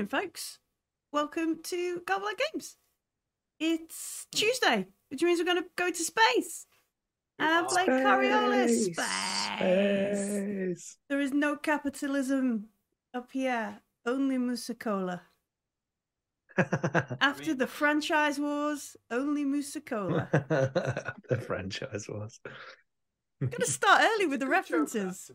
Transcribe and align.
evening, 0.00 0.22
folks. 0.22 0.58
Welcome 1.12 1.58
to 1.64 2.00
Garblag 2.06 2.40
Games. 2.52 2.76
It's 3.58 4.26
mm. 4.32 4.38
Tuesday, 4.38 4.86
which 5.10 5.22
means 5.22 5.38
we're 5.38 5.44
going 5.44 5.62
to 5.62 5.68
go 5.76 5.90
to 5.90 6.02
space 6.02 6.64
and 7.38 7.66
play 7.66 7.84
Coriolis. 7.86 8.94
Space. 8.94 8.96
Space. 9.58 10.96
There 11.10 11.20
is 11.20 11.34
no 11.34 11.56
capitalism 11.56 12.68
up 13.12 13.30
here, 13.30 13.80
only 14.06 14.38
Musicola. 14.38 15.20
After 16.56 17.52
the 17.52 17.66
franchise 17.66 18.38
wars, 18.38 18.96
only 19.10 19.44
Musicola. 19.44 20.28
the 21.28 21.36
franchise 21.46 22.08
wars. 22.08 22.40
I'm 23.42 23.48
going 23.48 23.60
to 23.60 23.70
start 23.70 24.00
early 24.02 24.26
with 24.28 24.40
the 24.40 24.48
references. 24.48 25.30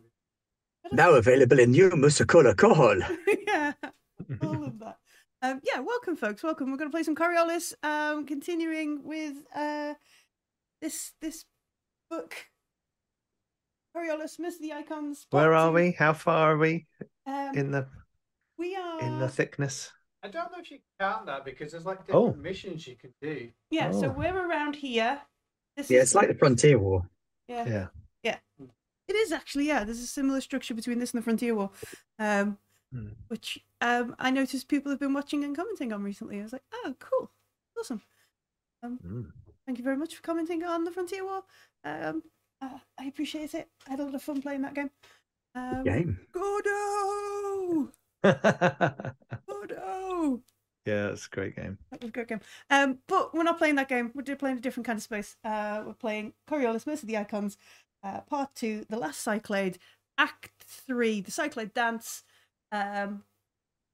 Now 0.91 1.11
available 1.11 1.59
in 1.59 1.69
new 1.71 1.91
Musicola 1.91 2.55
Kohol. 2.55 3.03
yeah, 3.47 3.73
all 4.41 4.63
of 4.63 4.79
that. 4.79 4.97
Um, 5.41 5.61
yeah, 5.63 5.79
welcome, 5.79 6.15
folks. 6.15 6.41
Welcome. 6.43 6.71
We're 6.71 6.77
going 6.77 6.89
to 6.89 6.95
play 6.95 7.03
some 7.03 7.15
Coriolis. 7.15 7.73
Um, 7.83 8.25
continuing 8.25 9.03
with 9.03 9.35
uh, 9.55 9.93
this 10.81 11.13
this 11.21 11.45
book, 12.09 12.35
Coriolis, 13.95 14.39
Mercy 14.39 14.55
of 14.55 14.61
the 14.61 14.73
Icons. 14.73 15.25
part 15.29 15.43
Where 15.43 15.53
are 15.53 15.69
two. 15.69 15.75
we? 15.75 15.91
How 15.91 16.13
far 16.13 16.53
are 16.53 16.57
we 16.57 16.85
Um, 17.25 17.51
in 17.55 17.71
the 17.71 17.87
we 18.57 18.75
are. 18.75 18.99
in 19.01 19.19
the 19.19 19.29
thickness? 19.29 19.91
I 20.23 20.27
don't 20.29 20.51
know 20.51 20.59
if 20.59 20.71
you 20.71 20.77
can 20.77 20.85
count 20.99 21.25
that 21.27 21.45
because 21.45 21.71
there's 21.71 21.85
like 21.85 21.99
Oh. 22.09 22.27
different 22.27 22.43
missions 22.43 22.87
you 22.87 22.95
can 22.95 23.13
do. 23.21 23.51
yeah, 23.69 23.91
so 23.91 24.07
Oh. 24.07 24.09
we're 24.11 24.35
around 24.47 24.75
here. 24.75 25.21
This 25.77 25.89
Yeah, 25.89 25.97
is 25.99 26.03
it's 26.05 26.15
like 26.15 26.29
the 26.29 26.35
Frontier 26.35 26.79
War. 26.79 27.07
yeah. 27.47 27.65
Yeah. 27.67 27.87
It 29.07 29.15
is 29.15 29.31
actually, 29.31 29.67
yeah. 29.67 29.83
There's 29.83 29.99
a 29.99 30.07
similar 30.07 30.41
structure 30.41 30.73
between 30.73 30.97
this 30.97 31.13
and 31.13 31.21
the 31.21 31.23
Frontier 31.23 31.53
War, 31.53 31.69
um, 32.17 32.57
Hmm. 32.95 33.07
which 33.27 33.59
um, 33.81 34.15
I 34.19 34.31
noticed 34.31 34.69
people 34.69 34.89
have 34.89 35.01
been 35.01 35.13
watching 35.13 35.43
and 35.43 35.53
commenting 35.53 35.91
on 35.91 36.01
recently. 36.01 36.39
I 36.39 36.43
was 36.43 36.53
like, 36.53 36.63
oh, 36.73 36.95
cool, 36.97 37.29
awesome. 37.77 38.01
Mm. 38.85 39.31
Thank 39.65 39.79
you 39.79 39.83
very 39.83 39.97
much 39.97 40.15
for 40.15 40.21
commenting 40.21 40.63
on 40.63 40.85
the 40.85 40.91
Frontier 40.91 41.25
War. 41.25 41.43
Um, 41.83 42.23
uh, 42.61 42.77
I 42.97 43.05
appreciate 43.05 43.53
it. 43.53 43.67
I 43.85 43.91
had 43.91 43.99
a 43.99 44.05
lot 44.05 44.15
of 44.15 44.23
fun 44.23 44.41
playing 44.41 44.61
that 44.61 44.75
game. 44.75 44.91
Um, 45.55 45.83
Game. 45.83 46.19
Godot! 46.31 47.89
Godot! 49.45 50.41
yeah, 50.85 51.07
it's 51.07 51.25
a 51.25 51.29
great 51.29 51.57
game. 51.57 51.77
That 51.91 52.01
was 52.01 52.09
a 52.09 52.13
great 52.13 52.29
game. 52.29 52.41
Um, 52.69 52.99
but 53.07 53.33
we're 53.33 53.43
not 53.43 53.57
playing 53.57 53.75
that 53.75 53.89
game. 53.89 54.11
We're 54.13 54.35
playing 54.37 54.59
a 54.59 54.61
different 54.61 54.87
kind 54.87 54.97
of 54.97 55.03
space. 55.03 55.35
Uh, 55.43 55.83
we're 55.85 55.93
playing 55.93 56.31
Coriolis, 56.49 56.87
Mercy 56.87 57.03
of 57.03 57.07
the 57.07 57.17
Icons, 57.17 57.57
uh, 58.03 58.21
Part 58.21 58.55
2, 58.55 58.85
The 58.89 58.97
Last 58.97 59.19
Cyclade, 59.19 59.79
Act 60.17 60.63
3, 60.65 61.19
The 61.19 61.31
Cyclade 61.31 61.73
Dance, 61.73 62.23
um, 62.75 63.23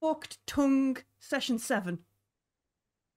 Forked 0.00 0.38
Tongue, 0.46 0.98
Session 1.20 1.58
7. 1.58 1.98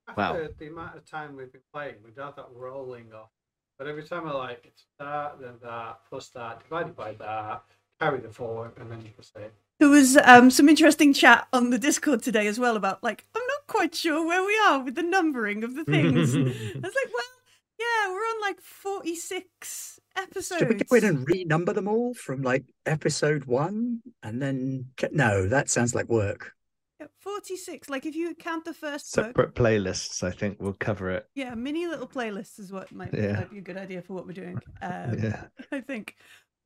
After 0.07 0.21
Wow. 0.21 0.47
the 0.59 0.67
amount 0.67 0.97
of 0.97 1.05
time 1.09 1.35
we've 1.35 1.51
been 1.51 1.61
playing, 1.73 1.95
we've 2.03 2.15
had 2.15 2.35
that 2.35 2.47
rolling 2.53 3.11
off. 3.13 3.29
But 3.77 3.87
every 3.87 4.03
time 4.03 4.27
I 4.27 4.31
like 4.31 4.65
it's 4.65 4.85
that, 4.99 5.39
then 5.41 5.55
that, 5.63 5.99
plus 6.07 6.29
that, 6.29 6.61
divided 6.63 6.95
by 6.95 7.13
that, 7.13 7.63
carry 7.99 8.19
the 8.21 8.29
four, 8.29 8.71
and 8.79 8.89
then 8.91 9.01
you 9.01 9.11
can 9.11 9.23
say, 9.23 9.47
There 9.79 9.89
was 9.89 10.15
um, 10.17 10.51
some 10.51 10.69
interesting 10.69 11.11
chat 11.13 11.47
on 11.51 11.71
the 11.71 11.79
Discord 11.79 12.21
today 12.23 12.47
as 12.47 12.59
well 12.59 12.75
about, 12.77 13.03
like, 13.03 13.25
I'm 13.35 13.41
not 13.47 13.67
quite 13.67 13.95
sure 13.95 14.25
where 14.25 14.45
we 14.45 14.57
are 14.67 14.79
with 14.83 14.95
the 14.95 15.03
numbering 15.03 15.63
of 15.63 15.75
the 15.75 15.83
things. 15.83 16.35
I 16.35 16.39
was 16.39 16.49
like, 16.83 17.13
well, 17.13 17.35
yeah, 17.79 18.11
we're 18.11 18.19
on 18.19 18.41
like 18.41 18.61
46 18.61 19.99
episodes. 20.15 20.59
Should 20.59 20.69
we 20.69 20.75
go 20.75 20.95
in 20.95 21.03
and 21.05 21.27
renumber 21.27 21.73
them 21.73 21.87
all 21.87 22.13
from 22.13 22.41
like 22.41 22.65
episode 22.85 23.45
one 23.45 24.01
and 24.23 24.41
then 24.41 24.85
no, 25.11 25.47
that 25.47 25.69
sounds 25.69 25.93
like 25.95 26.07
work. 26.09 26.53
Yeah, 26.99 27.07
46. 27.19 27.89
Like, 27.89 28.05
if 28.05 28.15
you 28.15 28.33
count 28.35 28.63
the 28.63 28.73
first 28.73 29.13
book, 29.13 29.25
Separate 29.25 29.53
playlists, 29.55 30.23
I 30.23 30.31
think 30.31 30.61
we'll 30.61 30.73
cover 30.79 31.09
it. 31.11 31.27
yeah, 31.35 31.53
mini 31.53 31.87
little 31.87 32.07
playlists 32.07 32.57
is 32.59 32.71
what 32.71 32.89
might, 32.93 33.13
Yeah. 33.13 33.33
might 33.33 33.51
be 33.51 33.57
a 33.57 33.61
good 33.61 33.75
idea 33.77 34.01
for 34.01 34.13
what 34.13 34.25
we're 34.25 34.31
doing. 34.33 34.57
Um, 34.81 35.19
yeah. 35.21 35.43
I 35.71 35.81
think. 35.81 36.15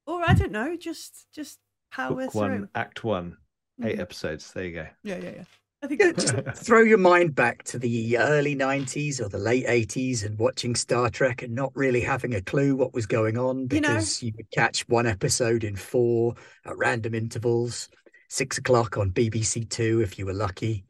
Or 0.05 0.21
I 0.27 0.33
don't 0.33 0.51
know, 0.51 0.75
just 0.77 1.25
just 1.33 1.57
power 1.91 2.16
Book 2.25 2.35
one, 2.35 2.57
through. 2.57 2.69
act 2.75 3.03
one, 3.03 3.37
eight 3.83 3.97
Mhm. 3.97 4.01
episodes. 4.01 4.51
There 4.53 4.63
you 4.66 4.73
go. 4.73 4.87
Yeah, 5.03 5.17
yeah, 5.17 5.31
yeah. 5.37 5.43
I 5.81 5.88
think 5.88 6.01
just 6.17 6.35
throw 6.66 6.81
your 6.81 6.97
mind 6.97 7.35
back 7.35 7.63
to 7.63 7.79
the 7.79 8.17
early 8.17 8.56
90s 8.56 9.22
or 9.22 9.29
the 9.29 9.38
late 9.38 9.66
80s 9.66 10.25
and 10.25 10.38
watching 10.38 10.75
Star 10.75 11.09
Trek 11.09 11.41
and 11.41 11.56
not 11.56 11.72
really 11.75 12.01
having 12.01 12.35
a 12.35 12.41
clue 12.41 12.75
what 12.75 12.94
was 12.94 13.06
going 13.06 13.38
on 13.38 13.67
You 13.72 13.79
know- 13.81 13.88
because 13.90 14.22
you 14.22 14.34
would 14.35 14.51
catch 14.51 14.88
one 14.90 15.07
episode 15.07 15.63
in 15.63 15.75
four 15.78 16.35
at 16.66 16.78
random 16.78 17.16
intervals, 17.16 17.90
six 18.28 18.57
o'clock 18.57 18.97
on 18.97 19.12
BBC 19.12 19.69
Two 19.69 20.01
if 20.01 20.19
you 20.19 20.25
were 20.25 20.34
lucky. 20.34 20.84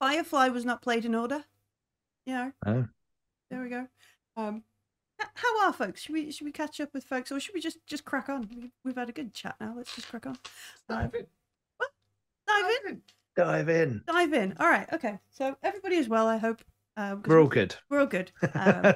Firefly 0.00 0.48
was 0.48 0.64
not 0.64 0.80
played 0.82 1.04
in 1.04 1.14
order. 1.14 1.44
Yeah. 2.24 2.50
Oh. 2.66 2.86
There 3.50 3.62
we 3.62 3.68
go. 3.68 3.86
Um, 4.38 4.62
how 5.34 5.66
are 5.66 5.72
folks? 5.72 6.00
Should 6.02 6.14
we 6.14 6.32
should 6.32 6.46
we 6.46 6.50
catch 6.52 6.80
up 6.80 6.88
with 6.94 7.04
folks, 7.04 7.30
or 7.30 7.38
should 7.38 7.54
we 7.54 7.60
just 7.60 7.78
just 7.86 8.04
crack 8.04 8.28
on? 8.30 8.48
We- 8.54 8.72
We've 8.84 8.96
had 8.96 9.08
a 9.10 9.12
good 9.12 9.34
chat 9.34 9.56
now. 9.60 9.74
Let's 9.76 9.94
just 9.94 10.08
crack 10.08 10.26
on. 10.26 10.36
Uh, 10.88 10.94
dive 11.02 11.14
in. 11.14 11.26
What? 11.76 11.90
dive 12.48 12.70
in. 12.88 13.02
Dive 13.36 13.68
in. 13.68 14.02
Dive 14.06 14.32
in. 14.32 14.56
All 14.58 14.68
right. 14.68 14.86
Okay. 14.92 15.18
So 15.30 15.56
everybody 15.62 15.96
is 15.96 16.08
well. 16.08 16.26
I 16.26 16.36
hope. 16.36 16.62
Um, 16.96 17.22
We're 17.26 17.40
all 17.40 17.48
good. 17.48 17.74
We're 17.90 18.00
all 18.00 18.06
good. 18.06 18.30
Um, 18.54 18.92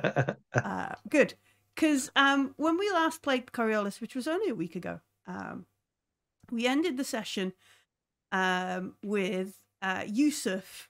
uh, 0.55 0.95
good. 1.09 1.35
Because 1.75 2.11
um, 2.17 2.55
when 2.57 2.79
we 2.79 2.91
last 2.91 3.23
played 3.23 3.47
Coriolis, 3.47 4.01
which 4.01 4.15
was 4.15 4.29
only 4.29 4.51
a 4.51 4.55
week 4.55 4.77
ago, 4.77 5.01
um, 5.27 5.67
we 6.51 6.67
ended 6.67 6.97
the 6.97 7.05
session 7.05 7.53
um, 8.33 8.95
with 9.03 9.55
uh, 9.83 10.05
Yusuf 10.07 10.89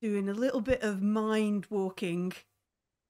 doing 0.00 0.28
a 0.28 0.34
little 0.34 0.60
bit 0.60 0.82
of 0.82 1.02
mind 1.02 1.66
walking 1.70 2.32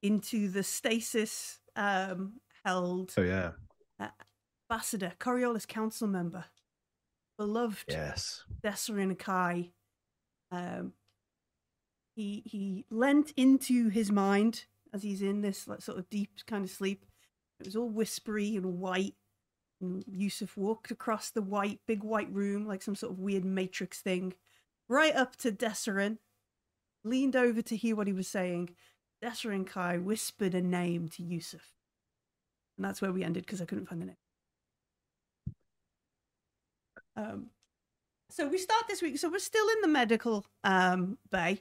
into 0.02 0.49
the 0.49 0.62
stasis 0.62 1.61
um, 1.76 2.35
held 2.64 3.12
oh 3.17 3.23
yeah. 3.23 3.50
ambassador, 4.70 5.12
Coriolis 5.19 5.67
council 5.67 6.08
member, 6.08 6.44
beloved 7.38 7.85
Yes. 7.88 8.44
Desserin 8.62 9.19
Kai. 9.19 9.73
Um, 10.50 10.92
he 12.14 12.42
he 12.44 12.84
leant 12.90 13.32
into 13.36 13.88
his 13.90 14.10
mind 14.10 14.64
as 14.92 15.02
he's 15.02 15.22
in 15.22 15.40
this 15.40 15.68
like 15.68 15.82
sort 15.82 15.98
of 15.98 16.10
deep 16.10 16.30
kind 16.46 16.64
of 16.64 16.70
sleep. 16.70 17.04
It 17.60 17.66
was 17.66 17.76
all 17.76 17.88
whispery 17.88 18.56
and 18.56 18.78
white. 18.78 19.14
And 19.80 20.04
Yusuf 20.10 20.56
walked 20.56 20.90
across 20.90 21.30
the 21.30 21.42
white, 21.42 21.80
big 21.86 22.02
white 22.02 22.32
room 22.32 22.66
like 22.66 22.82
some 22.82 22.96
sort 22.96 23.12
of 23.12 23.20
weird 23.20 23.44
matrix 23.44 24.00
thing, 24.00 24.34
right 24.88 25.14
up 25.14 25.36
to 25.36 25.52
Desserin, 25.52 26.18
leaned 27.04 27.36
over 27.36 27.62
to 27.62 27.76
hear 27.76 27.94
what 27.94 28.08
he 28.08 28.12
was 28.12 28.26
saying. 28.26 28.70
Desserin 29.22 29.66
Kai 29.66 29.98
whispered 29.98 30.54
a 30.54 30.60
name 30.60 31.08
to 31.10 31.22
Yusuf. 31.22 31.72
And 32.76 32.84
that's 32.84 33.02
where 33.02 33.12
we 33.12 33.24
ended 33.24 33.44
because 33.44 33.60
I 33.60 33.64
couldn't 33.64 33.86
find 33.86 34.02
the 34.02 34.06
name. 34.06 34.16
Um, 37.16 37.50
so 38.30 38.46
we 38.48 38.58
start 38.58 38.84
this 38.88 39.02
week. 39.02 39.19
So 39.19 39.28
we're 39.30 39.38
still 39.38 39.66
in 39.69 39.80
the 39.82 39.88
medical 39.88 40.44
um, 40.64 41.19
bay, 41.30 41.60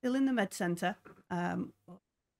still 0.00 0.14
in 0.14 0.26
the 0.26 0.32
med 0.32 0.52
center. 0.54 0.96
Um, 1.30 1.72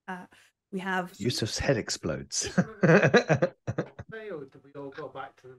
uh, 0.08 0.26
we 0.72 0.80
have 0.80 1.12
Yusuf's 1.19 1.58
head 1.58 1.76
explodes. 1.76 2.50
Say, 2.52 4.28
or 4.30 4.44
do 4.44 4.60
we 4.64 4.72
all 4.78 4.90
go 4.90 5.08
back 5.08 5.40
to 5.42 5.48
the 5.48 5.54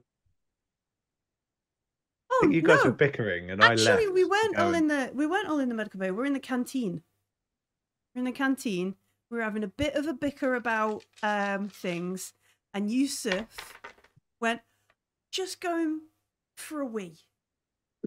Oh, 2.30 2.38
I 2.42 2.46
think 2.46 2.54
you 2.54 2.62
guys 2.62 2.78
no. 2.82 2.90
were 2.90 2.96
bickering, 2.96 3.50
and 3.50 3.62
I 3.62 3.72
Actually, 3.72 4.06
left. 4.06 4.14
we 4.14 4.24
weren't 4.24 4.58
all 4.58 4.74
in 4.74 4.88
the 4.88 5.10
we 5.14 5.26
weren't 5.26 5.46
all 5.48 5.60
in 5.60 5.68
the 5.68 5.74
medical 5.74 6.00
bay. 6.00 6.10
We're 6.10 6.24
in 6.24 6.32
the 6.32 6.40
canteen. 6.40 7.02
We're 8.14 8.20
in 8.20 8.24
the 8.24 8.32
canteen. 8.32 8.96
We're 9.30 9.42
having 9.42 9.62
a 9.62 9.68
bit 9.68 9.94
of 9.94 10.06
a 10.06 10.14
bicker 10.14 10.54
about 10.54 11.04
um, 11.22 11.68
things, 11.68 12.32
and 12.72 12.90
Yusuf 12.90 13.74
went 14.40 14.62
just 15.30 15.60
going 15.60 16.00
for 16.56 16.80
a 16.80 16.86
wee. 16.86 17.18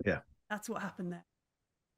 Yeah. 0.06 0.20
that's 0.50 0.70
what 0.70 0.82
happened 0.82 1.14
there. 1.14 1.26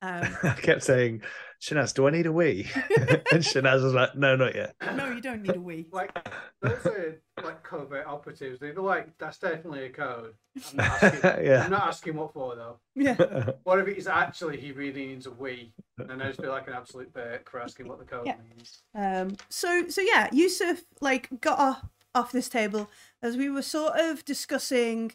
Um, 0.01 0.23
I 0.43 0.51
kept 0.51 0.83
saying, 0.83 1.23
Shanaz, 1.61 1.93
do 1.93 2.07
I 2.07 2.11
need 2.11 2.25
a 2.25 2.31
wee? 2.31 2.69
and 2.97 3.43
Shanaz 3.43 3.83
was 3.83 3.93
like, 3.93 4.15
no, 4.15 4.37
not 4.37 4.55
yet. 4.55 4.73
no, 4.95 5.11
you 5.11 5.19
don't 5.19 5.41
need 5.41 5.57
a 5.57 5.59
wee. 5.59 5.87
like 5.91 6.17
those 6.61 6.85
are 6.85 7.21
like 7.43 7.61
covert 7.63 8.07
operatives. 8.07 8.61
They're 8.61 8.73
like 8.75 9.17
that's 9.17 9.39
definitely 9.39 9.87
a 9.87 9.89
code. 9.89 10.35
I'm 10.71 10.77
not 10.77 11.03
asking, 11.03 11.45
Yeah. 11.45 11.63
I'm 11.65 11.71
not 11.71 11.87
asking 11.89 12.15
what 12.15 12.31
for 12.31 12.55
though. 12.55 12.79
Yeah, 12.95 13.15
What 13.63 13.79
if 13.79 13.89
it 13.89 13.97
is 13.97 14.07
actually 14.07 14.55
he 14.61 14.71
really 14.71 15.07
needs 15.07 15.25
a 15.25 15.31
wee? 15.31 15.73
And 15.97 16.23
I 16.23 16.27
just 16.27 16.39
feel 16.39 16.51
like 16.51 16.69
an 16.69 16.75
absolute 16.75 17.11
berk 17.13 17.51
for 17.51 17.59
asking 17.61 17.89
what 17.89 17.99
the 17.99 18.05
code 18.05 18.25
Yeah. 18.25 18.37
means. 18.55 18.81
Um, 18.95 19.35
so 19.49 19.89
so 19.89 19.99
yeah, 19.99 20.29
Yusuf 20.31 20.79
like 21.01 21.41
got 21.41 21.59
off, 21.59 21.85
off 22.15 22.31
this 22.31 22.47
table 22.47 22.89
as 23.21 23.35
we 23.35 23.49
were 23.49 23.61
sort 23.61 23.99
of 23.99 24.23
discussing, 24.23 25.11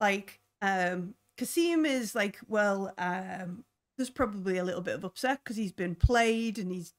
like 0.00 0.40
um, 0.62 1.12
Kasim 1.36 1.84
is 1.84 2.14
like, 2.14 2.38
well, 2.46 2.92
um, 2.98 3.64
there's 3.96 4.10
probably 4.10 4.58
a 4.58 4.64
little 4.64 4.82
bit 4.82 4.94
of 4.94 5.04
upset 5.04 5.40
because 5.42 5.56
he's 5.56 5.72
been 5.72 5.94
played 5.94 6.58
and 6.58 6.70
he's, 6.70 6.92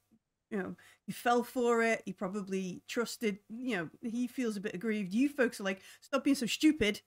you 0.50 0.58
know, 0.58 0.74
he 1.06 1.12
fell 1.12 1.42
for 1.42 1.82
it. 1.82 2.02
He 2.04 2.12
probably 2.12 2.82
trusted, 2.88 3.38
you 3.48 3.76
know, 3.76 3.90
he 4.02 4.26
feels 4.26 4.56
a 4.56 4.60
bit 4.60 4.74
aggrieved. 4.74 5.12
You 5.12 5.28
folks 5.28 5.60
are 5.60 5.64
like, 5.64 5.80
stop 6.00 6.24
being 6.24 6.36
so 6.36 6.46
stupid. 6.46 7.00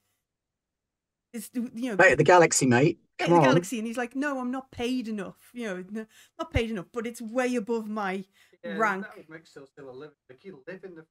It's 1.31 1.49
you 1.53 1.91
know 1.91 1.95
Mate 1.95 2.13
of 2.13 2.17
the 2.17 2.23
galaxy, 2.23 2.65
mate. 2.65 2.99
Get 3.19 3.27
Come 3.27 3.35
the 3.35 3.41
on. 3.41 3.49
galaxy, 3.49 3.77
and 3.77 3.85
he's 3.85 3.97
like, 3.97 4.15
"No, 4.15 4.39
I'm 4.39 4.49
not 4.49 4.71
paid 4.71 5.07
enough. 5.07 5.51
You 5.53 5.85
know, 5.93 6.05
not 6.39 6.51
paid 6.51 6.71
enough, 6.71 6.87
but 6.91 7.05
it's 7.05 7.21
way 7.21 7.55
above 7.55 7.87
my." 7.87 8.25
Yeah, 8.63 8.77
rank. 8.77 9.05
That 9.05 9.15
would 9.15 9.29
make 9.29 9.45
still 9.45 9.67
still 9.67 9.89
a 9.89 9.91
living. 9.91 10.15
Like 10.27 10.43
you 10.43 10.63
live 10.67 10.83
in 10.83 10.95
the 10.95 11.05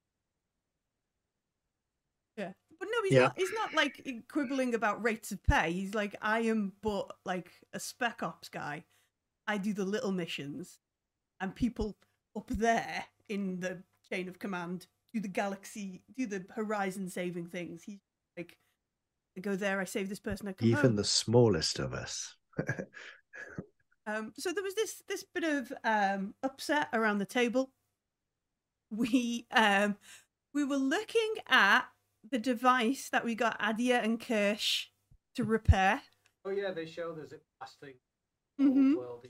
Yeah, 2.36 2.52
but 2.78 2.88
no, 2.90 2.98
he's 3.04 3.12
Yeah. 3.12 3.20
not. 3.22 3.38
He's 3.38 3.52
not 3.52 3.74
like 3.74 4.06
quibbling 4.30 4.74
about 4.74 5.02
rates 5.02 5.32
of 5.32 5.42
pay. 5.44 5.72
He's 5.72 5.94
like, 5.94 6.14
"I 6.22 6.40
am 6.40 6.72
but 6.82 7.16
like 7.24 7.50
a 7.72 7.80
spec 7.80 8.22
ops 8.22 8.48
guy. 8.48 8.84
I 9.46 9.58
do 9.58 9.72
the 9.72 9.84
little 9.84 10.12
missions, 10.12 10.78
and 11.40 11.54
people 11.54 11.96
up 12.36 12.48
there 12.48 13.04
in 13.28 13.60
the 13.60 13.82
chain 14.10 14.28
of 14.28 14.38
command 14.38 14.86
do 15.12 15.20
the 15.20 15.28
galaxy, 15.28 16.02
do 16.16 16.26
the 16.26 16.44
horizon 16.54 17.08
saving 17.08 17.46
things. 17.46 17.82
He's 17.82 18.00
like, 18.36 18.58
I 19.36 19.40
go 19.40 19.56
there, 19.56 19.80
I 19.80 19.84
save 19.84 20.08
this 20.10 20.20
person, 20.20 20.46
I 20.48 20.52
come 20.52 20.68
Even 20.68 20.82
home. 20.82 20.96
the 20.96 21.04
smallest 21.04 21.78
of 21.78 21.94
us. 21.94 22.36
Um, 24.06 24.32
so 24.38 24.52
there 24.52 24.62
was 24.64 24.74
this 24.74 25.02
this 25.08 25.22
bit 25.34 25.44
of 25.44 25.72
um, 25.84 26.34
upset 26.42 26.88
around 26.94 27.18
the 27.18 27.26
table. 27.26 27.70
We 28.90 29.46
um, 29.50 29.96
we 30.54 30.64
were 30.64 30.76
looking 30.78 31.34
at 31.46 31.84
the 32.30 32.38
device 32.38 33.08
that 33.10 33.24
we 33.24 33.34
got 33.34 33.56
Adia 33.60 34.00
and 34.00 34.20
Kirsch 34.20 34.86
to 35.36 35.44
repair, 35.44 36.02
Oh 36.44 36.50
yeah, 36.50 36.70
they 36.72 36.86
showed 36.86 37.18
us 37.20 37.32
it 37.32 37.42
blasting 37.58 37.94
Mhm. 38.60 38.96
world. 38.96 39.26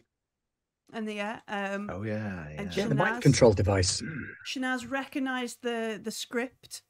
and 0.92 1.06
the 1.08 1.14
yeah, 1.14 1.40
um, 1.48 1.90
oh 1.90 2.02
yeah, 2.02 2.48
yeah. 2.50 2.60
And 2.60 2.76
Yeah, 2.76 2.86
the 2.86 2.94
mind 2.94 3.22
control 3.22 3.52
device. 3.52 4.02
Shanaz 4.46 4.90
recognized 4.90 5.58
the 5.62 6.00
the 6.02 6.10
script, 6.10 6.82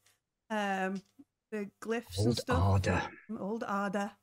um, 0.50 1.02
the 1.50 1.70
glyphs 1.80 2.18
and 2.18 2.26
Old 2.28 2.38
stuff. 2.38 2.62
Arda. 2.62 3.10
from 3.26 3.38
Old 3.38 3.64
Arda. 3.64 4.16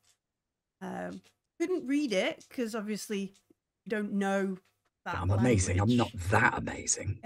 Um, 0.81 1.21
couldn't 1.59 1.87
read 1.87 2.13
it 2.13 2.45
because 2.47 2.75
obviously 2.75 3.33
you 3.85 3.89
don't 3.89 4.13
know 4.13 4.57
that. 5.05 5.15
I'm 5.17 5.31
amazing. 5.31 5.79
I'm 5.79 5.95
not 5.97 6.11
that 6.29 6.57
amazing. 6.57 7.19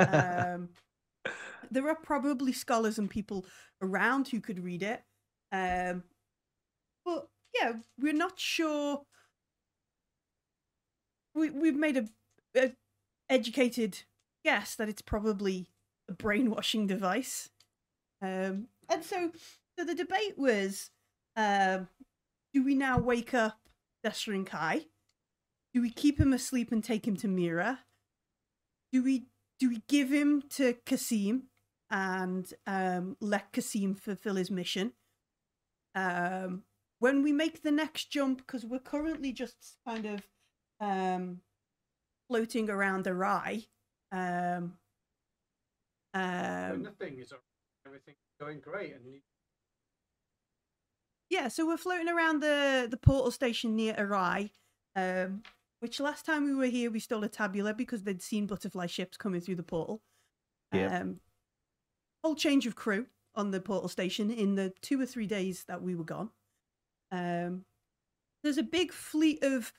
um, 0.00 0.68
there 1.70 1.88
are 1.88 1.96
probably 1.96 2.52
scholars 2.52 2.98
and 2.98 3.08
people 3.08 3.46
around 3.82 4.28
who 4.28 4.40
could 4.40 4.62
read 4.62 4.82
it. 4.82 5.02
Um, 5.52 6.04
but 7.04 7.28
yeah, 7.54 7.72
we're 7.98 8.12
not 8.12 8.38
sure. 8.38 9.02
We 11.34 11.50
we've 11.50 11.76
made 11.76 11.96
a, 11.96 12.08
a 12.56 12.72
educated 13.28 14.02
guess 14.44 14.74
that 14.76 14.88
it's 14.88 15.02
probably 15.02 15.68
a 16.08 16.12
brainwashing 16.12 16.86
device. 16.86 17.50
Um, 18.20 18.68
and 18.88 19.04
so, 19.04 19.30
so 19.78 19.84
the 19.84 19.94
debate 19.94 20.36
was: 20.36 20.90
um, 21.36 21.88
Do 22.52 22.64
we 22.64 22.74
now 22.74 22.98
wake 22.98 23.34
up 23.34 23.58
Desrin 24.04 24.44
Kai? 24.44 24.86
Do 25.74 25.82
we 25.82 25.90
keep 25.90 26.18
him 26.18 26.32
asleep 26.32 26.72
and 26.72 26.82
take 26.82 27.06
him 27.06 27.16
to 27.16 27.28
Mira? 27.28 27.80
do 28.92 29.02
we 29.02 29.26
do 29.58 29.68
we 29.68 29.82
give 29.88 30.10
him 30.10 30.42
to 30.50 30.74
Kasim 30.86 31.44
and 31.90 32.52
um, 32.66 33.16
let 33.20 33.52
Kasim 33.52 33.94
fulfill 33.94 34.36
his 34.36 34.50
mission? 34.50 34.92
Um, 35.94 36.62
when 37.00 37.22
we 37.22 37.32
make 37.32 37.62
the 37.62 37.70
next 37.70 38.10
jump, 38.10 38.38
because 38.38 38.64
we're 38.64 38.78
currently 38.78 39.32
just 39.32 39.76
kind 39.86 40.06
of 40.06 40.20
um, 40.80 41.40
floating 42.28 42.68
around 42.70 43.04
the 43.04 43.14
rye. 43.14 43.64
Um, 44.12 44.74
and 46.14 46.76
um, 46.76 46.82
the 46.82 46.90
thing 46.90 47.18
is, 47.18 47.32
everything's 47.86 48.16
going 48.40 48.60
great, 48.60 48.94
and 48.94 49.04
you- 49.06 49.20
yeah, 51.30 51.48
so 51.48 51.66
we're 51.66 51.76
floating 51.76 52.08
around 52.08 52.40
the 52.40 52.88
the 52.90 52.96
portal 52.96 53.30
station 53.30 53.76
near 53.76 53.92
Arai, 53.94 54.50
um, 54.96 55.42
which 55.80 56.00
last 56.00 56.24
time 56.24 56.44
we 56.44 56.54
were 56.54 56.66
here 56.66 56.90
we 56.90 57.00
stole 57.00 57.22
a 57.22 57.28
tabula 57.28 57.74
because 57.74 58.02
they'd 58.04 58.22
seen 58.22 58.46
butterfly 58.46 58.86
ships 58.86 59.18
coming 59.18 59.42
through 59.42 59.56
the 59.56 59.62
portal. 59.62 60.00
Yep. 60.72 60.92
Um, 60.92 61.20
whole 62.28 62.34
change 62.34 62.66
of 62.66 62.76
crew 62.76 63.06
on 63.34 63.52
the 63.52 63.60
portal 63.60 63.88
station 63.88 64.30
in 64.30 64.54
the 64.54 64.70
two 64.82 65.00
or 65.00 65.06
three 65.06 65.26
days 65.26 65.64
that 65.66 65.80
we 65.80 65.94
were 65.94 66.04
gone. 66.04 66.28
Um, 67.10 67.64
there's 68.42 68.58
a 68.58 68.62
big 68.62 68.92
fleet 68.92 69.42
of, 69.42 69.72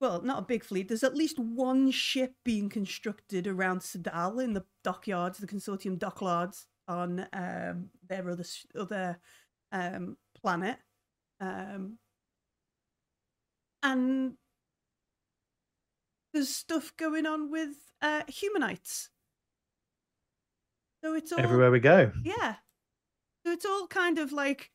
well, 0.00 0.22
not 0.22 0.38
a 0.38 0.46
big 0.46 0.62
fleet. 0.62 0.86
There's 0.86 1.02
at 1.02 1.16
least 1.16 1.36
one 1.36 1.90
ship 1.90 2.34
being 2.44 2.68
constructed 2.68 3.48
around 3.48 3.80
Sadal 3.80 4.40
in 4.40 4.52
the 4.52 4.64
dockyards, 4.84 5.38
the 5.38 5.48
consortium 5.48 5.98
dockyards 5.98 6.66
on 6.86 7.26
um, 7.32 7.90
their 8.08 8.30
other 8.30 8.44
other 8.78 9.18
um, 9.72 10.16
planet. 10.40 10.76
Um, 11.40 11.98
and 13.82 14.34
there's 16.32 16.54
stuff 16.54 16.96
going 16.96 17.26
on 17.26 17.50
with 17.50 17.74
uh, 18.00 18.22
humanites. 18.28 19.10
So 21.08 21.14
it's 21.14 21.32
all 21.32 21.40
Everywhere 21.40 21.70
we 21.70 21.80
go. 21.80 22.12
yeah. 22.22 22.56
So 23.46 23.50
it's 23.52 23.64
all 23.64 23.86
kind 23.86 24.18
of 24.18 24.30
like 24.30 24.70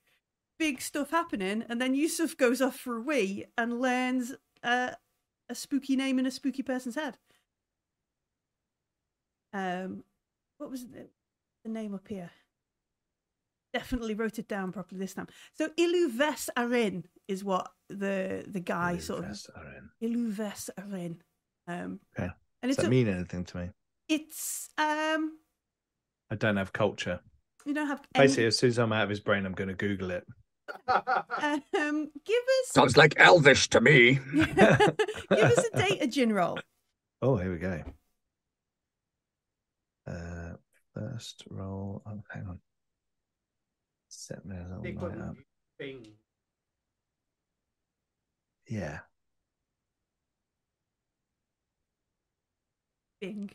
big 0.57 0.81
stuff 0.81 1.11
happening, 1.11 1.63
and 1.69 1.79
then 1.79 1.93
Yusuf 1.93 2.35
goes 2.35 2.59
off 2.59 2.75
for 2.75 2.97
a 2.97 3.01
wee 3.01 3.45
and 3.55 3.79
learns 3.79 4.33
uh, 4.63 4.91
a 5.47 5.53
spooky 5.53 5.95
name 5.95 6.17
in 6.17 6.25
a 6.25 6.31
spooky 6.31 6.63
person's 6.63 6.95
head. 6.95 7.19
Um, 9.53 10.03
what 10.57 10.71
was 10.71 10.87
the, 10.87 11.07
the 11.63 11.69
name 11.69 11.93
up 11.93 12.07
here? 12.07 12.31
Definitely 13.73 14.15
wrote 14.15 14.39
it 14.39 14.47
down 14.47 14.71
properly 14.71 14.99
this 14.99 15.13
time. 15.13 15.27
So 15.53 15.69
Iluves 15.79 16.49
Arin 16.57 17.03
is 17.27 17.43
what 17.43 17.69
the 17.89 18.43
the 18.47 18.59
guy 18.59 18.97
sort 18.97 19.19
of 19.19 19.25
Invest 19.25 19.49
are 19.55 19.65
in. 20.01 20.09
Iluves 20.09 20.69
Arin. 20.79 21.17
Um, 21.67 21.99
Okay. 22.17 22.31
and 22.63 22.69
Does 22.69 22.77
that 22.77 22.89
mean 22.89 23.07
anything 23.07 23.43
to 23.45 23.57
me? 23.57 23.69
it's 24.09 24.69
um 24.79 25.37
I 26.33 26.35
don't 26.35 26.57
have 26.57 26.73
culture. 26.73 27.19
you 27.63 27.75
don't 27.75 27.85
have 27.85 28.01
any, 28.15 28.25
Basically, 28.25 28.47
as 28.47 28.57
soon 28.57 28.69
as 28.69 28.79
I'm 28.79 28.91
out 28.91 29.03
of 29.03 29.09
his 29.09 29.19
brain, 29.19 29.45
I'm 29.45 29.53
going 29.53 29.67
to 29.67 29.75
Google 29.75 30.09
it. 30.09 30.25
um 30.87 32.09
give 32.25 32.41
us 32.41 32.71
Sounds 32.71 32.97
like 32.97 33.13
Elvish 33.17 33.69
to 33.69 33.79
me. 33.81 34.19
give 34.33 34.57
us 34.57 35.65
a 35.71 35.77
data 35.77 36.07
djinn 36.07 36.33
roll. 36.33 36.57
Oh, 37.21 37.37
here 37.37 37.51
we 37.51 37.59
go. 37.59 37.83
Uh, 40.07 40.53
first 40.95 41.43
roll. 41.51 42.01
Oh, 42.07 42.23
hang 42.31 42.47
on. 42.47 42.59
Set 44.07 44.43
me 44.43 44.55
a 44.55 44.75
little 44.75 44.83
light 44.83 44.97
up. 44.97 45.27
one 45.27 45.37
thing. 45.77 46.07
Yeah. 48.67 48.99
Bing. 53.21 53.51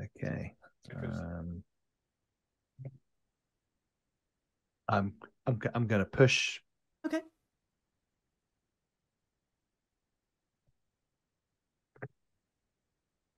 Okay. 0.00 0.54
Um, 0.96 1.62
I'm 4.88 5.14
I'm 5.46 5.60
I'm 5.74 5.86
going 5.86 6.00
to 6.00 6.10
push. 6.10 6.60
Okay. 7.06 7.20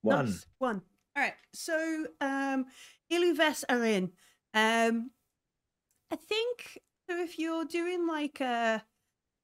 One. 0.02 0.26
Nice. 0.26 0.46
One. 0.58 0.82
All 1.16 1.22
right. 1.22 1.34
So, 1.52 2.06
um, 2.20 2.66
Iluves 3.12 3.64
are 3.68 3.84
in. 3.84 4.12
Um, 4.54 5.10
I 6.10 6.16
think 6.16 6.78
so. 7.08 7.18
If 7.20 7.38
you're 7.38 7.64
doing 7.64 8.06
like 8.06 8.40
a 8.40 8.82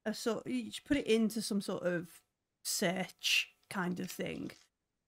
a 0.05 0.15
sort, 0.15 0.47
you 0.47 0.71
should 0.71 0.85
put 0.85 0.97
it 0.97 1.07
into 1.07 1.43
some 1.43 1.61
sort 1.61 1.83
of 1.83 2.09
search 2.65 3.53
kind 3.69 4.01
of 4.01 4.11
thing. 4.11 4.53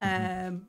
Mhm. 0.02 0.48
Um, 0.48 0.68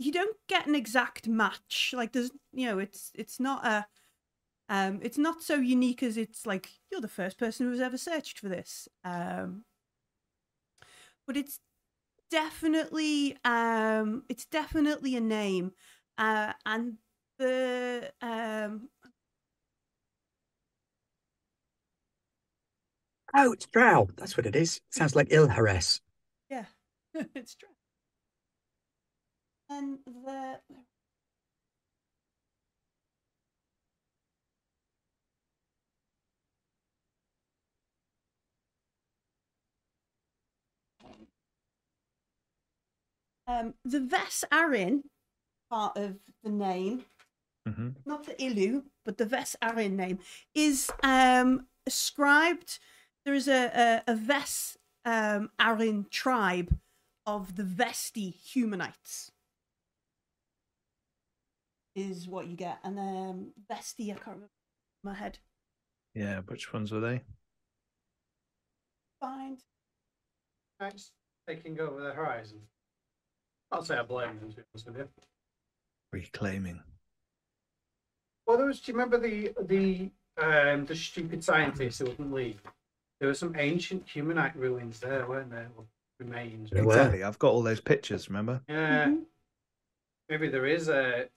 you 0.00 0.10
don't 0.12 0.36
get 0.48 0.66
an 0.66 0.74
exact 0.74 1.28
match. 1.28 1.92
Like 1.94 2.12
there's, 2.12 2.30
you 2.52 2.66
know, 2.66 2.78
it's 2.78 3.12
it's 3.14 3.38
not 3.38 3.66
a, 3.66 3.86
um, 4.70 4.98
it's 5.02 5.18
not 5.18 5.42
so 5.42 5.56
unique 5.56 6.02
as 6.02 6.16
it's 6.16 6.46
like 6.46 6.70
you're 6.90 7.02
the 7.02 7.08
first 7.08 7.38
person 7.38 7.66
who's 7.66 7.80
ever 7.80 7.98
searched 7.98 8.38
for 8.38 8.48
this. 8.48 8.88
Um, 9.04 9.64
but 11.26 11.36
it's 11.36 11.60
definitely 12.30 13.36
um 13.44 14.22
it's 14.28 14.46
definitely 14.46 15.16
a 15.16 15.20
name 15.20 15.72
uh 16.16 16.52
and 16.64 16.94
the 17.38 18.10
um 18.22 18.88
Oh, 23.34 23.52
it's 23.52 23.66
Drow. 23.66 24.08
That's 24.16 24.36
what 24.36 24.46
it 24.46 24.56
is. 24.56 24.80
Sounds 24.90 25.14
like 25.14 25.28
Ilhares. 25.28 26.00
yeah 26.48 26.64
it's 27.34 27.54
true 27.54 27.68
and 29.70 29.98
the 30.06 30.60
um 43.46 43.74
the 43.84 44.00
Ves 44.00 44.44
Arin 44.52 45.02
part 45.70 45.96
of 45.96 46.16
the 46.42 46.50
name 46.50 47.04
hmm 47.66 47.90
not 48.06 48.24
the 48.26 48.42
Ilu, 48.42 48.84
but 49.04 49.18
the 49.18 49.26
Ves 49.26 49.56
Arin 49.62 49.92
name, 49.92 50.18
is 50.54 50.90
um, 51.02 51.66
ascribed. 51.86 52.78
There 53.24 53.34
is 53.34 53.48
a, 53.48 54.02
a, 54.06 54.12
a 54.12 54.14
Ves 54.16 54.76
um, 55.04 55.50
Arin 55.60 56.10
tribe 56.10 56.76
of 57.26 57.56
the 57.56 57.62
Vesti 57.62 58.34
humanites, 58.34 59.30
is 62.00 62.28
what 62.28 62.46
you 62.46 62.56
get. 62.56 62.78
And 62.84 62.98
um, 62.98 63.46
Vesti, 63.70 64.10
I 64.10 64.14
can't 64.14 64.26
remember 64.26 64.48
my 65.04 65.14
head. 65.14 65.38
Yeah, 66.14 66.40
which 66.46 66.72
ones 66.72 66.92
were 66.92 67.00
they? 67.00 67.22
Find. 69.20 69.58
Nice. 70.80 71.12
Taking 71.48 71.78
over 71.80 72.00
the 72.00 72.12
horizon. 72.12 72.58
I'll 73.70 73.84
say 73.84 73.96
I 73.96 74.02
blame 74.02 74.38
them, 74.40 74.50
to 74.50 74.56
be 74.56 74.62
honest 74.74 74.86
with 74.86 74.96
you. 74.96 75.08
Reclaiming. 76.12 76.80
Well, 78.46 78.56
there 78.56 78.66
was. 78.66 78.80
Do 78.80 78.90
you 78.90 78.98
remember 78.98 79.18
the 79.18 79.52
the 79.62 80.10
um 80.42 80.86
the 80.86 80.96
stupid 80.96 81.44
scientist 81.44 82.00
who 82.00 82.06
wouldn't 82.06 82.32
leave? 82.32 82.60
There 83.20 83.28
were 83.28 83.34
some 83.34 83.54
ancient 83.56 84.06
humanite 84.08 84.56
ruins 84.56 84.98
there, 84.98 85.28
weren't 85.28 85.50
there? 85.50 85.68
Or 85.76 85.84
remains. 86.18 86.70
There 86.70 86.84
were. 86.84 86.94
Exactly. 86.94 87.22
I've 87.22 87.38
got 87.38 87.52
all 87.52 87.62
those 87.62 87.80
pictures. 87.80 88.28
Remember? 88.28 88.60
Yeah. 88.68 89.06
Mhm. 89.06 89.22
Maybe 90.28 90.48
there 90.48 90.66
is 90.66 90.88
a. 90.88 91.28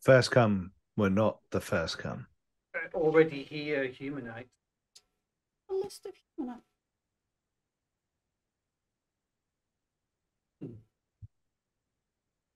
The 0.00 0.12
first 0.12 0.30
come 0.30 0.72
were 0.96 1.10
not 1.10 1.40
the 1.50 1.60
first 1.60 1.98
come. 1.98 2.26
a 2.74 2.96
already 2.96 3.42
here 3.42 3.84
uh, 3.84 3.92
humanite. 3.92 4.48
A 5.68 5.74
list 5.74 6.06
of 6.06 6.12
humanite. 6.36 6.62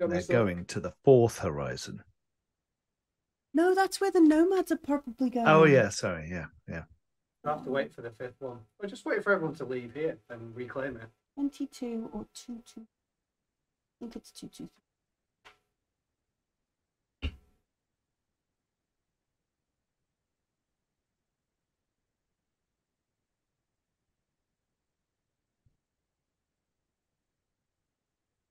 Got 0.00 0.06
hmm. 0.06 0.12
They're 0.12 0.22
going 0.22 0.64
to 0.66 0.80
the 0.80 0.94
fourth 1.04 1.38
horizon. 1.38 2.02
No, 3.52 3.74
that's 3.74 4.00
where 4.00 4.10
the 4.10 4.20
nomads 4.20 4.72
are 4.72 4.76
probably 4.76 5.28
going. 5.28 5.46
Oh 5.46 5.64
yeah, 5.64 5.90
sorry, 5.90 6.28
yeah, 6.30 6.46
yeah. 6.66 6.84
I'll 7.44 7.56
have 7.56 7.64
to 7.64 7.70
wait 7.70 7.92
for 7.92 8.00
the 8.00 8.10
fifth 8.10 8.40
one. 8.40 8.60
Or 8.80 8.88
just 8.88 9.04
wait 9.04 9.22
for 9.22 9.32
everyone 9.32 9.54
to 9.56 9.66
leave 9.66 9.92
here 9.92 10.16
and 10.30 10.56
reclaim 10.56 10.96
it. 10.96 11.08
22 11.34 12.08
or 12.12 12.26
2 12.34 12.62
2. 12.74 12.80
I 12.80 12.84
think 14.00 14.16
it's 14.16 14.30
2 14.30 14.48
2. 14.48 14.68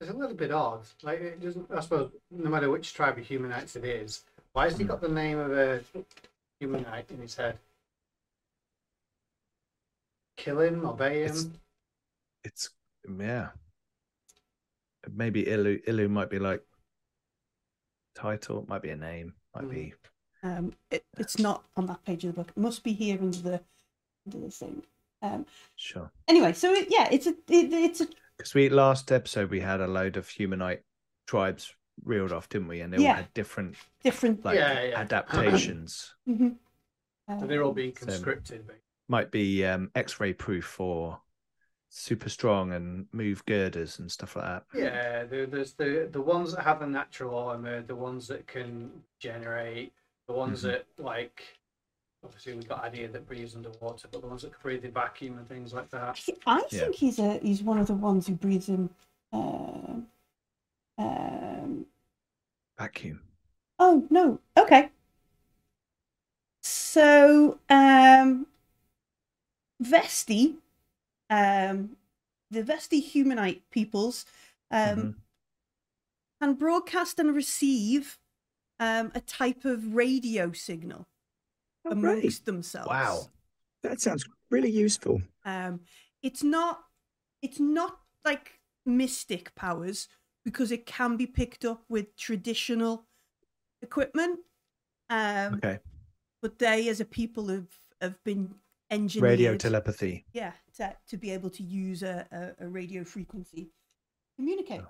It's 0.03 0.11
a 0.11 0.17
little 0.17 0.35
bit 0.35 0.51
odd. 0.51 0.81
Like 1.01 1.21
it 1.21 1.41
doesn't. 1.41 1.65
I 1.71 1.79
suppose 1.79 2.11
no 2.29 2.49
matter 2.49 2.69
which 2.69 2.93
tribe 2.93 3.17
of 3.17 3.25
humanites 3.25 3.77
it 3.77 3.85
is, 3.85 4.23
why 4.51 4.65
has 4.65 4.77
he 4.77 4.83
got 4.83 4.99
the 4.99 5.07
name 5.07 5.39
of 5.39 5.51
a 5.53 5.81
humanite 6.59 7.09
in 7.09 7.21
his 7.21 7.35
head? 7.35 7.57
Kill 10.35 10.59
him, 10.59 10.85
obey 10.85 11.21
him. 11.23 11.29
It's 11.31 11.47
it's 12.43 12.69
yeah. 13.17 13.49
Maybe 15.09 15.45
Ilu 15.45 15.79
Ilu 15.87 16.09
might 16.09 16.29
be 16.29 16.39
like 16.39 16.61
title, 18.13 18.65
might 18.67 18.81
be 18.81 18.89
a 18.89 18.97
name, 18.97 19.33
might 19.55 19.65
Mm. 19.65 19.71
be 19.71 19.93
Um, 20.43 20.73
it, 20.91 21.05
it's 21.17 21.39
not 21.39 21.63
on 21.77 21.85
that 21.85 22.03
page 22.03 22.25
of 22.25 22.35
the 22.35 22.41
book. 22.41 22.49
It 22.49 22.59
must 22.59 22.83
be 22.83 22.91
here 22.91 23.17
under 23.21 23.37
the 23.37 23.61
under 24.25 24.45
the 24.45 24.51
thing. 24.51 24.83
Um, 25.21 25.45
sure. 25.77 26.11
anyway, 26.27 26.51
so 26.51 26.73
it, 26.73 26.87
yeah, 26.89 27.07
it's 27.09 27.27
a 27.27 27.29
it, 27.47 27.71
it's 27.71 28.01
a 28.01 28.07
Because 28.37 28.53
we 28.53 28.69
last 28.69 29.11
episode 29.11 29.49
we 29.49 29.59
had 29.59 29.81
a 29.81 29.87
load 29.87 30.17
of 30.17 30.27
humanite 30.27 30.81
tribes 31.27 31.73
reeled 32.03 32.31
off, 32.31 32.49
didn't 32.49 32.67
we? 32.67 32.81
And 32.81 32.91
they 32.93 32.97
all 33.07 33.13
had 33.15 33.33
different 33.33 33.75
different. 34.03 34.43
like 34.43 34.57
Yeah, 34.57 34.83
yeah. 34.83 34.99
adaptations. 34.99 36.13
Mhm. 36.27 36.55
So 37.39 37.47
they're 37.47 37.63
all 37.63 37.69
Um, 37.69 37.75
being 37.75 37.93
conscripted. 37.93 38.67
but- 38.67 38.79
might 39.07 39.31
be 39.31 39.65
um, 39.65 39.91
X-ray 39.95 40.33
proof 40.33 40.79
or 40.79 41.21
super 41.89 42.27
strong 42.27 42.71
and 42.73 43.05
move 43.13 43.45
girders 43.45 43.99
and 43.99 44.11
stuff 44.11 44.35
like 44.35 44.45
that. 44.45 44.65
Yeah, 44.73 45.23
there, 45.25 45.45
there's 45.45 45.73
the 45.73 46.09
the 46.11 46.21
ones 46.21 46.53
that 46.55 46.63
have 46.63 46.79
the 46.79 46.87
natural 46.87 47.37
armor, 47.37 47.81
the 47.81 47.95
ones 47.95 48.27
that 48.27 48.47
can 48.47 48.91
generate, 49.19 49.93
the 50.27 50.33
ones 50.33 50.59
Mhm. 50.63 50.71
that 50.71 50.85
like. 50.97 51.43
Obviously, 52.23 52.53
we've 52.53 52.67
got 52.67 52.83
idea 52.83 53.07
that 53.09 53.27
breathes 53.27 53.55
underwater, 53.55 54.07
but 54.11 54.21
the 54.21 54.27
ones 54.27 54.43
that 54.43 54.51
can 54.51 54.59
breathe 54.61 54.85
in 54.85 54.91
vacuum 54.91 55.37
and 55.37 55.47
things 55.47 55.73
like 55.73 55.89
that. 55.91 56.19
I, 56.47 56.57
I 56.57 56.61
Yeah. 56.71 56.79
think 56.79 56.95
he's 56.95 57.19
a 57.19 57.37
he's 57.39 57.61
one 57.61 57.79
of 57.79 57.87
the 57.87 57.93
ones 57.93 58.27
who 58.27 58.33
breathes 58.33 58.69
in. 58.69 58.89
Um, 59.33 60.07
um, 60.97 61.85
Vacuum. 62.77 63.21
oh 63.79 64.05
no, 64.09 64.39
okay. 64.57 64.89
So 66.61 67.59
um, 67.69 68.47
Vesti, 69.83 70.55
um, 71.29 71.97
the 72.51 72.63
Vesti 72.63 73.03
humanite 73.03 73.61
peoples, 73.71 74.25
um, 74.71 74.79
Mhm. 74.79 75.15
can 76.41 76.53
broadcast 76.53 77.19
and 77.19 77.35
receive 77.35 78.17
um, 78.79 79.11
a 79.15 79.21
type 79.21 79.65
of 79.65 79.95
radio 79.95 80.51
signal 80.51 81.07
Oh, 81.85 81.95
great. 81.95 82.19
amongst 82.19 82.45
themselves. 82.45 82.87
Wow. 82.89 83.29
That 83.83 83.99
sounds 83.99 84.25
really 84.49 84.71
useful. 84.71 85.21
Um, 85.45 85.81
it's 86.21 86.43
not 86.43 86.79
it's 87.41 87.59
not 87.59 87.99
like 88.23 88.59
mystic 88.85 89.53
powers 89.55 90.07
because 90.45 90.71
it 90.71 90.85
can 90.85 91.17
be 91.17 91.27
picked 91.27 91.65
up 91.65 91.83
with 91.89 92.15
traditional 92.15 93.05
equipment. 93.81 94.39
Um, 95.09 95.55
Okay. 95.55 95.79
but 96.41 96.57
they, 96.59 96.87
as 96.87 96.99
a 97.01 97.05
people, 97.05 97.47
have 97.49 97.67
have 98.01 98.21
been 98.23 98.55
engineered. 98.91 99.29
Radio 99.31 99.57
telepathy. 99.57 100.25
yeah, 100.33 100.53
to, 100.77 100.95
to 101.09 101.17
be 101.17 101.31
able 101.31 101.49
to 101.49 101.63
use 101.63 102.03
a, 102.03 102.25
a, 102.31 102.65
a 102.65 102.67
radio 102.69 103.03
frequency, 103.03 103.71
communicate. 104.37 104.81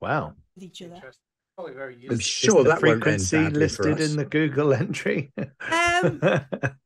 Wow. 0.00 0.34
with 0.54 0.64
each 0.64 0.82
other. 0.82 1.12
Interesting. 1.58 1.74
Probably 1.74 1.74
very 1.74 2.08
I'm 2.10 2.18
sure 2.18 2.58
Is 2.58 2.64
the 2.64 2.70
that 2.70 2.82
won't 2.82 2.84
end 2.84 3.02
frequency 3.02 3.44
for 3.44 3.50
listed 3.58 4.00
us. 4.00 4.10
in 4.10 4.16
the 4.16 4.24
Google 4.24 4.72
entry. 4.74 5.32
Um, 5.70 6.20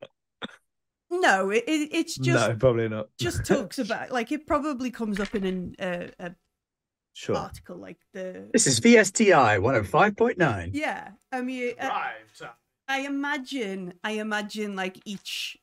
No, 1.11 1.49
it, 1.51 1.65
it 1.67 1.89
it's 1.93 2.17
just 2.19 2.51
no, 2.51 2.57
probably 2.57 2.87
not. 2.89 3.09
just 3.19 3.45
talks 3.47 3.79
about 3.79 4.11
like 4.11 4.31
it 4.31 4.47
probably 4.47 4.91
comes 4.91 5.19
up 5.19 5.35
in 5.35 5.45
an 5.45 5.75
uh, 5.81 6.09
a 6.19 6.35
sure. 7.15 7.35
article 7.35 7.77
like 7.77 7.97
the 8.13 8.51
This 8.53 8.67
is 8.67 8.79
VSTI 8.81 9.59
105.9. 9.59 10.71
yeah. 10.75 11.13
I 11.33 11.41
mean, 11.41 11.73
uh, 11.81 11.87
Right. 11.89 12.51
I 12.89 13.01
imagine, 13.01 13.95
I 14.05 14.13
imagine 14.13 14.77
like 14.77 15.01
each 15.07 15.57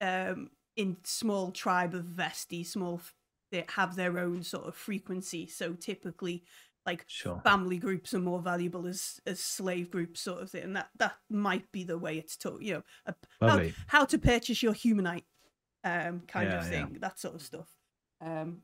um 0.00 0.50
in 0.76 0.96
small 1.04 1.52
tribe 1.52 1.94
of 1.94 2.04
Vesti, 2.06 2.66
small 2.66 2.96
f- 2.96 3.14
they 3.52 3.64
have 3.76 3.94
their 3.94 4.18
own 4.18 4.42
sort 4.42 4.66
of 4.66 4.74
frequency. 4.74 5.46
So 5.46 5.74
typically, 5.74 6.42
like 6.84 7.04
Sure. 7.06 7.40
family 7.44 7.78
groups 7.78 8.12
are 8.14 8.18
more 8.20 8.40
valuable 8.40 8.86
as 8.86 9.20
as 9.26 9.40
slave 9.40 9.90
groups, 9.90 10.20
sort 10.20 10.42
of 10.42 10.50
thing. 10.50 10.64
And 10.64 10.76
that 10.76 10.88
that 10.98 11.14
might 11.30 11.70
be 11.72 11.84
the 11.84 11.98
way 11.98 12.18
it's 12.18 12.36
taught. 12.36 12.62
You 12.62 12.74
know, 12.74 12.82
a, 13.06 13.14
how, 13.40 13.60
how 13.86 14.04
to 14.06 14.18
purchase 14.18 14.62
your 14.62 14.72
humanite, 14.74 15.24
um, 15.84 16.22
kind 16.26 16.48
Yeah, 16.50 16.58
of 16.58 16.64
yeah. 16.64 16.70
thing, 16.70 16.98
that 17.00 17.18
sort 17.20 17.34
of 17.36 17.42
stuff. 17.42 17.68
Um, 18.20 18.62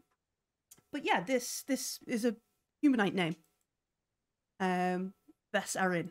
but 0.93 1.05
yeah, 1.05 1.23
this 1.23 1.63
this 1.67 1.99
is 2.07 2.25
a 2.25 2.35
humanite 2.83 3.15
name. 3.15 3.37
Um, 4.61 5.15
Ves 5.53 5.77
Arin. 5.79 6.11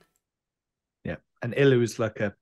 Yeah. 1.04 1.18
And 1.42 1.54
Ilu 1.54 1.82
is 1.82 2.00
like 2.00 2.20
a 2.22 2.34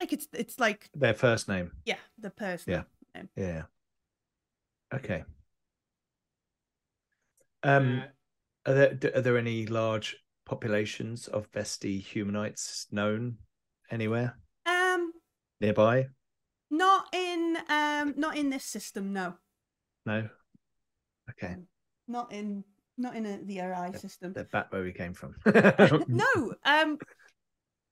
Like 0.00 0.12
it's 0.12 0.28
it's 0.32 0.58
like 0.60 0.90
their 0.94 1.14
first 1.14 1.48
name. 1.48 1.72
yeah, 1.84 1.98
the 2.18 2.30
person. 2.30 2.84
Yeah. 3.14 3.22
Yeah. 3.36 3.62
Okay. 4.92 5.24
Um, 7.62 8.00
Uh, 8.00 8.06
are 8.66 8.74
there 8.74 8.98
are 9.14 9.20
there 9.20 9.38
any 9.38 9.66
large 9.66 10.16
populations 10.46 11.26
of 11.28 11.50
Vesti 11.52 12.02
humanites 12.02 12.86
known 12.90 13.38
anywhere 13.90 14.38
Um, 14.66 15.12
nearby? 15.60 16.08
not 16.70 17.06
in 17.12 17.56
um, 17.68 18.14
not 18.16 18.36
in 18.36 18.50
this 18.50 18.64
system. 18.64 19.12
No, 19.12 19.34
No. 20.06 20.28
Okay, 21.30 21.56
not 22.08 22.32
in 22.32 22.64
not 22.98 23.16
in 23.16 23.26
a, 23.26 23.38
the 23.38 23.60
RI 23.60 23.98
system. 23.98 24.32
they're 24.32 24.44
back 24.44 24.72
where 24.72 24.82
we 24.82 24.92
came 24.92 25.14
from. 25.14 25.34
no, 26.08 26.54
um, 26.64 26.98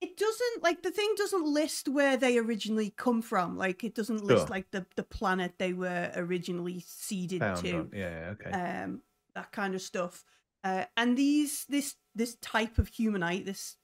it 0.00 0.16
doesn't 0.16 0.62
like 0.62 0.82
the 0.82 0.90
thing 0.90 1.14
doesn't 1.16 1.46
list 1.46 1.88
where 1.88 2.16
they 2.16 2.36
originally 2.38 2.92
come 2.96 3.22
from. 3.22 3.56
Like 3.56 3.84
it 3.84 3.94
doesn't 3.94 4.22
list 4.24 4.42
Sure. 4.48 4.48
like 4.56 4.70
the 4.70 4.84
the 4.96 5.02
planet 5.04 5.54
they 5.58 5.72
were 5.72 6.10
originally 6.16 6.84
seeded 6.86 7.40
Found 7.40 7.64
to. 7.64 7.72
on- 7.78 7.90
yeah, 7.94 8.34
Okay. 8.34 8.50
um, 8.50 9.00
that 9.34 9.50
kind 9.52 9.74
of 9.74 9.80
stuff. 9.82 10.22
Uh, 10.64 10.84
and 10.96 11.16
these 11.16 11.64
this 11.68 11.96
this 12.14 12.36
type 12.36 12.78
of 12.78 12.88
humanite, 12.88 13.44
this 13.44 13.76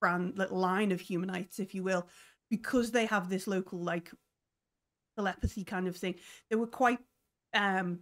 brand 0.00 0.38
like, 0.38 0.50
line 0.50 0.92
of 0.92 1.00
humanites, 1.00 1.58
if 1.58 1.74
you 1.74 1.82
will, 1.82 2.06
because 2.50 2.90
they 2.90 3.06
have 3.06 3.28
this 3.28 3.46
local 3.46 3.78
like 3.78 4.10
telepathy 5.16 5.64
kind 5.64 5.88
of 5.88 5.96
thing, 5.96 6.14
they 6.50 6.56
were 6.56 6.66
quite 6.66 6.98
um 7.54 8.00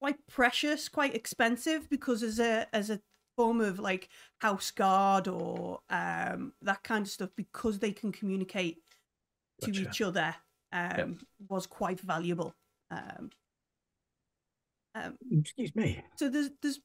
quite 0.00 0.16
precious, 0.28 0.88
quite 0.88 1.14
expensive 1.14 1.88
because 1.90 2.22
as 2.22 2.38
a 2.38 2.66
as 2.72 2.90
a 2.90 3.00
form 3.36 3.60
of 3.60 3.78
like 3.78 4.08
house 4.38 4.72
guard 4.72 5.28
or 5.28 5.78
um, 5.90 6.52
that 6.60 6.82
kind 6.82 7.06
of 7.06 7.10
stuff 7.10 7.30
because 7.36 7.78
they 7.78 7.92
can 7.92 8.10
communicate 8.10 8.78
to 9.60 9.70
Gotcha. 9.70 9.82
each 9.88 10.02
other 10.02 10.34
um, 10.72 11.18
was 11.48 11.66
quite 11.66 12.00
valuable. 12.00 12.52
Um, 12.90 13.30
um, 14.94 15.16
Excuse 15.32 15.74
me. 15.74 16.02
so 16.16 16.28
there's 16.28 16.50
there's 16.62 16.80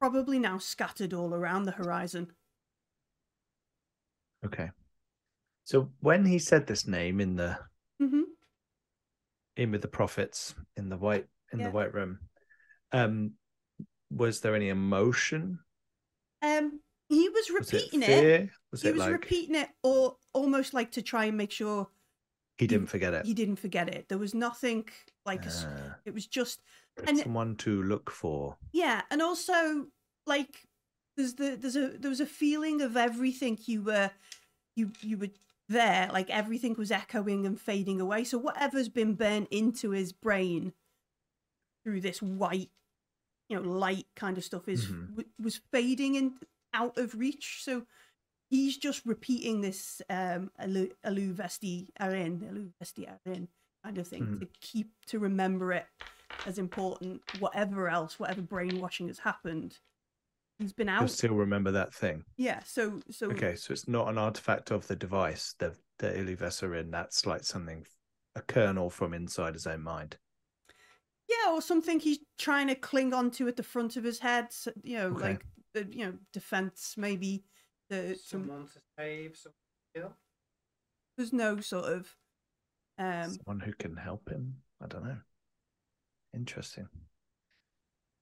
probably 0.00 0.38
now 0.38 0.58
scattered 0.58 1.12
all 1.12 1.34
around 1.34 1.64
the 1.64 1.72
horizon. 1.72 2.28
Okay. 4.44 4.70
So 5.64 5.90
when 6.00 6.24
he 6.24 6.38
said 6.38 6.66
this 6.66 6.86
name 6.86 7.20
in 7.20 7.36
the 7.36 7.58
hmm 8.00 8.22
in 9.56 9.72
with 9.72 9.82
the 9.82 9.88
prophets 9.88 10.54
in 10.76 10.88
the 10.88 10.96
white 10.96 11.26
in 11.52 11.58
Yeah. 11.58 11.66
the 11.66 11.72
white 11.72 11.92
room, 11.92 12.20
um, 12.92 13.32
was 14.10 14.40
there 14.40 14.54
any 14.54 14.68
emotion? 14.68 15.58
Um, 16.42 16.80
he 17.08 17.28
was 17.28 17.50
Was 17.50 17.72
it 17.72 17.76
repeating 17.76 18.02
it. 18.02 18.06
fear? 18.06 18.50
Was 18.70 18.82
He 18.82 18.88
it 18.88 18.92
was 18.92 19.00
like 19.00 19.12
repeating 19.12 19.56
it, 19.56 19.68
or 19.82 20.16
almost 20.32 20.74
like 20.74 20.92
to 20.92 21.02
try 21.02 21.24
and 21.24 21.36
make 21.36 21.50
sure 21.50 21.88
he 22.56 22.66
didn't 22.66 22.86
forget 22.88 23.14
it? 23.14 23.26
he 23.26 23.34
didn't 23.34 23.56
forget 23.56 23.88
it. 23.88 24.08
There 24.08 24.18
was 24.18 24.34
nothing 24.34 24.88
like 25.32 25.44
a 25.46 25.52
s 25.54 25.64
Ah, 25.68 25.96
it 26.08 26.14
was 26.14 26.26
just 26.26 26.60
and 27.06 27.18
someone 27.18 27.54
to 27.56 27.82
look 27.92 28.10
for. 28.10 28.56
yeah, 28.72 29.02
and 29.10 29.20
also 29.22 29.86
like 30.26 30.52
there's 31.16 31.34
the 31.34 31.56
there's 31.60 31.76
a 31.76 31.86
there 32.00 32.10
was 32.16 32.20
a 32.20 32.26
feeling 32.42 32.80
of 32.82 32.96
everything 32.96 33.58
you 33.66 33.82
were 33.82 34.10
you 34.78 34.90
you 35.00 35.16
were 35.18 35.30
there, 35.68 36.08
like 36.12 36.30
everything 36.30 36.74
was 36.78 36.90
echoing 36.90 37.44
and 37.46 37.60
fading 37.60 38.00
away. 38.00 38.24
So 38.24 38.38
whatever's 38.38 38.88
been 38.88 39.14
burnt 39.14 39.48
into 39.50 39.90
his 39.90 40.12
brain 40.12 40.72
through 41.84 42.00
this 42.00 42.20
white, 42.22 42.70
you 43.48 43.56
know, 43.56 43.62
light 43.68 44.06
kind 44.16 44.38
of 44.38 44.44
stuff 44.44 44.68
is 44.68 44.86
Mhm. 44.86 45.08
w- 45.16 45.28
was 45.42 45.60
fading 45.72 46.16
and 46.16 46.32
out 46.72 46.96
of 46.98 47.14
reach. 47.14 47.62
So 47.62 47.86
he's 48.50 48.76
just 48.78 49.04
repeating 49.06 49.60
this 49.60 50.00
um 50.08 50.50
alu, 50.58 50.88
alu 51.04 51.34
vesti 51.34 51.88
arin, 52.00 52.48
alu 52.48 52.72
vesti 52.82 53.04
arin 53.26 53.48
kind 53.84 53.98
of 53.98 54.06
thing 54.08 54.26
Mhm. 54.26 54.40
to 54.40 54.46
keep 54.60 54.92
to 55.06 55.18
remember 55.18 55.72
it 55.72 55.86
as 56.46 56.58
important. 56.58 57.22
Whatever 57.40 57.88
else, 57.88 58.18
whatever 58.18 58.42
brainwashing 58.42 59.08
has 59.08 59.18
happened, 59.20 59.78
he's 60.58 60.72
been 60.72 60.88
You'll 60.88 61.02
out. 61.04 61.10
still 61.10 61.34
remember 61.34 61.70
that 61.72 61.94
thing. 61.94 62.24
Yeah. 62.36 62.62
So 62.64 63.00
so 63.10 63.30
Okay, 63.30 63.56
so 63.56 63.72
it's 63.72 63.88
not 63.88 64.08
an 64.08 64.18
artifact 64.18 64.70
of 64.70 64.86
the 64.86 64.96
device, 64.96 65.54
the 65.54 65.76
the 65.98 66.08
Illuves 66.08 66.62
are 66.62 66.74
in. 66.76 66.90
That's 66.90 67.26
like 67.26 67.42
something, 67.44 67.86
a 68.36 68.42
kernel 68.42 68.88
from 68.90 69.12
inside 69.14 69.54
his 69.54 69.66
own 69.66 69.82
mind. 69.82 70.18
Yeah, 71.28 71.52
or 71.52 71.60
something 71.60 72.00
he's 72.00 72.20
trying 72.38 72.68
to 72.68 72.74
cling 72.74 73.12
on 73.12 73.30
to 73.32 73.48
at 73.48 73.56
the 73.56 73.62
front 73.62 73.96
of 73.96 74.04
his 74.04 74.18
head. 74.20 74.52
So, 74.52 74.72
you 74.82 74.96
know, 74.96 75.08
Okay. 75.08 75.32
like 75.32 75.46
uh, 75.76 75.80
you 75.90 76.06
know, 76.06 76.18
defense 76.32 76.96
maybe. 76.96 77.44
The 77.90 78.14
some, 78.16 78.42
Someone 78.46 78.66
to 78.68 78.80
save, 78.98 79.36
someone 79.36 79.54
to 79.94 80.00
kill. 80.00 80.16
there's 81.16 81.32
no 81.32 81.60
sort 81.60 81.86
of 81.86 82.16
um 82.98 83.30
Someone 83.30 83.60
who 83.60 83.72
can 83.72 83.96
help 83.96 84.28
him. 84.28 84.56
I 84.82 84.86
don't 84.86 85.04
know. 85.04 85.16
Interesting. 86.34 86.88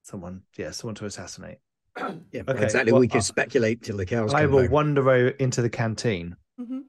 Someone, 0.03 0.43
yeah, 0.57 0.71
someone 0.71 0.95
to 0.97 1.07
assassinate. 1.07 1.59
Yeah, 2.33 2.43
Okay, 2.47 2.65
exactly. 2.65 2.93
well, 2.93 3.01
we 3.01 3.09
can 3.09 3.19
I- 3.19 3.23
speculate 3.23 3.83
till 3.83 3.97
the 3.97 4.07
cows 4.07 4.33
I 4.35 4.43
come 4.43 4.53
will 4.53 4.63
home. 4.63 4.71
wander 4.71 5.11
o- 5.11 5.33
into 5.39 5.63
the 5.63 5.71
canteen. 5.71 6.37
mhm. 6.61 6.83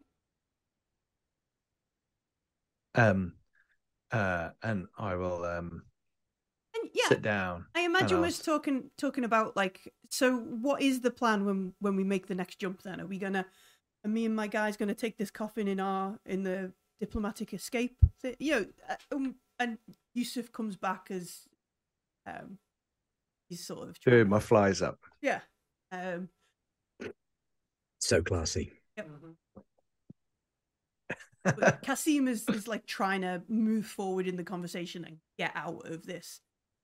Um, 2.96 3.34
uh, 4.12 4.50
and 4.64 4.88
I 4.98 5.16
will 5.16 5.44
um 5.46 5.84
and 6.76 6.90
yeah, 6.94 7.08
sit 7.10 7.22
down. 7.22 7.66
I 7.76 7.82
imagine 7.82 8.22
we're 8.22 8.32
talking 8.32 8.90
talking 8.98 9.24
about 9.24 9.56
like 9.56 9.94
so 10.10 10.38
what 10.38 10.82
is 10.82 11.02
the 11.02 11.12
plan 11.12 11.46
when 11.46 11.74
when 11.80 11.96
we 11.96 12.04
make 12.04 12.28
the 12.28 12.36
next 12.36 12.60
jump 12.60 12.82
then? 12.84 13.00
Are 13.02 13.06
we 13.06 13.18
gonna 13.20 13.46
are 14.06 14.10
me 14.10 14.26
and 14.26 14.36
my 14.36 14.48
guys 14.48 14.78
gonna 14.78 14.96
take 14.96 15.18
this 15.18 15.30
coffin 15.32 15.68
in 15.68 15.80
our 15.80 16.20
in 16.26 16.44
the 16.44 16.72
diplomatic 17.00 17.54
escape? 17.54 17.98
thi- 18.22 18.36
You 18.40 18.52
know, 18.52 18.66
uh, 18.90 19.16
um, 19.16 19.36
and 19.60 19.78
Yusuf 20.14 20.52
comes 20.52 20.76
back 20.76 21.08
as 21.10 21.48
um 22.26 22.58
he's 23.50 23.66
sort 23.66 23.90
of 23.90 24.00
Dude, 24.02 24.28
my 24.30 24.40
flies 24.40 24.82
up. 24.82 25.00
yeah. 25.22 25.40
Um 25.92 26.30
So 28.00 28.22
classy. 28.22 28.72
Mhm. 29.00 29.36
but 31.44 31.82
Kasim 31.82 32.28
is, 32.28 32.48
is 32.50 32.68
like 32.68 32.86
trying 32.86 33.22
to 33.22 33.42
move 33.48 33.86
forward 33.86 34.28
in 34.28 34.36
the 34.36 34.44
conversation 34.44 35.06
and 35.06 35.18
get 35.38 35.52
out 35.56 35.88
of 35.88 36.06
this. 36.06 36.42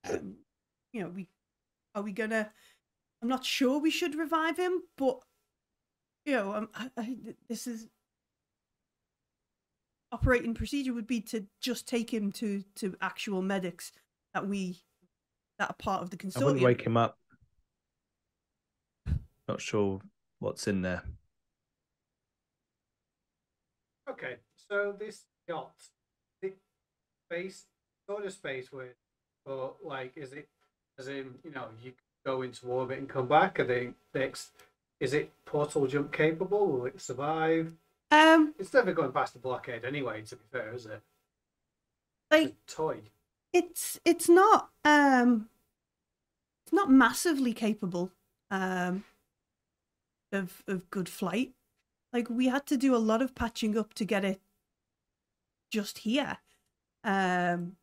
Um, 0.10 0.38
you 0.94 1.02
know, 1.02 1.10
we 1.10 1.28
are 1.96 2.02
we 2.02 2.12
gonna? 2.12 2.52
I'm 3.22 3.30
not 3.30 3.46
sure 3.46 3.80
we 3.80 3.92
should 3.92 4.16
revive 4.16 4.58
him, 4.58 4.82
but 4.98 5.20
you 6.26 6.34
know, 6.34 6.54
um, 6.54 6.70
I, 6.74 6.90
I, 6.98 7.18
this 7.50 7.68
is 7.68 7.88
operating 10.14 10.54
procedure 10.54 10.94
would 10.94 11.08
be 11.08 11.20
to 11.20 11.46
just 11.60 11.88
take 11.88 12.14
him 12.14 12.32
to 12.32 12.64
to 12.76 12.96
actual 13.02 13.42
medics 13.42 13.92
that 14.34 14.48
we 14.48 14.78
that 15.60 15.72
are 15.72 15.76
part 15.80 16.04
of 16.04 16.12
the 16.12 16.18
I 16.24 16.40
wouldn't 16.40 16.62
consortium. 16.62 16.64
wake 16.64 16.82
him 16.84 16.98
up. 16.98 17.18
Not 19.48 19.60
sure 19.60 20.00
what's 20.40 20.68
in 20.68 20.82
there. 20.84 21.04
Okay, 24.10 24.36
so 24.70 24.94
this 24.98 25.24
yacht, 25.48 25.74
the 26.42 26.54
space, 27.30 27.66
sort 28.08 28.26
of 28.26 28.34
space 28.34 28.72
where, 28.72 28.96
or 29.46 29.74
like, 29.84 30.14
is 30.16 30.34
it, 30.34 30.48
as 31.00 31.08
in, 31.08 31.36
you 31.44 31.52
know, 31.52 31.68
you 31.84 31.94
go 32.26 32.42
into 32.42 32.68
orbit 32.68 33.00
and 33.00 33.08
come 33.08 33.28
back? 33.28 33.60
Are 33.60 33.66
they, 33.66 33.92
they 34.14 34.24
ex- 34.24 34.52
is 35.00 35.14
it 35.14 35.32
portal 35.46 35.88
jump 35.88 36.12
capable? 36.12 36.68
Will 36.68 36.86
it 36.86 37.00
survive? 37.02 37.72
Um, 38.14 38.54
It's 38.60 38.74
never 38.74 38.94
going 38.94 39.12
past 39.12 39.34
the 39.34 39.40
blockade 39.40 39.86
anyway, 39.86 40.22
to 40.24 40.36
be 40.36 40.44
fair, 40.52 40.74
is 40.74 40.86
it? 40.86 41.02
like 42.32 42.56
It's 42.66 42.76
toy. 42.76 43.02
it's 43.52 44.00
it's 44.06 44.30
not 44.30 44.70
um 44.86 45.50
it's 46.64 46.74
not 46.74 46.90
massively 46.90 47.54
capable 47.54 48.12
um 48.52 49.04
of 50.32 50.64
of 50.68 50.90
good 50.90 51.08
flight 51.10 51.54
like 52.12 52.30
we 52.30 52.48
had 52.48 52.66
to 52.68 52.78
do 52.78 52.96
a 52.96 52.98
lot 52.98 53.22
of 53.22 53.36
patching 53.36 53.78
up 53.78 53.94
to 53.94 54.06
get 54.06 54.24
it 54.26 54.42
just 55.72 56.00
here 56.00 56.38
um 57.04 57.76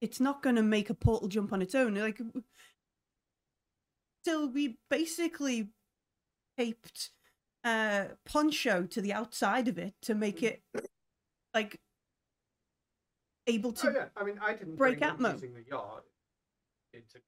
it's 0.00 0.18
not 0.18 0.42
going 0.42 0.56
to 0.56 0.62
make 0.62 0.90
a 0.90 0.94
portal 0.94 1.28
jump 1.28 1.52
on 1.52 1.62
its 1.62 1.74
own 1.76 1.94
like 1.94 2.20
still 4.22 4.48
we 4.48 4.76
basically 4.88 5.68
taped 6.58 7.10
uh 7.64 8.06
poncho 8.24 8.84
to 8.86 9.00
the 9.00 9.12
outside 9.12 9.68
of 9.68 9.78
it 9.78 9.94
to 10.02 10.14
make 10.14 10.42
it 10.42 10.62
like 11.54 11.78
able 13.46 13.72
to 13.72 13.88
Oh 13.88 13.92
yeah, 13.94 14.04
I 14.16 14.24
mean, 14.24 14.38
I 14.44 14.54
didn't 14.54 14.76
break 14.76 14.98
bring 14.98 15.10
up 15.10 15.18
Atmo. 15.18 15.32
using 15.34 15.54
the 15.54 15.64
yacht. 15.68 16.04
It's 16.92 17.14
a- 17.14 17.18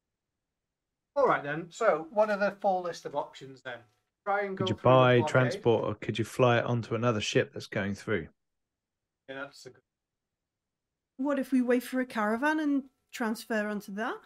All 1.17 1.27
right 1.27 1.43
then. 1.43 1.71
So, 1.71 2.07
what 2.11 2.31
are 2.31 2.37
the 2.39 2.57
full 2.61 2.83
list 2.83 3.05
of 3.05 3.15
options 3.15 3.63
then? 3.63 3.79
Try 4.27 4.43
and 4.45 4.57
go. 4.57 4.65
Could 4.65 4.71
you 4.71 4.81
buy 4.83 5.23
transport 5.23 5.85
or 5.85 5.95
could 5.95 6.19
you 6.19 6.25
fly 6.25 6.59
it 6.59 6.65
onto 6.65 6.95
another 6.95 7.21
ship 7.21 7.53
that's 7.53 7.67
going 7.67 7.95
through? 7.95 8.29
Yeah, 9.29 9.37
that's 9.43 9.67
a 9.67 9.71
good. 9.71 9.83
What 11.17 11.39
if 11.39 11.53
we 11.53 11.63
wait 11.63 11.83
for 11.85 12.01
a 12.01 12.07
caravan 12.07 12.59
and 12.59 12.85
transfer 13.13 13.69
onto 13.69 13.93
that? 13.95 14.17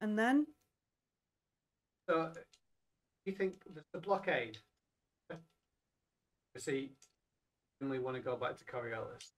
And 0.00 0.18
then, 0.18 0.46
So, 2.08 2.32
you 3.26 3.32
think 3.32 3.54
the, 3.74 3.82
the 3.92 3.98
blockade? 3.98 4.58
See, 6.58 6.90
only 7.82 7.98
want 7.98 8.16
to 8.16 8.22
go 8.22 8.34
back 8.34 8.56
to 8.56 8.64
Coriolis. 8.64 9.32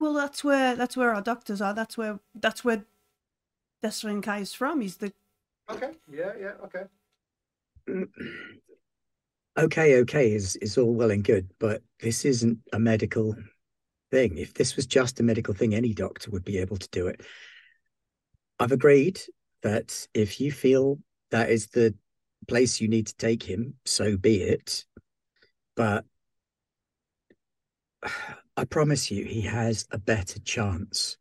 well, 0.00 0.14
that's 0.14 0.42
where 0.42 0.74
that's 0.74 0.96
where 0.96 1.14
our 1.14 1.20
doctors 1.20 1.60
are. 1.60 1.74
That's 1.74 1.98
where 1.98 2.20
that's 2.34 2.64
where 2.64 2.84
Desrenkai 3.84 4.40
is 4.40 4.54
from. 4.54 4.80
He's 4.80 4.96
the 4.96 5.12
Okay. 5.70 5.92
Yeah. 6.10 6.32
Yeah. 6.40 6.52
Okay. 6.64 6.84
okay, 9.58 10.00
okay 10.00 10.32
is 10.32 10.56
is 10.56 10.78
all 10.78 10.94
well 10.94 11.10
and 11.10 11.24
good, 11.24 11.48
but 11.58 11.82
this 12.00 12.24
isn't 12.24 12.58
a 12.72 12.78
medical 12.78 13.36
thing. 14.10 14.38
If 14.38 14.54
this 14.54 14.76
was 14.76 14.86
just 14.86 15.20
a 15.20 15.22
medical 15.22 15.54
thing, 15.54 15.74
any 15.74 15.92
doctor 15.92 16.30
would 16.30 16.44
be 16.44 16.58
able 16.58 16.76
to 16.76 16.88
do 16.90 17.08
it. 17.08 17.20
I've 18.58 18.72
agreed 18.72 19.20
that 19.62 20.06
if 20.14 20.40
you 20.40 20.52
feel 20.52 20.98
that 21.30 21.50
is 21.50 21.66
the 21.68 21.94
place 22.44 22.80
you 22.80 22.88
need 22.88 23.06
to 23.08 23.16
take 23.16 23.42
him, 23.42 23.74
so 23.84 24.16
be 24.16 24.42
it. 24.42 24.84
But 25.76 26.04
I 28.56 28.64
promise 28.64 29.10
you, 29.10 29.24
he 29.24 29.42
has 29.42 29.86
a 29.90 29.98
better 29.98 30.38
chance. 30.40 31.16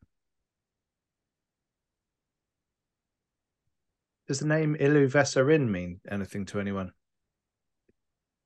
Does 4.28 4.40
the 4.40 4.48
name 4.48 4.76
Ilu 4.80 5.10
Vesarin 5.10 5.68
mean 5.68 6.00
anything 6.10 6.46
to 6.48 6.60
anyone? 6.60 6.94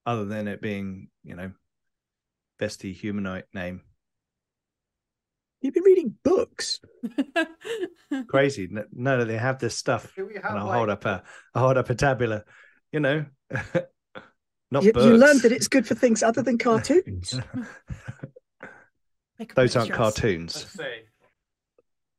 Other 0.05 0.25
than 0.25 0.47
it 0.47 0.61
being, 0.61 1.09
you 1.23 1.35
know, 1.35 1.51
bestie 2.59 2.95
humanoid 2.95 3.43
name. 3.53 3.81
You've 5.61 5.73
been 5.73 5.83
reading 5.83 6.15
books. 6.23 6.79
Crazy. 8.27 8.67
No, 8.69 8.85
no, 8.91 9.25
they 9.25 9.37
have 9.37 9.59
this 9.59 9.75
stuff. 9.75 10.13
Have 10.15 10.27
And 10.27 10.59
I'll 10.59 10.65
like, 10.65 10.77
hold 10.77 10.89
up 10.89 11.05
a 11.05 11.23
I 11.53 11.59
hold 11.59 11.77
up 11.77 11.89
a 11.89 11.95
tabula. 11.95 12.43
You 12.91 12.99
know, 13.01 13.25
not 14.71 14.83
You, 14.83 14.93
books. 14.93 15.05
you 15.05 15.17
learned 15.17 15.41
that 15.41 15.51
it's 15.51 15.67
good 15.67 15.85
for 15.87 15.95
things 15.95 16.23
other 16.23 16.41
than 16.41 16.57
cartoons. 16.57 17.39
Those 19.55 19.75
aren't 19.75 19.89
extras. 19.91 19.97
cartoons. 19.97 20.55
Let's 20.55 20.71
see. 20.77 21.01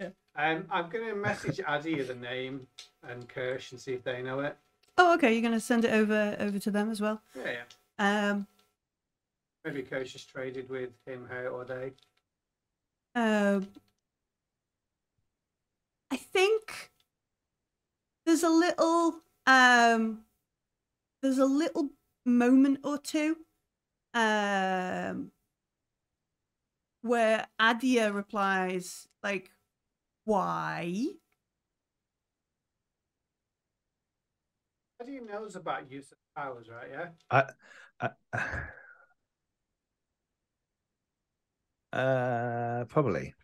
Yeah. 0.00 0.08
Um, 0.36 0.66
I'm 0.70 0.88
going 0.88 1.08
to 1.08 1.16
message 1.16 1.60
Addy 1.66 2.00
the 2.02 2.14
name 2.14 2.66
and 3.08 3.28
Kirsch 3.28 3.72
and 3.72 3.80
see 3.80 3.92
if 3.92 4.04
they 4.04 4.22
know 4.22 4.40
it. 4.40 4.56
Oh, 4.98 5.14
okay. 5.14 5.32
You're 5.32 5.42
gonna 5.42 5.60
send 5.60 5.84
it 5.84 5.92
over 5.92 6.36
over 6.40 6.58
to 6.58 6.70
them 6.72 6.90
as 6.90 7.00
well. 7.00 7.22
Yeah, 7.36 7.52
yeah. 7.98 8.30
Um, 8.30 8.46
Maybe 9.64 9.82
Kirsch 9.82 10.12
has 10.12 10.24
traded 10.24 10.68
with 10.68 10.90
him, 11.06 11.26
her, 11.30 11.48
or 11.48 11.64
they. 11.64 11.92
um, 13.14 13.66
I 16.10 16.16
think 16.16 16.90
there's 18.26 18.42
a 18.42 18.48
little 18.48 19.20
um, 19.46 20.20
there's 21.22 21.38
a 21.38 21.46
little 21.46 21.90
moment 22.24 22.80
or 22.84 22.98
two 22.98 23.36
um, 24.14 25.30
where 27.02 27.46
Adia 27.58 28.12
replies 28.12 29.08
like, 29.22 29.50
"Why?" 30.24 31.06
Addy 35.00 35.20
knows 35.20 35.54
about 35.54 35.90
Yusuf 35.90 36.18
powers, 36.36 36.68
right? 36.68 36.88
Yeah. 36.90 37.08
I, 37.30 38.10
uh, 41.96 42.84
probably, 42.86 43.34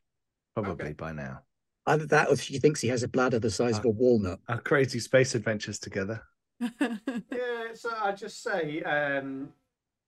probably 0.55 0.87
Okay. 0.87 0.93
by 0.95 1.13
now. 1.13 1.43
Either 1.87 2.07
that 2.07 2.29
or 2.29 2.37
she 2.37 2.59
thinks 2.59 2.81
he 2.81 2.89
has 2.89 3.03
a 3.03 3.09
bladder 3.09 3.39
the 3.39 3.51
size 3.51 3.79
of 3.79 3.85
a 3.85 3.91
walnut. 3.91 4.41
Our 4.49 4.61
crazy 4.61 4.99
space 4.99 5.35
adventures 5.35 5.79
together. 5.79 6.23
Yeah, 6.81 7.75
so 7.75 7.91
I 8.01 8.13
just 8.13 8.43
say 8.43 8.83
um, 8.83 9.53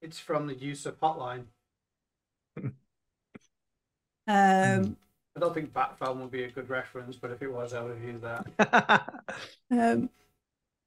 it's 0.00 0.18
from 0.18 0.46
the 0.46 0.54
Yusuf 0.54 0.94
hotline. 1.00 1.44
um, 4.28 4.96
I 5.36 5.40
don't 5.40 5.52
think 5.54 5.72
Batphone 5.72 6.20
would 6.20 6.30
be 6.30 6.44
a 6.44 6.50
good 6.50 6.68
reference, 6.70 7.16
but 7.16 7.30
if 7.30 7.42
it 7.42 7.52
was, 7.52 7.74
I 7.74 7.82
would 7.82 7.96
have 7.96 8.04
used 8.04 8.22
that. 8.22 9.24
um, 9.70 10.08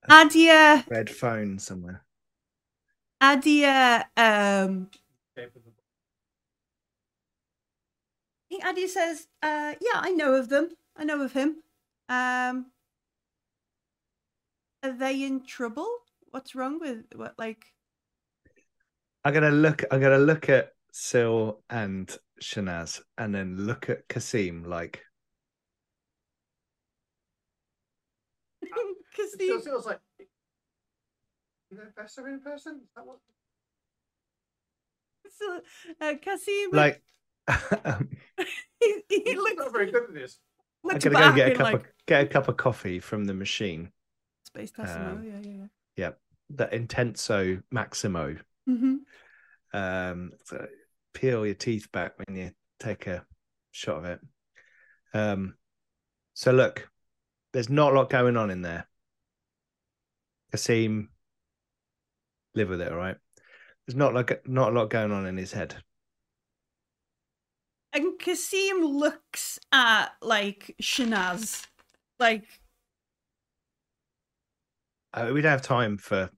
Adia, 0.10 0.86
Red 0.90 1.10
phone 1.10 1.60
somewhere. 1.60 2.04
Adia, 3.22 4.08
um, 4.18 4.90
Shape 5.38 5.56
of 5.56 5.64
the- 5.66 5.72
I 8.42 8.48
think 8.50 8.66
Adia 8.66 8.88
says, 8.88 9.28
uh, 9.44 9.76
"Yeah, 9.80 10.00
I 10.02 10.12
know 10.12 10.34
of 10.34 10.50
them. 10.50 10.72
I 10.96 11.04
know 11.04 11.22
of 11.22 11.34
him. 11.34 11.58
Um, 12.08 12.72
are 14.84 14.98
they 14.98 15.24
in 15.24 15.46
trouble? 15.46 15.88
What's 16.32 16.56
wrong 16.56 16.80
with 16.80 17.06
what? 17.16 17.36
Like, 17.38 17.66
I'm 19.24 19.34
gonna 19.34 19.52
look. 19.52 19.84
I'm 19.92 20.00
gonna 20.00 20.18
look 20.18 20.50
at 20.50 20.74
Sil 20.94 21.62
and 21.70 22.16
Shanaz, 22.42 23.02
and 23.18 23.34
then 23.34 23.66
look 23.66 23.90
at 23.90 24.08
Kasim. 24.08 24.64
Like, 24.64 25.04
because 28.62 29.34
It 29.40 29.64
feels 29.64 29.86
like. 29.86 30.00
Is 31.72 31.78
that 31.78 31.96
better 31.96 32.28
in 32.28 32.40
person? 32.40 32.82
Is 32.84 32.90
that 32.96 33.06
what? 33.06 33.20
so, 35.38 35.62
uh, 36.02 36.14
Kasim, 36.22 36.70
like. 36.72 37.02
um, 37.86 38.10
he, 38.80 39.02
he 39.10 39.36
looks, 39.36 39.56
not 39.58 39.72
very 39.72 39.92
good 39.92 40.04
at 40.04 40.14
this. 40.14 40.38
I'm 40.84 40.92
looks 40.92 41.04
gonna 41.04 41.16
back 41.18 41.32
go 41.32 41.36
get 41.36 41.48
a 41.48 41.50
and 41.50 41.58
cup 41.58 41.66
like 41.66 41.76
of 41.76 41.86
get 42.06 42.24
a 42.24 42.28
cup 42.28 42.48
of 42.48 42.58
coffee 42.58 43.00
from 43.00 43.26
the 43.26 43.34
machine. 43.34 43.92
Um, 44.80 45.24
yeah, 45.24 45.40
yeah, 45.42 45.66
yeah. 45.96 46.12
The 46.50 46.66
Intenso 46.68 47.62
Maximo. 47.72 48.36
hmm 48.66 48.96
Um, 49.74 50.32
so 50.46 50.66
peel 51.14 51.46
your 51.46 51.56
teeth 51.56 51.92
back 51.92 52.14
when 52.18 52.38
you 52.38 52.52
take 52.80 53.08
a 53.08 53.26
shot 53.72 53.98
of 53.98 54.06
it. 54.06 54.20
Um, 55.14 55.56
so 56.34 56.52
look, 56.52 56.90
there's 57.54 57.70
not 57.70 57.94
a 57.94 57.96
lot 57.96 58.10
going 58.10 58.38
on 58.38 58.50
in 58.50 58.62
there. 58.62 58.88
Kasim, 60.52 61.10
live 62.56 62.70
with 62.70 62.82
it, 62.82 62.92
all 62.92 62.98
right. 62.98 63.18
There's 63.86 63.96
not 63.98 64.14
like 64.14 64.48
not 64.48 64.72
a 64.72 64.76
lot 64.76 64.90
going 64.90 65.12
on 65.12 65.26
in 65.26 65.38
his 65.38 65.52
head. 65.52 65.76
And 67.92 68.20
Kasim 68.20 68.82
looks 68.82 69.60
at 69.72 70.10
like 70.22 70.76
Shanaz, 70.82 71.66
like, 72.20 72.59
Uh, 75.14 75.32
we 75.34 75.42
don't 75.42 75.52
have 75.52 75.62
time 75.62 75.98
for 75.98 76.30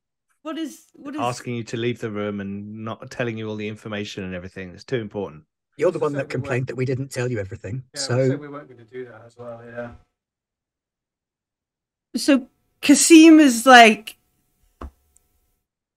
what 0.43 0.57
is 0.57 0.85
what 0.93 1.13
is 1.15 1.21
asking 1.21 1.55
you 1.55 1.63
to 1.65 1.77
leave 1.77 1.99
the 1.99 2.09
room 2.09 2.39
and 2.39 2.83
not 2.85 3.11
telling 3.11 3.37
you 3.37 3.47
all 3.49 3.55
the 3.55 3.67
information 3.67 4.23
and 4.23 4.33
everything. 4.33 4.69
It's 4.71 4.83
too 4.83 4.95
important. 4.97 5.43
You're 5.77 5.91
the 5.91 5.99
one 5.99 6.13
that 6.13 6.25
were- 6.25 6.29
complained 6.29 6.67
that 6.67 6.75
we 6.75 6.85
didn't 6.85 7.09
tell 7.11 7.29
you 7.29 7.39
everything. 7.39 7.83
Yeah, 7.93 7.99
we 7.99 8.05
so 8.05 8.27
said 8.29 8.39
we 8.39 8.47
weren't 8.47 8.67
going 8.67 8.77
to 8.79 8.85
do 8.85 9.05
that 9.05 9.21
as 9.25 9.37
well. 9.37 9.61
Yeah. 9.65 9.91
so 12.15 12.47
Kasim 12.81 13.39
is 13.39 13.65
like 13.65 14.17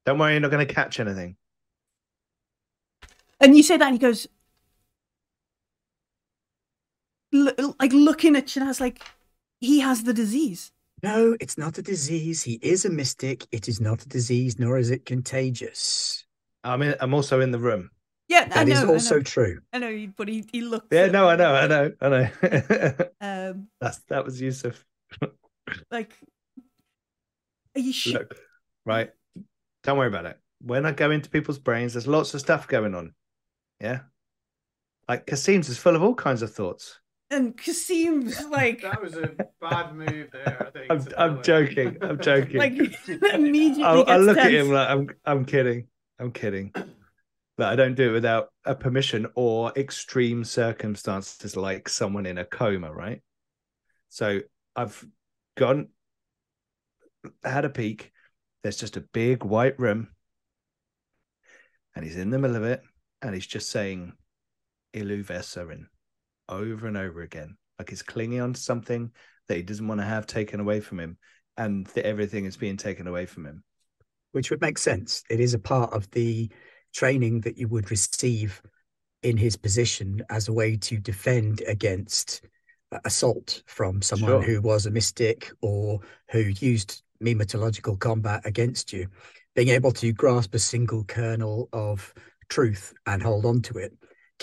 Don't 0.05 0.19
worry, 0.19 0.33
you're 0.33 0.41
not 0.41 0.51
going 0.51 0.67
to 0.67 0.75
catch 0.75 1.01
anything. 1.01 1.37
And 3.41 3.57
you 3.57 3.63
say 3.63 3.77
that, 3.77 3.87
and 3.87 3.95
he 3.95 3.99
goes, 3.99 4.27
l- 7.33 7.75
like 7.81 7.93
looking 7.93 8.37
at 8.37 8.47
Shanaz, 8.47 8.81
like 8.81 9.03
he 9.61 9.81
has 9.81 10.05
the 10.05 10.15
disease. 10.15 10.73
No, 11.05 11.37
it's 11.41 11.59
not 11.59 11.79
a 11.79 11.83
disease. 11.83 12.43
He 12.43 12.59
is 12.63 12.85
a 12.85 12.91
mystic. 12.91 13.47
It 13.53 13.69
is 13.69 13.81
not 13.81 14.03
a 14.03 14.09
disease, 14.09 14.59
nor 14.59 14.79
is 14.79 14.91
it 14.91 15.05
contagious. 15.05 16.25
I'm 16.65 16.81
in, 16.83 16.95
I'm 17.01 17.13
also 17.15 17.41
in 17.41 17.51
the 17.51 17.59
room. 17.59 17.91
Yeah, 18.29 18.49
I 18.53 18.65
know. 18.65 18.73
is 18.73 18.79
I 18.81 18.85
know. 18.85 18.93
also 18.95 19.21
true. 19.21 19.61
I 19.73 19.79
know, 19.79 20.07
but 20.17 20.29
he 20.29 20.45
he 20.51 20.63
looks. 20.63 20.87
Yeah, 20.91 21.07
no, 21.07 21.29
I 21.29 21.37
know, 21.37 21.55
I 21.55 21.67
know, 21.67 21.93
I 22.01 22.09
know. 22.09 22.29
Um, 23.21 23.69
That's 23.81 23.99
that 24.09 24.25
was 24.25 24.41
Yusuf. 24.41 24.83
like, 25.91 26.15
are 27.77 27.81
you 27.81 27.93
sure? 27.93 28.21
Look, 28.21 28.37
right. 28.87 29.11
Don't 29.83 29.99
worry 29.99 30.09
about 30.09 30.25
it. 30.27 30.39
When 30.63 30.87
I 30.87 30.93
go 30.93 31.11
into 31.11 31.29
people's 31.29 31.59
brains, 31.59 31.93
there's 31.93 32.07
lots 32.07 32.33
of 32.33 32.41
stuff 32.41 32.67
going 32.67 32.95
on. 32.95 33.15
Yeah. 33.81 34.01
Like 35.07 35.27
Kasim's 35.27 35.69
is 35.69 35.77
full 35.77 35.97
of 35.97 36.03
all 36.03 36.15
kinds 36.15 36.41
of 36.41 36.55
thoughts. 36.55 36.99
And 37.31 37.57
Kasim's 37.57 38.45
like, 38.49 38.83
That 38.83 39.03
was 39.03 39.15
a 39.15 39.31
bad 39.61 39.95
move 39.95 40.29
there. 40.33 40.67
I 40.67 40.71
think. 40.71 40.91
I'm 40.91 41.07
I'm 41.17 41.43
joking. 41.43 41.97
I'm 42.03 42.21
joking. 42.21 42.57
like 42.57 42.75
immediately 43.35 43.85
I'll, 43.85 44.05
gets 44.05 44.11
I'll 44.11 44.21
look 44.21 44.39
at 44.39 44.53
him 44.53 44.71
like 44.71 44.89
I'm 44.89 45.09
I'm 45.25 45.45
kidding. 45.45 45.89
I'm 46.19 46.33
kidding. 46.33 46.73
But 47.57 47.69
I 47.69 47.77
don't 47.77 47.95
do 47.95 48.09
it 48.09 48.15
without 48.15 48.49
a 48.65 48.75
permission 48.75 49.29
or 49.37 49.73
extreme 49.77 50.43
circumstances 50.43 51.57
like 51.57 51.89
someone 51.89 52.27
in 52.27 52.37
a 52.37 52.45
coma, 52.45 52.93
right? 52.93 53.23
So 54.09 54.41
I've 54.75 55.07
gone 55.57 55.91
had 57.45 57.65
a 57.65 57.71
peek. 57.71 58.11
There's 58.65 58.77
just 58.77 58.97
a 58.97 59.03
big 59.13 59.45
white 59.45 59.79
room. 59.79 60.09
And 61.95 62.05
he's 62.05 62.17
in 62.17 62.31
the 62.31 62.41
middle 62.41 62.57
of 62.57 62.65
it. 62.65 62.83
And 63.23 63.37
he's 63.37 63.47
just 63.47 63.71
saying 63.71 64.15
Ilu 64.93 65.23
Veserin 65.23 65.87
over 66.49 66.87
and 66.87 66.97
over 66.97 67.23
again. 67.23 67.57
Like 67.79 67.91
he's 67.91 68.03
clinging 68.03 68.41
on 68.41 68.53
to 68.53 68.61
something 68.61 69.11
that 69.49 69.57
he 69.57 69.63
doesn't 69.63 69.87
want 69.89 70.01
to 70.01 70.07
have 70.07 70.27
taken 70.27 70.61
away 70.61 70.81
from 70.81 71.01
him. 71.01 71.19
And 71.57 71.87
that 71.89 72.05
everything 72.07 72.47
is 72.47 72.57
being 72.57 72.77
taken 72.77 73.07
away 73.07 73.27
from 73.27 73.47
him. 73.47 73.63
which 74.33 74.51
would 74.51 74.61
make 74.61 74.79
sense. 74.79 75.23
It 75.31 75.39
is 75.39 75.55
a 75.55 75.59
part 75.61 75.93
of 75.93 76.11
the 76.11 76.51
training 76.93 77.43
that 77.43 77.57
you 77.57 77.69
would 77.69 77.91
receive 77.93 78.61
in 79.23 79.37
his 79.37 79.57
position 79.57 80.23
as 80.31 80.49
a 80.49 80.53
way 80.53 80.77
to 80.77 80.99
defend 80.99 81.63
against 81.69 82.43
uh, 82.91 82.99
assault 83.05 83.63
from 83.67 84.03
someone 84.03 84.31
Sure. 84.31 84.43
who 84.43 84.61
was 84.61 84.87
a 84.87 84.91
mystic 84.91 85.53
or 85.63 86.01
who 86.33 86.41
used 86.41 87.03
memetological 87.23 87.97
combat 88.01 88.43
against 88.45 88.93
you. 88.93 89.07
Being 89.55 89.69
able 89.69 89.93
to 89.93 90.13
grasp 90.13 90.53
a 90.55 90.59
single 90.59 91.05
kernel 91.05 91.69
of 91.73 92.13
truth 92.49 92.93
and 93.07 93.23
hold 93.23 93.47
on 93.47 93.63
to 93.63 93.79
it 93.79 93.93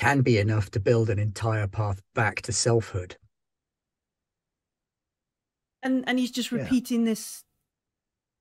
can 0.02 0.22
be 0.22 0.40
enough 0.40 0.72
to 0.72 0.80
build 0.80 1.12
an 1.12 1.20
entire 1.20 1.68
path 1.68 2.02
back 2.16 2.42
to 2.42 2.52
selfhood. 2.52 3.16
and 5.84 6.04
and 6.08 6.18
he's 6.20 6.32
just 6.32 6.52
Yeah. 6.52 6.58
repeating 6.60 7.06
this. 7.06 7.44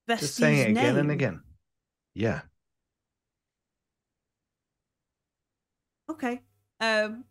Just 0.09 0.37
saying 0.37 0.59
it 0.59 0.63
Vesti's 0.63 0.77
again 0.79 0.97
and 0.97 1.11
again. 1.11 1.43
Yeah. 2.15 2.41
Okay. 6.09 6.41
Um 6.81 7.25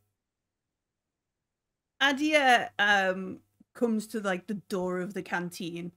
Adia 2.00 2.72
um 2.80 3.40
comes 3.74 4.08
to 4.08 4.20
like 4.20 4.48
the 4.48 4.62
door 4.70 5.00
of 5.00 5.14
the 5.14 5.22
canteen 5.24 5.92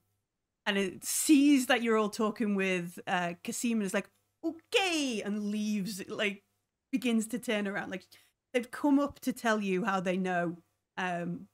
and 0.65 0.77
it 0.77 1.03
sees 1.05 1.67
that 1.67 1.83
you're 1.83 1.97
all 1.97 2.09
talking 2.09 2.55
with 2.55 2.99
uh 3.07 3.33
Kasim 3.43 3.73
and 3.73 3.83
is 3.83 3.93
like, 3.93 4.09
okay, 4.43 5.21
and 5.23 5.45
leaves 5.51 6.03
like 6.07 6.43
begins 6.91 7.27
to 7.27 7.39
turn 7.39 7.67
around. 7.67 7.89
Like 7.91 8.05
they've 8.53 8.69
come 8.71 8.99
up 8.99 9.19
to 9.21 9.33
tell 9.33 9.61
you 9.61 9.83
how 9.83 9.99
they 9.99 10.17
know 10.17 10.57
um, 10.97 11.47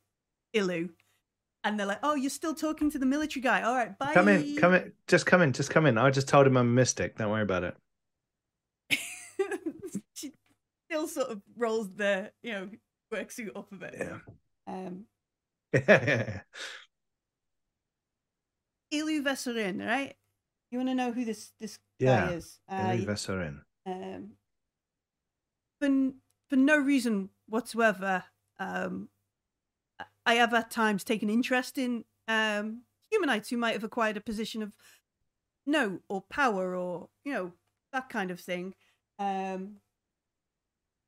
Ilu, 0.53 0.89
and 1.63 1.79
they're 1.79 1.87
like, 1.87 1.99
"Oh, 2.03 2.15
you're 2.15 2.29
still 2.29 2.53
talking 2.55 2.89
to 2.91 2.99
the 2.99 3.05
military 3.05 3.41
guy. 3.41 3.61
All 3.61 3.75
right, 3.75 3.97
bye." 3.97 4.13
Come 4.13 4.27
in, 4.27 4.55
come 4.57 4.73
in, 4.73 4.91
just 5.07 5.25
come 5.25 5.41
in, 5.41 5.53
just 5.53 5.69
come 5.69 5.85
in. 5.85 5.97
I 5.97 6.09
just 6.11 6.27
told 6.27 6.47
him 6.47 6.57
I'm 6.57 6.67
a 6.67 6.71
mystic. 6.71 7.17
Don't 7.17 7.31
worry 7.31 7.41
about 7.43 7.63
it. 7.63 7.75
she 10.13 10.31
still 10.89 11.07
sort 11.07 11.29
of 11.29 11.41
rolls 11.55 11.89
the 11.95 12.31
you 12.43 12.51
know 12.53 12.69
work 13.11 13.31
suit 13.31 13.51
up 13.55 13.71
a 13.71 13.75
bit. 13.75 13.95
Yeah. 13.97 14.17
Um, 14.67 15.05
yeah. 15.73 16.41
Ilu 18.91 19.21
Veserin, 19.23 19.85
right? 19.85 20.15
You 20.71 20.79
want 20.79 20.89
to 20.89 20.95
know 20.95 21.11
who 21.11 21.25
this 21.25 21.51
this 21.59 21.79
Yeah, 21.99 22.27
guy 22.27 22.33
is? 22.33 22.59
Uh, 22.67 22.75
Ilu 22.75 23.05
Veserin. 23.05 23.61
um, 23.85 24.31
for 26.49 26.55
no 26.55 26.77
reason 26.77 27.29
whatsoever. 27.47 28.23
Um, 28.59 29.09
I- 29.99 30.05
I 30.25 30.33
have 30.35 30.53
at 30.53 30.71
times 30.71 31.03
taken 31.03 31.29
interest 31.29 31.77
in 31.77 32.05
um, 32.27 32.83
humanites 33.11 33.49
who 33.49 33.57
might 33.57 33.73
have 33.73 33.83
acquired 33.83 34.17
a 34.17 34.21
position 34.21 34.61
of 34.61 34.75
no 35.65 36.01
or 36.09 36.21
power 36.23 36.75
or 36.75 37.09
you 37.23 37.33
know 37.33 37.53
that 37.93 38.09
kind 38.09 38.31
of 38.31 38.39
thing. 38.39 38.75
Um, 39.17 39.77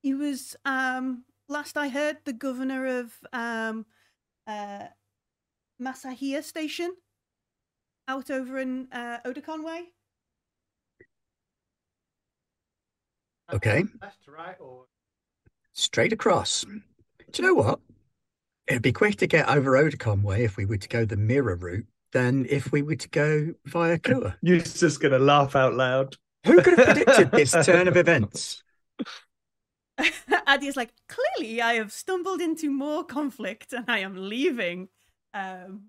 he 0.02 0.14
was 0.14 0.56
um, 0.66 1.26
last 1.48 1.78
I 1.78 1.90
heard 1.90 2.18
the 2.26 2.34
governor 2.34 3.00
of 3.00 3.14
um, 3.34 3.86
uh, 4.48 4.88
Masahia 5.80 6.44
Station 6.44 6.96
out 8.08 8.30
over 8.32 8.58
in 8.60 8.88
uh, 8.92 9.20
Otakon 9.26 9.64
Way. 9.64 9.94
Okay. 13.54 13.84
Left 14.02 14.24
to 14.24 14.32
right 14.32 14.56
or 14.60 14.86
Straight 15.74 16.14
across. 16.14 16.64
Do 16.64 16.82
you 17.42 17.48
know 17.48 17.54
what? 17.54 17.80
It'd 18.68 18.82
be 18.82 18.94
quick 18.94 19.18
to 19.18 19.28
get 19.28 19.50
over 19.50 19.72
Otakon 19.72 20.22
way 20.22 20.44
if 20.44 20.58
we 20.58 20.66
were 20.66 20.78
to 20.78 20.88
go 20.88 21.06
the 21.06 21.18
Mira 21.18 21.56
route 21.56 21.86
than 22.14 22.46
if 22.50 22.72
we 22.72 22.82
were 22.82 22.96
to 22.96 23.10
go 23.10 23.54
via 23.66 23.98
Kua. 24.00 24.36
You're 24.42 24.60
just 24.60 25.02
gonna 25.02 25.20
laugh 25.20 25.56
out 25.56 25.74
loud. 25.74 26.16
Who 26.46 26.62
could 26.62 26.78
have 26.78 26.88
predicted 26.96 27.32
this 27.32 27.52
turn 27.66 27.88
of 27.88 27.98
events? 27.98 28.64
Addy's 30.48 30.76
like, 30.76 30.92
clearly 31.08 31.62
I 31.62 31.76
have 31.76 31.92
stumbled 31.92 32.42
into 32.42 32.70
more 32.72 33.04
conflict 33.04 33.74
and 33.74 33.86
I 33.88 34.00
am 34.00 34.16
leaving. 34.16 34.90
Um, 35.34 35.84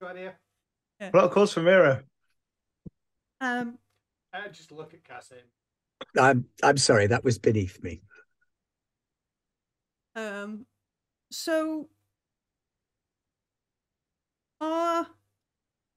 good 0.00 0.10
idea. 0.10 0.34
Plot 1.10 1.30
course 1.32 1.52
for 1.52 1.62
Mira. 1.62 2.04
um, 3.40 3.78
Uh, 4.32 4.48
just 4.48 4.72
look 4.72 4.94
at 4.94 5.04
Cassie. 5.04 5.34
I'm 6.18 6.46
I'm 6.62 6.76
sorry, 6.78 7.06
that 7.08 7.24
was 7.24 7.38
beneath 7.38 7.82
me. 7.82 8.00
Um, 10.16 10.66
so 11.30 11.88
our 14.60 15.06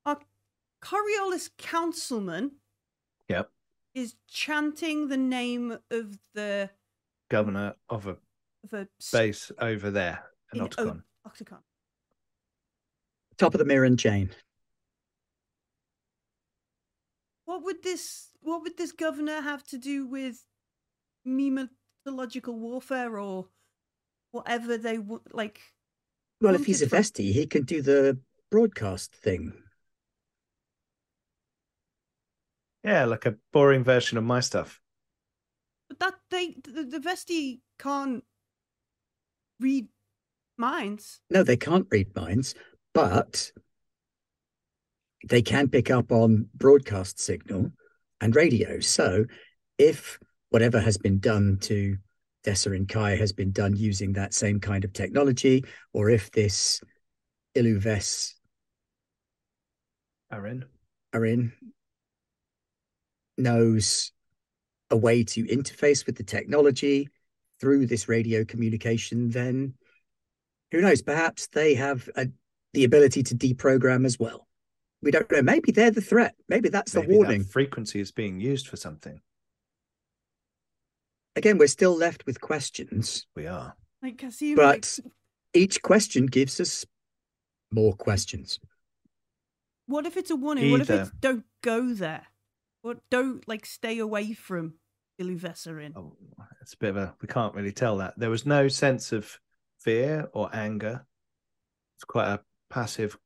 our 0.05 0.19
Coriolis 0.83 1.49
councilman 1.57 2.51
Yep. 3.29 3.49
is 3.95 4.15
chanting 4.27 5.07
the 5.07 5.17
name 5.17 5.77
of 5.89 6.19
the 6.33 6.69
Governor 7.29 7.75
of 7.89 8.07
a 8.07 8.17
of 8.63 8.73
a 8.73 8.87
s- 9.01 9.11
base 9.11 9.51
over 9.59 9.89
there 9.91 10.23
in 10.53 10.59
in 10.61 10.67
Otacon. 10.67 10.99
O- 10.99 11.27
Octagon. 11.27 11.59
Top 13.37 13.53
of 13.53 13.59
the 13.59 13.65
mirror 13.65 13.85
and 13.85 13.97
chain. 13.99 14.29
What 17.45 17.63
would 17.63 17.83
this 17.83 18.29
what 18.41 18.61
would 18.61 18.77
this 18.77 18.91
governor 18.91 19.41
have 19.41 19.63
to 19.67 19.77
do 19.77 20.05
with 20.07 20.45
mematological 21.27 22.53
warfare 22.53 23.17
or 23.19 23.47
whatever 24.35 24.77
they 24.77 24.97
would 24.97 25.21
like? 25.31 25.59
Well, 26.41 26.55
if 26.55 26.65
he's 26.65 26.81
a 26.81 26.85
Wanted 26.85 26.89
from- 26.89 26.99
vestie, 26.99 27.31
he 27.31 27.47
can 27.47 27.63
do 27.63 27.81
the 27.81 28.19
broadcast 28.51 29.13
thing. 29.15 29.53
Yeah, 32.83 33.05
like 33.05 33.25
a 33.25 33.35
boring 33.51 33.83
version 33.83 34.17
of 34.17 34.23
my 34.23 34.41
stuff. 34.41 34.79
But 35.89 35.99
that 35.99 36.13
they 36.29 36.55
the, 36.63 36.83
the 36.83 36.99
Vesti 36.99 37.59
can't 37.79 38.23
read 39.59 39.87
minds. 40.57 41.19
No, 41.29 41.43
they 41.43 41.57
can't 41.57 41.87
read 41.89 42.15
minds, 42.15 42.53
but 42.93 43.51
they 45.27 45.41
can 45.41 45.69
pick 45.69 45.89
up 45.89 46.11
on 46.11 46.47
broadcast 46.53 47.19
signal 47.19 47.71
and 48.21 48.35
radio. 48.35 48.79
So 48.79 49.25
if 49.77 50.19
whatever 50.49 50.79
has 50.79 50.97
been 50.97 51.19
done 51.19 51.57
to 51.61 51.97
Desser 52.45 52.77
Kai 52.87 53.15
has 53.15 53.33
been 53.33 53.51
done 53.51 53.75
using 53.75 54.13
that 54.13 54.33
same 54.33 54.59
kind 54.59 54.85
of 54.85 54.93
technology, 54.93 55.65
or 55.93 56.09
if 56.09 56.31
this 56.31 56.81
Iluves 57.55 58.33
Aaron. 60.31 60.65
Arin 61.13 61.51
knows 63.37 64.11
a 64.89 64.97
way 64.97 65.23
to 65.23 65.45
interface 65.45 66.05
with 66.05 66.15
the 66.17 66.23
technology 66.23 67.09
through 67.59 67.87
this 67.87 68.07
radio 68.07 68.43
communication, 68.43 69.29
then 69.29 69.73
who 70.71 70.81
knows? 70.81 71.01
Perhaps 71.01 71.47
they 71.47 71.73
have 71.75 72.09
a, 72.15 72.27
the 72.73 72.83
ability 72.83 73.23
to 73.23 73.35
deprogram 73.35 74.05
as 74.05 74.19
well. 74.19 74.47
We 75.01 75.11
don't 75.11 75.31
know. 75.31 75.41
Maybe 75.41 75.71
they're 75.71 75.91
the 75.91 76.01
threat. 76.01 76.35
Maybe 76.49 76.69
that's 76.69 76.91
the 76.91 77.01
Maybe 77.01 77.13
that 77.13 77.17
warning. 77.17 77.43
frequency 77.43 77.99
is 77.99 78.11
being 78.11 78.39
used 78.39 78.67
for 78.67 78.75
something. 78.75 79.21
Again, 81.35 81.57
we're 81.57 81.67
still 81.67 81.95
left 81.95 82.25
with 82.25 82.39
questions, 82.39 83.25
We 83.35 83.47
are. 83.47 83.75
Like 84.01 84.17
Kasim, 84.17 84.55
like, 84.55 84.81
but 84.81 84.99
each 85.53 85.81
question 85.81 86.27
gives 86.27 86.59
us 86.59 86.85
more 87.71 87.93
questions. 87.93 88.59
what 89.87 90.05
if 90.05 90.15
it's 90.15 90.31
a 90.31 90.35
warning? 90.35 90.71
What 90.71 90.81
if 90.81 90.89
it's 90.89 91.11
don't 91.19 91.43
go 91.61 91.93
there? 91.93 92.23
What 92.83 92.99
don't 93.09 93.45
like 93.47 93.65
stay 93.65 93.99
away 93.99 94.33
from 94.33 94.75
Iluvesarin? 95.19 95.93
Oh, 95.95 96.15
it's 96.61 96.73
a 96.73 96.77
bit 96.77 96.91
of 96.91 96.97
a. 96.97 97.15
We 97.21 97.27
can't 97.27 97.55
really 97.55 97.71
tell 97.71 97.97
that. 97.97 98.13
There 98.17 98.29
was 98.29 98.45
no 98.45 98.67
sense 98.67 99.11
of 99.11 99.39
fear 99.79 100.29
or 100.33 100.49
anger. 100.53 101.05
It's 101.97 102.05
quite 102.05 102.27
a 102.27 102.41
passive, 102.69 103.17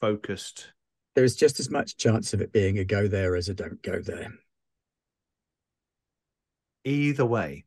focused. 0.00 0.72
There 1.14 1.24
is 1.24 1.34
just 1.34 1.58
as 1.58 1.70
much 1.70 1.96
chance 1.96 2.32
of 2.32 2.40
it 2.40 2.52
being 2.52 2.78
a 2.78 2.84
go 2.84 3.08
there 3.08 3.34
as 3.34 3.48
a 3.48 3.54
don't 3.54 3.82
go 3.82 4.00
there. 4.00 4.32
Either 6.84 7.26
way, 7.26 7.64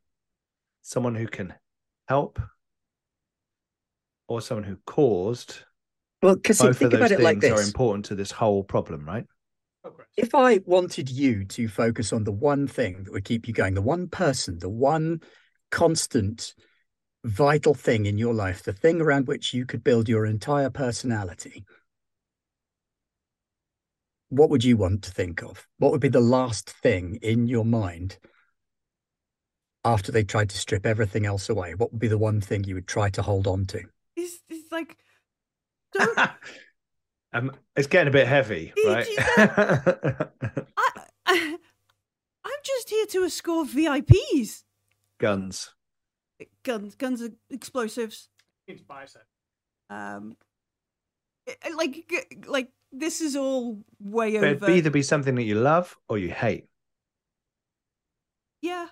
someone 0.82 1.14
who 1.14 1.26
can 1.26 1.54
help 2.08 2.40
or 4.28 4.40
someone 4.40 4.64
who 4.64 4.76
caused. 4.86 5.58
Well, 6.22 6.36
because 6.36 6.58
Both 6.58 6.70
of 6.70 6.78
think 6.78 6.92
those 6.92 7.00
about 7.00 7.10
it 7.12 7.20
like 7.20 7.40
things 7.40 7.60
are 7.60 7.62
important 7.62 8.06
to 8.06 8.14
this 8.14 8.30
whole 8.30 8.64
problem, 8.64 9.04
right? 9.04 9.26
If 10.16 10.34
I 10.34 10.60
wanted 10.64 11.10
you 11.10 11.44
to 11.44 11.68
focus 11.68 12.12
on 12.12 12.24
the 12.24 12.32
one 12.32 12.66
thing 12.66 13.04
that 13.04 13.12
would 13.12 13.24
keep 13.24 13.46
you 13.46 13.54
going, 13.54 13.74
the 13.74 13.82
one 13.82 14.08
person, 14.08 14.58
the 14.58 14.68
one 14.68 15.20
constant, 15.70 16.54
vital 17.24 17.74
thing 17.74 18.06
in 18.06 18.16
your 18.16 18.32
life, 18.32 18.62
the 18.62 18.72
thing 18.72 19.00
around 19.00 19.26
which 19.26 19.52
you 19.52 19.66
could 19.66 19.84
build 19.84 20.08
your 20.08 20.24
entire 20.24 20.70
personality, 20.70 21.64
what 24.30 24.50
would 24.50 24.64
you 24.64 24.76
want 24.76 25.02
to 25.02 25.10
think 25.10 25.42
of? 25.42 25.66
What 25.78 25.92
would 25.92 26.00
be 26.00 26.08
the 26.08 26.20
last 26.20 26.70
thing 26.70 27.18
in 27.22 27.46
your 27.46 27.64
mind 27.64 28.18
after 29.84 30.10
they 30.12 30.24
tried 30.24 30.50
to 30.50 30.56
strip 30.58 30.86
everything 30.86 31.26
else 31.26 31.48
away? 31.48 31.74
What 31.74 31.92
would 31.92 32.00
be 32.00 32.08
the 32.08 32.18
one 32.18 32.40
thing 32.40 32.64
you 32.64 32.74
would 32.74 32.86
try 32.88 33.10
to 33.10 33.22
hold 33.22 33.46
on 33.46 33.66
to? 33.66 33.82
It's, 34.16 34.40
it's 34.48 34.70
like 34.72 34.96
don't 35.92 36.18
um, 37.32 37.52
it's 37.76 37.86
getting 37.88 38.08
a 38.08 38.12
bit 38.12 38.26
heavy, 38.26 38.72
right? 38.84 39.06
I, 39.18 40.28
I 41.26 41.58
I'm 42.44 42.60
just 42.62 42.90
here 42.90 43.06
to 43.06 43.24
escort 43.24 43.68
VIPs. 43.68 44.64
Guns. 45.18 45.74
Guns, 46.62 46.94
guns, 46.94 47.20
and 47.20 47.36
explosives. 47.50 48.28
It's 48.66 48.82
bicep. 48.82 49.22
Um, 49.90 50.36
i- 51.48 51.56
i- 51.64 51.70
like, 51.74 52.44
like 52.46 52.70
this 52.92 53.20
is 53.20 53.36
all 53.36 53.82
way 54.00 54.32
But 54.38 54.44
it'd 54.44 54.62
over. 54.62 54.72
either 54.72 54.90
be 54.90 55.02
something 55.02 55.34
that 55.36 55.42
you 55.44 55.54
love 55.56 55.96
or 56.08 56.18
you 56.18 56.30
hate. 56.30 56.66
Yeah, 58.62 58.86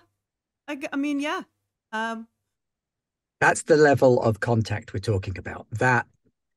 I, 0.73 0.75
g- 0.75 0.87
I 0.91 0.95
mean, 0.95 1.19
yeah. 1.19 1.41
Um, 1.91 2.27
That's 3.39 3.61
the 3.61 3.77
level 3.77 4.19
of 4.23 4.39
contact 4.39 4.91
we're 4.91 4.99
talking 4.99 5.37
about, 5.37 5.67
that 5.73 6.07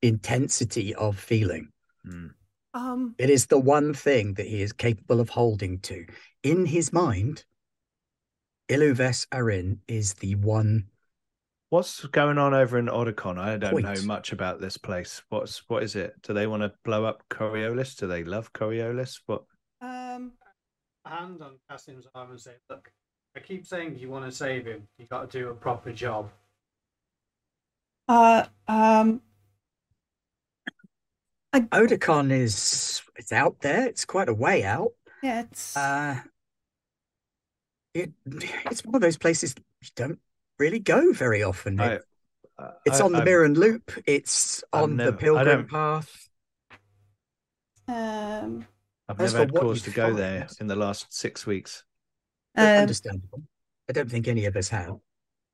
intensity 0.00 0.94
of 0.94 1.18
feeling. 1.18 1.68
Mm. 2.06 2.30
um, 2.72 3.14
It 3.18 3.28
is 3.28 3.46
the 3.46 3.58
one 3.58 3.92
thing 3.92 4.32
that 4.34 4.46
he 4.46 4.62
is 4.62 4.72
capable 4.72 5.20
of 5.20 5.28
holding 5.28 5.80
to. 5.80 6.06
In 6.42 6.64
his 6.64 6.94
mind, 6.94 7.44
Iluves 8.70 9.26
Arin 9.34 9.80
is 9.86 10.14
the 10.14 10.34
one. 10.36 10.86
What's 11.68 12.06
going 12.06 12.38
on 12.38 12.54
over 12.54 12.78
in 12.78 12.86
Odacon? 12.86 13.38
I 13.38 13.58
don't 13.58 13.82
know 13.82 14.02
much 14.06 14.32
about 14.32 14.62
this 14.62 14.78
place. 14.78 15.22
What's 15.28 15.62
what 15.68 15.82
is 15.82 15.94
it? 15.94 16.14
Do 16.22 16.32
they 16.32 16.46
want 16.46 16.62
to 16.62 16.72
blow 16.84 17.04
up 17.04 17.22
Coriolis? 17.28 17.96
Do 17.96 18.06
they 18.06 18.24
love 18.24 18.52
Coriolis? 18.54 19.20
What? 19.26 19.42
um, 19.82 20.32
Hand 21.04 21.42
on 21.42 21.58
Cassim's 21.70 22.06
arm 22.14 22.30
and 22.30 22.40
say, 22.40 22.54
"Look, 22.70 22.90
I 23.36 23.40
keep 23.40 23.66
saying 23.66 23.98
you 23.98 24.08
want 24.08 24.24
to 24.24 24.32
save 24.32 24.64
him. 24.66 24.88
You 24.98 25.04
got 25.06 25.30
to 25.30 25.38
do 25.38 25.50
a 25.50 25.54
proper 25.54 25.92
job. 25.92 26.30
Uh, 28.08 28.46
um, 28.66 29.20
Odacon 31.54 32.30
is 32.32 33.02
it's 33.16 33.32
out 33.32 33.60
there. 33.60 33.86
It's 33.86 34.04
quite 34.04 34.28
a 34.28 34.34
way 34.34 34.64
out. 34.64 34.92
yeah, 35.22 35.40
it's 35.40 35.76
Uh, 35.76 36.20
it 37.94 38.12
it's 38.26 38.84
one 38.84 38.94
of 38.94 39.00
those 39.00 39.16
places 39.18 39.54
you 39.82 39.88
don't 39.96 40.20
really 40.58 40.78
go 40.78 41.12
very 41.12 41.42
often. 41.42 41.78
I, 41.80 41.94
It- 41.94 42.04
it's 42.86 43.00
I- 43.00 43.04
on 43.04 43.12
the 43.12 43.18
I've- 43.18 43.24
Mirren 43.26 43.54
Loop. 43.54 43.92
It's 44.06 44.64
I've 44.72 44.84
on 44.84 44.96
never- 44.96 45.10
the 45.10 45.16
Pilgrim 45.18 45.66
Path. 45.66 46.28
um, 47.88 48.66
I've 49.08 49.18
never 49.18 49.38
had 49.38 49.54
cause 49.54 49.82
to 49.82 49.90
go 49.90 50.14
there 50.14 50.48
in 50.60 50.66
the 50.68 50.76
last 50.76 51.12
six 51.12 51.46
weeks. 51.46 51.84
Um, 52.56 52.66
Understandable. 52.66 53.42
I 53.88 53.92
don't 53.92 54.10
think 54.10 54.28
any 54.28 54.46
of 54.46 54.56
us 54.56 54.68
have. 54.68 54.96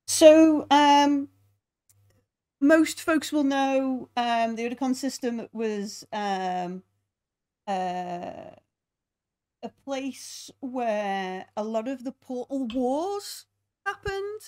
So, 0.07 0.67
um, 0.71 1.29
most 2.61 3.03
folks 3.03 3.33
will 3.33 3.45
know 3.45 4.09
um, 4.17 4.57
the 4.57 4.69
Odacon 4.69 4.95
system 4.95 5.49
was 5.53 6.05
um, 6.13 6.83
uh, 7.67 8.53
a 9.63 9.69
place 9.85 10.51
where 10.61 11.47
a 11.57 11.65
lot 11.65 11.89
of 11.89 12.05
the 12.05 12.13
portal 12.13 12.69
wars 12.69 13.47
happened. 13.85 14.41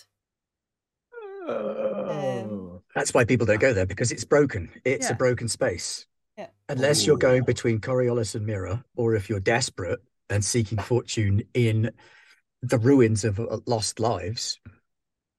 Oh. 1.47 2.83
That's 2.95 3.13
why 3.13 3.25
people 3.25 3.47
don't 3.47 3.61
go 3.61 3.73
there 3.73 3.87
because 3.87 4.13
it's 4.13 4.25
broken. 4.25 4.71
It's 4.85 5.11
a 5.11 5.15
broken 5.15 5.49
space. 5.49 6.07
Yeah. 6.39 6.47
Unless 6.69 7.07
you're 7.07 7.17
going 7.17 7.45
between 7.45 7.81
Coriolis 7.81 8.35
and 8.35 8.47
Mira, 8.47 8.85
or 8.97 9.15
if 9.15 9.29
you're 9.29 9.41
desperate 9.41 10.01
and 10.31 10.45
seeking 10.45 10.79
fortune 10.79 11.43
in 11.55 11.91
the 12.69 12.79
ruins 12.79 13.25
of 13.25 13.41
uh, 13.41 13.59
lost 13.67 14.01
lives, 14.01 14.59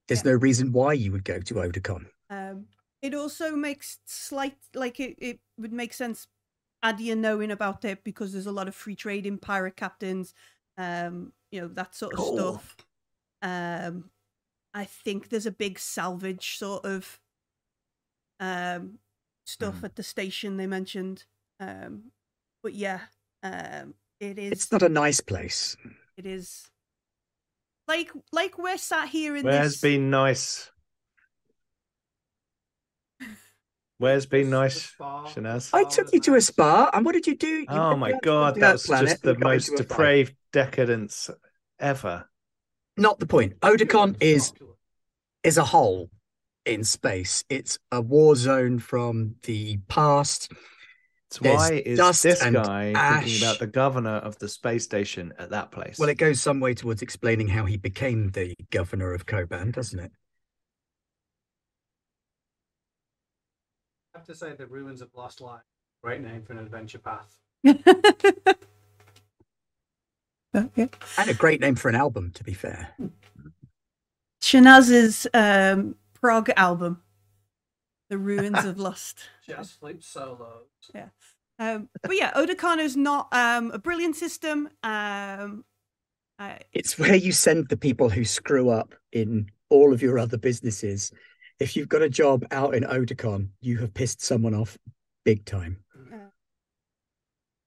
there's 0.07 0.25
Yeah. 0.25 0.31
no 0.31 0.38
reason 0.38 0.71
why 0.71 0.93
you 0.93 1.11
would 1.11 1.23
go 1.25 1.39
to 1.39 1.53
Odacon. 1.55 2.05
Um, 2.29 2.65
it 3.01 3.13
also 3.13 3.55
makes 3.55 3.99
slight 4.05 4.57
like 4.73 4.99
it, 4.99 5.15
it 5.19 5.39
would 5.59 5.73
make 5.73 5.93
sense 5.93 6.27
Adia 6.83 7.15
knowing 7.15 7.51
about 7.51 7.85
it 7.85 8.03
because 8.03 8.33
there's 8.33 8.47
a 8.47 8.51
lot 8.51 8.67
of 8.67 8.75
free 8.75 8.95
trade 8.95 9.25
in 9.25 9.38
pirate 9.38 9.75
captains, 9.75 10.33
um, 10.77 11.33
you 11.51 11.61
know, 11.61 11.67
that 11.69 11.95
sort 11.95 12.13
of 12.13 12.19
Cool. 12.19 12.59
stuff. 12.59 12.77
Um 13.41 14.09
I 14.73 14.85
think 14.85 15.29
there's 15.29 15.45
a 15.45 15.51
big 15.51 15.79
salvage 15.79 16.57
sort 16.57 16.85
of 16.85 17.19
um 18.39 18.99
stuff 19.45 19.75
Mhm. 19.77 19.85
at 19.85 19.95
the 19.95 20.03
station 20.03 20.57
they 20.57 20.67
mentioned. 20.67 21.25
Um 21.59 22.11
but 22.63 22.73
yeah, 22.73 23.01
um 23.43 23.95
it 24.19 24.39
is 24.39 24.51
It's 24.51 24.71
not 24.71 24.81
a 24.83 24.89
nice 24.89 25.21
place. 25.21 25.77
it 26.17 26.25
is 26.25 26.69
like 27.87 28.11
like 28.31 28.57
we're 28.57 28.77
sat 28.77 29.09
here 29.09 29.35
in 29.35 29.45
Where's 29.45 29.73
this 29.73 29.81
been 29.81 30.09
nice? 30.09 30.71
Where's 33.97 34.25
been 34.25 34.49
nice, 34.49 34.93
Shanaz? 34.99 35.69
I 35.73 35.83
took 35.85 36.11
you 36.13 36.19
to 36.21 36.35
a 36.35 36.41
spa, 36.41 36.89
and 36.93 37.05
what 37.05 37.13
did 37.13 37.27
you 37.27 37.35
do? 37.35 37.47
You 37.47 37.67
Oh 37.69 37.95
my 37.95 38.13
god, 38.21 38.55
the 38.55 38.61
that 38.61 38.73
was 38.73 38.87
just 38.87 39.23
the 39.23 39.37
most 39.37 39.69
into 39.69 39.83
a 39.83 39.85
depraved 39.85 40.35
decadence 40.51 41.29
ever. 41.79 42.29
Not 42.97 43.19
the 43.19 43.25
point. 43.25 43.59
Odacon 43.61 44.15
is 44.19 44.53
is 45.43 45.57
a 45.57 45.63
hole 45.63 46.09
in 46.65 46.83
space. 46.83 47.43
It's 47.49 47.77
a 47.91 48.01
war 48.01 48.35
zone 48.35 48.79
from 48.79 49.35
the 49.43 49.77
past. 49.87 50.51
It's 51.29 51.39
There's 51.39 51.57
why 51.57 51.83
is 51.85 51.97
dust 51.97 52.23
this 52.23 52.41
and 52.41 52.55
guy 52.55 52.93
thinking 53.21 53.43
about 53.43 53.59
the 53.59 53.67
governor 53.67 54.17
of 54.17 54.38
the 54.38 54.47
space 54.47 54.83
station 54.83 55.33
at 55.39 55.49
that 55.49 55.71
place? 55.71 55.97
Well, 55.97 56.09
it 56.09 56.17
goes 56.17 56.39
some 56.39 56.59
way 56.59 56.73
towards 56.73 57.01
explaining 57.01 57.47
how 57.47 57.65
he 57.65 57.77
became 57.77 58.29
the 58.29 58.55
governor 58.71 59.13
of 59.13 59.25
Koban, 59.25 59.71
doesn't 59.73 59.99
it? 59.99 60.11
I 64.13 64.19
have 64.19 64.27
to 64.27 64.35
say, 64.35 64.53
the 64.53 64.67
ruins 64.67 65.01
of 65.01 65.09
Lost 65.15 65.41
Life. 65.41 65.63
Great 66.01 66.21
name 66.21 66.43
for 66.43 66.53
an 66.53 66.59
adventure 66.59 66.99
path. 66.99 67.35
okay. 70.55 70.89
And 71.17 71.29
a 71.29 71.33
great 71.33 71.59
name 71.59 71.75
for 71.75 71.89
an 71.89 71.95
album, 71.95 72.31
to 72.35 72.43
be 72.43 72.53
fair. 72.53 72.95
Shanaz's 74.41 75.25
um, 75.33 75.95
prog 76.13 76.51
album, 76.55 77.01
"The 78.09 78.17
Ruins 78.17 78.65
of 78.65 78.79
Lust." 78.79 79.19
Jazz 79.47 79.71
flip 79.71 80.03
solos. 80.03 80.67
Um, 81.57 81.89
but 82.01 82.17
yeah, 82.17 82.33
Odacon 82.33 82.79
is 82.79 82.97
not 82.97 83.33
um, 83.33 83.71
a 83.71 83.79
brilliant 83.79 84.15
system. 84.17 84.69
Um, 84.83 85.63
uh, 86.37 86.57
It's 86.73 86.99
where 86.99 87.15
you 87.15 87.31
send 87.31 87.69
the 87.69 87.77
people 87.77 88.09
who 88.09 88.25
screw 88.25 88.69
up 88.69 88.93
in 89.13 89.49
all 89.69 89.93
of 89.93 90.01
your 90.01 90.19
other 90.19 90.37
businesses. 90.37 91.13
If 91.59 91.77
you've 91.77 91.87
got 91.87 92.01
a 92.01 92.09
job 92.09 92.45
out 92.51 92.75
in 92.75 92.83
Odacon, 92.83 93.49
you 93.61 93.77
have 93.77 93.93
pissed 93.93 94.21
someone 94.21 94.53
off 94.53 94.77
big 95.23 95.45
time. 95.45 95.77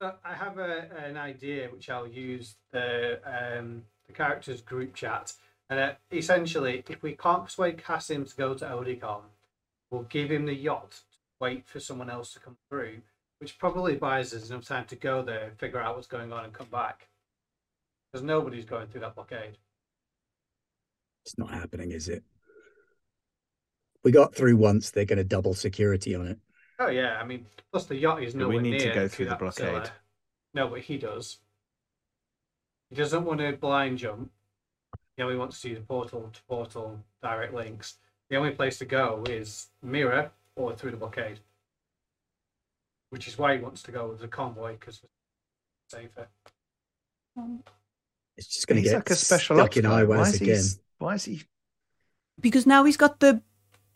So 0.01 0.15
I 0.25 0.35
have 0.35 0.59
a, 0.59 0.89
an 1.05 1.17
idea 1.17 1.69
which 1.73 1.91
I'll 1.91 2.07
use 2.07 2.55
the 2.71 3.19
um, 3.25 3.83
the 4.07 4.13
characters 4.13 4.61
group 4.63 4.95
chat, 4.95 5.33
and 5.71 5.81
uh, 5.81 5.93
essentially, 6.13 6.85
if 6.89 7.03
we 7.03 7.17
can't 7.17 7.45
persuade 7.45 7.83
Cassim 7.83 8.25
to 8.25 8.37
go 8.37 8.55
to 8.55 8.65
Odacon, 8.65 9.23
we'll 9.91 10.03
give 10.03 10.31
him 10.31 10.47
the 10.47 10.55
yacht. 10.55 10.91
To 10.93 11.19
wait 11.41 11.67
for 11.69 11.81
someone 11.81 12.11
else 12.11 12.33
to 12.33 12.41
come 12.41 12.57
through, 12.69 12.99
which 13.39 13.59
probably 13.59 13.95
buys 13.97 14.35
us 14.35 14.51
enough 14.51 14.65
time 14.65 14.87
to 14.87 14.97
go 14.97 15.23
there, 15.23 15.53
figure 15.59 15.81
out 15.81 15.95
what's 15.95 16.09
going 16.09 16.33
on, 16.33 16.45
and 16.45 16.53
come 16.53 16.69
back. 16.71 17.09
Because 18.13 18.25
nobody's 18.25 18.65
going 18.65 18.89
through 18.89 19.03
that 19.03 19.15
blockade. 19.15 19.59
It's 21.25 21.39
not 21.39 21.51
happening, 21.51 21.93
is 21.93 22.09
it? 22.09 22.25
We 24.03 24.13
got 24.13 24.35
through 24.35 24.57
once, 24.57 24.91
they're 24.91 25.05
going 25.05 25.19
to 25.19 25.25
double 25.25 25.55
security 25.55 26.15
on 26.15 26.27
it. 26.27 26.39
Oh 26.79 26.89
yeah, 26.89 27.19
I 27.21 27.25
mean, 27.25 27.47
plus 27.73 27.87
the 27.87 27.97
yacht 27.97 28.23
is 28.23 28.35
Yeah, 28.35 28.41
nowhere 28.41 28.57
we 28.57 28.71
need 28.71 28.81
to 28.81 28.95
go 28.95 29.09
through 29.09 29.27
the 29.27 29.31
that 29.33 29.41
facility. 29.41 29.73
blockade. 29.73 29.89
Uh, 29.91 29.95
no, 30.55 30.69
but 30.69 30.81
he 30.81 30.97
does. 30.97 31.39
He 32.89 32.97
doesn't 32.97 33.25
want 33.25 33.41
to 33.41 33.53
blind 33.53 33.99
jump. 33.99 34.31
Yeah, 34.95 34.99
he 35.17 35.23
only 35.25 35.37
wants 35.37 35.61
to 35.61 35.69
use 35.69 35.81
portal 35.87 36.31
to 36.33 36.43
portal 36.45 37.01
direct 37.23 37.53
links. 37.53 37.99
The 38.31 38.37
only 38.37 38.51
place 38.51 38.79
to 38.79 38.85
go 38.85 39.25
is 39.29 39.69
Mira 39.83 40.31
or 40.57 40.75
through 40.75 40.91
the 40.93 40.97
blockade, 40.97 41.41
which 43.11 43.27
is 43.29 43.39
why 43.39 43.57
he 43.57 43.63
wants 43.63 43.83
to 43.85 43.93
go 43.93 44.09
with 44.09 44.21
the 44.21 44.29
convoy 44.29 44.73
because 44.73 45.01
it's 45.03 45.95
safer. 45.95 46.29
um, 47.37 47.63
It's 48.37 48.49
just 48.49 48.67
going 48.67 48.77
to 48.77 48.83
He's 48.83 48.91
get 48.91 48.99
like 48.99 49.11
a 49.11 49.15
special 49.15 49.57
stuck 49.57 49.77
in 49.77 49.83
guy. 49.85 50.05
Why 50.05 50.29
is 50.29 50.35
he? 50.39 50.51
again. 50.51 50.65
Why 50.99 51.15
is 51.15 51.25
he? 51.25 51.43
because 52.41 52.67
now 52.67 52.85
he's 52.85 52.97
got 52.97 53.19
the 53.19 53.43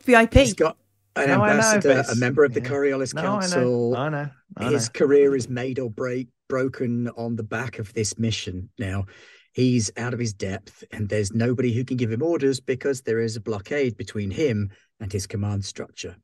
VIP. 0.03 0.33
He's 0.33 0.53
got 0.53 0.77
an 1.15 1.27
No, 1.27 1.35
I 1.35 1.37
know, 1.37 1.51
ambassador, 1.51 2.03
a 2.11 2.15
member 2.15 2.43
of 2.43 2.53
the 2.53 2.61
yeah. 2.61 2.67
Coriolis 2.69 3.13
No, 3.13 3.21
I 3.21 3.23
know. 3.23 3.39
Council. 3.39 3.95
I 3.95 4.09
know. 4.09 4.29
I 4.57 4.63
know. 4.65 4.69
His 4.71 4.89
career 4.89 5.35
is 5.35 5.47
made 5.47 5.79
or 5.79 5.89
break 5.89 6.27
broken 6.49 7.07
on 7.09 7.35
the 7.35 7.43
back 7.43 7.79
of 7.79 7.93
this 7.93 8.17
mission. 8.19 8.69
Now 8.77 9.05
he's 9.53 9.91
out 9.97 10.13
of 10.13 10.19
his 10.19 10.33
depth, 10.33 10.83
and 10.91 11.07
there's 11.07 11.33
nobody 11.33 11.71
who 11.73 11.85
can 11.85 11.97
give 11.97 12.11
him 12.11 12.21
orders 12.21 12.59
because 12.59 13.01
there 13.01 13.19
is 13.19 13.35
a 13.35 13.41
blockade 13.41 13.95
between 13.95 14.31
him 14.31 14.71
and 14.99 15.11
his 15.11 15.27
command 15.27 15.63
structure. 15.63 16.15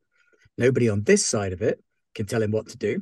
Nobody 0.58 0.90
on 0.90 1.04
this 1.04 1.26
side 1.26 1.54
of 1.54 1.62
it 1.62 1.82
can 2.16 2.26
tell 2.26 2.42
him 2.42 2.52
what 2.52 2.68
to 2.70 2.78
do 2.78 3.02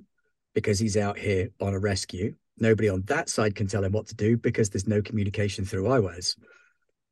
because 0.53 0.79
he's 0.79 0.97
out 0.97 1.17
here 1.17 1.49
on 1.59 1.73
a 1.73 1.79
rescue. 1.79 2.35
Nobody 2.59 2.89
on 2.89 3.03
that 3.03 3.29
side 3.29 3.55
can 3.55 3.67
tell 3.67 3.83
him 3.83 3.91
what 3.91 4.07
to 4.07 4.15
do 4.15 4.37
because 4.37 4.69
there's 4.69 4.87
no 4.87 5.01
communication 5.01 5.65
through 5.65 5.83
IWAS. 5.83 6.35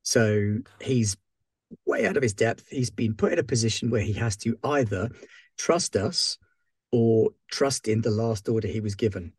So 0.04 0.58
he's 0.82 1.18
way 1.86 2.06
out 2.06 2.18
of 2.18 2.24
his 2.24 2.34
depth. 2.34 2.68
He's 2.70 2.90
been 2.90 3.16
put 3.16 3.34
in 3.34 3.40
a 3.40 3.44
position 3.44 3.90
where 3.90 4.02
he 4.02 4.14
has 4.14 4.38
to 4.38 4.58
either 4.64 5.10
trust 5.58 5.96
us 5.96 6.38
or 6.92 7.32
trust 7.52 7.88
in 7.88 8.02
the 8.02 8.12
last 8.12 8.48
order 8.50 8.68
he 8.68 8.82
was 8.82 8.96
given. 8.96 9.34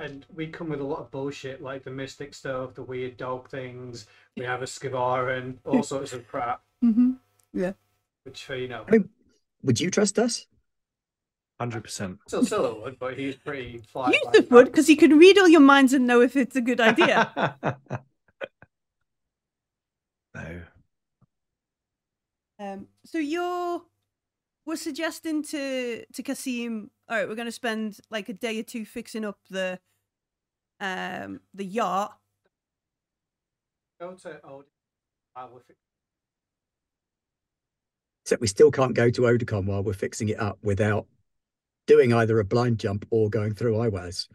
And 0.00 0.24
we 0.34 0.46
come 0.46 0.70
with 0.70 0.80
a 0.80 0.84
lot 0.84 1.00
of 1.00 1.10
bullshit 1.10 1.62
like 1.62 1.84
the 1.84 1.90
mystic 1.90 2.32
stuff, 2.32 2.72
the 2.74 2.82
weird 2.82 3.18
dog 3.18 3.50
things. 3.50 4.06
We 4.34 4.44
have 4.46 4.62
a 4.62 4.64
Skivaran, 4.64 5.58
all 5.66 5.82
sorts 5.82 6.14
of 6.14 6.26
crap. 6.26 6.62
hmm 6.80 7.12
Which 8.24 8.44
for 8.44 8.56
you 8.56 8.68
know, 8.68 8.84
I 8.88 8.92
mean, 8.92 9.10
would 9.62 9.78
you 9.78 9.90
trust 9.90 10.18
us? 10.18 10.46
Hundred 11.60 11.84
percent. 11.84 12.18
still 12.26 12.42
Scylla 12.42 12.80
would, 12.80 12.98
but 12.98 13.18
he's 13.18 13.36
pretty 13.36 13.82
fly. 13.86 14.14
Yusuf 14.24 14.50
would 14.50 14.66
because 14.66 14.86
he 14.86 14.96
can 14.96 15.18
read 15.18 15.36
all 15.38 15.48
your 15.48 15.60
minds 15.60 15.92
and 15.92 16.06
know 16.06 16.22
if 16.22 16.34
it's 16.34 16.56
a 16.56 16.62
good 16.62 16.80
idea. 16.80 17.54
no. 20.34 20.62
um, 22.58 22.86
so 23.04 23.18
you're 23.18 23.82
we're 24.64 24.76
suggesting 24.76 25.42
to 25.42 26.06
to 26.06 26.22
Kasim. 26.22 26.90
All 27.10 27.18
right, 27.18 27.28
we're 27.28 27.34
going 27.34 27.44
to 27.44 27.52
spend 27.52 27.98
like 28.10 28.30
a 28.30 28.32
day 28.32 28.58
or 28.58 28.62
two 28.62 28.86
fixing 28.86 29.26
up 29.26 29.36
the 29.50 29.78
um 30.80 31.40
the 31.54 31.64
yacht. 31.64 32.16
Go 34.00 34.14
to 34.14 34.40
Odin. 34.44 34.64
I 35.36 35.44
will 35.44 35.62
Except 38.24 38.40
we 38.40 38.46
still 38.46 38.70
can't 38.70 38.94
go 38.94 39.10
to 39.10 39.22
Odacon 39.22 39.66
while 39.66 39.82
we're 39.82 39.92
fixing 39.92 40.28
it 40.28 40.40
up 40.40 40.58
without 40.62 41.06
doing 41.86 42.12
either 42.12 42.38
a 42.38 42.44
blind 42.44 42.78
jump 42.78 43.06
or 43.10 43.28
going 43.28 43.54
through 43.54 43.74
IWAS. 43.74 44.28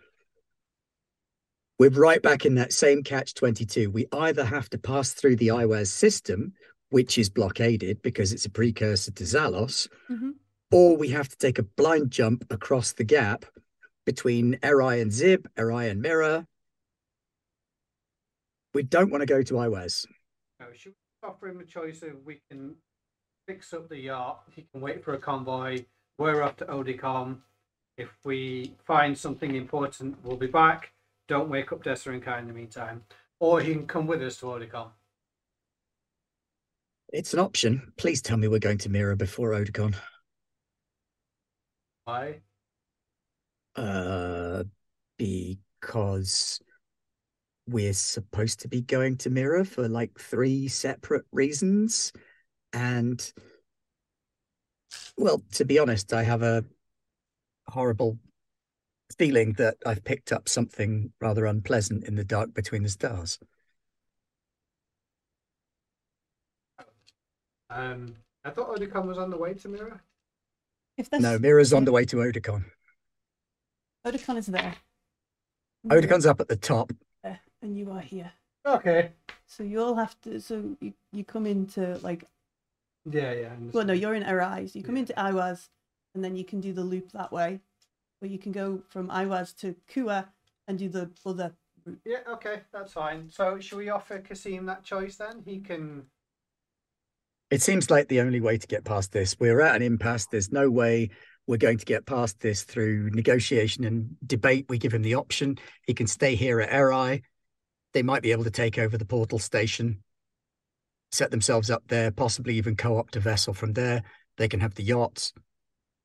We're 1.78 1.90
right 1.90 2.22
back 2.22 2.46
in 2.46 2.56
that 2.56 2.74
same 2.74 3.04
catch 3.04 3.34
22. 3.34 3.90
We 3.92 4.08
either 4.12 4.46
have 4.46 4.70
to 4.70 4.78
pass 4.78 5.12
through 5.12 5.36
the 5.38 5.50
IWAS 5.50 5.88
system 5.88 6.54
which 6.90 7.18
is 7.18 7.30
blockaded 7.30 8.02
because 8.02 8.32
it's 8.32 8.46
a 8.46 8.50
precursor 8.50 9.12
to 9.12 9.24
Zalos, 9.24 9.88
hmm 10.08 10.32
or 10.72 10.98
we 10.98 11.10
have 11.10 11.30
to 11.30 11.38
take 11.38 11.60
a 11.60 11.64
blind 11.64 12.10
jump 12.10 12.44
across 12.50 12.94
the 12.94 13.04
gap 13.04 13.46
between 14.06 14.56
Erai 14.62 15.02
and 15.02 15.12
Zib, 15.12 15.48
Erai 15.58 15.90
and 15.90 16.02
Mira. 16.02 16.48
We 18.74 18.84
don't 18.84 19.12
want 19.12 19.22
to 19.22 19.26
go 19.26 19.42
to 19.42 19.54
Iwaz. 19.54 20.06
No, 20.60 20.68
should 20.76 20.94
we 21.24 21.30
offer 21.30 21.48
him 21.48 21.60
a 21.60 21.64
choice 21.64 22.02
of 22.04 22.26
we 22.26 22.42
can 22.50 22.76
fix 23.48 23.74
up 23.74 23.90
the 23.90 24.00
yacht, 24.00 24.44
he 24.56 24.66
can 24.72 24.82
wait 24.82 25.04
for 25.04 25.14
a 25.14 25.18
convoy, 25.18 25.86
we're 26.18 26.44
off 26.44 26.56
to 26.58 26.66
Odacon. 26.66 27.38
If 27.98 28.10
we 28.24 28.76
find 28.86 29.18
something 29.18 29.56
important, 29.56 30.18
we'll 30.24 30.38
be 30.38 30.48
back. 30.48 30.92
Don't 31.28 31.50
wake 31.50 31.72
up 31.72 31.84
Dessa 31.84 32.14
and 32.14 32.22
Kai 32.22 32.40
in 32.40 32.48
the 32.48 32.54
meantime. 32.54 33.04
Or 33.40 33.62
he 33.62 33.74
can 33.74 33.88
come 33.88 34.08
with 34.08 34.22
us 34.22 34.38
to 34.38 34.48
Odacon. 34.48 34.90
It's 37.10 37.34
an 37.34 37.40
option. 37.40 37.94
Please 37.98 38.22
tell 38.22 38.38
me 38.38 38.48
we're 38.48 38.60
going 38.60 38.78
to 38.80 38.90
Mira 38.90 39.16
before 39.16 39.52
Odacon. 39.52 39.96
Why? 42.04 42.42
Uh, 43.76 44.64
because 45.18 46.60
we're 47.68 47.94
supposed 47.94 48.60
to 48.62 48.68
be 48.68 48.82
going 48.82 49.18
to 49.18 49.30
Mira 49.30 49.66
for 49.66 49.88
like 49.88 50.20
three 50.20 50.68
separate 50.68 51.26
reasons. 51.32 52.14
And, 52.74 53.34
well, 55.18 55.42
to 55.54 55.66
be 55.66 55.80
honest, 55.80 56.14
I 56.14 56.24
have 56.24 56.42
a 56.42 56.64
horrible 57.68 58.18
feeling 59.18 59.54
that 59.54 59.78
I've 59.86 60.04
picked 60.04 60.32
up 60.32 60.48
something 60.50 61.12
rather 61.22 61.46
unpleasant 61.46 62.06
in 62.06 62.16
the 62.16 62.24
dark 62.24 62.54
between 62.54 62.84
the 62.84 62.90
stars. 62.90 63.40
Um, 67.70 68.16
I 68.44 68.52
thought 68.52 68.76
Odacon 68.76 69.06
was 69.06 69.18
on 69.18 69.30
the 69.30 69.38
way 69.38 69.54
to 69.54 69.68
Mira. 69.68 70.02
If 70.98 71.10
there's 71.10 71.24
No, 71.24 71.40
Mira's 71.40 71.74
on 71.74 71.86
the 71.86 71.92
way 71.92 72.06
to 72.06 72.18
Odacon. 72.18 72.66
Odacon 74.06 74.38
is 74.38 74.46
there, 74.48 74.76
mm-hmm. 75.86 75.92
Odacon's 75.92 76.26
up 76.26 76.40
at 76.40 76.48
the 76.48 76.56
top. 76.56 76.92
there, 77.24 77.40
and 77.62 77.78
you 77.78 77.92
are 77.92 78.00
here. 78.02 78.32
Okay. 78.66 79.12
So 79.48 79.64
you 79.64 79.82
all 79.82 79.96
have 79.96 80.20
to. 80.22 80.40
So 80.40 80.76
you, 80.82 80.94
you 81.12 81.24
come 81.24 81.46
into 81.46 81.98
like. 82.02 82.26
Yeah, 83.10 83.34
yeah. 83.34 83.50
Well, 83.72 83.86
no, 83.86 83.94
you're 83.94 84.16
in 84.16 84.24
Arise. 84.24 84.76
You 84.76 84.82
come 84.84 84.96
Yeah. 84.96 85.02
into 85.02 85.14
Iwas, 85.14 85.70
and 86.16 86.24
then 86.24 86.36
you 86.36 86.44
can 86.44 86.60
do 86.62 86.74
the 86.74 86.84
loop 86.84 87.12
that 87.12 87.32
way, 87.32 87.60
or 88.22 88.28
you 88.28 88.40
can 88.40 88.52
go 88.52 88.82
from 88.90 89.10
Iwas 89.10 89.56
to 89.60 89.76
Kua 89.88 90.28
and 90.68 90.80
do 90.80 90.90
the 90.90 91.12
other 91.26 91.54
route. 91.86 92.00
Yeah, 92.06 92.20
okay, 92.28 92.62
that's 92.74 92.94
fine. 92.94 93.30
So, 93.30 93.60
should 93.60 93.78
we 93.78 93.90
offer 93.90 94.18
Kasim 94.20 94.66
that 94.66 94.84
choice 94.84 95.18
then? 95.18 95.44
He 95.46 95.60
can. 95.60 96.04
It 97.52 97.62
seems 97.62 97.92
like 97.92 98.08
the 98.08 98.22
only 98.22 98.42
way 98.42 98.58
to 98.58 98.68
get 98.68 98.84
past 98.84 99.12
this. 99.12 99.36
We're 99.40 99.62
at 99.62 99.76
an 99.76 99.84
impasse. 99.84 100.26
There's 100.26 100.52
no 100.52 100.70
way 100.72 101.12
we're 101.48 101.58
going 101.58 101.78
to 101.78 101.86
get 101.86 102.06
past 102.06 102.40
this 102.40 102.64
through 102.64 103.12
negotiation 103.12 103.84
and 103.84 104.16
debate. 104.26 104.66
We 104.68 104.78
give 104.78 104.94
him 104.94 105.04
the 105.04 105.16
option. 105.16 105.58
He 105.86 105.94
can 105.94 106.08
stay 106.08 106.36
here 106.36 106.60
at 106.60 106.72
Erai. 106.72 107.22
They 107.94 108.04
might 108.04 108.24
be 108.24 108.32
able 108.32 108.44
to 108.46 108.52
take 108.52 108.78
over 108.78 108.98
the 108.98 109.06
portal 109.06 109.40
station, 109.40 110.04
set 111.12 111.32
themselves 111.32 111.70
up 111.70 111.84
there, 111.88 112.12
possibly 112.12 112.56
even 112.56 112.76
co 112.76 112.98
opt 112.98 113.16
a 113.16 113.20
vessel 113.20 113.54
from 113.54 113.74
there. 113.74 114.04
They 114.38 114.48
can 114.48 114.60
have 114.60 114.74
the 114.74 114.84
yachts. 114.84 115.34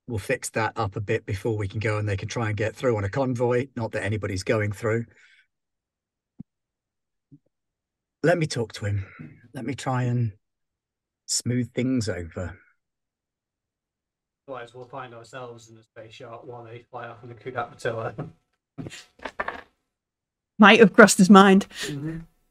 We'll 0.07 0.19
fix 0.19 0.51
that 0.51 0.73
up 0.77 0.97
a 0.97 1.01
bit 1.01 1.25
before 1.25 1.57
we 1.57 1.69
can 1.69 1.81
go 1.81 1.99
and 1.99 2.09
they 2.09 2.17
can 2.17 2.29
try 2.29 2.49
and 2.49 2.57
get 2.57 2.77
through 2.77 2.97
on 2.97 3.05
a 3.05 3.09
convoy. 3.09 3.69
Not 3.77 3.93
that 3.93 4.05
anybody's 4.05 4.43
going 4.43 4.73
through. 4.73 5.07
Let 8.23 8.37
me 8.37 8.47
talk 8.47 8.73
to 8.75 8.85
him. 8.85 9.07
Let 9.55 9.65
me 9.65 9.75
try 9.75 10.03
and 10.03 10.33
smooth 11.27 11.73
things 11.73 12.09
over. 12.09 12.59
Otherwise, 14.49 14.75
we'll 14.75 14.85
find 14.87 15.15
ourselves 15.15 15.69
in 15.71 15.77
a 15.77 15.83
space 15.83 16.19
yacht 16.21 16.47
while 16.47 16.65
they 16.65 16.85
fly 16.91 17.07
off 17.09 17.23
in 17.23 17.31
a 17.31 17.35
Kudat 17.35 17.73
Matilla. 17.73 18.31
Might 20.59 20.81
have 20.81 20.93
crossed 20.93 21.19
his 21.19 21.31
mind. 21.31 21.67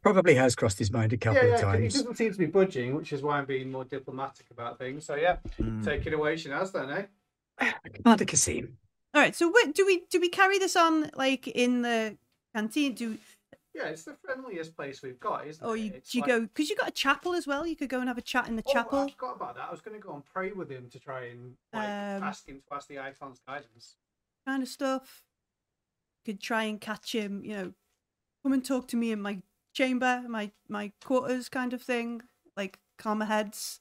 Probably 0.01 0.35
has 0.35 0.55
crossed 0.55 0.79
his 0.79 0.91
mind 0.91 1.11
a 1.13 1.17
couple 1.17 1.43
yeah, 1.45 1.55
of 1.55 1.61
times. 1.61 1.93
He 1.93 1.99
doesn't 1.99 2.15
seem 2.15 2.31
to 2.31 2.37
be 2.37 2.45
budging, 2.45 2.95
which 2.95 3.11
is 3.11 3.21
why 3.21 3.37
I'm 3.37 3.45
being 3.45 3.69
more 3.71 3.83
diplomatic 3.83 4.45
about 4.49 4.77
things. 4.79 5.05
So, 5.05 5.15
yeah, 5.15 5.37
Mm. 5.59 5.83
take 5.83 6.05
it 6.07 6.13
away, 6.13 6.35
Shanaz, 6.35 6.71
then, 6.71 6.89
eh? 6.89 7.05
Commander 7.93 8.23
Kasim, 8.25 8.77
All 9.13 9.21
right. 9.21 9.35
So 9.35 9.49
what, 9.49 9.75
do 9.75 9.85
we 9.85 10.03
do 10.09 10.21
we 10.21 10.29
carry 10.29 10.57
this 10.59 10.77
on 10.77 11.09
like 11.15 11.47
in 11.47 11.81
the 11.81 12.17
canteen? 12.55 12.93
Do 12.93 13.17
Yeah, 13.75 13.85
it's 13.85 14.03
the 14.03 14.15
friendliest 14.15 14.75
place 14.75 15.01
we've 15.01 15.19
got, 15.19 15.45
isn't 15.47 15.63
or 15.65 15.77
it? 15.77 15.79
you 15.79 16.01
you 16.11 16.21
like- 16.21 16.27
go 16.27 16.39
because 16.41 16.69
you 16.69 16.75
got 16.75 16.87
a 16.89 16.91
chapel 16.91 17.33
as 17.35 17.45
well? 17.45 17.65
You 17.67 17.75
could 17.75 17.89
go 17.89 17.99
and 17.99 18.07
have 18.07 18.17
a 18.17 18.21
chat 18.21 18.47
in 18.47 18.55
the 18.55 18.63
Oh, 18.65 18.73
chapel. 18.73 18.99
I 18.99 19.09
forgot 19.11 19.35
about 19.35 19.55
that. 19.55 19.67
I 19.67 19.71
was 19.71 19.81
going 19.81 19.95
to 19.99 20.05
go 20.05 20.13
and 20.15 20.25
pray 20.25 20.51
with 20.51 20.69
him 20.71 20.89
to 20.89 20.99
try 20.99 21.25
and 21.25 21.55
like, 21.71 21.83
Um, 21.87 22.23
ask 22.23 22.47
him 22.47 22.61
to 22.67 22.75
ask 22.75 22.87
the 22.87 22.97
Icon's 22.99 23.39
guidance. 23.47 23.95
kind 24.45 24.63
of 24.63 24.69
stuff. 24.69 25.23
Could 26.25 26.41
try 26.41 26.63
and 26.63 26.81
catch 26.81 27.13
him, 27.13 27.43
you 27.45 27.53
know, 27.55 27.73
come 28.43 28.53
and 28.53 28.65
talk 28.65 28.87
to 28.89 28.97
me 28.97 29.11
in 29.11 29.21
my 29.21 29.41
chamber, 29.73 30.23
my 30.27 30.51
my 30.67 30.91
quarters, 31.03 31.47
kind 31.47 31.71
of 31.73 31.81
thing, 31.81 32.23
like 32.57 32.79
calmer 32.97 33.25
heads 33.25 33.79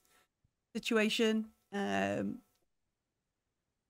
situation. 0.75 1.51
Um, 1.73 2.43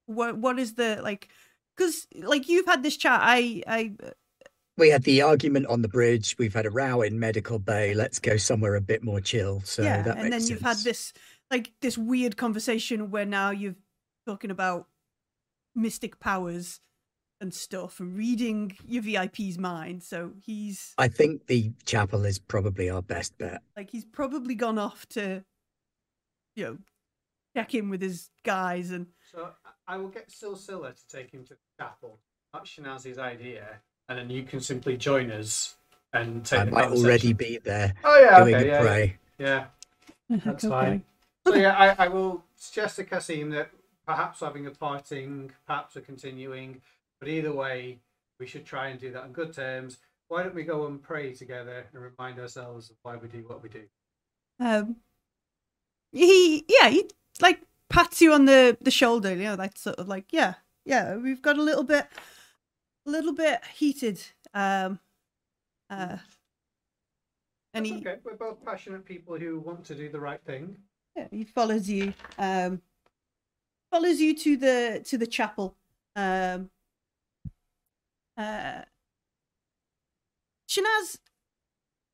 what 0.07 0.38
what 0.38 0.59
is 0.59 0.74
the 0.74 1.01
like? 1.03 1.28
Because 1.76 2.07
like 2.14 2.49
you've 2.49 2.66
had 2.66 2.82
this 2.82 2.96
chat, 2.96 3.20
I 3.22 3.62
I 3.66 3.94
we 4.79 4.89
had 4.91 5.03
the 5.03 5.20
argument 5.22 5.66
on 5.66 5.83
the 5.83 5.89
bridge. 5.89 6.37
We've 6.39 6.55
had 6.55 6.64
a 6.66 6.70
row 6.70 7.03
in 7.03 7.18
Medical 7.18 7.59
Bay. 7.59 7.95
Let's 7.95 8.18
go 8.18 8.37
somewhere 8.37 8.76
a 8.76 8.81
bit 8.81 9.03
more 9.03 9.20
chill. 9.20 9.61
So 9.64 9.83
yeah, 9.83 10.03
that 10.03 10.16
and 10.18 10.31
makes 10.31 10.45
then 10.45 10.51
you've 10.51 10.62
had 10.62 10.79
this 10.79 11.12
like 11.51 11.72
this 11.81 11.99
weird 11.99 12.37
conversation 12.37 13.11
where 13.11 13.26
now 13.26 13.51
you're 13.51 13.74
talking 14.26 14.51
about 14.51 14.87
mystic 15.74 16.18
powers 16.20 16.81
and 17.41 17.55
stuff 17.55 18.01
and 18.01 18.16
reading 18.16 18.76
your 18.87 19.03
VIP's 19.03 19.59
mind. 19.59 20.03
So 20.03 20.33
he's 20.45 20.95
I 20.99 21.09
think 21.09 21.47
the 21.47 21.72
chapel 21.85 22.24
is 22.24 22.39
probably 22.39 22.91
our 22.91 23.03
best 23.03 23.37
bet. 23.39 23.62
like 23.76 23.91
he's 23.91 24.05
probably 24.05 24.55
gone 24.55 24.79
off 24.79 25.07
to 25.11 25.45
you 26.57 26.64
know 26.64 26.79
check 27.57 27.74
in 27.74 27.89
with 27.91 28.03
his 28.03 28.31
guys 28.45 28.91
and 28.91 29.07
So 29.33 29.51
I- 29.64 29.95
I 29.95 29.97
will 29.97 30.09
get 30.09 30.29
Silsilla 30.29 30.95
to 30.95 31.07
take 31.09 31.31
him 31.31 31.45
to 31.45 31.55
the 31.55 31.61
chapel. 31.81 32.20
That's 32.53 32.68
Shanaz's 32.68 33.18
idea, 33.18 33.81
and 34.09 34.18
then 34.18 34.30
you 34.30 34.42
can 34.42 34.61
simply 34.61 34.96
join 34.96 35.30
us 35.30 35.76
and 36.12 36.44
take 36.44 36.61
I 36.61 36.64
the 36.64 36.70
might 36.70 36.90
already 36.90 37.32
be 37.32 37.59
there 37.59 37.94
Oh 38.04 38.18
yeah, 38.20 38.40
doing 38.40 38.54
okay, 38.54 38.66
the 38.66 38.66
yeah, 38.68 38.82
pray. 38.82 39.18
yeah. 39.38 39.66
That's 40.44 40.64
Okay. 40.64 40.66
fine. 40.66 41.04
So 41.46 41.54
yeah, 41.54 41.74
I, 41.76 42.04
I 42.06 42.09
will 42.09 42.44
suggest 42.56 42.96
to 42.96 43.04
Kasim 43.04 43.50
that 43.50 43.70
perhaps 44.06 44.40
having 44.40 44.66
a 44.66 44.70
parting, 44.70 45.52
perhaps 45.66 45.96
a 45.96 46.00
continuing, 46.00 46.80
but 47.20 47.28
either 47.28 47.52
way, 47.52 47.98
we 48.38 48.46
should 48.46 48.64
try 48.66 48.88
and 48.88 49.00
do 49.00 49.11
that 49.12 49.22
on 49.24 49.32
good 49.32 49.52
terms. 49.52 49.98
Why 50.28 50.42
don't 50.42 50.54
we 50.54 50.64
go 50.64 50.86
and 50.86 51.02
pray 51.02 51.32
together 51.34 51.86
and 51.92 52.02
remind 52.02 52.38
ourselves 52.38 52.90
of 52.90 52.96
why 53.02 53.16
we 53.16 53.28
do 53.28 53.44
what 53.46 53.62
we 53.62 53.68
do? 53.68 53.84
Um, 54.61 54.96
he 56.12 56.64
yeah 56.68 56.88
he 56.88 57.09
like 57.40 57.61
pats 57.88 58.20
you 58.20 58.32
on 58.32 58.44
the 58.44 58.76
the 58.80 58.90
shoulder, 58.90 59.34
you 59.34 59.44
know, 59.44 59.54
like 59.54 59.76
sort 59.76 59.96
of 59.96 60.09
like 60.09 60.26
yeah 60.32 60.54
yeah 60.84 61.16
we've 61.16 61.42
got 61.42 61.59
a 61.59 61.62
little 61.62 61.84
bit 61.84 62.06
a 63.09 63.11
little 63.11 63.32
bit 63.32 63.61
heated. 63.74 64.20
Um, 64.54 65.00
uh, 65.90 66.18
and 67.74 67.84
That's 67.84 67.88
he 67.88 67.96
okay. 67.96 68.16
We're 68.22 68.36
both 68.36 68.64
passionate 68.64 69.04
people 69.04 69.36
who 69.36 69.59
want 69.61 69.84
to 69.86 69.94
do 69.94 70.09
the 70.09 70.20
right 70.20 70.40
thing. 70.44 70.76
Yeah, 71.16 71.26
he 71.30 71.44
follows 71.44 71.88
you. 71.88 72.12
Um, 72.38 72.82
follows 73.90 74.20
you 74.20 74.36
to 74.36 74.56
the 74.56 75.02
to 75.06 75.18
the 75.18 75.26
chapel. 75.26 75.76
Um, 76.14 76.70
uh, 78.36 78.82
Shanaz, 80.68 81.18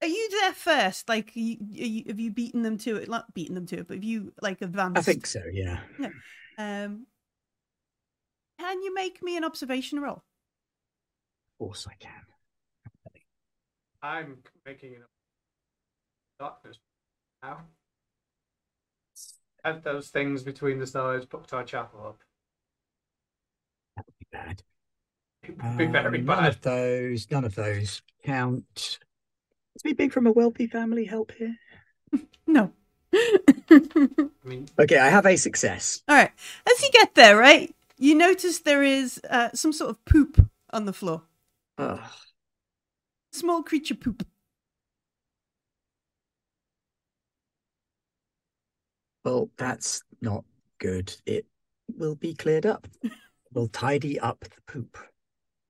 are 0.01 0.09
you 0.09 0.29
there 0.41 0.53
first? 0.53 1.09
Like, 1.09 1.33
you, 1.35 1.57
are 1.61 1.87
you, 1.87 2.05
have 2.07 2.21
you 2.21 2.31
beaten 2.31 2.63
them 2.63 2.79
to 2.79 2.97
it? 2.97 3.09
Not 3.09 3.35
beaten 3.35 3.55
them 3.55 3.67
to 3.67 3.79
it, 3.79 3.89
but 3.89 3.97
have 3.97 4.05
you 4.05 4.33
like 4.41 4.63
advanced? 4.63 4.99
I 4.99 5.03
think 5.03 5.27
so, 5.27 5.43
yeah. 5.53 5.81
Um, 6.57 7.07
can 8.59 8.83
you 8.83 8.95
make 8.95 9.23
me 9.23 9.37
an 9.37 9.45
observation 9.45 10.01
roll? 10.01 10.23
Of 11.55 11.67
course 11.67 11.87
I 11.89 11.95
can. 12.01 12.13
I'm 14.03 14.39
making 14.67 14.95
it 14.95 15.03
darkness 16.39 16.77
now. 17.43 17.61
Have 19.65 19.83
those 19.83 20.09
things 20.09 20.43
between 20.43 20.79
the 20.79 20.87
stars 20.87 21.25
put 21.25 21.53
our 21.55 21.65
chapel 21.65 22.01
up. 22.07 22.19
That 23.97 24.05
would 24.07 24.19
be 24.19 24.27
bad. 24.31 24.63
It 25.43 25.57
would 25.63 25.79
be 25.79 25.87
very 25.87 26.19
Um, 26.19 26.27
None 26.27 26.45
of 26.45 26.61
those, 26.61 27.31
none 27.31 27.45
of 27.45 27.55
those 27.55 28.03
count. 28.25 28.99
Is 29.77 29.85
me 29.85 29.93
being 29.95 30.11
from 30.11 30.27
a 30.27 30.33
wealthy 30.33 30.67
family 30.67 31.05
help 31.05 31.33
here? 31.33 31.57
No. 32.47 32.73
I 33.15 33.81
mean, 34.45 34.69
Okay, 34.79 34.99
I 34.99 35.09
have 35.09 35.25
a 35.25 35.37
success. 35.37 36.03
All 36.09 36.15
right. 36.17 36.31
As 36.71 36.83
you 36.83 36.91
get 36.93 37.15
there, 37.15 37.39
right, 37.39 37.75
you 37.97 38.15
notice 38.15 38.59
there 38.59 38.83
is 38.83 39.19
uh, 39.31 39.49
some 39.55 39.73
sort 39.73 39.91
of 39.91 40.05
poop 40.05 40.47
on 40.71 40.85
the 40.85 40.93
floor. 40.93 41.23
Ugh. 41.79 42.01
Small 43.33 43.63
creature 43.63 43.95
poop. 43.97 44.27
Well, 49.25 49.51
that's 49.57 50.03
not 50.21 50.45
good. 50.79 51.15
It 51.27 51.47
will 51.97 52.15
be 52.15 52.35
cleared 52.35 52.67
up. 52.67 52.87
we'll 53.53 53.69
tidy 53.69 54.21
up 54.21 54.41
the 54.41 54.61
poop. 54.73 54.99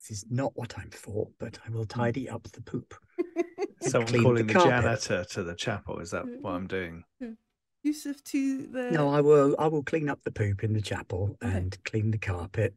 This 0.00 0.18
is 0.18 0.26
not 0.30 0.52
what 0.56 0.76
I'm 0.78 0.90
for, 0.90 1.28
but 1.38 1.58
I 1.66 1.70
will 1.70 1.86
tidy 1.86 2.28
up 2.28 2.42
the 2.50 2.60
poop. 2.60 2.94
and 3.36 3.66
Someone 3.80 4.08
clean 4.08 4.22
calling 4.24 4.46
the, 4.48 4.52
carpet. 4.52 4.70
janitor 4.82 5.24
to 5.30 5.42
the 5.42 5.54
chapel. 5.54 6.00
Is 6.00 6.10
that 6.10 6.24
what 6.40 6.50
I'm 6.50 6.66
doing? 6.66 7.04
Yusuf 7.82 8.22
to 8.24 8.66
the 8.66 8.90
No, 8.90 9.08
I 9.10 9.20
will. 9.20 9.54
I 9.58 9.66
will 9.68 9.82
clean 9.82 10.08
up 10.08 10.22
the 10.24 10.30
poop 10.30 10.64
in 10.64 10.72
the 10.72 10.80
chapel 10.82 11.36
Okay. 11.42 11.56
and 11.56 11.84
clean 11.84 12.10
the 12.10 12.18
carpet. 12.18 12.74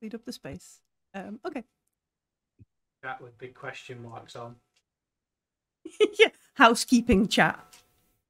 clean 0.00 0.12
up 0.14 0.24
the 0.24 0.32
space. 0.32 0.80
Um, 1.12 1.40
okay. 1.44 1.64
That 3.06 3.22
with 3.22 3.38
big 3.38 3.54
question 3.54 4.02
marks 4.02 4.34
on. 4.34 4.56
yeah, 6.18 6.30
housekeeping 6.54 7.28
chat. 7.28 7.76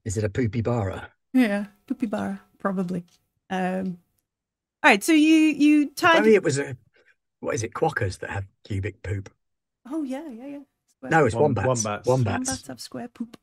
Is 0.04 0.18
it 0.18 0.24
a 0.24 0.28
poopy 0.28 0.60
bara? 0.60 1.08
Yeah, 1.32 1.64
poopy 1.86 2.04
bar 2.04 2.40
probably. 2.58 3.06
Um, 3.48 3.96
all 4.82 4.90
right, 4.90 5.02
so 5.02 5.12
you 5.12 5.34
you 5.34 5.82
If 5.84 5.94
tied. 5.94 6.18
only 6.18 6.34
it 6.34 6.42
was 6.42 6.58
a 6.58 6.76
what 7.40 7.54
is 7.54 7.62
it? 7.62 7.72
Quackers 7.72 8.18
that 8.18 8.28
have 8.28 8.44
cubic 8.64 9.02
poop. 9.02 9.32
Oh 9.90 10.02
yeah, 10.02 10.28
yeah, 10.28 10.46
yeah. 10.46 10.58
Square. 10.90 11.10
No, 11.10 11.24
it's 11.24 11.34
Wom- 11.34 11.42
wombats. 11.54 11.66
wombats. 11.66 12.06
Wombats. 12.06 12.48
Wombats 12.50 12.66
have 12.66 12.80
square 12.80 13.08
poop. 13.08 13.38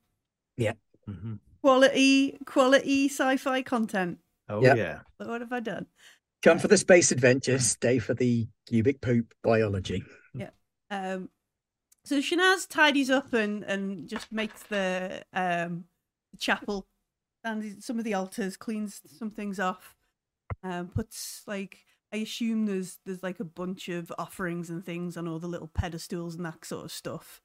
Mhm. 0.60 1.40
Quality, 1.62 2.38
quality 2.46 3.10
sci-fi 3.10 3.64
content. 3.64 4.20
Oh 4.50 4.62
Yep. 4.62 4.78
yeah. 4.78 5.00
What 5.18 5.42
have 5.42 5.52
I 5.52 5.62
done? 5.62 5.88
Come 6.44 6.60
for 6.60 6.68
the 6.68 6.78
space 6.78 7.12
adventure. 7.12 7.58
Stay 7.58 7.98
for 7.98 8.14
the 8.14 8.48
cubic 8.68 9.02
poop 9.02 9.34
biology. 9.44 10.04
Um, 10.94 11.30
so 12.06 12.18
Shanaz 12.20 12.68
tidies 12.68 13.10
up 13.10 13.34
and 13.34 13.64
and 13.64 14.08
just 14.08 14.32
makes 14.32 14.64
the 14.64 15.24
um 15.34 15.86
chapel 16.40 16.86
and 17.44 17.84
some 17.84 17.98
of 18.00 18.06
the 18.06 18.14
altars, 18.14 18.58
cleans 18.58 19.02
some 19.18 19.32
things 19.32 19.60
off, 19.60 19.96
um, 20.64 20.88
puts 20.88 21.44
like 21.48 21.80
I 22.14 22.18
assume 22.18 22.66
there's 22.66 23.00
there's 23.06 23.24
like 23.24 23.40
a 23.40 23.46
bunch 23.46 23.90
of 23.90 24.12
offerings 24.18 24.70
and 24.70 24.86
things 24.86 25.18
on 25.18 25.28
all 25.28 25.40
the 25.40 25.48
little 25.48 25.72
pedestals 25.74 26.36
and 26.36 26.46
that 26.46 26.64
sort 26.64 26.86
of 26.86 26.92
stuff. 26.92 27.42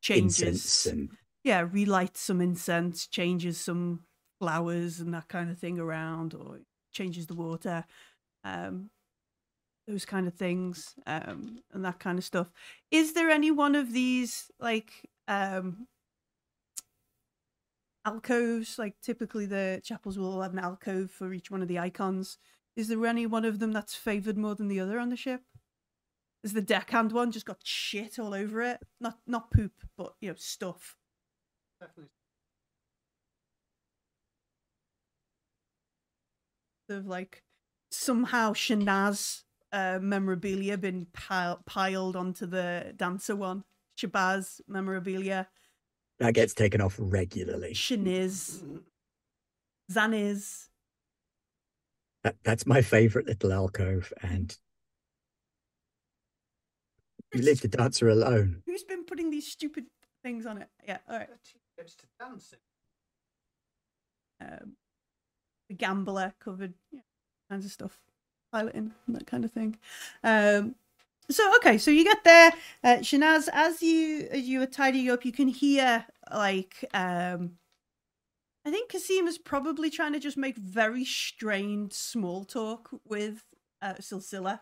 Changes, 0.00 0.40
Incense 0.42 0.86
and 0.86 1.10
yeah, 1.44 1.66
relights 1.70 2.20
some 2.20 2.40
incense, 2.40 3.06
changes 3.06 3.58
some 3.58 4.04
flowers 4.38 5.00
and 5.00 5.12
that 5.14 5.28
kind 5.28 5.50
of 5.50 5.58
thing 5.58 5.78
around, 5.78 6.34
or 6.34 6.60
changes 6.92 7.26
the 7.26 7.34
water, 7.34 7.84
um, 8.44 8.90
those 9.86 10.04
kind 10.04 10.26
of 10.26 10.34
things, 10.34 10.94
um, 11.06 11.58
and 11.72 11.84
that 11.84 11.98
kind 11.98 12.18
of 12.18 12.24
stuff. 12.24 12.52
Is 12.90 13.14
there 13.14 13.30
any 13.30 13.50
one 13.50 13.74
of 13.74 13.92
these 13.92 14.50
like 14.60 15.08
um, 15.28 15.86
alcoves? 18.04 18.78
Like 18.78 18.94
typically 19.02 19.46
the 19.46 19.80
chapels 19.84 20.18
will 20.18 20.40
have 20.42 20.52
an 20.52 20.58
alcove 20.58 21.10
for 21.10 21.32
each 21.32 21.50
one 21.50 21.62
of 21.62 21.68
the 21.68 21.78
icons. 21.78 22.38
Is 22.76 22.88
there 22.88 23.04
any 23.06 23.26
one 23.26 23.44
of 23.44 23.58
them 23.58 23.72
that's 23.72 23.94
favored 23.94 24.38
more 24.38 24.54
than 24.54 24.68
the 24.68 24.80
other 24.80 24.98
on 24.98 25.10
the 25.10 25.16
ship? 25.16 25.42
Is 26.42 26.52
the 26.54 26.62
deckhand 26.62 27.12
one 27.12 27.30
just 27.30 27.46
got 27.46 27.60
shit 27.62 28.18
all 28.18 28.34
over 28.34 28.62
it? 28.62 28.80
Not 29.00 29.18
not 29.26 29.50
poop, 29.50 29.72
but 29.96 30.14
you 30.20 30.28
know 30.30 30.34
stuff. 30.36 30.96
Definitely. 31.80 32.10
of 36.92 37.06
like 37.06 37.42
somehow 37.90 38.52
Shanaz 38.52 39.42
uh, 39.72 39.98
memorabilia 40.00 40.76
been 40.78 41.06
pile- 41.12 41.62
piled 41.66 42.16
onto 42.16 42.46
the 42.46 42.92
dancer 42.96 43.36
one. 43.36 43.64
Shabazz 43.98 44.60
memorabilia, 44.66 45.48
that 46.22 46.34
gets 46.34 46.54
taken 46.54 46.80
off 46.80 46.96
regularly. 46.98 47.72
Shaniz, 47.72 48.62
Zaniz. 49.90 50.68
That, 52.22 52.36
that's 52.44 52.64
my 52.64 52.80
favorite 52.80 53.26
little 53.26 53.52
alcove, 53.52 54.12
and 54.22 54.56
you 57.34 57.42
leave 57.42 57.60
the 57.60 57.68
dancer 57.68 58.08
alone. 58.08 58.62
Who's 58.66 58.84
been 58.84 59.04
putting 59.04 59.30
these 59.30 59.50
stupid 59.50 59.86
things 60.22 60.46
on 60.46 60.58
it? 60.58 60.68
Yeah, 60.86 60.98
all 61.10 61.18
right. 61.18 61.28
Gets 61.76 61.96
to 61.96 62.06
dancing. 62.20 62.60
Um, 64.40 64.76
the 65.68 65.74
gambler 65.74 66.34
covered 66.38 66.74
yeah, 66.92 67.00
kinds 67.50 67.64
of 67.64 67.72
stuff, 67.72 67.98
piloting 68.56 68.92
and 69.06 69.16
that 69.16 69.26
kind 69.26 69.44
of 69.44 69.50
thing. 69.50 69.78
Um, 70.22 70.74
so 71.30 71.50
okay, 71.56 71.78
so 71.78 71.90
you 71.90 72.04
get 72.04 72.22
there, 72.24 72.52
uh, 72.84 72.96
Shanaz. 72.98 73.48
As 73.52 73.82
you 73.82 74.28
as 74.30 74.42
you 74.42 74.60
are 74.62 74.66
tidying 74.66 75.10
up, 75.10 75.24
you 75.24 75.32
can 75.32 75.48
hear 75.48 76.04
like 76.32 76.84
um, 76.92 77.52
I 78.66 78.70
think 78.70 78.90
Kasim 78.90 79.26
is 79.26 79.38
probably 79.38 79.88
trying 79.90 80.12
to 80.12 80.20
just 80.20 80.36
make 80.36 80.56
very 80.56 81.04
strained 81.04 81.92
small 81.92 82.44
talk 82.44 82.90
with 83.08 83.42
uh, 83.80 83.94
Silsila. 83.94 84.60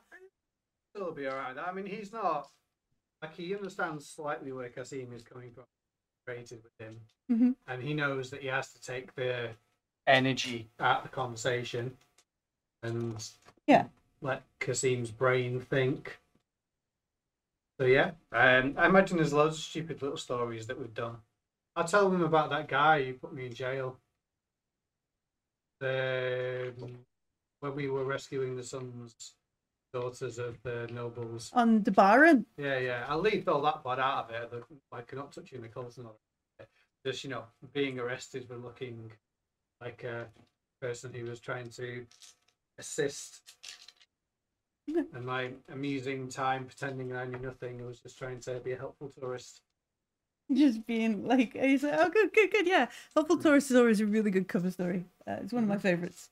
He'll 0.95 1.13
be 1.13 1.27
alright. 1.29 1.57
I 1.59 1.73
mean, 1.73 1.87
he's 1.87 2.13
not 2.13 2.49
like 3.23 3.35
he 3.37 3.55
understands 3.55 4.07
slightly 4.09 4.53
where 4.53 4.69
Kasim 4.69 5.13
is 5.13 5.23
coming 5.23 5.51
from, 5.53 5.65
created 6.27 6.63
with 6.63 6.87
him, 6.87 7.01
Mhm. 7.31 7.55
and 7.67 7.83
he 7.83 7.95
knows 7.95 8.31
that 8.31 8.41
he 8.43 8.49
has 8.49 8.73
to 8.73 8.81
take 8.81 9.15
the 9.15 9.51
energy 10.07 10.69
out 10.81 10.99
of 10.99 11.03
the 11.05 11.09
conversation 11.09 11.97
and 12.83 13.23
Yeah. 13.71 13.85
let 14.21 14.43
Kasim's 14.59 15.11
brain 15.13 15.61
think. 15.61 16.19
So 17.79 17.87
yeah, 17.87 18.11
um, 18.33 18.75
I 18.77 18.87
imagine 18.87 19.17
there's 19.17 19.33
loads 19.33 19.57
of 19.57 19.63
stupid 19.63 20.03
little 20.03 20.17
stories 20.19 20.67
that 20.67 20.79
we've 20.79 20.93
done. 20.93 21.17
I'll 21.77 21.85
tell 21.85 22.11
them 22.11 22.23
about 22.23 22.51
that 22.51 22.69
guy 22.69 23.05
who 23.05 23.15
put 23.15 23.33
me 23.33 23.47
in 23.47 23.55
jail. 23.55 23.97
The 25.81 26.73
when 27.61 27.75
we 27.75 27.89
were 27.89 28.05
rescuing 28.05 28.57
the 28.57 28.63
sons, 28.65 29.35
daughters 29.93 30.39
of 30.39 30.61
the 30.63 30.89
nobles. 30.93 31.51
On 31.55 31.83
the 31.83 31.91
Baron. 31.91 32.47
Yeah, 32.59 32.79
yeah. 32.79 33.05
I'll 33.09 33.21
leave 33.21 33.49
all 33.49 33.63
that 33.63 33.83
part 33.83 33.99
out 33.99 34.25
of 34.25 34.31
it. 34.35 34.51
the- 34.51 34.65
Like, 34.91 35.15
not 35.15 35.33
touching 35.33 35.61
the 35.63 35.69
colours 35.69 35.99
and 35.99 36.07
all 36.07 36.19
that. 36.59 36.69
Just, 37.05 37.23
you 37.25 37.31
know, 37.31 37.45
being 37.73 37.99
arrested 37.99 38.47
for 38.49 38.57
looking 38.57 39.13
like 39.81 40.05
a 40.05 40.27
person 40.81 41.13
who 41.13 41.25
was 41.25 41.39
trying 41.41 41.69
to 41.71 42.07
assist. 42.79 43.41
And 44.89 45.25
my 45.25 45.51
amusing 45.73 46.29
time 46.29 46.65
pretending 46.65 47.15
I 47.15 47.25
knew 47.25 47.39
nothing. 47.39 47.81
I 47.81 47.87
was 47.87 48.01
just 48.01 48.19
trying 48.19 48.41
to 48.41 48.61
be 48.61 48.73
a 48.73 48.77
helpful 48.77 49.09
tourist. 49.09 49.61
Just 50.53 50.85
being 50.85 51.27
like, 51.29 51.55
he's 51.55 51.85
like, 51.85 51.95
oh, 51.97 52.09
good, 52.09 52.33
good, 52.33 52.51
good, 52.51 52.67
yeah. 52.67 52.89
Helpful 53.15 53.37
Tourist 53.39 53.71
is 53.71 53.77
always 53.77 54.01
a 54.01 54.07
really 54.07 54.33
good 54.33 54.49
cover 54.49 54.69
story. 54.73 55.05
Uh, 55.25 55.37
it's 55.43 55.53
one 55.53 55.63
of 55.63 55.69
my 55.69 55.79
favorites. 55.79 56.31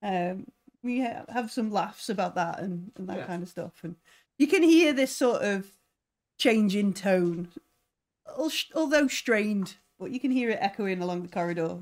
Um, 0.00 0.46
we 0.84 1.00
ha- 1.00 1.24
have 1.28 1.50
some 1.50 1.72
laughs 1.72 2.08
about 2.08 2.36
that 2.36 2.60
and, 2.60 2.92
and 2.96 3.08
that 3.08 3.16
Yeah. 3.18 3.26
kind 3.26 3.42
of 3.42 3.48
stuff, 3.48 3.72
and 3.82 3.96
you 4.38 4.46
can 4.46 4.62
hear 4.62 4.92
this 4.92 5.10
sort 5.10 5.42
of 5.42 5.72
change 6.38 6.76
in 6.76 6.94
tone, 6.94 7.48
although 8.76 9.08
strained, 9.08 9.74
but 9.98 10.12
you 10.12 10.20
can 10.20 10.30
hear 10.30 10.50
it 10.50 10.58
echoing 10.60 11.02
along 11.02 11.22
the 11.22 11.28
corridor, 11.28 11.78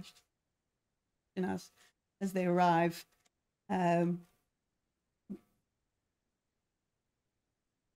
and 1.37 1.45
as 1.45 1.73
as 2.23 2.33
they 2.33 2.47
arrive. 2.47 3.05
Um, 3.69 4.21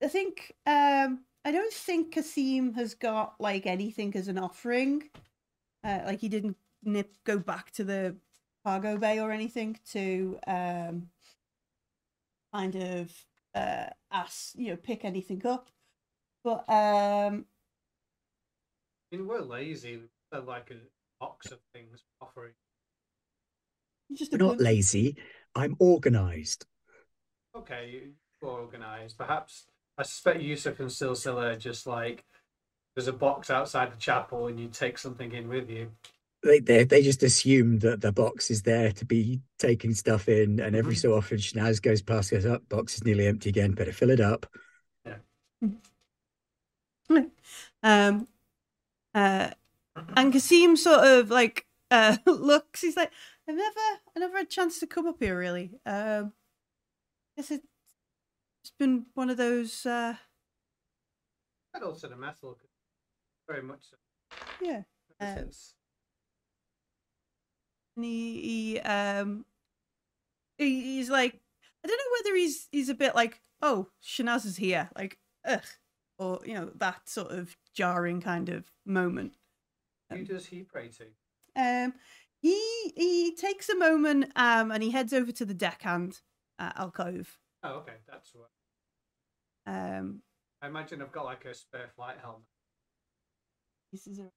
I 0.03 0.07
think 0.07 0.53
um 0.65 1.23
I 1.43 1.51
don't 1.51 1.73
think 1.73 2.13
Kasim 2.13 2.73
has 2.73 2.93
got 2.93 3.35
like 3.39 3.65
anything 3.65 4.15
as 4.15 4.27
an 4.27 4.37
offering. 4.37 5.09
Uh, 5.83 5.99
like 6.05 6.19
he 6.19 6.29
didn't 6.29 6.57
nip 6.83 7.15
go 7.23 7.37
back 7.37 7.71
to 7.71 7.83
the 7.83 8.15
cargo 8.65 8.97
bay 8.97 9.19
or 9.19 9.31
anything 9.31 9.79
to 9.91 10.39
um 10.47 11.09
kind 12.53 12.75
of 12.75 13.11
uh 13.55 13.87
ask 14.11 14.53
you 14.55 14.71
know 14.71 14.75
pick 14.77 15.05
anything 15.05 15.45
up. 15.45 15.69
But 16.43 16.67
um 16.69 17.45
I 19.11 19.17
mean, 19.17 19.27
we're 19.27 19.41
lazy. 19.41 19.99
We're 20.31 20.39
like 20.39 20.71
a 20.71 20.77
box 21.19 21.51
of 21.51 21.59
things 21.73 22.03
offering. 22.21 22.53
just 24.13 24.31
We're 24.31 24.37
not 24.37 24.59
lazy. 24.59 25.17
I'm 25.55 25.75
organized. 25.79 26.65
Okay, 27.55 28.03
you're 28.41 28.51
organised. 28.51 29.17
Perhaps 29.17 29.65
I 29.97 30.03
suspect 30.03 30.41
Yusuf 30.41 30.79
and 30.79 30.89
Silsila 30.89 31.53
are 31.53 31.57
just 31.57 31.85
like 31.85 32.23
there's 32.95 33.07
a 33.07 33.13
box 33.13 33.49
outside 33.49 33.91
the 33.91 33.97
chapel 33.97 34.47
and 34.47 34.59
you 34.59 34.67
take 34.67 34.97
something 34.97 35.31
in 35.31 35.47
with 35.47 35.69
you. 35.69 35.91
They 36.43 36.59
they 36.59 36.83
they 36.85 37.03
just 37.03 37.23
assume 37.23 37.79
that 37.79 38.01
the 38.01 38.11
box 38.11 38.49
is 38.49 38.63
there 38.63 38.91
to 38.93 39.05
be 39.05 39.41
taking 39.59 39.93
stuff 39.93 40.27
in, 40.27 40.59
and 40.59 40.75
every 40.75 40.95
Mhm. 40.95 41.01
so 41.01 41.13
often 41.15 41.37
Schnaz 41.37 41.81
goes 41.81 42.01
past, 42.01 42.31
goes 42.31 42.45
up, 42.45 42.67
box 42.67 42.95
is 42.95 43.03
nearly 43.03 43.27
empty 43.27 43.49
again. 43.49 43.73
Better 43.73 43.91
fill 43.91 44.09
it 44.09 44.19
up. 44.19 44.45
um 47.83 48.27
uh 49.13 49.49
and 50.15 50.33
Kasim 50.33 50.75
sort 50.77 51.03
of 51.05 51.29
like 51.29 51.65
uh 51.91 52.17
looks 52.25 52.81
he's 52.81 52.95
like 52.97 53.11
I've 53.47 53.55
never 53.55 53.79
I 54.15 54.19
never 54.19 54.37
had 54.37 54.47
a 54.47 54.49
chance 54.49 54.79
to 54.79 54.87
come 54.87 55.07
up 55.07 55.17
here 55.19 55.37
really 55.37 55.71
um 55.85 56.33
guess 57.35 57.51
it, 57.51 57.61
it's 58.63 58.73
been 58.77 59.05
one 59.13 59.29
of 59.29 59.37
those 59.37 59.85
uh 59.85 60.15
the 62.09 62.15
metal, 62.15 62.57
very 63.47 63.63
much 63.63 63.89
so. 63.89 63.97
yeah 64.61 64.83
Um, 65.19 65.49
and 67.95 68.05
he, 68.05 68.41
he 68.41 68.79
um 68.79 69.45
he, 70.57 70.81
he's 70.81 71.09
like 71.09 71.39
I 71.83 71.87
don't 71.87 71.97
know 71.97 72.17
whether 72.19 72.35
he's 72.35 72.67
he's 72.71 72.89
a 72.89 72.95
bit 72.95 73.15
like 73.15 73.41
oh 73.61 73.87
Shanaz 74.03 74.45
is 74.45 74.57
here 74.57 74.89
like 74.95 75.17
ugh 75.45 75.63
or 76.17 76.39
you 76.45 76.53
know 76.53 76.71
that 76.75 77.09
sort 77.09 77.31
of 77.31 77.57
jarring 77.73 78.21
kind 78.21 78.49
of 78.49 78.71
moment. 78.85 79.37
Who 80.11 80.23
does 80.23 80.45
he 80.45 80.63
pray 80.63 80.89
to? 80.89 81.05
Um, 81.55 81.93
he 82.41 82.93
he 82.95 83.35
takes 83.35 83.69
a 83.69 83.77
moment 83.77 84.31
um 84.35 84.71
and 84.71 84.83
he 84.83 84.91
heads 84.91 85.13
over 85.13 85.31
to 85.31 85.45
the 85.45 85.53
deckhand 85.53 86.21
uh, 86.59 86.71
alcove. 86.75 87.39
Oh, 87.63 87.75
okay, 87.75 87.93
that's 88.09 88.31
what. 88.33 88.49
Um, 89.67 90.21
I 90.61 90.67
imagine 90.67 91.01
I've 91.01 91.11
got 91.11 91.25
like 91.25 91.45
a 91.45 91.53
spare 91.53 91.89
flight 91.95 92.17
helmet 92.21 92.45
this 93.91 94.07
is 94.07 94.19
a 94.19 94.31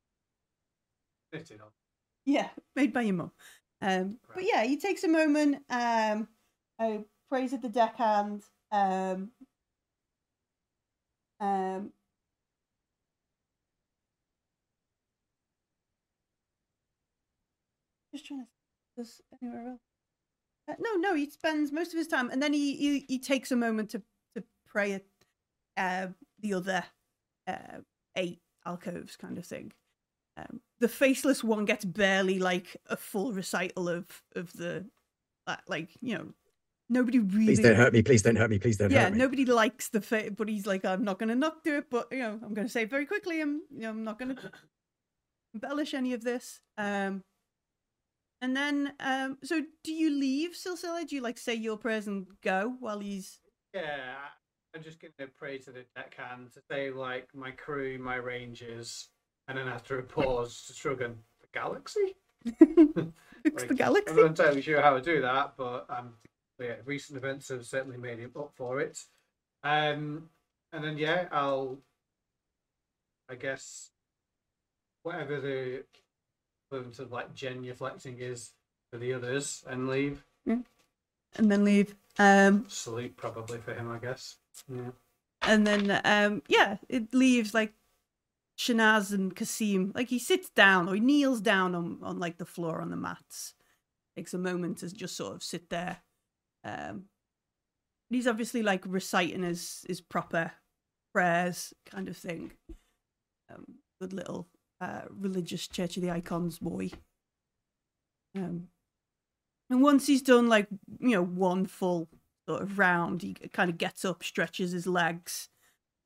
fitted 1.32 1.60
on. 1.60 1.68
Yeah, 2.24 2.48
made 2.74 2.92
by 2.92 3.02
your 3.02 3.14
mum. 3.14 3.32
Um, 3.80 4.18
but 4.34 4.44
yeah, 4.44 4.64
he 4.64 4.78
takes 4.78 5.04
a 5.04 5.08
moment, 5.08 5.62
um, 5.68 6.28
uh, 6.78 6.98
prays 7.28 7.52
at 7.52 7.62
the 7.62 7.68
deckhand, 7.68 8.42
um, 8.72 9.30
um, 11.40 11.92
just 18.14 18.26
trying 18.26 18.40
to 18.40 18.46
does 18.96 19.20
anywhere 19.42 19.70
else. 19.70 19.80
Uh, 20.68 20.74
no, 20.78 20.94
no, 20.96 21.14
he 21.14 21.28
spends 21.28 21.72
most 21.72 21.92
of 21.92 21.98
his 21.98 22.06
time, 22.06 22.30
and 22.30 22.42
then 22.42 22.52
he 22.52 22.76
he, 22.76 23.04
he 23.08 23.18
takes 23.18 23.50
a 23.50 23.56
moment 23.56 23.90
to 23.90 24.02
to 24.36 24.44
pray 24.66 24.92
at 24.92 25.04
uh, 25.76 26.06
the 26.40 26.54
other 26.54 26.84
uh, 27.48 27.80
eight 28.16 28.40
alcoves, 28.64 29.16
kind 29.16 29.36
of 29.36 29.44
thing. 29.44 29.72
Um, 30.36 30.60
the 30.80 30.88
faceless 30.88 31.44
one 31.44 31.64
gets 31.64 31.84
barely 31.84 32.38
like 32.38 32.76
a 32.88 32.96
full 32.96 33.32
recital 33.32 33.88
of 33.88 34.06
of 34.36 34.52
the 34.52 34.84
uh, 35.46 35.56
like 35.68 35.90
you 36.00 36.16
know 36.16 36.28
nobody 36.88 37.18
really 37.18 37.46
Please 37.46 37.60
don't 37.60 37.76
hurt 37.76 37.92
me. 37.92 38.02
Please 38.02 38.22
don't 38.22 38.36
hurt 38.36 38.50
me. 38.50 38.58
Please 38.58 38.76
don't 38.76 38.90
yeah 38.90 39.04
hurt 39.04 39.12
me. 39.12 39.18
nobody 39.18 39.44
likes 39.44 39.88
the 39.88 40.00
fa- 40.00 40.30
but 40.36 40.48
he's 40.48 40.66
like 40.66 40.84
i'm 40.84 41.04
not 41.04 41.18
gonna 41.18 41.34
not 41.34 41.62
do 41.64 41.76
it 41.78 41.86
but 41.90 42.08
you 42.12 42.18
know 42.18 42.38
i'm 42.44 42.52
gonna 42.54 42.68
say 42.68 42.84
very 42.84 43.06
quickly 43.06 43.40
i'm 43.40 43.62
you 43.70 43.82
know 43.82 43.90
i'm 43.90 44.04
not 44.04 44.18
gonna 44.18 44.36
embellish 45.54 45.94
any 45.94 46.12
of 46.12 46.22
this 46.24 46.60
um 46.78 47.22
and 48.44 48.54
then 48.54 48.92
um 49.00 49.38
so 49.42 49.62
do 49.82 49.92
you 49.92 50.10
leave 50.10 50.50
silsila 50.52 51.06
do 51.08 51.16
you 51.16 51.22
like 51.22 51.38
say 51.38 51.54
your 51.54 51.78
prayers 51.78 52.06
and 52.06 52.26
go 52.42 52.74
while 52.78 52.98
he's 52.98 53.40
Yeah, 53.72 54.16
I'm 54.74 54.82
just 54.82 55.00
gonna 55.00 55.30
pray 55.38 55.58
to 55.58 55.70
the 55.70 55.84
deckhand 55.96 56.52
to 56.52 56.60
say 56.70 56.90
like 56.90 57.28
my 57.34 57.52
crew, 57.52 57.98
my 57.98 58.16
rangers, 58.16 59.08
and 59.48 59.56
then 59.56 59.68
after 59.68 59.98
a 59.98 60.02
pause, 60.02 60.64
to 60.66 60.74
shrug 60.74 61.00
and 61.00 61.16
the 61.40 61.48
galaxy. 61.52 62.16
Like, 63.44 63.68
the 63.68 63.74
galaxy 63.74 64.10
I'm 64.10 64.16
not 64.16 64.26
entirely 64.26 64.62
sure 64.62 64.80
how 64.80 64.94
to 64.94 65.02
do 65.02 65.20
that, 65.20 65.52
but 65.58 65.84
um, 65.90 66.14
yeah, 66.58 66.76
recent 66.86 67.18
events 67.18 67.50
have 67.50 67.66
certainly 67.66 67.98
made 67.98 68.18
him 68.18 68.32
up 68.34 68.52
for 68.56 68.80
it. 68.80 68.98
Um, 69.62 70.30
and 70.72 70.82
then 70.82 70.96
yeah, 70.96 71.28
I'll, 71.30 71.76
I 73.28 73.34
guess, 73.34 73.90
whatever 75.02 75.42
the 75.42 75.84
equivalent 76.74 76.98
of 76.98 77.12
like 77.12 77.34
genuflecting 77.34 78.18
is 78.18 78.52
for 78.90 78.98
the 78.98 79.12
others, 79.12 79.64
and 79.68 79.88
leave. 79.88 80.24
and 80.46 80.64
then 81.36 81.64
leave 81.64 81.94
um 82.18 82.64
Sleep 82.68 83.16
probably 83.16 83.58
for 83.58 83.74
him, 83.74 83.90
I 83.90 83.98
guess. 83.98 84.36
Yeah. 84.68 84.90
and 85.42 85.66
then 85.66 86.00
um 86.04 86.42
yeah 86.48 86.76
it 86.88 87.12
leaves 87.12 87.52
like 87.54 87.72
Shanaz 88.58 89.12
and 89.12 89.34
Kasim 89.34 89.92
like 89.94 90.08
he 90.08 90.18
sits 90.18 90.48
down 90.50 90.88
or 90.88 90.94
he 90.94 91.00
kneels 91.00 91.40
down 91.40 91.74
on 91.74 91.98
on 92.02 92.18
like 92.20 92.38
the 92.38 92.44
floor 92.44 92.80
on 92.80 92.90
the 92.90 92.96
mats 92.96 93.54
takes 94.16 94.32
a 94.32 94.38
moment 94.38 94.78
to 94.78 94.94
just 94.94 95.16
sort 95.16 95.34
of 95.34 95.42
sit 95.42 95.70
there 95.70 95.98
um 96.62 97.06
he's 98.10 98.28
obviously 98.28 98.62
like 98.62 98.84
reciting 98.86 99.42
his 99.42 99.84
his 99.88 100.00
proper 100.00 100.52
prayers 101.12 101.74
kind 101.84 102.08
of 102.08 102.16
thing 102.16 102.52
um 103.52 103.64
good 104.00 104.12
little 104.12 104.46
uh 104.80 105.02
religious 105.10 105.66
church 105.68 105.96
of 105.96 106.02
the 106.02 106.10
icons 106.10 106.58
boy 106.58 106.90
um 108.36 108.68
and 109.70 109.82
once 109.82 110.06
he's 110.06 110.22
done 110.22 110.48
like 110.48 110.66
you 111.00 111.10
know 111.10 111.22
one 111.24 111.66
full 111.66 112.08
sort 112.48 112.62
of 112.62 112.78
round. 112.78 113.22
He 113.22 113.34
kind 113.34 113.70
of 113.70 113.78
gets 113.78 114.04
up, 114.04 114.22
stretches 114.22 114.72
his 114.72 114.86
legs, 114.86 115.48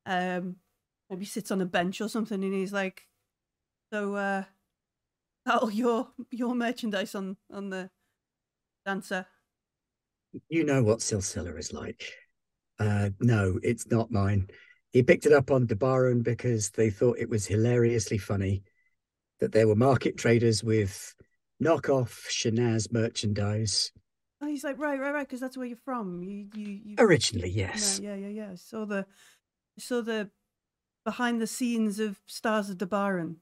um, 0.05 0.57
maybe 1.09 1.25
sits 1.25 1.51
on 1.51 1.61
a 1.61 1.65
bench 1.65 2.01
or 2.01 2.09
something, 2.09 2.43
and 2.43 2.53
he's 2.53 2.73
like, 2.73 3.07
"So, 3.91 4.15
uh, 4.15 4.43
all 5.49 5.71
your 5.71 6.09
your 6.31 6.55
merchandise 6.55 7.15
on 7.15 7.37
on 7.51 7.69
the 7.69 7.89
dancer." 8.85 9.25
You 10.47 10.63
know 10.63 10.83
what 10.83 10.99
Silsilla 10.99 11.57
is 11.57 11.73
like. 11.73 12.13
Uh, 12.77 13.09
no, 13.19 13.59
it's 13.63 13.89
not 13.89 14.11
mine. 14.11 14.47
He 14.91 15.03
picked 15.03 15.25
it 15.25 15.33
up 15.33 15.51
on 15.51 15.67
Dabaran 15.67 16.23
because 16.23 16.71
they 16.71 16.89
thought 16.89 17.19
it 17.19 17.29
was 17.29 17.45
hilariously 17.45 18.17
funny 18.17 18.63
that 19.39 19.51
there 19.51 19.67
were 19.67 19.75
market 19.75 20.17
traders 20.17 20.63
with 20.63 21.15
knockoff 21.63 22.27
Shanaz 22.29 22.91
merchandise. 22.91 23.91
Oh, 24.41 24.47
he's 24.47 24.63
like, 24.63 24.79
"Right, 24.79 24.99
right, 24.99 25.13
right," 25.13 25.27
because 25.27 25.39
that's 25.39 25.57
where 25.57 25.67
you're 25.67 25.77
from. 25.77 26.23
You, 26.23 26.47
you, 26.55 26.79
you. 26.85 26.95
Originally, 26.97 27.49
yes. 27.49 27.99
yeah, 28.01 28.15
yeah, 28.15 28.27
yeah. 28.27 28.49
I 28.51 28.55
saw 28.55 28.85
the, 28.85 29.05
saw 29.77 30.01
the 30.01 30.29
behind 31.03 31.41
the 31.41 31.47
scenes 31.47 31.99
of 31.99 32.19
Stars 32.25 32.69
of 32.69 32.77
Dabaran. 32.77 33.35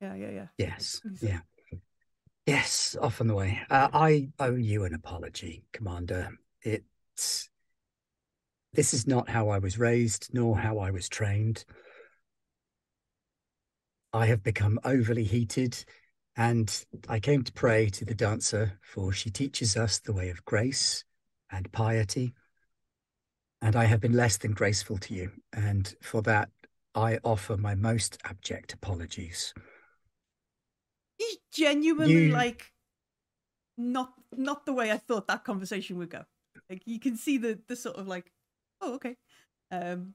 Yeah, 0.00 0.14
yeah, 0.14 0.30
yeah. 0.30 0.46
Yes. 0.58 1.00
Yeah. 1.20 1.40
Yes, 2.46 2.96
off 3.00 3.20
on 3.20 3.28
the 3.28 3.34
way. 3.34 3.60
Uh, 3.70 3.88
I 3.92 4.28
owe 4.40 4.56
you 4.56 4.84
an 4.84 4.94
apology, 4.94 5.64
Commander. 5.72 6.30
It's 6.62 7.48
this 8.74 8.94
is 8.94 9.06
not 9.06 9.28
how 9.28 9.48
I 9.50 9.58
was 9.58 9.78
raised, 9.78 10.30
nor 10.32 10.58
how 10.58 10.78
I 10.78 10.90
was 10.90 11.08
trained. 11.08 11.64
I 14.12 14.26
have 14.26 14.42
become 14.42 14.78
overly 14.84 15.24
heated, 15.24 15.84
and 16.36 16.84
I 17.08 17.20
came 17.20 17.44
to 17.44 17.52
pray 17.52 17.88
to 17.90 18.04
the 18.04 18.14
dancer, 18.14 18.78
for 18.82 19.12
she 19.12 19.30
teaches 19.30 19.76
us 19.76 19.98
the 19.98 20.12
way 20.12 20.30
of 20.30 20.44
grace 20.44 21.04
and 21.50 21.70
piety. 21.72 22.34
And 23.60 23.76
I 23.76 23.84
have 23.84 24.00
been 24.00 24.14
less 24.14 24.38
than 24.38 24.52
graceful 24.52 24.98
to 24.98 25.14
you, 25.14 25.30
and 25.52 25.94
for 26.00 26.22
that 26.22 26.50
I 26.94 27.18
offer 27.24 27.56
my 27.56 27.74
most 27.74 28.18
abject 28.24 28.72
apologies. 28.72 29.54
He's 31.18 31.38
genuinely 31.52 32.26
You- 32.26 32.32
like, 32.32 32.72
not 33.76 34.12
not 34.36 34.66
the 34.66 34.72
way 34.72 34.90
I 34.90 34.98
thought 34.98 35.28
that 35.28 35.44
conversation 35.44 35.98
would 35.98 36.10
go. 36.10 36.24
Like 36.68 36.82
you 36.86 36.98
can 36.98 37.16
see 37.16 37.38
the 37.38 37.58
the 37.66 37.76
sort 37.76 37.96
of 37.96 38.06
like, 38.08 38.30
oh 38.82 38.94
okay, 38.94 39.16
um, 39.70 40.14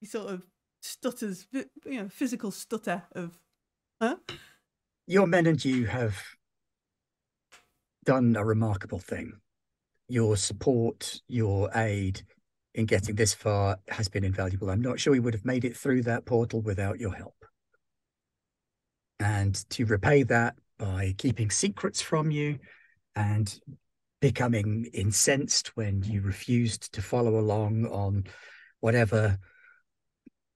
he 0.00 0.06
sort 0.06 0.28
of 0.28 0.46
stutters, 0.82 1.46
you 1.52 1.66
know, 1.84 2.08
physical 2.08 2.50
stutter 2.50 3.02
of, 3.12 3.38
huh? 4.00 4.16
your 5.06 5.26
men 5.26 5.46
and 5.46 5.64
you 5.64 5.86
have 5.86 6.16
done 8.04 8.36
a 8.36 8.44
remarkable 8.44 8.98
thing. 8.98 9.32
Your 10.08 10.36
support, 10.36 11.20
your 11.26 11.70
aid 11.74 12.22
in 12.74 12.86
getting 12.86 13.16
this 13.16 13.34
far 13.34 13.78
has 13.88 14.08
been 14.08 14.24
invaluable. 14.24 14.70
I'm 14.70 14.82
not 14.82 15.00
sure 15.00 15.12
we 15.12 15.20
would 15.20 15.34
have 15.34 15.44
made 15.44 15.64
it 15.64 15.76
through 15.76 16.02
that 16.02 16.24
portal 16.24 16.60
without 16.60 17.00
your 17.00 17.14
help. 17.14 17.34
And 19.18 19.54
to 19.70 19.86
repay 19.86 20.22
that 20.24 20.54
by 20.78 21.14
keeping 21.16 21.50
secrets 21.50 22.02
from 22.02 22.30
you 22.30 22.58
and 23.16 23.58
becoming 24.20 24.86
incensed 24.92 25.76
when 25.76 26.02
you 26.02 26.20
refused 26.22 26.92
to 26.92 27.02
follow 27.02 27.38
along 27.38 27.86
on 27.86 28.24
whatever 28.80 29.38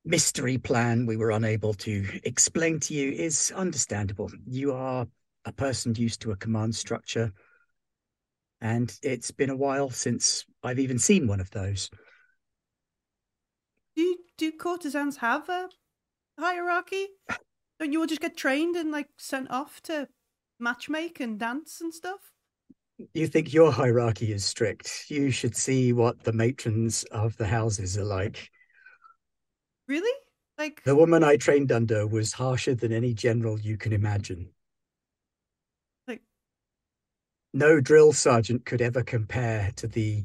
mystery 0.04 0.56
plan 0.58 1.06
we 1.06 1.16
were 1.16 1.30
unable 1.30 1.74
to 1.74 2.06
explain 2.24 2.80
to 2.80 2.94
you 2.94 3.12
is 3.12 3.52
understandable. 3.54 4.30
You 4.46 4.72
are 4.72 5.06
a 5.44 5.52
person 5.52 5.94
used 5.94 6.22
to 6.22 6.32
a 6.32 6.36
command 6.36 6.74
structure, 6.74 7.32
and 8.60 8.96
it's 9.02 9.30
been 9.30 9.50
a 9.50 9.56
while 9.56 9.90
since 9.90 10.44
I've 10.62 10.78
even 10.78 10.98
seen 10.98 11.26
one 11.26 11.40
of 11.40 11.50
those. 11.50 11.90
Do 13.96 14.16
do 14.36 14.52
courtesans 14.52 15.18
have 15.18 15.48
a 15.48 15.68
hierarchy? 16.38 17.08
Don't 17.78 17.92
you 17.92 18.00
all 18.00 18.06
just 18.06 18.20
get 18.20 18.36
trained 18.36 18.76
and 18.76 18.90
like 18.90 19.08
sent 19.18 19.50
off 19.50 19.82
to 19.82 20.08
matchmake 20.60 21.20
and 21.20 21.38
dance 21.38 21.80
and 21.80 21.92
stuff? 21.92 22.32
You 23.14 23.26
think 23.26 23.52
your 23.52 23.72
hierarchy 23.72 24.32
is 24.32 24.44
strict? 24.44 25.06
You 25.08 25.30
should 25.30 25.56
see 25.56 25.92
what 25.92 26.22
the 26.22 26.32
matrons 26.32 27.04
of 27.04 27.36
the 27.36 27.46
houses 27.46 27.96
are 27.96 28.04
like. 28.04 28.50
Really? 29.86 30.12
Like, 30.58 30.82
The 30.84 30.94
woman 30.94 31.24
I 31.24 31.36
trained 31.36 31.72
under 31.72 32.06
was 32.06 32.32
harsher 32.32 32.74
than 32.74 32.92
any 32.92 33.14
general 33.14 33.58
you 33.58 33.76
can 33.78 33.92
imagine. 33.92 34.50
Like- 36.06 36.22
no 37.54 37.80
drill 37.80 38.12
sergeant 38.12 38.66
could 38.66 38.82
ever 38.82 39.02
compare 39.02 39.72
to 39.76 39.88
the 39.88 40.24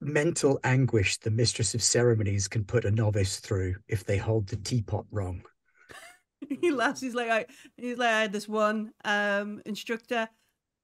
mental 0.00 0.58
anguish 0.64 1.18
the 1.18 1.30
mistress 1.30 1.74
of 1.74 1.82
ceremonies 1.82 2.48
can 2.48 2.64
put 2.64 2.84
a 2.84 2.90
novice 2.90 3.38
through 3.38 3.76
if 3.86 4.04
they 4.04 4.18
hold 4.18 4.48
the 4.48 4.56
teapot 4.56 5.06
wrong. 5.12 5.42
he 6.60 6.72
laughs. 6.72 7.00
He's 7.00 7.14
like, 7.14 7.30
I, 7.30 7.46
he's 7.76 7.98
like, 7.98 8.10
I 8.10 8.22
had 8.22 8.32
this 8.32 8.48
one 8.48 8.92
um, 9.04 9.62
instructor, 9.64 10.28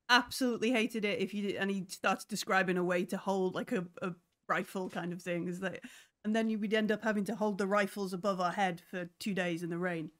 absolutely 0.09 0.71
hated 0.71 1.05
it. 1.05 1.21
If 1.21 1.35
you 1.35 1.57
and 1.59 1.71
he 1.71 1.87
starts 1.89 2.25
describing 2.25 2.79
a 2.79 2.85
way 2.85 3.05
to 3.07 3.17
hold 3.17 3.55
like 3.55 3.73
a, 3.73 3.85
a 4.03 4.13
rifle 4.49 4.89
kind 4.89 5.13
of 5.13 5.23
thing. 5.23 5.47
Is 5.49 5.61
that, 5.61 5.81
and 6.25 6.35
then 6.35 6.51
you 6.51 6.59
would 6.59 6.75
end 6.75 6.91
up 6.91 7.05
having 7.05 7.25
to 7.25 7.35
hold 7.35 7.59
the 7.59 7.67
rifles 7.67 8.13
above 8.13 8.41
our 8.41 8.53
head 8.53 8.83
for 8.91 9.09
two 9.21 9.35
days 9.35 9.63
in 9.63 9.71
the 9.71 9.79
rain. 9.79 10.11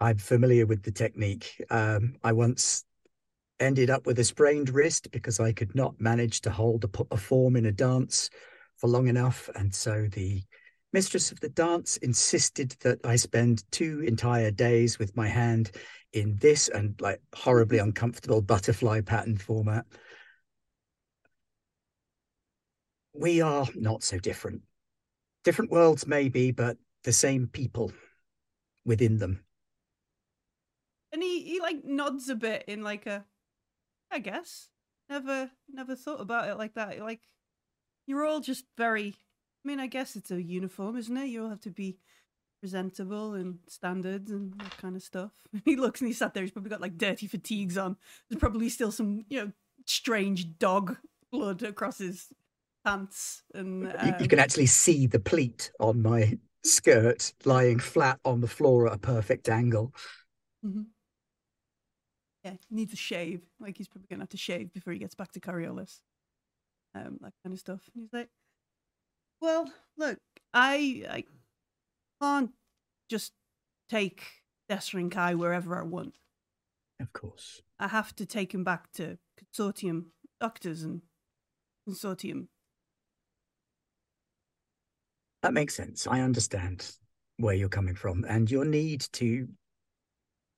I'm 0.00 0.18
familiar 0.18 0.64
with 0.64 0.82
the 0.82 0.92
technique. 0.92 1.60
Um, 1.70 2.14
I 2.22 2.32
once 2.32 2.84
ended 3.58 3.90
up 3.90 4.06
with 4.06 4.20
a 4.20 4.24
sprained 4.24 4.70
wrist 4.70 5.10
because 5.10 5.40
I 5.40 5.52
could 5.52 5.74
not 5.74 6.00
manage 6.00 6.40
to 6.42 6.50
hold 6.50 6.84
a, 6.84 6.90
a 7.10 7.16
form 7.16 7.56
in 7.56 7.66
a 7.66 7.72
dance 7.72 8.30
for 8.76 8.86
long 8.86 9.08
enough. 9.08 9.50
And 9.56 9.74
so 9.74 10.06
the 10.12 10.42
mistress 10.92 11.32
of 11.32 11.40
the 11.40 11.48
dance 11.48 11.96
insisted 11.98 12.74
that 12.80 12.98
I 13.04 13.16
spend 13.16 13.64
two 13.70 14.00
entire 14.06 14.50
days 14.50 14.98
with 14.98 15.16
my 15.16 15.28
hand 15.28 15.70
in 16.12 16.36
this 16.40 16.68
and 16.68 16.98
like 17.00 17.20
horribly 17.34 17.78
uncomfortable 17.78 18.40
butterfly 18.40 19.02
pattern 19.02 19.36
format. 19.36 19.84
We 23.12 23.40
are 23.40 23.66
not 23.74 24.02
so 24.02 24.18
different. 24.18 24.62
Different 25.44 25.70
worlds, 25.70 26.06
maybe, 26.06 26.50
but 26.50 26.76
the 27.04 27.12
same 27.12 27.48
people 27.48 27.92
within 28.84 29.18
them. 29.18 29.44
And 31.12 31.22
he, 31.22 31.42
he 31.42 31.60
like 31.60 31.84
nods 31.84 32.28
a 32.28 32.34
bit 32.34 32.64
in 32.68 32.82
like 32.82 33.06
a 33.06 33.24
I 34.10 34.18
guess. 34.20 34.68
Never 35.08 35.50
never 35.68 35.94
thought 35.94 36.20
about 36.20 36.48
it 36.48 36.56
like 36.56 36.74
that. 36.74 36.98
Like 37.00 37.20
you're 38.06 38.24
all 38.24 38.40
just 38.40 38.64
very 38.76 39.14
I 39.64 39.68
mean, 39.68 39.80
I 39.80 39.86
guess 39.86 40.16
it's 40.16 40.30
a 40.30 40.42
uniform, 40.42 40.96
isn't 40.96 41.16
it? 41.16 41.26
You 41.26 41.44
all 41.44 41.50
have 41.50 41.60
to 41.62 41.70
be 41.70 41.98
presentable 42.60 43.34
and 43.34 43.58
standards 43.68 44.30
and 44.30 44.52
that 44.60 44.76
kind 44.78 44.96
of 44.96 45.02
stuff. 45.02 45.32
he 45.64 45.76
looks 45.76 46.00
and 46.00 46.08
he 46.08 46.14
sat 46.14 46.34
there, 46.34 46.42
he's 46.42 46.52
probably 46.52 46.70
got 46.70 46.80
like 46.80 46.98
dirty 46.98 47.26
fatigues 47.26 47.76
on. 47.76 47.96
There's 48.28 48.40
probably 48.40 48.68
still 48.68 48.92
some, 48.92 49.24
you 49.28 49.44
know, 49.44 49.52
strange 49.86 50.58
dog 50.58 50.96
blood 51.30 51.62
across 51.62 51.98
his 51.98 52.28
pants 52.84 53.42
and 53.54 53.82
you, 53.82 53.88
you 53.88 54.14
um 54.14 54.28
can 54.28 54.38
actually 54.38 54.66
see 54.66 55.06
the 55.06 55.18
pleat 55.18 55.70
on 55.80 56.02
my 56.02 56.38
skirt 56.64 57.32
lying 57.44 57.78
flat 57.78 58.18
on 58.24 58.40
the 58.40 58.48
floor 58.48 58.86
at 58.86 58.94
a 58.94 58.98
perfect 58.98 59.48
angle. 59.48 59.92
Mm-hmm 60.64 60.82
yeah, 62.44 62.56
he 62.68 62.74
needs 62.74 62.92
a 62.92 62.96
shave. 62.96 63.42
Like 63.60 63.76
he's 63.76 63.88
probably 63.88 64.06
gonna 64.08 64.22
have 64.22 64.28
to 64.30 64.36
shave 64.36 64.72
before 64.72 64.92
he 64.92 64.98
gets 64.98 65.14
back 65.14 65.32
to 65.32 65.40
Coriolis. 65.40 66.00
Um, 66.94 67.18
that 67.20 67.34
kind 67.42 67.52
of 67.52 67.58
stuff. 67.58 67.80
And 67.94 68.02
he's 68.02 68.12
like, 68.12 68.30
"Well, 69.40 69.72
look, 69.96 70.18
I 70.52 71.04
I 71.08 71.24
can't 72.20 72.50
just 73.08 73.32
take 73.88 74.22
Desrin 74.68 75.10
Kai 75.10 75.34
wherever 75.34 75.78
I 75.78 75.82
want. 75.82 76.18
Of 77.00 77.12
course, 77.12 77.62
I 77.78 77.88
have 77.88 78.14
to 78.16 78.26
take 78.26 78.52
him 78.52 78.64
back 78.64 78.90
to 78.92 79.18
consortium 79.40 80.06
doctors 80.40 80.82
and 80.82 81.02
consortium. 81.88 82.48
That 85.42 85.54
makes 85.54 85.74
sense. 85.74 86.06
I 86.06 86.20
understand 86.20 86.90
where 87.36 87.54
you're 87.54 87.68
coming 87.68 87.94
from 87.94 88.24
and 88.28 88.50
your 88.50 88.64
need 88.64 89.06
to 89.12 89.48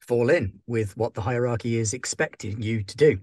fall 0.00 0.30
in 0.30 0.60
with 0.66 0.96
what 0.96 1.14
the 1.14 1.20
hierarchy 1.20 1.76
is 1.76 1.92
expecting 1.92 2.62
you 2.62 2.82
to 2.82 2.96
do. 2.96 3.20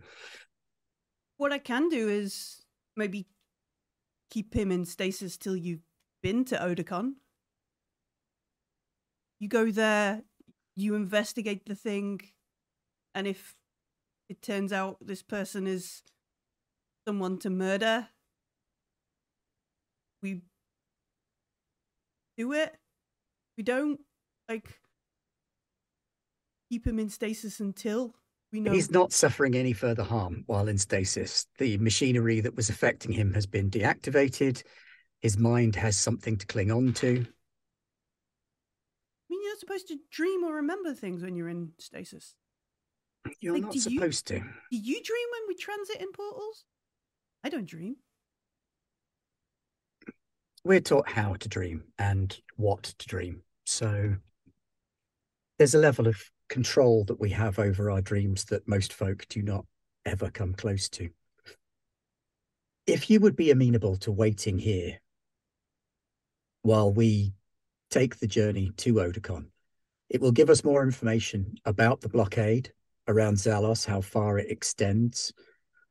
What 1.37 1.51
I 1.51 1.57
can 1.57 1.89
do 1.89 2.07
is 2.07 2.63
maybe 2.95 3.25
keep 4.29 4.53
him 4.53 4.71
in 4.71 4.85
stasis 4.85 5.37
till 5.37 5.55
you've 5.55 5.85
been 6.21 6.45
to 6.45 6.57
Odacon. 6.57 7.13
You 9.39 9.47
go 9.47 9.71
there, 9.71 10.23
you 10.75 10.95
investigate 10.95 11.65
the 11.65 11.75
thing, 11.75 12.21
and 13.13 13.27
if 13.27 13.55
it 14.29 14.41
turns 14.41 14.73
out 14.73 14.97
this 14.99 15.23
person 15.23 15.67
is 15.67 16.03
someone 17.07 17.37
to 17.39 17.49
murder, 17.49 18.09
we 20.21 20.41
do 22.37 22.53
it. 22.53 22.75
We 23.57 23.63
don't 23.63 23.99
like 24.49 24.81
keep 26.69 26.85
him 26.85 26.99
in 26.99 27.09
stasis 27.09 27.59
until 27.59 28.15
he's 28.51 28.91
not 28.91 29.11
suffering 29.11 29.55
any 29.55 29.73
further 29.73 30.03
harm 30.03 30.43
while 30.45 30.67
in 30.67 30.77
stasis. 30.77 31.45
The 31.57 31.77
machinery 31.77 32.39
that 32.41 32.55
was 32.55 32.69
affecting 32.69 33.11
him 33.11 33.33
has 33.33 33.45
been 33.45 33.69
deactivated. 33.69 34.63
His 35.21 35.37
mind 35.37 35.75
has 35.75 35.97
something 35.97 36.37
to 36.37 36.45
cling 36.45 36.71
on 36.71 36.93
to. 36.93 37.09
I 37.09 39.29
mean, 39.29 39.41
you're 39.41 39.51
not 39.51 39.59
supposed 39.59 39.87
to 39.89 39.97
dream 40.11 40.43
or 40.43 40.55
remember 40.55 40.93
things 40.93 41.21
when 41.21 41.35
you're 41.35 41.49
in 41.49 41.71
stasis. 41.79 42.35
You're 43.41 43.55
like, 43.55 43.63
not 43.63 43.73
supposed 43.73 44.31
you, 44.31 44.39
to. 44.39 44.45
Do 44.71 44.77
you 44.77 45.03
dream 45.03 45.27
when 45.31 45.41
we 45.47 45.55
transit 45.55 45.99
in 45.99 46.11
portals? 46.13 46.63
I 47.43 47.49
don't 47.49 47.67
dream. 47.67 47.97
We're 50.63 50.79
taught 50.79 51.09
how 51.09 51.33
to 51.33 51.49
dream 51.49 51.83
and 51.99 52.37
what 52.55 52.83
to 52.83 53.07
dream. 53.07 53.41
So 53.65 54.15
there's 55.57 55.75
a 55.75 55.79
level 55.79 56.07
of 56.07 56.21
control 56.49 57.03
that 57.05 57.19
we 57.19 57.29
have 57.31 57.59
over 57.59 57.91
our 57.91 58.01
dreams 58.01 58.45
that 58.45 58.67
most 58.67 58.93
folk 58.93 59.25
do 59.29 59.41
not 59.41 59.65
ever 60.05 60.29
come 60.29 60.53
close 60.53 60.89
to. 60.89 61.09
If 62.85 63.09
you 63.09 63.19
would 63.19 63.35
be 63.35 63.51
amenable 63.51 63.97
to 63.97 64.11
waiting 64.11 64.57
here 64.57 64.99
while 66.61 66.91
we 66.91 67.33
take 67.89 68.17
the 68.17 68.27
journey 68.27 68.71
to 68.77 68.95
Odacon, 68.95 69.47
it 70.09 70.21
will 70.21 70.31
give 70.31 70.49
us 70.49 70.63
more 70.63 70.83
information 70.83 71.55
about 71.65 71.99
the 71.99 72.09
blockade 72.09 72.71
around 73.07 73.35
Zalos, 73.35 73.85
how 73.85 74.01
far 74.01 74.37
it 74.37 74.49
extends, 74.49 75.33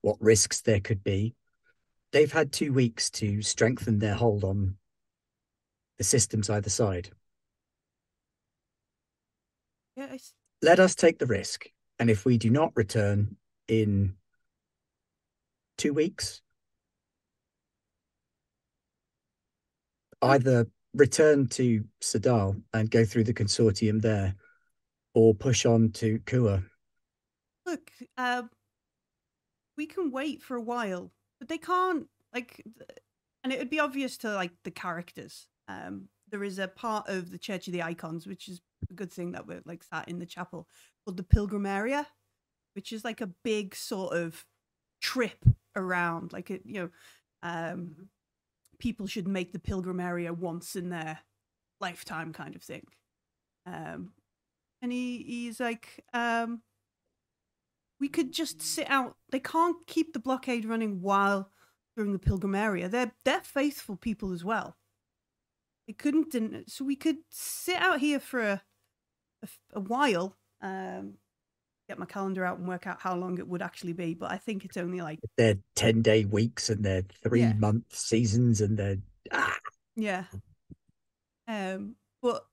what 0.00 0.16
risks 0.20 0.62
there 0.62 0.80
could 0.80 1.04
be. 1.04 1.34
They've 2.12 2.32
had 2.32 2.52
two 2.52 2.72
weeks 2.72 3.10
to 3.10 3.42
strengthen 3.42 3.98
their 3.98 4.14
hold 4.14 4.44
on 4.44 4.76
the 5.98 6.04
systems 6.04 6.48
either 6.48 6.70
side. 6.70 7.10
Yeah, 9.96 10.16
let 10.66 10.80
us 10.80 10.96
take 10.96 11.20
the 11.20 11.26
risk. 11.26 11.70
And 12.00 12.10
if 12.10 12.24
we 12.24 12.38
do 12.38 12.50
not 12.50 12.72
return 12.74 13.36
in 13.68 14.14
two 15.78 15.94
weeks, 15.94 16.42
either 20.20 20.66
return 20.92 21.46
to 21.46 21.84
Sadal 22.02 22.60
and 22.74 22.90
go 22.90 23.04
through 23.04 23.24
the 23.24 23.32
consortium 23.32 24.02
there, 24.02 24.34
or 25.14 25.34
push 25.34 25.64
on 25.64 25.92
to 25.92 26.18
Kua. 26.26 26.62
Look, 27.64 27.90
uh, 28.18 28.42
we 29.76 29.86
can 29.86 30.10
wait 30.10 30.42
for 30.42 30.56
a 30.56 30.60
while, 30.60 31.12
but 31.38 31.48
they 31.48 31.58
can't 31.58 32.08
like, 32.34 32.64
and 33.44 33.52
it 33.52 33.60
would 33.60 33.70
be 33.70 33.80
obvious 33.80 34.18
to 34.18 34.34
like 34.34 34.52
the 34.64 34.72
characters. 34.72 35.46
Um, 35.68 36.08
there 36.30 36.44
is 36.44 36.58
a 36.58 36.68
part 36.68 37.08
of 37.08 37.30
the 37.30 37.38
Church 37.38 37.66
of 37.66 37.72
the 37.72 37.82
Icons, 37.82 38.26
which 38.26 38.48
is 38.48 38.60
a 38.90 38.94
good 38.94 39.12
thing 39.12 39.32
that 39.32 39.46
we're 39.46 39.62
like 39.64 39.82
sat 39.82 40.08
in 40.08 40.18
the 40.18 40.26
chapel 40.26 40.68
called 41.04 41.16
the 41.16 41.22
Pilgrim 41.22 41.66
Area, 41.66 42.06
which 42.74 42.92
is 42.92 43.04
like 43.04 43.20
a 43.20 43.30
big 43.44 43.74
sort 43.74 44.14
of 44.14 44.44
trip 45.00 45.44
around. 45.74 46.32
Like 46.32 46.50
it, 46.50 46.62
you 46.64 46.80
know, 46.80 46.90
um, 47.42 48.08
people 48.78 49.06
should 49.06 49.28
make 49.28 49.52
the 49.52 49.58
Pilgrim 49.58 50.00
Area 50.00 50.32
once 50.32 50.76
in 50.76 50.90
their 50.90 51.20
lifetime, 51.80 52.32
kind 52.32 52.56
of 52.56 52.62
thing. 52.62 52.86
Um, 53.66 54.12
and 54.82 54.92
he 54.92 55.22
he's 55.26 55.60
like, 55.60 56.04
um, 56.12 56.62
we 58.00 58.08
could 58.08 58.32
just 58.32 58.60
sit 58.60 58.90
out. 58.90 59.16
They 59.30 59.40
can't 59.40 59.86
keep 59.86 60.12
the 60.12 60.18
blockade 60.18 60.64
running 60.64 61.00
while 61.00 61.50
during 61.96 62.12
the 62.12 62.18
Pilgrim 62.18 62.54
Area. 62.54 62.88
They're 62.88 63.12
they're 63.24 63.40
faithful 63.40 63.96
people 63.96 64.32
as 64.32 64.44
well. 64.44 64.76
They 65.86 65.92
couldn't, 65.92 66.70
so 66.70 66.84
we 66.84 66.96
could 66.96 67.18
sit 67.30 67.76
out 67.76 68.00
here 68.00 68.18
for 68.18 68.40
a 68.40 68.62
a, 69.42 69.78
a 69.78 69.80
while. 69.80 70.36
Um, 70.60 71.14
get 71.88 71.98
my 71.98 72.06
calendar 72.06 72.44
out 72.44 72.58
and 72.58 72.66
work 72.66 72.86
out 72.86 73.00
how 73.00 73.14
long 73.14 73.38
it 73.38 73.46
would 73.46 73.62
actually 73.62 73.92
be. 73.92 74.14
But 74.14 74.32
I 74.32 74.38
think 74.38 74.64
it's 74.64 74.76
only 74.76 75.00
like 75.00 75.20
they're 75.36 75.58
ten 75.74 76.02
day 76.02 76.24
weeks 76.24 76.68
and 76.68 76.84
they're 76.84 77.04
three 77.22 77.40
yeah. 77.40 77.52
month 77.54 77.94
seasons 77.94 78.60
and 78.60 78.78
they're 78.78 78.98
ah. 79.32 79.56
yeah. 79.94 80.24
Um, 81.48 81.96
but 82.22 82.44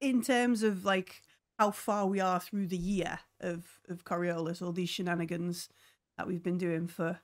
in 0.00 0.22
terms 0.22 0.62
of 0.62 0.84
like 0.84 1.22
how 1.58 1.70
far 1.70 2.06
we 2.06 2.20
are 2.20 2.40
through 2.40 2.68
the 2.68 2.76
year 2.76 3.20
of 3.40 3.64
of 3.88 4.04
Coriolis, 4.04 4.62
all 4.62 4.72
these 4.72 4.90
shenanigans 4.90 5.68
that 6.16 6.26
we've 6.26 6.42
been 6.42 6.58
doing 6.58 6.86
for 6.86 7.20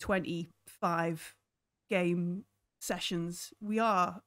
twenty 0.00 0.50
five 0.66 1.34
game 1.88 2.44
sessions, 2.80 3.52
we 3.60 3.78
are 3.78 4.22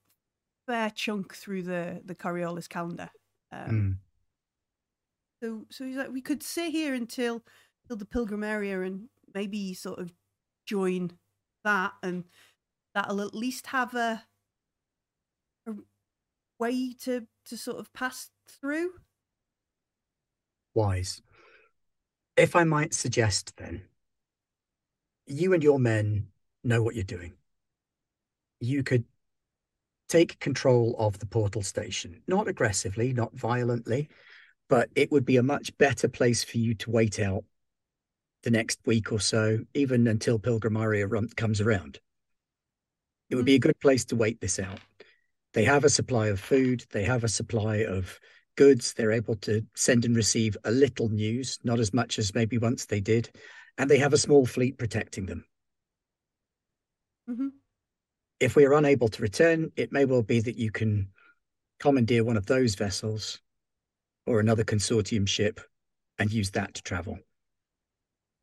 fair 0.72 0.90
chunk 0.90 1.36
through 1.36 1.64
the 1.64 2.02
the 2.06 2.16
Coriolis 2.16 2.70
calendar. 2.70 3.10
Um, 3.52 3.70
mm. 3.70 3.98
So 5.44 5.66
so 5.70 5.86
he's 5.86 5.98
like, 5.98 6.12
we 6.12 6.22
could 6.22 6.42
sit 6.42 6.72
here 6.72 6.94
until 6.94 7.44
till 7.88 7.98
the 7.98 8.06
pilgrim 8.06 8.44
area 8.44 8.82
and 8.82 9.10
maybe 9.34 9.74
sort 9.74 10.00
of 10.00 10.14
join 10.66 11.12
that, 11.66 11.92
and 12.02 12.24
that'll 12.96 13.22
at 13.22 13.36
least 13.36 13.68
have 13.68 13.94
a, 13.96 14.24
a 15.68 15.74
way 16.58 16.94
to 17.02 17.28
to 17.48 17.58
sort 17.58 17.80
of 17.80 17.92
pass 17.92 18.30
through? 18.48 18.92
Wise. 20.74 21.22
If 22.38 22.56
I 22.56 22.64
might 22.64 22.94
suggest, 22.94 23.58
then, 23.58 23.82
you 25.26 25.54
and 25.54 25.62
your 25.62 25.80
men 25.80 26.28
know 26.64 26.82
what 26.82 26.96
you're 26.96 27.04
doing. 27.04 27.34
You 28.62 28.84
could 28.84 29.04
take 30.12 30.40
control 30.40 30.94
of 31.00 31.18
the 31.20 31.26
portal 31.26 31.62
station, 31.62 32.22
not 32.28 32.50
aggressively, 32.50 33.14
not 33.14 33.34
violently, 33.34 34.10
but 34.68 34.90
it 34.94 35.10
would 35.10 35.26
be 35.26 35.38
a 35.38 35.44
much 35.44 35.76
better 35.78 36.10
place 36.10 36.44
for 36.44 36.58
you 36.58 36.74
to 36.76 36.92
wait 36.92 37.18
out 37.18 37.46
the 38.44 38.52
next 38.52 38.80
week 38.86 39.14
or 39.14 39.22
so, 39.22 39.60
even 39.74 40.08
until 40.08 40.38
Pilgrim 40.38 40.76
Aria 40.76 41.08
comes 41.38 41.62
around. 41.62 42.00
It 43.30 43.36
would 43.36 43.46
be 43.46 43.56
a 43.56 43.60
good 43.60 43.80
place 43.80 44.04
to 44.06 44.18
wait 44.18 44.42
this 44.42 44.60
out. 44.60 44.80
They 45.54 45.64
have 45.64 45.86
a 45.86 45.90
supply 45.90 46.28
of 46.28 46.42
food, 46.42 46.84
they 46.92 47.04
have 47.04 47.24
a 47.24 47.30
supply 47.30 47.78
of 47.78 48.20
goods, 48.58 48.94
they're 48.94 49.14
able 49.14 49.36
to 49.38 49.66
send 49.76 50.04
and 50.04 50.16
receive 50.16 50.58
a 50.66 50.72
little 50.72 51.08
news, 51.08 51.58
not 51.64 51.80
as 51.80 51.94
much 51.94 52.20
as 52.20 52.36
maybe 52.36 52.58
once 52.58 52.86
they 52.86 53.00
did, 53.00 53.30
and 53.78 53.90
they 53.90 54.00
have 54.00 54.12
a 54.12 54.18
small 54.18 54.46
fleet 54.46 54.78
protecting 54.78 55.26
them. 55.26 55.46
Mm-hmm. 57.30 57.48
If 58.42 58.56
we 58.56 58.66
are 58.66 58.74
unable 58.74 59.08
to 59.08 59.22
return, 59.22 59.72
it 59.76 59.92
may 59.92 60.04
well 60.04 60.24
be 60.24 60.42
that 60.42 60.58
you 60.58 60.72
can 60.72 61.10
commandeer 61.80 62.24
one 62.24 62.38
of 62.38 62.48
those 62.48 62.74
vessels 62.74 63.40
or 64.26 64.40
another 64.40 64.64
consortium 64.64 65.28
ship 65.28 65.62
and 66.18 66.34
use 66.34 66.50
that 66.52 66.74
to 66.74 66.82
travel. 66.82 67.20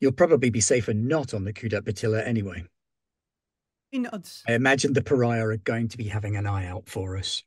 You'll 0.01 0.13
probably 0.13 0.51
be 0.51 0.61
safer 0.61 0.95
not 0.95 1.35
on 1.35 1.43
the 1.43 1.53
Kudat 1.53 1.83
Batilla 1.83 2.25
anyway. 2.25 2.65
He 3.91 3.99
nods. 3.99 4.45
I 4.47 4.53
imagine 4.53 4.93
the 4.93 5.03
pariah 5.03 5.47
are 5.47 5.57
going 5.57 5.89
to 5.89 5.97
be 5.97 6.05
having 6.05 6.37
an 6.37 6.47
eye 6.47 6.67
out 6.67 6.89
for 6.89 7.17
us. 7.17 7.43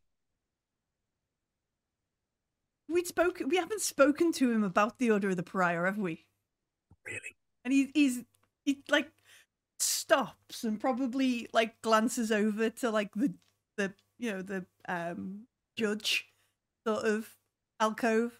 We'd 2.89 3.07
spoken. 3.07 3.47
We 3.47 3.55
haven't 3.55 3.79
spoken 3.79 4.33
to 4.33 4.51
him 4.51 4.65
about 4.65 4.97
the 4.97 5.11
Order 5.11 5.29
of 5.29 5.37
the 5.37 5.43
Pariah, 5.43 5.85
have 5.85 5.97
we? 5.97 6.25
Really? 7.05 7.37
And 7.63 7.73
he, 7.73 7.89
he's 7.93 8.23
he 8.65 8.83
like 8.89 9.09
stops 10.11 10.63
and 10.63 10.79
probably 10.79 11.47
like 11.53 11.81
glances 11.81 12.31
over 12.31 12.69
to 12.69 12.89
like 12.89 13.13
the 13.15 13.33
the 13.77 13.93
you 14.19 14.31
know 14.31 14.41
the 14.41 14.65
um 14.87 15.43
judge 15.77 16.27
sort 16.85 17.05
of 17.05 17.29
alcove. 17.79 18.39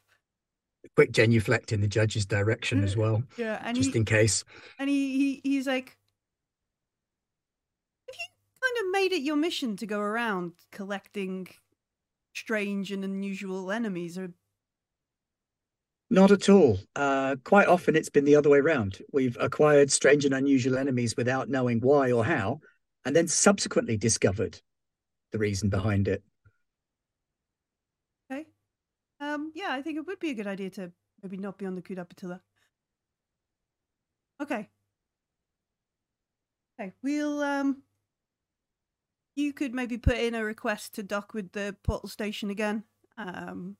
Quick 0.95 1.11
genuflect 1.11 1.71
in 1.71 1.79
the 1.79 1.87
judge's 1.87 2.25
direction 2.25 2.83
as 2.83 2.97
well, 2.97 3.23
Yeah, 3.37 3.61
and 3.63 3.77
just 3.77 3.91
he, 3.91 3.97
in 3.99 4.05
case. 4.05 4.43
and 4.79 4.89
he, 4.89 5.39
he 5.43 5.49
he's 5.49 5.67
like, 5.67 5.95
have 8.07 8.15
you 8.15 8.27
kind 8.61 8.85
of 8.85 8.91
made 8.91 9.15
it 9.15 9.21
your 9.21 9.35
mission 9.35 9.77
to 9.77 9.85
go 9.85 9.99
around 9.99 10.53
collecting 10.71 11.47
strange 12.33 12.91
and 12.91 13.05
unusual 13.05 13.71
enemies, 13.71 14.17
or 14.17 14.33
Not 16.11 16.29
at 16.29 16.49
all. 16.49 16.77
Uh, 16.93 17.37
quite 17.45 17.69
often 17.69 17.95
it's 17.95 18.09
been 18.09 18.25
the 18.25 18.35
other 18.35 18.49
way 18.49 18.57
around. 18.57 18.99
We've 19.13 19.37
acquired 19.39 19.89
strange 19.89 20.25
and 20.25 20.33
unusual 20.33 20.77
enemies 20.77 21.15
without 21.15 21.47
knowing 21.47 21.79
why 21.79 22.11
or 22.11 22.25
how, 22.25 22.59
and 23.05 23.15
then 23.15 23.29
subsequently 23.29 23.95
discovered 23.95 24.59
the 25.31 25.37
reason 25.37 25.69
behind 25.69 26.09
it. 26.09 26.21
okay? 28.29 28.45
Um, 29.21 29.53
yeah, 29.55 29.69
I 29.71 29.81
think 29.81 29.97
it 29.97 30.05
would 30.05 30.19
be 30.19 30.31
a 30.31 30.33
good 30.33 30.47
idea 30.47 30.69
to 30.71 30.91
maybe 31.23 31.37
not 31.37 31.57
be 31.57 31.65
on 31.65 31.75
the 31.75 31.81
Kuda 31.81 32.05
Patilla. 32.05 32.41
Okay. 34.41 34.67
Okay, 36.77 36.91
we'll 37.01 37.41
um. 37.41 37.83
You 39.37 39.53
could 39.53 39.73
maybe 39.73 39.97
put 39.97 40.17
in 40.17 40.35
a 40.35 40.43
request 40.43 40.95
to 40.95 41.03
dock 41.03 41.33
with 41.33 41.53
the 41.53 41.73
portal 41.83 42.09
station 42.09 42.49
again. 42.49 42.83
Um, 43.17 43.77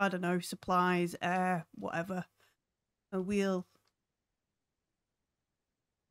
I 0.00 0.08
don't 0.08 0.22
know, 0.22 0.40
supplies, 0.40 1.14
air, 1.20 1.66
whatever. 1.74 2.24
And 3.12 3.26
we'll. 3.26 3.66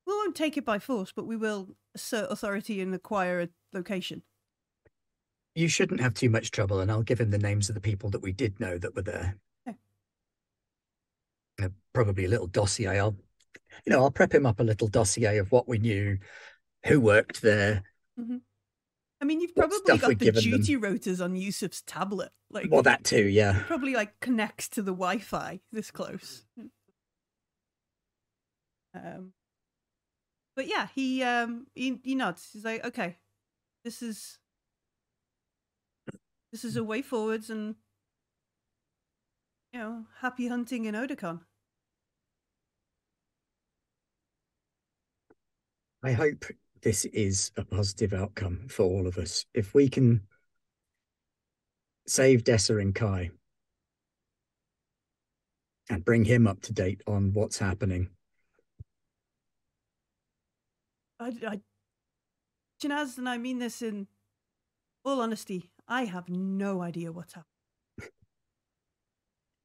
We 0.06 0.14
won't 0.14 0.36
take 0.36 0.58
it 0.58 0.66
by 0.66 0.80
force, 0.80 1.12
but 1.14 1.26
we 1.26 1.36
will 1.36 1.76
assert 1.96 2.32
authority 2.32 2.82
and 2.82 2.94
acquire 2.94 3.42
a 3.42 3.50
location. 3.74 4.22
You 5.56 5.68
shouldn't 5.68 6.02
have 6.02 6.14
too 6.14 6.30
much 6.30 6.52
trouble, 6.52 6.80
and 6.80 6.92
I'll 6.92 7.02
give 7.02 7.20
him 7.20 7.32
the 7.32 7.38
names 7.38 7.68
of 7.70 7.76
the 7.76 7.82
people 7.82 8.12
that 8.12 8.22
we 8.22 8.32
did 8.32 8.60
know 8.60 8.78
that 8.78 8.96
were 8.96 9.02
there. 9.02 9.36
Okay. 9.68 9.78
Uh, 11.62 11.70
probably 11.94 12.26
a 12.26 12.30
little 12.30 12.48
dossier. 12.48 13.00
I'll, 13.00 13.18
you 13.86 13.92
know, 13.92 14.00
I'll 14.04 14.12
prep 14.12 14.34
him 14.34 14.46
up 14.46 14.60
a 14.60 14.64
little 14.64 14.88
dossier 14.88 15.38
of 15.38 15.52
what 15.52 15.68
we 15.68 15.80
knew, 15.80 16.18
who 16.86 17.00
worked 17.00 17.42
there, 17.42 17.84
I 19.22 19.26
mean, 19.26 19.42
you've 19.42 19.56
probably 19.56 19.80
got 19.86 20.02
the 20.02 20.16
given 20.16 20.44
them. 20.44 20.60
duty 20.60 20.76
rotors 20.78 21.20
on 21.20 21.36
Yusuf's 21.36 21.82
tablet. 21.82 22.32
Like, 22.50 22.68
well, 22.72 22.84
that 22.84 23.04
too. 23.04 23.28
Yeah. 23.28 23.64
probably 23.68 23.94
like 23.94 24.20
connects 24.22 24.70
to 24.70 24.82
the 24.82 24.92
Wi-Fi 24.92 25.60
this 25.72 25.92
close. 25.92 26.46
Um, 28.94 29.34
but 30.56 30.68
yeah, 30.68 30.88
he 30.96 31.22
um 31.24 31.68
he, 31.76 32.00
he 32.04 32.16
nods. 32.16 32.50
He's 32.54 32.66
like, 32.66 32.84
okay, 32.86 33.18
this 33.84 34.02
is 34.02 34.40
this 36.52 36.64
is 36.64 36.76
a 36.76 36.84
way 36.84 37.02
forwards, 37.02 37.50
and 37.50 37.76
you 39.74 39.80
know, 39.80 40.06
happy 40.22 40.48
hunting 40.48 40.86
in 40.86 40.96
Odacon. 40.96 41.42
I 46.04 46.14
hope 46.14 46.46
this 46.82 47.06
is 47.06 47.52
a 47.58 47.64
positive 47.64 48.14
outcome 48.14 48.68
for 48.70 48.84
all 48.84 49.08
of 49.08 49.18
us. 49.18 49.46
If 49.54 49.74
we 49.74 49.90
can 49.90 50.22
save 52.08 52.44
Dessa 52.44 52.82
and 52.82 52.94
Kai 52.94 53.32
and 55.90 56.06
bring 56.06 56.26
him 56.26 56.48
up 56.48 56.62
to 56.62 56.74
date 56.74 57.02
on 57.08 57.34
what's 57.34 57.58
happening, 57.58 58.10
I, 61.20 61.34
I, 61.48 61.60
Janaz, 62.82 63.18
and 63.18 63.28
I 63.28 63.38
mean 63.38 63.60
this 63.60 63.82
in 63.82 64.08
all 65.04 65.22
honesty. 65.22 65.70
I 65.88 66.06
have 66.06 66.30
no 66.30 66.82
idea 66.82 67.12
what's 67.12 67.34
happening. 67.34 68.12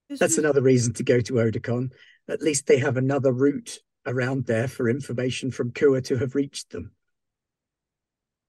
That's 0.18 0.38
another 0.38 0.62
reason 0.62 0.94
to 0.94 1.04
go 1.04 1.20
to 1.20 1.34
Odacon. 1.34 1.90
At 2.28 2.42
least 2.42 2.66
they 2.66 2.78
have 2.78 2.96
another 2.96 3.32
route 3.32 3.78
around 4.06 4.46
there 4.46 4.68
for 4.68 4.88
information 4.88 5.50
from 5.50 5.70
Kua 5.70 6.00
to 6.02 6.16
have 6.18 6.34
reached 6.34 6.70
them. 6.70 6.92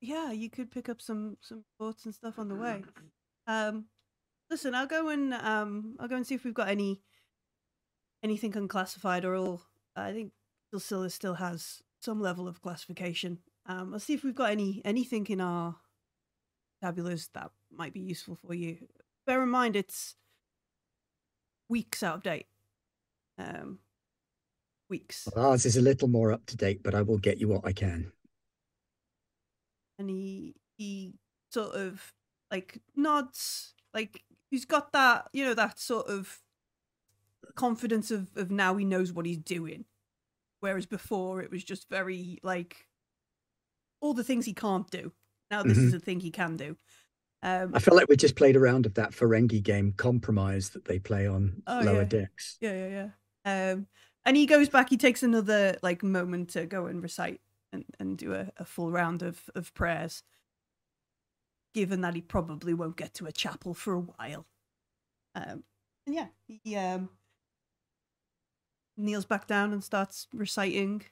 Yeah, 0.06 0.32
you 0.32 0.50
could 0.50 0.72
pick 0.72 0.90
up 0.90 1.02
some 1.02 1.38
some 1.42 1.64
thoughts 1.78 2.06
and 2.06 2.14
stuff 2.14 2.40
on 2.40 2.48
the 2.48 2.56
way. 2.56 2.84
Um, 3.48 3.86
listen, 4.50 4.76
I'll 4.76 4.88
go 4.88 5.10
and 5.10 5.34
um, 5.34 5.96
I'll 6.00 6.08
go 6.08 6.16
and 6.16 6.26
see 6.26 6.36
if 6.36 6.44
we've 6.44 6.54
got 6.54 6.70
any 6.70 7.02
anything 8.24 8.56
unclassified 8.56 9.26
or 9.26 9.36
all. 9.36 9.62
I 9.96 10.12
think 10.12 10.32
Dulcilla 10.74 11.12
still 11.12 11.36
has 11.36 11.82
some 12.02 12.22
level 12.22 12.48
of 12.48 12.62
classification. 12.62 13.40
Um, 13.66 13.94
I'll 13.94 14.00
see 14.00 14.14
if 14.14 14.24
we've 14.24 14.36
got 14.36 14.52
any 14.52 14.82
anything 14.86 15.26
in 15.28 15.42
our 15.42 15.76
tabulars 16.84 17.30
that 17.34 17.52
might 17.72 17.94
be 17.94 18.02
useful 18.02 18.36
for 18.36 18.54
you. 18.54 18.78
Bear 19.26 19.42
in 19.42 19.50
mind, 19.50 19.76
it's 19.76 20.16
weeks 21.68 22.04
out 22.04 22.18
of 22.18 22.24
date. 22.24 22.48
Um, 23.38 23.80
weeks. 24.90 25.28
Ours 25.36 25.66
is 25.66 25.78
a 25.78 25.82
little 25.82 26.08
more 26.08 26.32
up 26.32 26.46
to 26.48 26.58
date, 26.58 26.84
but 26.84 26.94
I 26.94 27.02
will 27.02 27.18
get 27.18 27.40
you 27.40 27.48
what 27.48 27.66
I 27.66 27.74
can. 27.74 28.12
And 30.00 30.10
he 30.10 30.56
he 30.78 31.14
sort 31.52 31.74
of 31.76 32.14
like 32.52 32.82
nods 32.96 33.74
like 33.94 34.24
he's 34.52 34.66
got 34.66 34.92
that 34.94 35.28
you 35.34 35.44
know 35.46 35.54
that 35.54 35.80
sort 35.80 36.08
of 36.08 36.40
confidence 37.56 38.12
of 38.12 38.28
of 38.36 38.52
now 38.52 38.76
he 38.76 38.86
knows 38.86 39.14
what 39.14 39.26
he's 39.26 39.38
doing. 39.38 39.86
Whereas 40.60 40.86
before 40.86 41.42
it 41.42 41.52
was 41.52 41.64
just 41.64 41.90
very 41.90 42.40
like 42.44 42.88
all 44.02 44.14
the 44.14 44.24
things 44.24 44.46
he 44.46 44.54
can't 44.54 44.90
do. 44.90 45.12
Now 45.52 45.64
this 45.64 45.78
is 45.78 45.94
a 45.94 46.00
thing 46.00 46.20
he 46.20 46.32
can 46.32 46.58
do. 46.58 46.76
Um 47.44 47.72
I 47.76 47.80
feel 47.80 47.96
like 47.96 48.08
we 48.10 48.16
just 48.16 48.36
played 48.36 48.56
a 48.56 48.60
round 48.60 48.86
of 48.86 48.96
that 48.96 49.12
Ferengi 49.12 49.62
game 49.62 49.94
compromise 49.96 50.70
that 50.72 50.86
they 50.86 51.00
play 51.00 51.28
on 51.28 51.62
Oh, 51.68 51.82
lower 51.82 51.98
yeah. 52.00 52.04
decks. 52.06 52.58
yeah 52.62 52.88
yeah 52.88 53.10
yeah. 53.46 53.72
Um 53.74 53.88
and 54.26 54.36
he 54.36 54.48
goes 54.48 54.70
back 54.70 54.90
he 54.90 54.98
takes 54.98 55.22
another 55.22 55.78
like 55.84 56.02
moment 56.04 56.50
to 56.52 56.66
go 56.66 56.88
and 56.88 57.02
recite 57.04 57.42
and, 57.76 57.86
and 58.00 58.18
do 58.18 58.34
a, 58.34 58.52
a 58.58 58.66
full 58.66 58.92
round 58.92 59.22
of 59.22 59.50
of 59.54 59.74
prayers 59.74 60.24
given 61.74 62.02
that 62.02 62.16
he 62.16 62.22
probably 62.22 62.74
won't 62.74 62.98
get 62.98 63.14
to 63.14 63.26
a 63.26 63.32
chapel 63.32 63.74
for 63.74 63.94
a 63.94 64.00
while 64.00 64.46
um 65.36 65.64
and 66.06 66.16
yeah 66.16 66.28
he 66.48 66.76
um 66.76 67.10
kneels 68.98 69.26
back 69.26 69.46
down 69.46 69.74
and 69.74 69.84
starts 69.84 70.28
reciting 70.34 71.04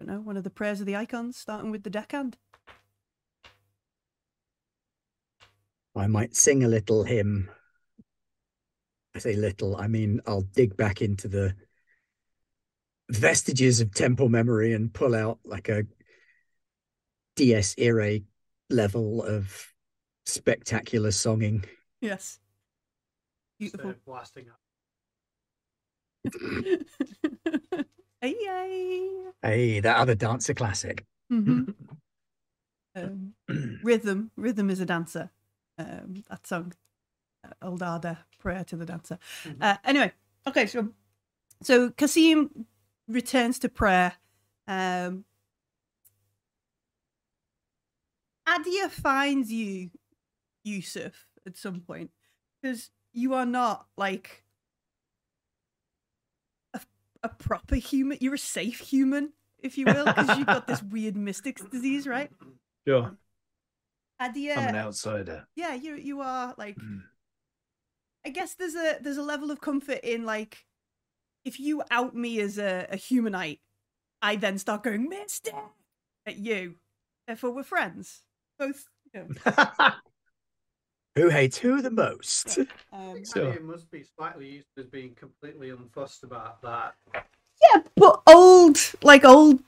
I 0.00 0.04
don't 0.04 0.14
know 0.14 0.20
one 0.20 0.36
of 0.36 0.44
the 0.44 0.50
prayers 0.50 0.80
of 0.80 0.86
the 0.86 0.96
icons 0.96 1.36
starting 1.36 1.70
with 1.70 1.84
the 1.84 1.90
deckhand 1.90 2.36
I 5.96 6.06
might 6.06 6.36
sing 6.36 6.62
a 6.62 6.68
little 6.68 7.04
hymn. 7.04 7.50
I 9.14 9.18
say 9.18 9.34
little, 9.34 9.76
I 9.76 9.88
mean, 9.88 10.20
I'll 10.26 10.42
dig 10.42 10.76
back 10.76 11.02
into 11.02 11.26
the 11.26 11.54
vestiges 13.10 13.80
of 13.80 13.92
temple 13.94 14.28
memory 14.28 14.72
and 14.72 14.92
pull 14.92 15.14
out 15.14 15.38
like 15.44 15.68
a 15.68 15.84
DS 17.36 17.74
era 17.78 18.18
level 18.68 19.22
of 19.22 19.72
spectacular 20.26 21.10
songing. 21.10 21.64
Yes. 22.00 22.38
Beautiful. 23.58 23.90
of 23.90 24.04
blasting 24.04 24.46
out. 24.48 24.56
Ay, 28.22 28.34
ay. 28.48 29.30
Hey, 29.42 29.80
that 29.80 29.96
other 29.96 30.14
dancer 30.14 30.54
classic. 30.54 31.04
Mhm. 31.32 31.74
Um, 32.96 33.34
rhythm. 33.84 34.32
Rhythm 34.36 34.68
is 34.68 34.80
a 34.80 34.84
dancer. 34.84 35.30
Um, 35.78 36.24
that 36.28 36.44
song, 36.44 36.72
uh, 37.44 37.50
Old 37.62 37.84
Ada, 37.84 38.18
Prayer 38.40 38.64
to 38.64 38.76
the 38.76 38.84
Dancer. 38.84 39.16
Mhm. 39.44 39.56
Uh, 39.60 39.76
anyway, 39.84 40.12
okay, 40.48 40.66
so 40.66 40.88
so 41.62 41.90
Kasim 41.90 42.66
returns 43.10 43.58
to 43.60 43.68
prayer. 43.68 44.14
Um, 44.66 45.24
Adia 48.46 48.88
finds 48.88 49.52
you, 49.52 49.90
Yusuf, 50.64 51.26
at 51.46 51.56
some 51.56 51.80
point 51.80 52.10
because 52.60 52.90
you 53.12 53.34
are 53.34 53.46
not 53.46 53.86
like 53.96 54.44
a, 56.74 56.80
a 57.22 57.28
proper 57.28 57.76
human. 57.76 58.18
You're 58.20 58.34
a 58.34 58.38
safe 58.38 58.80
human, 58.80 59.32
if 59.60 59.78
you 59.78 59.86
will, 59.86 60.04
because 60.04 60.36
you've 60.36 60.46
got 60.46 60.66
this 60.66 60.82
weird 60.90 61.16
mystics 61.16 61.62
disease, 61.62 62.06
right? 62.06 62.30
Sure. 62.86 63.16
Adia, 64.18 64.54
I'm 64.54 64.68
an 64.68 64.76
outsider. 64.76 65.46
yeah, 65.56 65.74
you 65.74 65.94
you 65.94 66.20
are 66.20 66.54
like 66.58 66.76
Mm. 66.76 67.02
I 68.26 68.28
guess 68.28 68.54
there's 68.54 68.74
a 68.74 68.98
there's 69.00 69.16
a 69.16 69.22
level 69.22 69.50
of 69.50 69.62
comfort 69.62 70.00
in 70.02 70.26
like 70.26 70.66
if 71.44 71.58
you 71.60 71.82
out 71.90 72.14
me 72.14 72.40
as 72.40 72.58
a, 72.58 72.86
a 72.90 72.96
humanite, 72.96 73.60
I 74.22 74.36
then 74.36 74.58
start 74.58 74.82
going 74.82 75.08
Mister 75.08 75.52
at 76.26 76.36
you. 76.36 76.76
Therefore, 77.26 77.52
we're 77.52 77.62
friends. 77.62 78.22
Both. 78.58 78.88
You 79.14 79.28
know, 79.46 79.90
Who 81.16 81.28
hates 81.28 81.58
who 81.58 81.82
the 81.82 81.90
most? 81.90 82.58
um, 82.92 83.24
So- 83.24 83.48
It 83.50 83.64
must 83.64 83.90
be 83.90 84.04
slightly 84.16 84.48
used 84.48 84.68
as 84.78 84.86
being 84.86 85.14
completely 85.14 85.70
unfussed 85.70 86.22
about 86.22 86.62
that. 86.62 86.94
yeah, 87.14 87.82
but 87.96 88.22
old 88.28 88.78
like 89.02 89.24
old 89.24 89.62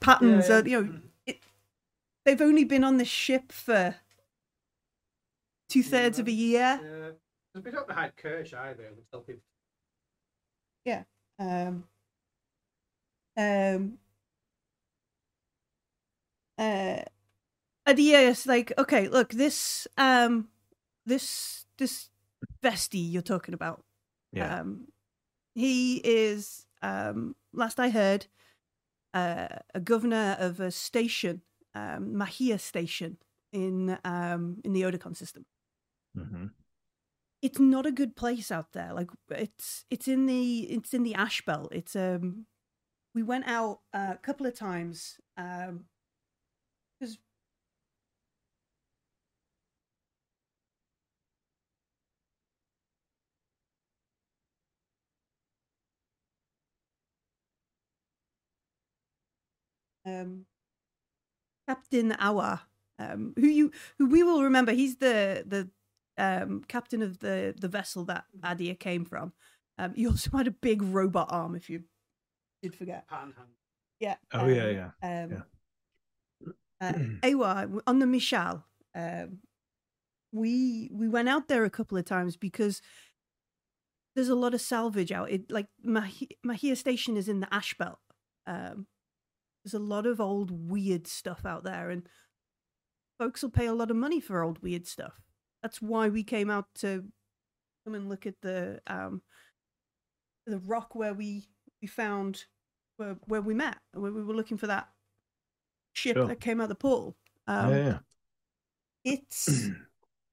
patterns 0.00 0.48
Yeah, 0.48 0.60
are 0.60 0.68
you 0.68 0.82
know 0.82 0.98
it, 1.26 1.38
they've 2.24 2.40
only 2.40 2.64
been 2.64 2.82
on 2.84 2.96
this 2.96 3.08
ship 3.08 3.52
for 3.52 3.96
two 5.68 5.82
thirds 5.82 6.18
of 6.18 6.28
a 6.28 6.32
year. 6.32 6.80
Yeah. 6.82 7.10
'Cause 7.54 7.64
we 7.64 7.70
don't 7.70 7.90
hide 7.90 8.16
Kirsch 8.16 8.54
either. 8.54 8.90
We 8.96 9.02
tell 9.10 9.20
people. 9.20 9.42
Um 11.38 11.84
um 13.36 13.98
uh 16.58 17.00
Adia 17.86 18.20
is 18.20 18.46
like 18.46 18.72
okay 18.78 19.08
look 19.08 19.30
this 19.32 19.86
um 19.96 20.48
this 21.06 21.66
this 21.78 22.10
Vesti 22.62 23.12
you're 23.12 23.22
talking 23.22 23.54
about 23.54 23.84
Yeah. 24.32 24.58
um 24.60 24.88
he 25.54 25.96
is 25.98 26.66
um 26.82 27.36
last 27.52 27.78
I 27.80 27.90
heard 27.90 28.26
uh, 29.14 29.48
a 29.74 29.80
governor 29.80 30.36
of 30.38 30.60
a 30.60 30.70
station 30.70 31.42
um 31.74 32.14
Mahia 32.14 32.58
station 32.60 33.18
in 33.52 33.98
um 34.04 34.58
in 34.64 34.72
the 34.72 34.82
Odacon 34.82 35.16
system 35.16 35.44
hmm 36.14 36.46
it's 37.42 37.58
not 37.58 37.86
a 37.86 37.92
good 37.92 38.16
place 38.16 38.50
out 38.50 38.72
there. 38.72 38.92
Like 38.94 39.10
it's 39.30 39.84
it's 39.90 40.08
in 40.08 40.26
the 40.26 40.60
it's 40.70 40.94
in 40.94 41.02
the 41.02 41.14
ash 41.14 41.42
belt. 41.44 41.70
It's 41.72 41.96
um 41.96 42.46
we 43.14 43.22
went 43.22 43.46
out 43.48 43.80
uh, 43.94 44.12
a 44.14 44.18
couple 44.18 44.46
of 44.46 44.54
times 44.54 45.18
um 45.36 45.86
because 47.00 47.18
um 60.06 60.46
Captain 61.68 62.12
Awa 62.12 62.62
um 62.98 63.34
who 63.36 63.46
you 63.46 63.70
who 63.98 64.06
we 64.08 64.22
will 64.22 64.42
remember 64.42 64.72
he's 64.72 64.96
the 64.96 65.44
the 65.46 65.68
um, 66.18 66.62
captain 66.68 67.02
of 67.02 67.18
the 67.18 67.54
the 67.60 67.68
vessel 67.68 68.04
that 68.06 68.24
Adia 68.42 68.74
came 68.74 69.04
from. 69.04 69.32
Um, 69.78 69.94
he 69.94 70.06
also 70.06 70.30
had 70.36 70.46
a 70.46 70.50
big 70.52 70.82
robot 70.82 71.28
arm, 71.30 71.54
if 71.54 71.68
you 71.68 71.82
did 72.62 72.74
forget. 72.74 73.06
Panhandle. 73.08 73.44
Yeah. 74.00 74.16
Oh, 74.32 74.46
yeah, 74.46 74.68
yeah. 75.02 75.24
Um, 75.24 75.44
Yeah. 76.42 76.52
uh, 77.22 77.26
Ewa, 77.28 77.54
w- 77.62 77.80
on 77.86 77.98
the 77.98 78.06
Michal, 78.06 78.64
um, 78.94 79.38
we 80.32 80.90
we 80.92 81.08
went 81.08 81.28
out 81.28 81.48
there 81.48 81.64
a 81.64 81.70
couple 81.70 81.96
of 81.96 82.04
times 82.04 82.36
because 82.36 82.82
there's 84.14 84.28
a 84.28 84.34
lot 84.34 84.54
of 84.54 84.60
salvage 84.60 85.12
out. 85.12 85.30
It 85.30 85.50
like 85.50 85.66
Mahia, 85.86 86.28
Mahia 86.44 86.76
Station 86.76 87.16
is 87.16 87.28
in 87.28 87.40
the 87.40 87.52
ash 87.54 87.74
belt. 87.78 87.98
Um, 88.46 88.86
there's 89.64 89.74
a 89.74 89.78
lot 89.78 90.06
of 90.06 90.20
old 90.20 90.50
weird 90.70 91.06
stuff 91.06 91.44
out 91.44 91.64
there, 91.64 91.90
and 91.90 92.06
folks 93.18 93.42
will 93.42 93.50
pay 93.50 93.66
a 93.66 93.74
lot 93.74 93.90
of 93.90 93.96
money 93.96 94.20
for 94.20 94.42
old 94.42 94.62
weird 94.62 94.86
stuff. 94.86 95.20
That's 95.66 95.82
why 95.82 96.10
we 96.10 96.22
came 96.22 96.48
out 96.48 96.66
to 96.76 97.02
come 97.84 97.96
and 97.96 98.08
look 98.08 98.24
at 98.24 98.40
the 98.40 98.80
um, 98.86 99.20
the 100.46 100.60
rock 100.60 100.94
where 100.94 101.12
we 101.12 101.48
we 101.82 101.88
found 101.88 102.44
where 102.98 103.16
where 103.26 103.40
we 103.40 103.52
met, 103.52 103.76
where 103.92 104.12
we 104.12 104.22
were 104.22 104.36
looking 104.36 104.58
for 104.58 104.68
that 104.68 104.88
ship 105.92 106.16
Sure. 106.16 106.28
that 106.28 106.38
came 106.38 106.60
out 106.60 106.68
the 106.68 106.76
portal. 106.76 107.16
Um, 107.48 107.70
yeah, 107.70 107.84
yeah. 107.84 107.98
It's 109.02 109.68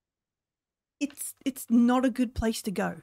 it's 1.00 1.34
it's 1.44 1.66
not 1.68 2.06
a 2.06 2.12
good 2.12 2.36
place 2.36 2.62
to 2.62 2.72
go. 2.72 3.02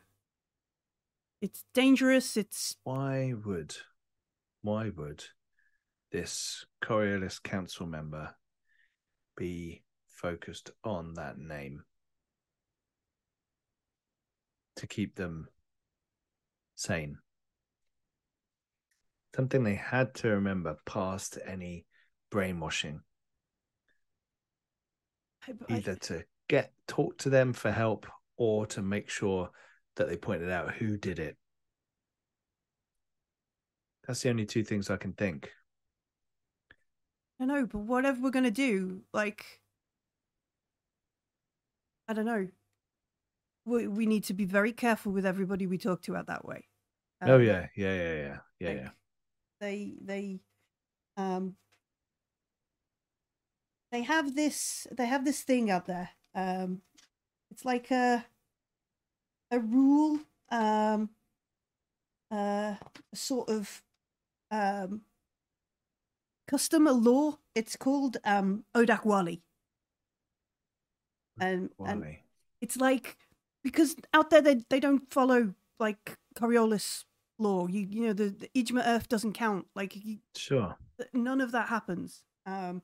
It's 1.43 1.65
dangerous. 1.75 2.37
It's 2.37 2.77
why 2.85 3.35
would 3.45 3.75
why 4.63 4.93
would 4.97 5.25
this 6.13 6.65
Coriolis 6.81 7.43
council 7.43 7.87
member 7.87 8.37
be 9.37 9.83
focused 10.07 10.71
on 10.85 11.15
that 11.15 11.37
name 11.37 11.83
to 14.81 14.87
keep 14.87 15.15
them 15.15 15.49
sane? 16.75 17.19
Something 19.37 19.63
they 19.63 19.77
had 19.77 20.15
to 20.17 20.29
remember 20.29 20.77
past 20.85 21.39
any 21.47 21.87
brainwashing, 22.31 23.01
either 25.69 25.95
to 25.95 26.25
get 26.49 26.73
talk 26.89 27.17
to 27.19 27.31
them 27.31 27.53
for 27.53 27.71
help 27.71 28.07
or 28.37 28.67
to 28.67 28.83
make 28.83 29.09
sure 29.09 29.51
that 29.97 30.09
they 30.09 30.17
pointed 30.17 30.51
out 30.51 30.75
who 30.75 30.97
did 30.97 31.19
it. 31.19 31.37
That's 34.07 34.23
the 34.23 34.31
only 34.31 34.47
two 34.47 34.65
things 34.65 34.91
I 34.91 34.97
can 34.97 35.13
think. 35.13 35.51
I 37.39 37.45
know, 37.45 37.67
but 37.67 37.79
whatever 37.79 38.21
we're 38.21 38.31
gonna 38.31 38.51
do, 38.51 39.03
like, 39.13 39.61
I 42.09 42.13
don't 42.13 42.27
know. 42.27 42.49
We 43.65 43.87
we 43.87 44.07
need 44.07 44.25
to 44.25 44.35
be 44.35 44.45
very 44.45 44.73
careful 44.73 45.13
with 45.13 45.27
everybody 45.27 45.67
we 45.67 45.79
talk 45.79 46.03
to 46.03 46.17
out 46.17 46.27
that 46.27 46.45
way. 46.45 46.67
oh 47.23 47.35
Um, 47.35 47.43
yeah, 47.43 47.67
yeah, 47.77 47.95
yeah, 47.95 48.15
yeah, 48.15 48.39
yeah, 48.59 48.69
like, 48.69 48.79
yeah. 48.79 48.91
They 49.61 49.95
they 50.01 50.41
um 51.17 51.57
they 53.93 54.03
have 54.03 54.35
this 54.35 54.87
they 54.91 55.07
have 55.07 55.25
this 55.25 55.43
thing 55.43 55.71
out 55.71 55.87
there. 55.87 56.11
Um, 56.35 56.83
it's 57.51 57.65
like 57.65 57.91
a 57.91 58.25
a 59.51 59.59
rule, 59.59 60.21
um, 60.51 61.11
uh, 62.31 62.75
a 63.13 63.17
sort 63.17 63.49
of 63.49 63.83
um 64.51 65.03
custom, 66.47 66.87
a 66.87 66.93
law. 66.93 67.39
It's 67.55 67.77
called 67.77 68.17
um 68.25 68.65
Odakwali. 68.75 69.43
And, 71.41 71.71
and 71.87 72.01
Wally. 72.01 72.23
it's 72.61 72.77
like 72.77 73.17
because 73.63 73.97
out 74.15 74.31
there 74.31 74.41
they 74.43 74.63
they 74.71 74.81
don't 74.81 75.13
follow 75.13 75.55
like 75.79 76.17
Coriolis 76.37 77.05
law. 77.39 77.67
You 77.67 77.87
you 77.91 78.07
know 78.07 78.13
the, 78.13 78.31
the 78.31 78.49
Ijma 78.55 78.83
Earth 78.87 79.09
doesn't 79.09 79.33
count. 79.35 79.67
Like 79.75 79.97
you, 79.97 80.19
Sure. 80.37 80.77
none 81.13 81.41
of 81.41 81.53
that 81.53 81.69
happens. 81.69 82.25
Um, 82.47 82.83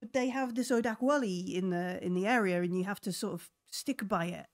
but 0.00 0.12
they 0.12 0.28
have 0.28 0.54
this 0.54 0.70
Odakwali 0.70 1.54
in 1.54 1.70
the 1.70 2.02
in 2.04 2.14
the 2.14 2.26
area, 2.26 2.62
and 2.62 2.76
you 2.76 2.84
have 2.84 3.00
to 3.02 3.12
sort 3.12 3.34
of 3.34 3.50
stick 3.70 4.06
by 4.08 4.26
it. 4.26 4.46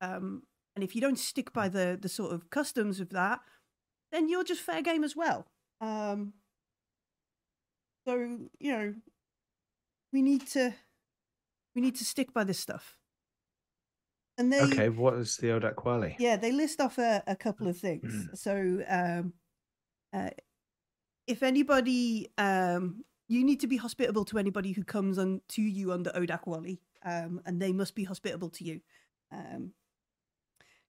Um, 0.00 0.42
and 0.74 0.82
if 0.82 0.94
you 0.94 1.00
don't 1.00 1.18
stick 1.18 1.52
by 1.52 1.68
the 1.68 1.98
the 2.00 2.08
sort 2.08 2.32
of 2.32 2.50
customs 2.50 3.00
of 3.00 3.10
that, 3.10 3.40
then 4.12 4.28
you're 4.28 4.44
just 4.44 4.60
fair 4.62 4.82
game 4.82 5.04
as 5.04 5.14
well. 5.16 5.46
Um, 5.80 6.34
so 8.06 8.14
you 8.58 8.72
know, 8.72 8.94
we 10.12 10.22
need 10.22 10.46
to 10.48 10.74
we 11.74 11.80
need 11.82 11.96
to 11.96 12.04
stick 12.04 12.32
by 12.32 12.44
this 12.44 12.58
stuff. 12.58 12.96
And 14.38 14.52
they 14.52 14.60
Okay, 14.62 14.88
what 14.88 15.14
is 15.14 15.36
the 15.36 15.48
Odakwali? 15.48 16.16
yeah, 16.18 16.36
they 16.36 16.52
list 16.52 16.80
off 16.80 16.98
a, 16.98 17.22
a 17.26 17.36
couple 17.36 17.68
of 17.68 17.76
things. 17.78 18.28
so, 18.34 18.82
um, 18.88 19.34
uh, 20.12 20.30
if 21.26 21.42
anybody, 21.42 22.28
um, 22.38 23.04
you 23.28 23.44
need 23.44 23.60
to 23.60 23.66
be 23.66 23.76
hospitable 23.76 24.24
to 24.26 24.38
anybody 24.38 24.72
who 24.72 24.84
comes 24.84 25.18
on 25.18 25.40
to 25.50 25.62
you 25.62 25.92
under 25.92 26.10
Odakwali. 26.10 26.78
um, 27.04 27.40
and 27.46 27.60
they 27.60 27.72
must 27.72 27.94
be 27.94 28.04
hospitable 28.04 28.48
to 28.50 28.64
you. 28.64 28.80
Um, 29.30 29.72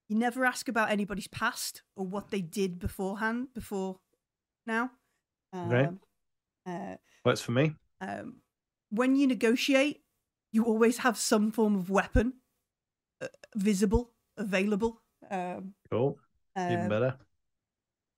you 0.10 0.16
never 0.18 0.46
ask 0.46 0.68
about 0.68 0.92
anybody's 0.92 1.28
past 1.28 1.82
or 1.96 2.06
what 2.06 2.30
they 2.32 2.42
did 2.42 2.78
beforehand, 2.80 3.48
before 3.54 4.00
now. 4.68 4.92
Um, 5.54 6.00
uh, 6.66 6.96
Works 7.26 7.42
for 7.42 7.52
me. 7.52 7.76
um, 8.02 8.38
when 8.90 9.16
you 9.16 9.28
negotiate, 9.28 10.02
you 10.52 10.66
always 10.66 11.00
have 11.00 11.18
some 11.18 11.52
form 11.52 11.76
of 11.76 11.90
weapon 11.90 12.34
visible, 13.56 14.12
available. 14.38 15.02
Um, 15.30 15.76
Cool. 15.90 16.20
Even 16.58 16.84
um, 16.84 16.90
better. 16.90 17.18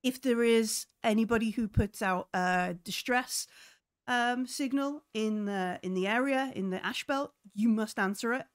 if 0.03 0.21
there 0.21 0.43
is 0.43 0.87
anybody 1.03 1.51
who 1.51 1.67
puts 1.67 2.01
out 2.01 2.27
a 2.33 2.75
distress 2.83 3.47
um, 4.07 4.45
signal 4.47 5.03
in 5.13 5.45
the 5.45 5.79
in 5.83 5.93
the 5.93 6.07
area 6.07 6.51
in 6.55 6.69
the 6.69 6.85
ash 6.85 7.05
belt, 7.07 7.33
you 7.53 7.69
must 7.69 7.97
answer 7.99 8.33
it. 8.33 8.45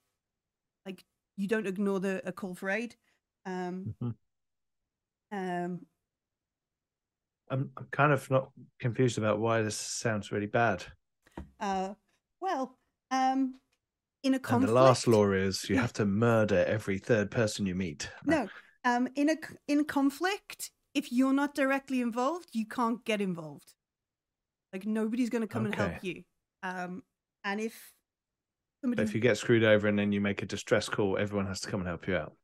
Like 0.86 1.04
you 1.36 1.48
don't 1.48 1.66
ignore 1.66 2.00
the 2.00 2.22
a 2.26 2.32
call 2.32 2.54
for 2.54 2.70
aid. 2.70 2.96
Um, 3.46 3.94
Mhm. 4.02 4.14
um, 5.32 5.86
I'm, 7.50 7.70
I'm 7.76 7.86
kind 7.90 8.12
of 8.12 8.30
not 8.30 8.50
confused 8.78 9.18
about 9.18 9.40
why 9.40 9.62
this 9.62 9.76
sounds 9.76 10.30
really 10.30 10.46
bad. 10.46 10.84
uh, 11.58 11.94
well, 12.40 12.78
um, 13.10 13.56
in 14.22 14.34
a 14.34 14.40
And 14.48 14.64
the 14.64 14.72
last 14.72 15.06
law 15.06 15.30
is 15.32 15.68
you 15.68 15.76
have 15.76 15.92
to 15.94 16.04
murder 16.04 16.64
every 16.66 16.98
third 16.98 17.30
person 17.30 17.66
you 17.66 17.74
meet. 17.74 18.10
No, 18.24 18.48
um, 18.84 19.08
in 19.14 19.30
a 19.30 19.36
in 19.68 19.84
conflict, 19.84 20.70
if 20.94 21.12
you're 21.12 21.32
not 21.32 21.54
directly 21.54 22.00
involved, 22.00 22.48
you 22.52 22.66
can't 22.66 23.04
get 23.04 23.20
involved. 23.20 23.74
Like 24.72 24.86
nobody's 24.86 25.30
going 25.30 25.42
to 25.42 25.48
come 25.48 25.66
and 25.66 25.74
help 25.74 26.04
you. 26.04 26.22
Um, 26.62 27.02
and 27.44 27.60
if 27.60 27.92
But 28.82 28.88
somebody, 28.88 29.02
if 29.02 29.14
you 29.14 29.20
get 29.20 29.38
screwed 29.38 29.64
over 29.64 29.88
and 29.88 29.98
then 29.98 30.12
you 30.12 30.20
make 30.20 30.42
a 30.42 30.46
distress 30.46 30.88
call, 30.88 31.18
everyone 31.18 31.46
has 31.46 31.60
to 31.60 31.68
come 31.68 31.80
and 31.80 31.88
help 31.88 32.06
you 32.06 32.16
out. 32.16 32.34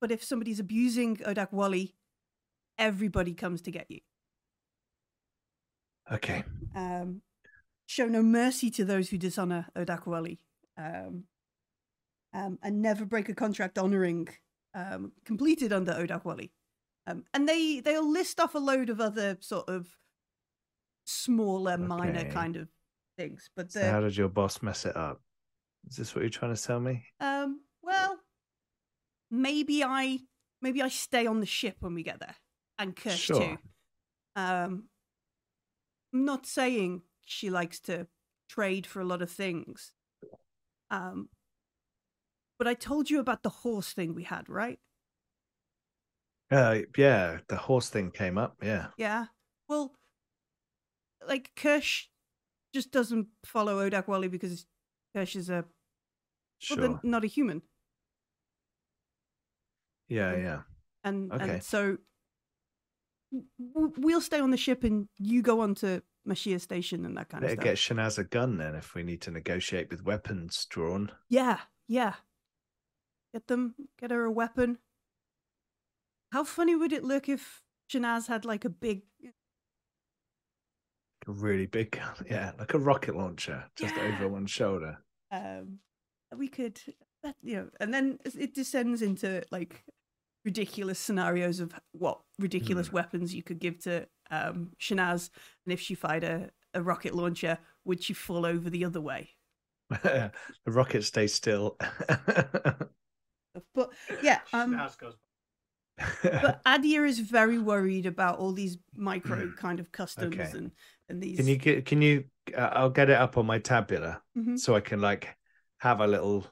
but 0.00 0.10
if 0.10 0.24
somebody's 0.24 0.60
abusing 0.60 1.18
Odak 1.18 1.52
Wally, 1.52 1.94
everybody 2.78 3.34
comes 3.34 3.62
to 3.62 3.70
get 3.70 3.86
you. 3.90 4.00
Okay. 6.10 6.42
Um, 6.74 7.22
show 7.86 8.06
no 8.06 8.22
mercy 8.22 8.70
to 8.72 8.84
those 8.84 9.10
who 9.10 9.18
dishonor 9.18 9.66
Odak 9.76 10.06
Wally. 10.06 10.40
Um, 10.80 11.24
um, 12.32 12.58
and 12.62 12.80
never 12.80 13.04
break 13.04 13.28
a 13.28 13.34
contract 13.34 13.76
honoring 13.76 14.28
um, 14.74 15.12
completed 15.24 15.72
under 15.72 15.92
Odak 15.92 16.24
Wally. 16.24 16.52
Um, 17.06 17.24
and 17.34 17.48
they 17.48 17.80
they'll 17.80 18.08
list 18.08 18.38
off 18.40 18.54
a 18.54 18.58
load 18.58 18.88
of 18.88 19.00
other 19.00 19.36
sort 19.40 19.68
of 19.68 19.88
smaller, 21.04 21.76
minor 21.76 22.24
kind 22.24 22.56
of 22.56 22.68
things. 23.18 23.50
But 23.56 23.72
So 23.72 23.90
how 23.90 24.00
did 24.00 24.16
your 24.16 24.28
boss 24.28 24.62
mess 24.62 24.86
it 24.86 24.96
up? 24.96 25.20
Is 25.88 25.96
this 25.96 26.14
what 26.14 26.22
you're 26.22 26.30
trying 26.30 26.54
to 26.54 26.62
tell 26.62 26.80
me? 26.80 27.04
um, 27.20 27.60
well, 27.82 28.18
maybe 29.30 29.82
I 29.82 30.20
maybe 30.62 30.82
I 30.82 30.88
stay 30.88 31.26
on 31.26 31.40
the 31.40 31.46
ship 31.46 31.76
when 31.80 31.94
we 31.94 32.02
get 32.02 32.20
there, 32.20 32.36
and 32.78 32.94
Kirsch 32.94 33.18
Sure. 33.18 33.40
too. 33.40 33.58
Um, 34.36 34.88
I'm 36.12 36.24
not 36.24 36.46
saying 36.46 37.02
she 37.24 37.50
likes 37.50 37.80
to 37.80 38.06
trade 38.48 38.86
for 38.86 39.00
a 39.00 39.04
lot 39.04 39.22
of 39.22 39.30
things. 39.30 39.92
Um, 40.90 41.28
but 42.58 42.66
I 42.68 42.74
told 42.74 43.08
you 43.10 43.20
about 43.20 43.42
the 43.42 43.48
horse 43.48 43.92
thing 43.92 44.14
we 44.14 44.24
had, 44.24 44.48
right? 44.48 44.78
Uh, 46.50 46.80
yeah, 46.96 47.38
the 47.48 47.56
horse 47.56 47.88
thing 47.90 48.10
came 48.10 48.36
up. 48.36 48.56
Yeah. 48.62 48.88
Yeah. 48.96 49.26
Well, 49.68 49.94
like 51.26 51.52
Kirsch 51.54 52.06
just 52.74 52.90
doesn't 52.90 53.28
follow 53.44 53.88
Odak 53.88 54.08
Wally 54.08 54.28
because 54.28 54.66
Kirsch 55.14 55.36
is 55.36 55.48
a 55.50 55.64
Sure. 56.58 56.76
they're 56.76 57.00
not 57.02 57.24
a 57.24 57.28
human, 57.28 57.62
Yeah, 60.08 60.36
yeah. 60.36 60.62
and 61.04 61.32
Okay. 61.32 61.48
and 61.54 61.62
so 61.62 61.96
we'll 63.58 64.20
stay 64.20 64.40
on 64.40 64.50
the 64.50 64.56
ship 64.58 64.84
and 64.84 65.08
you 65.16 65.40
go 65.40 65.60
on 65.60 65.74
to 65.76 66.02
Mashia 66.28 66.60
Station 66.60 67.04
and 67.04 67.16
that 67.16 67.28
kind 67.28 67.42
Better 67.42 67.54
of 67.54 67.60
stuff. 67.60 67.64
get 67.64 67.76
Shanaz 67.76 68.18
a 68.18 68.24
gun 68.24 68.58
then 68.58 68.74
if 68.74 68.94
we 68.94 69.02
need 69.02 69.20
to 69.22 69.30
negotiate 69.30 69.90
with 69.90 70.04
weapons 70.04 70.66
drawn. 70.68 71.10
Yeah, 71.28 71.58
yeah. 71.88 72.14
Get 73.32 73.46
them, 73.46 73.74
get 73.98 74.10
her 74.10 74.24
a 74.24 74.30
weapon. 74.30 74.78
How 76.32 76.44
funny 76.44 76.76
would 76.76 76.92
it 76.92 77.04
look 77.04 77.28
if 77.28 77.62
Shanaz 77.92 78.26
had 78.28 78.44
like 78.44 78.64
a 78.64 78.70
big 78.70 79.02
A 81.26 81.32
really 81.32 81.66
big 81.66 81.90
gun. 81.92 82.14
Yeah, 82.30 82.52
like 82.58 82.74
a 82.74 82.78
rocket 82.78 83.16
launcher 83.16 83.64
just 83.76 83.94
Yeah. 83.96 84.14
over 84.14 84.28
one 84.28 84.46
shoulder. 84.46 84.98
um 85.30 85.78
we 86.36 86.48
could 86.48 86.80
that 87.22 87.36
you 87.42 87.56
know 87.56 87.70
and 87.80 87.92
then 87.92 88.18
it 88.24 88.54
descends 88.54 89.02
into 89.02 89.42
like 89.50 89.84
ridiculous 90.44 90.98
scenarios 90.98 91.60
of 91.60 91.72
what 91.92 92.20
ridiculous 92.38 92.88
Hmm. 92.88 92.96
weapons 92.96 93.34
you 93.34 93.42
could 93.42 93.58
give 93.58 93.78
to 93.80 94.06
um 94.30 94.70
Shanaz 94.80 95.30
and 95.64 95.72
if 95.72 95.80
she 95.80 95.94
fired 95.94 96.24
a, 96.24 96.50
a 96.74 96.82
rocket 96.82 97.14
launcher 97.14 97.58
would 97.84 98.02
she 98.02 98.12
fall 98.14 98.46
over 98.46 98.70
the 98.70 98.84
other 98.84 99.00
way 99.00 99.30
the 99.90 100.30
rocket 100.66 101.02
stays 101.04 101.34
still. 101.34 101.76
but 103.74 103.90
yeah 104.22 104.38
um 104.52 104.74
House 104.74 104.96
goes. 104.96 105.14
but 106.22 106.60
Adia 106.66 107.02
is 107.04 107.18
very 107.18 107.58
worried 107.58 108.06
about 108.06 108.38
all 108.38 108.52
these 108.52 108.78
micro 108.96 109.50
kind 109.56 109.80
of 109.80 109.90
customs 109.92 110.34
Hmm. 110.34 110.40
Okay. 110.42 110.58
and 110.58 110.70
and 111.08 111.22
these 111.22 111.36
can 111.38 111.48
you 111.48 111.56
get? 111.56 111.84
Can 111.86 112.02
you? 112.02 112.24
Uh, 112.56 112.70
I'll 112.72 112.90
get 112.90 113.10
it 113.10 113.18
up 113.18 113.36
on 113.36 113.46
my 113.46 113.58
tabula 113.58 114.22
Mhm. 114.38 114.58
so 114.58 114.76
I 114.76 114.80
can 114.80 115.00
like 115.00 115.36
have 115.78 116.00
a 116.00 116.06
little 116.06 116.46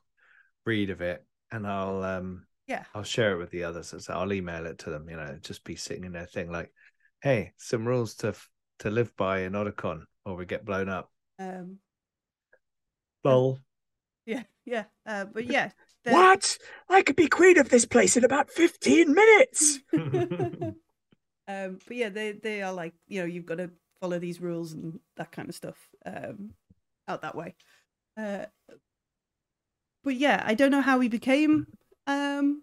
read 0.67 0.91
of 0.91 1.01
it, 1.01 1.25
and 1.53 1.67
I'll 1.67 2.03
um 2.03 2.48
yeah 2.69 2.85
I'll 2.95 3.03
share 3.03 3.33
it 3.33 3.39
with 3.39 3.51
the 3.51 3.65
others. 3.65 3.93
So 3.99 4.13
I'll 4.15 4.33
email 4.33 4.67
it 4.67 4.79
to 4.81 4.91
them. 4.91 5.09
You 5.09 5.17
know, 5.17 5.39
just 5.41 5.65
be 5.65 5.75
sitting 5.75 6.05
in 6.05 6.13
their 6.13 6.27
thing 6.27 6.51
like, 6.53 6.73
hey, 7.23 7.53
some 7.57 7.89
rules 7.89 8.15
to 8.17 8.29
f- 8.29 8.49
to 8.81 8.91
live 8.91 9.17
by 9.17 9.41
in 9.41 9.55
Odacon, 9.55 10.03
or 10.25 10.37
we 10.37 10.47
get 10.47 10.65
blown 10.65 10.89
up. 10.89 11.11
um 11.39 11.79
Lol. 13.25 13.59
yeah 14.27 14.45
yeah 14.65 14.85
uh 15.07 15.25
but 15.25 15.45
yeah 15.47 15.71
the- 16.05 16.13
What? 16.13 16.57
I 16.89 17.03
could 17.03 17.17
be 17.17 17.27
queen 17.29 17.59
of 17.59 17.69
this 17.69 17.85
place 17.85 18.17
in 18.17 18.25
about 18.25 18.51
15 18.51 19.13
minutes. 19.13 19.81
um 19.93 21.79
but 21.87 21.97
yeah 21.97 22.09
they 22.11 22.33
they 22.33 22.63
are 22.63 22.73
like 22.73 22.95
you 23.07 23.21
know 23.21 23.27
you've 23.27 23.47
got 23.47 23.57
to 23.59 23.71
follow 24.01 24.19
these 24.19 24.41
rules 24.41 24.73
and 24.73 25.01
that 25.17 25.33
kind 25.33 25.49
of 25.49 25.55
stuff 25.55 25.77
um 26.07 26.51
out 27.09 27.23
that 27.23 27.35
way 27.35 27.55
uh 28.17 28.45
but 30.05 30.15
yeah 30.15 30.43
i 30.47 30.55
don't 30.55 30.71
know 30.71 30.81
how 30.83 30.99
we 30.99 31.09
became 31.09 31.67
um 32.09 32.63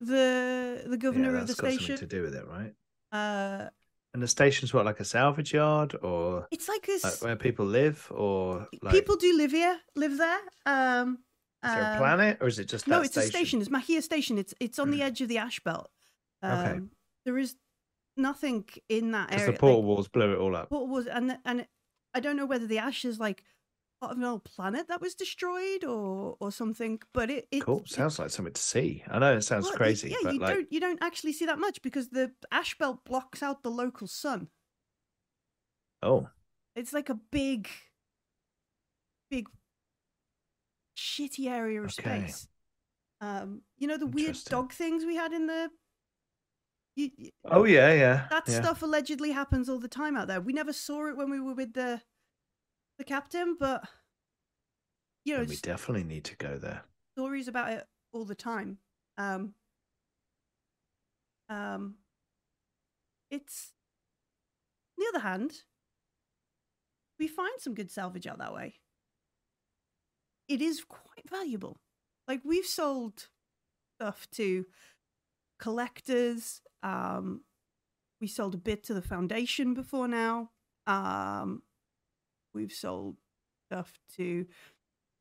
the 0.00 0.84
the 0.86 0.96
governor 0.96 1.34
yeah, 1.34 1.40
of 1.42 1.46
the 1.46 1.54
station 1.54 1.96
to 1.96 2.06
do 2.06 2.22
with 2.22 2.34
it, 2.34 2.46
right? 2.46 2.72
uh 3.12 3.68
And 4.14 4.22
the 4.22 4.28
station's 4.28 4.72
what, 4.72 4.84
like 4.86 5.00
a 5.00 5.04
salvage 5.04 5.52
yard, 5.52 5.94
or 6.02 6.48
it's 6.50 6.68
like 6.68 6.86
this 6.86 7.04
like 7.04 7.22
where 7.22 7.36
people 7.36 7.66
live, 7.66 8.10
or 8.10 8.66
like 8.82 8.94
people 8.94 9.16
do 9.16 9.36
live 9.36 9.52
here 9.52 9.78
live 9.94 10.16
there 10.18 10.40
um 10.64 11.18
is 11.64 11.74
there 11.74 11.82
a 11.82 11.86
um, 11.86 11.96
planet, 11.98 12.38
or 12.40 12.48
is 12.48 12.58
it 12.58 12.66
just 12.68 12.88
no 12.88 13.00
it's 13.02 13.16
a 13.16 13.22
station 13.22 13.60
it's 13.60 13.68
mahia 13.68 14.02
station 14.02 14.38
it's 14.38 14.54
it's 14.60 14.78
on 14.78 14.90
the 14.90 15.02
edge 15.02 15.20
of 15.20 15.28
the 15.28 15.38
ash 15.38 15.60
belt 15.60 15.90
um 16.42 16.58
Okay. 16.60 16.80
there 17.24 17.38
is 17.38 17.56
nothing 18.16 18.64
in 18.88 19.12
that 19.12 19.28
Because 19.28 19.42
area 19.42 19.52
the 19.52 19.58
portal 19.58 19.80
like, 19.80 19.88
walls 19.88 20.08
blew 20.08 20.32
it 20.32 20.38
all 20.38 20.56
up. 20.56 20.70
what 20.70 20.88
was 20.88 21.06
and 21.06 21.38
and 21.44 21.66
I 22.14 22.20
don't 22.20 22.36
know 22.36 22.46
whether 22.46 22.66
the 22.66 22.78
ash 22.78 23.04
is 23.04 23.18
like 23.20 23.42
part 24.06 24.12
of 24.16 24.18
an 24.18 24.24
old 24.24 24.44
planet 24.44 24.88
that 24.88 25.00
was 25.00 25.14
destroyed 25.14 25.84
or 25.84 26.36
or 26.40 26.52
something, 26.52 27.00
but 27.12 27.30
it 27.30 27.48
it 27.50 27.62
Cool. 27.62 27.80
it- 27.80 27.88
Sounds 27.88 28.18
like 28.18 28.30
something 28.30 28.54
to 28.54 28.60
see. 28.60 29.02
I 29.08 29.18
know 29.18 29.36
it 29.36 29.42
sounds 29.42 29.64
well, 29.66 29.74
crazy, 29.76 30.10
Yeah, 30.10 30.16
but 30.22 30.34
you 30.34 30.40
like, 30.40 30.54
don't 30.54 30.72
you 30.72 30.80
don't 30.80 31.02
actually 31.02 31.32
see 31.32 31.46
that 31.46 31.58
much 31.58 31.82
because 31.82 32.08
the 32.10 32.32
ash 32.52 32.76
belt 32.78 33.04
blocks 33.04 33.42
out 33.42 33.62
the 33.62 33.70
local 33.70 34.06
sun. 34.06 34.48
oh, 36.02 36.28
It's 36.74 36.92
like 36.92 37.08
a 37.08 37.14
big, 37.32 37.68
big, 39.30 39.48
shitty 40.96 41.48
area 41.50 41.80
of 41.82 41.86
Okay. 41.98 42.26
space. 42.28 42.48
Um, 43.20 43.62
you 43.78 43.86
know 43.88 43.96
the 43.96 44.06
weird 44.06 44.36
dog 44.44 44.72
things 44.72 45.04
we 45.04 45.16
had 45.16 45.32
in 45.32 45.46
the. 45.46 45.70
You, 46.96 47.10
you- 47.16 47.30
oh 47.46 47.64
yeah, 47.64 47.92
yeah. 47.92 48.26
that 48.30 48.44
yeah. 48.48 48.60
stuff 48.62 48.82
allegedly 48.82 49.32
happens 49.32 49.68
all 49.68 49.78
the 49.78 49.88
time 49.88 50.16
out 50.16 50.28
there. 50.28 50.40
We 50.40 50.52
never 50.52 50.72
saw 50.72 51.08
it 51.08 51.16
when 51.16 51.30
we 51.30 51.40
were 51.40 51.54
with 51.54 51.72
the, 51.74 52.00
the 52.98 53.04
captain, 53.04 53.56
but 53.58 53.84
you 55.24 55.36
know, 55.36 55.44
we 55.44 55.56
definitely 55.56 56.04
need 56.04 56.24
to 56.24 56.36
go 56.36 56.56
there. 56.56 56.82
stories 57.16 57.48
about 57.48 57.72
it 57.72 57.86
all 58.12 58.24
the 58.24 58.34
time. 58.34 58.78
Um, 59.18 59.54
um, 61.48 61.96
it's 63.30 63.72
on 64.98 65.04
the 65.04 65.18
other 65.18 65.22
hand, 65.28 65.62
we 67.18 67.28
find 67.28 67.52
some 67.58 67.74
good 67.74 67.90
salvage 67.90 68.26
out 68.26 68.38
that 68.38 68.54
way. 68.54 68.74
It 70.48 70.62
is 70.62 70.84
quite 70.84 71.28
valuable. 71.28 71.78
Like 72.28 72.40
we've 72.44 72.66
sold 72.66 73.28
stuff 73.98 74.28
to 74.32 74.66
collectors. 75.58 76.60
Um, 76.82 77.42
we 78.20 78.26
sold 78.26 78.54
a 78.54 78.58
bit 78.58 78.84
to 78.84 78.94
the 78.94 79.02
foundation 79.02 79.74
before 79.74 80.08
now. 80.08 80.50
Um, 80.86 81.62
we've 82.56 82.72
sold 82.72 83.16
stuff 83.68 84.00
to 84.16 84.46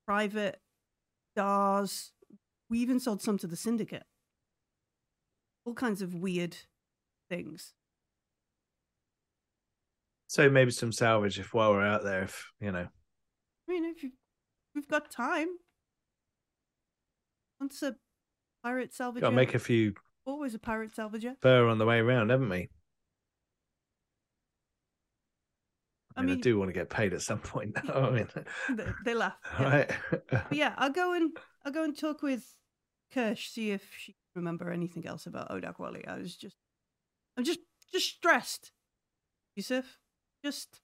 private 0.07 0.59
stars. 1.33 2.13
We 2.69 2.79
even 2.79 2.99
sold 2.99 3.21
some 3.21 3.37
to 3.39 3.47
the 3.47 3.57
syndicate. 3.57 4.05
All 5.65 5.73
kinds 5.73 6.01
of 6.01 6.15
weird 6.15 6.57
things. 7.29 7.73
So 10.27 10.49
maybe 10.49 10.71
some 10.71 10.91
salvage 10.91 11.39
if 11.39 11.53
while 11.53 11.71
we're 11.71 11.85
out 11.85 12.03
there, 12.03 12.23
if 12.23 12.51
you 12.59 12.71
know. 12.71 12.87
I 13.67 13.71
mean, 13.71 13.85
if 13.85 14.01
you, 14.01 14.11
we've 14.73 14.87
got 14.87 15.11
time. 15.11 15.47
Once 17.59 17.81
a 17.83 17.95
pirate 18.63 18.91
salvager, 18.91 19.21
Got 19.21 19.29
to 19.29 19.35
make 19.35 19.55
a 19.55 19.59
few 19.59 19.93
always 20.25 20.55
a 20.55 20.59
pirate 20.59 20.91
salvager. 20.95 21.35
fur 21.41 21.67
on 21.67 21.77
the 21.77 21.85
way 21.85 21.99
around, 21.99 22.29
haven't 22.29 22.49
we? 22.49 22.69
I 26.15 26.21
I 26.21 26.23
mean, 26.23 26.37
I 26.37 26.41
do 26.41 26.57
want 26.57 26.69
to 26.69 26.73
get 26.73 26.89
paid 26.89 27.13
at 27.13 27.21
some 27.21 27.39
point. 27.39 27.77
I 27.93 28.09
mean, 28.09 28.27
they, 28.69 28.85
they 29.03 29.13
laugh. 29.13 29.35
yeah. 29.59 29.65
right? 29.69 29.91
But 30.29 30.53
yeah, 30.53 30.73
I'll 30.77 30.91
go 30.91 31.13
and 31.13 31.37
I'll 31.65 31.71
go 31.71 31.83
and 31.83 31.97
talk 31.97 32.21
with 32.21 32.55
Kirsch, 33.13 33.49
see 33.49 33.71
if 33.71 33.83
she 33.97 34.13
can 34.13 34.41
remember 34.41 34.71
anything 34.71 35.05
else 35.05 35.25
about 35.25 35.49
Odak 35.49 35.79
Wally. 35.79 36.05
I 36.07 36.17
was 36.17 36.35
just, 36.35 36.55
I'm 37.37 37.43
just, 37.43 37.59
just 37.91 38.07
stressed. 38.07 38.71
Yusuf, 39.55 39.99
just, 40.43 40.81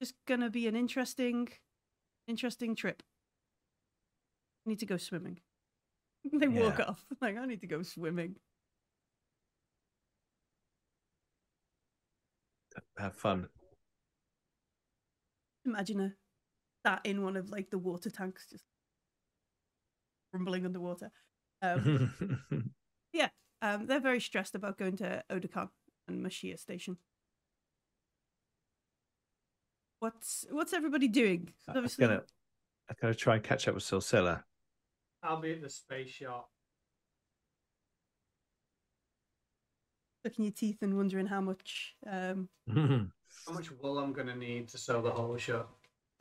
just 0.00 0.14
gonna 0.26 0.50
be 0.50 0.68
an 0.68 0.76
interesting, 0.76 1.48
interesting 2.28 2.74
trip. 2.74 3.02
I 4.66 4.70
need 4.70 4.78
to 4.80 4.86
go 4.86 4.96
swimming. 4.96 5.40
they 6.32 6.48
walk 6.48 6.80
off 6.80 7.04
like 7.20 7.36
I 7.36 7.44
need 7.46 7.60
to 7.60 7.66
go 7.66 7.82
swimming. 7.82 8.36
Have 12.98 13.14
fun. 13.16 13.48
Imagine 15.66 16.00
a 16.00 16.12
that 16.84 17.00
in 17.04 17.22
one 17.22 17.36
of 17.36 17.50
like 17.50 17.70
the 17.70 17.78
water 17.78 18.10
tanks, 18.10 18.46
just 18.50 18.64
rumbling 20.32 20.66
underwater. 20.66 21.10
Um, 21.62 22.74
yeah, 23.12 23.28
um, 23.62 23.86
they're 23.86 24.00
very 24.00 24.20
stressed 24.20 24.54
about 24.54 24.78
going 24.78 24.96
to 24.98 25.24
Odacon 25.30 25.70
and 26.06 26.24
Mashia 26.24 26.58
Station. 26.58 26.98
What's 30.00 30.44
what's 30.50 30.72
everybody 30.74 31.08
doing? 31.08 31.46
'Cause 31.46 31.54
I'm 31.68 31.76
Obviously, 31.78 32.06
gonna, 32.06 32.22
I'm 32.90 32.96
gonna 33.00 33.14
try 33.14 33.36
and 33.36 33.44
catch 33.44 33.66
up 33.66 33.74
with 33.74 33.84
Silsila. 33.84 34.44
I'll 35.22 35.40
be 35.40 35.52
at 35.52 35.62
the 35.62 35.70
space 35.70 36.10
shop. 36.10 36.50
Sucking 40.24 40.44
your 40.44 40.52
teeth 40.52 40.78
and 40.82 40.96
wondering 40.96 41.26
how 41.26 41.40
much. 41.40 41.94
Um... 42.10 42.48
How 43.46 43.52
much 43.52 43.70
wool 43.82 43.98
I'm 43.98 44.12
gonna 44.12 44.36
need 44.36 44.68
to 44.68 44.78
sew 44.78 45.02
the 45.02 45.10
whole 45.10 45.36
shop? 45.36 45.68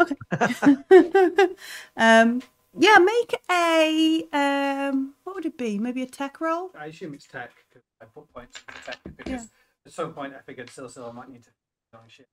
Okay 0.01 0.15
um, 1.95 2.41
yeah, 2.77 2.97
make 2.97 3.35
a 3.51 4.27
um, 4.33 5.13
what 5.23 5.35
would 5.35 5.45
it 5.45 5.57
be? 5.57 5.77
Maybe 5.77 6.01
a 6.01 6.07
tech 6.07 6.41
roll. 6.41 6.71
I 6.77 6.87
assume 6.87 7.13
it's 7.13 7.27
tech 7.27 7.51
because 7.69 7.85
I 8.01 8.05
put 8.05 8.33
points 8.33 8.59
in 8.67 8.73
tech 8.83 8.99
because 9.15 9.49
at 9.85 9.91
some 9.91 10.13
point 10.13 10.33
I 10.33 10.41
figured 10.41 10.67
Silsila 10.67 11.13
might 11.13 11.29
need 11.29 11.43
to 11.43 11.49
on 11.93 12.07
shit. 12.07 12.27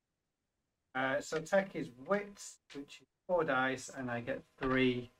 Uh, 0.95 1.21
so 1.21 1.39
tech 1.41 1.77
is 1.77 1.91
wits, 2.09 2.57
which 2.75 3.01
is 3.03 3.07
four 3.27 3.45
dice, 3.45 3.91
and 3.97 4.11
I 4.11 4.21
get 4.21 4.43
three 4.61 5.11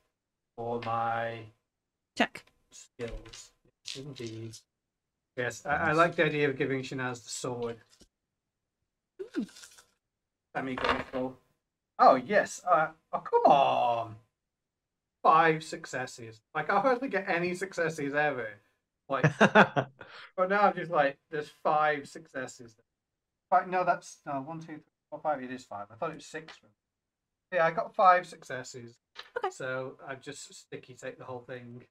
for 0.57 0.81
my 0.85 1.41
Check. 2.17 2.45
skills. 2.73 3.51
Indeed. 3.97 4.57
Yes, 5.37 5.65
I, 5.65 5.77
I 5.77 5.93
like 5.93 6.17
the 6.17 6.25
idea 6.25 6.49
of 6.49 6.57
giving 6.57 6.83
Shanaz 6.83 7.25
the 7.25 7.31
sword. 7.31 7.79
Semi 10.55 10.75
grateful. 10.75 11.39
Oh 11.99 12.17
yes. 12.17 12.61
Uh, 12.71 12.89
oh 13.13 13.19
come 13.21 13.43
on. 13.45 14.17
Five 15.23 15.63
successes. 15.63 16.41
Like 16.55 16.71
I 16.71 16.81
hardly 16.81 17.09
get 17.09 17.29
any 17.29 17.55
successes 17.55 18.15
ever. 18.15 18.49
Like, 19.09 19.25
but 19.39 20.49
now 20.49 20.61
I'm 20.63 20.75
just 20.75 20.91
like, 20.91 21.19
there's 21.31 21.51
five 21.63 22.09
successes. 22.09 22.77
Right, 23.51 23.69
no, 23.69 23.85
that's 23.85 24.19
no 24.25 24.35
one, 24.35 24.61
two, 24.61 24.67
three, 24.67 24.83
four, 25.11 25.21
five. 25.21 25.43
It 25.43 25.51
is 25.51 25.65
five. 25.65 25.87
I 25.91 25.97
thought 25.97 26.11
it 26.11 26.17
was 26.17 26.27
six. 26.27 26.55
Yeah, 27.53 27.67
I 27.67 27.73
got 27.73 27.95
five 27.95 28.27
successes. 28.27 28.97
Okay. 29.37 29.51
So 29.51 29.97
I 30.07 30.15
just 30.15 30.55
sticky 30.55 30.95
take 30.95 31.19
the 31.19 31.25
whole 31.25 31.41
thing. 31.41 31.83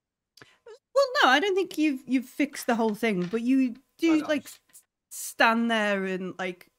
No, 1.23 1.29
I 1.29 1.39
don't 1.39 1.55
think 1.55 1.77
you've 1.77 2.01
you've 2.05 2.25
fixed 2.25 2.67
the 2.67 2.75
whole 2.75 2.95
thing, 2.95 3.23
but 3.23 3.41
you 3.41 3.75
do 3.97 4.25
like 4.25 4.47
stand 5.09 5.69
there 5.69 6.05
and 6.05 6.33
like 6.37 6.69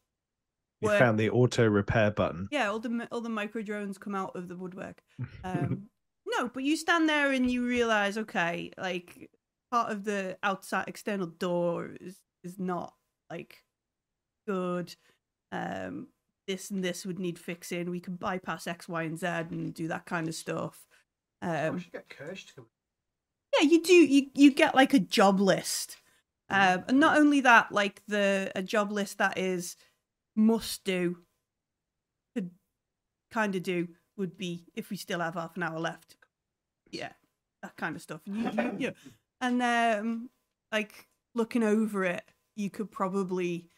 you 0.81 0.89
work. 0.89 0.99
found 0.99 1.19
the 1.19 1.31
auto 1.31 1.67
repair 1.67 2.11
button. 2.11 2.49
Yeah, 2.51 2.71
all 2.71 2.79
the 2.79 3.09
all 3.11 3.21
the 3.21 3.29
micro 3.29 3.63
drones 3.63 3.99
come 3.99 4.15
out 4.15 4.35
of 4.37 4.49
the 4.49 4.57
woodwork. 4.57 5.03
Um, 5.45 5.89
no, 6.27 6.49
but 6.49 6.63
you 6.63 6.77
stand 6.77 7.09
there 7.09 7.33
and 7.33 7.51
you 7.51 7.67
realize, 7.67 8.17
okay, 8.17 8.71
like 8.79 9.31
part 9.71 9.91
of 9.91 10.05
the 10.05 10.39
outside 10.43 10.85
external 10.87 11.27
door 11.27 11.91
is 12.01 12.17
is 12.45 12.59
not 12.59 12.95
like 13.31 13.63
good. 14.47 14.95
Um, 15.53 16.09
this 16.47 16.71
and 16.71 16.83
this 16.83 17.05
would 17.07 17.19
need 17.19 17.39
fixing. 17.39 17.91
We 17.91 18.01
can 18.01 18.17
bypass 18.17 18.67
X, 18.67 18.89
Y, 18.89 19.03
and 19.03 19.19
Z 19.19 19.27
and 19.27 19.75
do 19.75 19.89
that 19.89 20.07
kind 20.07 20.29
of 20.29 20.35
stuff. 20.35 20.87
Um, 21.43 21.79
should 21.79 21.93
get 21.93 22.09
Kirsch 22.09 22.47
to 22.47 22.55
come. 22.55 22.67
Yeah, 23.59 23.69
you 23.69 23.83
do. 23.83 23.93
You 23.93 24.27
you 24.35 24.53
get 24.53 24.75
like 24.75 24.95
a 24.95 24.99
job 24.99 25.41
list, 25.41 25.97
um, 26.49 26.85
and 26.89 27.01
not 27.01 27.19
only 27.19 27.41
that, 27.41 27.73
like 27.73 28.03
the 28.07 28.51
a 28.55 28.63
job 28.63 28.93
list 28.93 29.19
that 29.19 29.39
is 29.39 29.77
must 30.37 30.85
do, 30.85 31.19
could 32.35 32.51
kind 33.31 33.55
of 33.55 33.63
do 33.63 33.89
would 34.17 34.37
be 34.37 34.67
if 34.75 34.91
we 34.91 34.97
still 34.97 35.21
have 35.21 35.35
half 35.35 35.57
an 35.57 35.63
hour 35.63 35.79
left. 35.79 36.17
Yeah, 36.91 37.13
that 37.63 37.77
kind 37.77 37.97
of 37.97 38.03
stuff. 38.03 38.21
You, 38.25 38.51
you, 38.51 38.75
you 38.79 38.93
and 39.41 39.63
um, 39.63 40.31
like 40.73 41.09
looking 41.35 41.63
over 41.63 42.05
it, 42.05 42.25
you 42.57 42.71
could 42.71 42.91
probably 42.91 43.69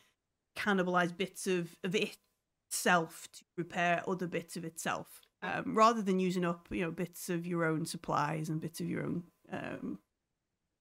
cannibalize 0.57 1.17
bits 1.17 1.47
of 1.47 1.77
of 1.85 1.95
itself 1.95 3.29
to 3.33 3.45
repair 3.57 4.03
other 4.07 4.27
bits 4.27 4.57
of 4.57 4.65
itself, 4.65 5.21
um, 5.43 5.75
rather 5.75 6.03
than 6.03 6.21
using 6.21 6.45
up 6.45 6.69
you 6.71 6.83
know 6.83 6.91
bits 6.91 7.29
of 7.31 7.47
your 7.47 7.65
own 7.65 7.87
supplies 7.87 8.49
and 8.49 8.61
bits 8.61 8.81
of 8.81 8.89
your 8.89 9.03
own 9.03 9.25
um, 9.53 9.99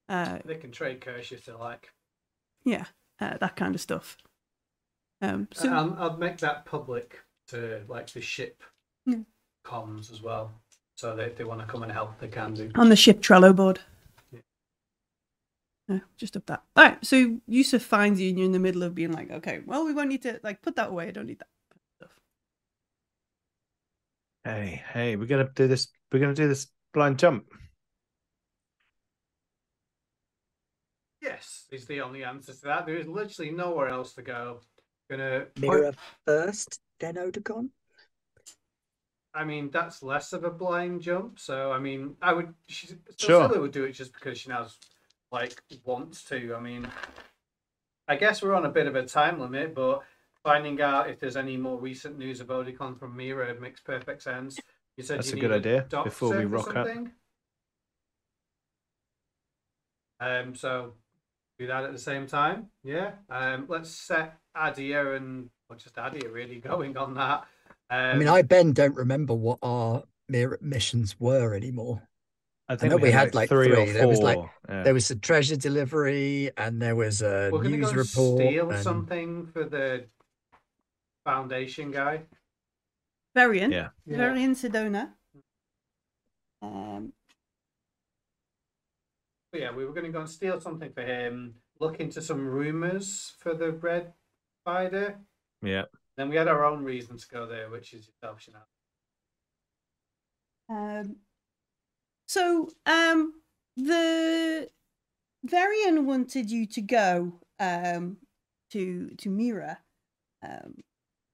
uh, 0.08 0.38
They 0.44 0.56
can 0.56 0.72
trade 0.72 1.00
Kirsch 1.00 1.32
if 1.32 1.44
they 1.44 1.52
like. 1.52 1.90
yeah, 2.64 2.84
uh, 3.20 3.36
that 3.38 3.56
kind 3.56 3.74
of 3.74 3.80
stuff. 3.80 4.16
Um, 5.20 5.46
so 5.52 5.70
I'll, 5.72 5.94
I'll 5.98 6.16
make 6.16 6.38
that 6.38 6.64
public 6.64 7.20
to 7.48 7.82
like 7.88 8.08
the 8.10 8.20
ship 8.20 8.62
Yeah. 9.06 9.18
comms 9.64 10.10
as 10.10 10.20
well. 10.22 10.52
So 10.96 11.14
that 11.16 11.28
if 11.28 11.36
they 11.36 11.44
want 11.44 11.60
to 11.60 11.66
come 11.66 11.82
and 11.82 11.92
help, 11.92 12.18
they 12.18 12.28
can 12.28 12.54
do. 12.54 12.70
on 12.74 12.88
the 12.88 12.96
ship 12.96 13.20
Trello 13.20 13.54
board. 13.54 13.80
Yeah. 14.32 14.40
Yeah, 15.88 15.98
just 16.16 16.36
up 16.36 16.46
that. 16.46 16.62
All 16.76 16.84
right. 16.84 17.04
So 17.04 17.38
Yusuf 17.46 17.82
finds 17.82 18.20
you, 18.20 18.28
and 18.30 18.38
you're 18.38 18.46
in 18.46 18.52
the 18.52 18.58
middle 18.58 18.82
of 18.82 18.94
being 18.94 19.12
like, 19.12 19.30
okay, 19.30 19.60
well, 19.66 19.84
we 19.84 19.92
won't 19.92 20.08
need 20.08 20.22
to 20.22 20.38
like 20.42 20.62
put 20.62 20.76
that 20.76 20.90
away. 20.90 21.08
I 21.08 21.10
don't 21.12 21.26
need 21.26 21.38
that 21.40 21.48
stuff. 21.98 22.18
Hey, 24.44 24.82
hey, 24.92 25.16
we're 25.16 25.26
gonna 25.26 25.50
do 25.54 25.66
this. 25.68 25.88
We're 26.12 26.20
gonna 26.20 26.34
do 26.34 26.48
this 26.48 26.66
blind 26.92 27.18
jump. 27.18 27.46
Yes, 31.22 31.66
is 31.70 31.86
the 31.86 32.00
only 32.00 32.24
answer 32.24 32.52
to 32.52 32.60
that. 32.62 32.84
There 32.84 32.96
is 32.96 33.06
literally 33.06 33.52
nowhere 33.52 33.88
else 33.88 34.12
to 34.14 34.22
go. 34.22 34.60
Gonna. 35.08 35.46
Mira 35.58 35.94
first, 36.26 36.80
then 36.98 37.14
Odacon. 37.14 37.68
I 39.32 39.44
mean, 39.44 39.70
that's 39.70 40.02
less 40.02 40.32
of 40.32 40.42
a 40.44 40.50
blind 40.50 41.00
jump. 41.00 41.38
So 41.38 41.70
I 41.70 41.78
mean, 41.78 42.16
I 42.20 42.32
would. 42.32 42.52
She, 42.66 42.88
Sure. 43.18 43.48
Silsila 43.48 43.60
would 43.60 43.70
do 43.70 43.84
it 43.84 43.92
just 43.92 44.12
because 44.12 44.36
she 44.36 44.48
knows, 44.48 44.76
like, 45.30 45.62
wants 45.84 46.24
to. 46.24 46.56
I 46.56 46.60
mean, 46.60 46.88
I 48.08 48.16
guess 48.16 48.42
we're 48.42 48.54
on 48.54 48.64
a 48.64 48.70
bit 48.70 48.88
of 48.88 48.96
a 48.96 49.06
time 49.06 49.38
limit, 49.38 49.76
but 49.76 50.00
finding 50.42 50.80
out 50.80 51.08
if 51.08 51.20
there's 51.20 51.36
any 51.36 51.56
more 51.56 51.78
recent 51.78 52.18
news 52.18 52.40
of 52.40 52.48
Odacon 52.48 52.98
from 52.98 53.16
Mira 53.16 53.54
makes 53.60 53.80
perfect 53.80 54.22
sense. 54.22 54.58
You 54.96 55.04
said 55.04 55.18
That's 55.18 55.30
you 55.30 55.36
a 55.36 55.40
good 55.40 55.52
idea, 55.52 55.86
doctor 55.88 56.10
before 56.10 56.36
we 56.36 56.46
rock 56.46 56.74
up. 56.74 56.88
Um, 60.20 60.54
so 60.54 60.94
do 61.58 61.66
that 61.66 61.84
at 61.84 61.92
the 61.92 61.98
same 61.98 62.26
time. 62.26 62.66
Yeah. 62.82 63.12
Um, 63.30 63.66
let's 63.68 63.90
set 63.90 64.38
Adia 64.54 65.14
and 65.14 65.50
or 65.68 65.76
just 65.76 65.98
Adia 65.98 66.28
really 66.28 66.56
going 66.60 66.96
on 66.96 67.14
that. 67.14 67.44
Um, 67.90 67.98
I 68.00 68.14
mean, 68.14 68.28
I 68.28 68.42
Ben 68.42 68.72
don't 68.72 68.94
remember 68.96 69.34
what 69.34 69.58
our 69.62 70.04
Mira 70.28 70.56
missions 70.60 71.20
were 71.20 71.54
anymore. 71.54 72.02
I 72.68 72.76
think 72.76 72.90
know 72.90 72.96
we 72.96 73.10
had, 73.10 73.34
like, 73.34 73.50
three, 73.50 73.70
or 73.70 73.74
three. 73.74 73.84
four. 73.86 73.92
There 73.92 74.08
was, 74.08 74.20
like, 74.20 74.38
yeah. 74.68 74.82
There 74.84 74.94
was 74.94 75.10
a 75.10 75.16
treasure 75.16 75.56
delivery, 75.56 76.50
and 76.56 76.80
there 76.80 76.96
was 76.96 77.20
a 77.20 77.50
we're 77.52 77.62
gonna 77.62 77.76
news 77.76 77.90
go 77.92 77.98
report. 77.98 78.40
steal 78.40 78.70
and- 78.70 78.82
something 78.82 79.46
for 79.48 79.64
the 79.64 80.06
foundation 81.24 81.90
guy. 81.90 82.22
Varian, 83.34 83.72
Yeah. 83.72 83.88
Varian 84.06 84.54
Sedona. 84.54 85.10
Um, 86.62 87.12
But 87.20 87.21
yeah, 89.52 89.74
we 89.74 89.84
were 89.84 89.92
going 89.92 90.06
to 90.06 90.12
go 90.12 90.20
and 90.20 90.28
steal 90.28 90.60
something 90.60 90.92
for 90.92 91.02
him. 91.02 91.54
Look 91.80 92.00
into 92.00 92.22
some 92.22 92.46
rumors 92.46 93.34
for 93.38 93.54
the 93.54 93.72
red 93.72 94.12
spider. 94.62 95.18
yeah. 95.62 95.84
Then 96.16 96.28
we 96.28 96.36
had 96.36 96.46
our 96.46 96.64
own 96.64 96.84
reason 96.84 97.16
to 97.16 97.28
go 97.28 97.46
there, 97.46 97.70
which 97.70 97.94
is 97.94 98.06
yourself, 98.06 98.40
Chanel. 98.42 98.66
um, 100.68 101.16
So, 102.26 102.68
um, 102.84 103.32
the 103.76 104.68
Varian 105.42 106.06
wanted 106.06 106.50
you 106.50 106.66
to 106.66 106.82
go 106.82 107.40
um, 107.58 108.18
to 108.70 109.10
to 109.16 109.30
Mira 109.30 109.78
um, 110.46 110.74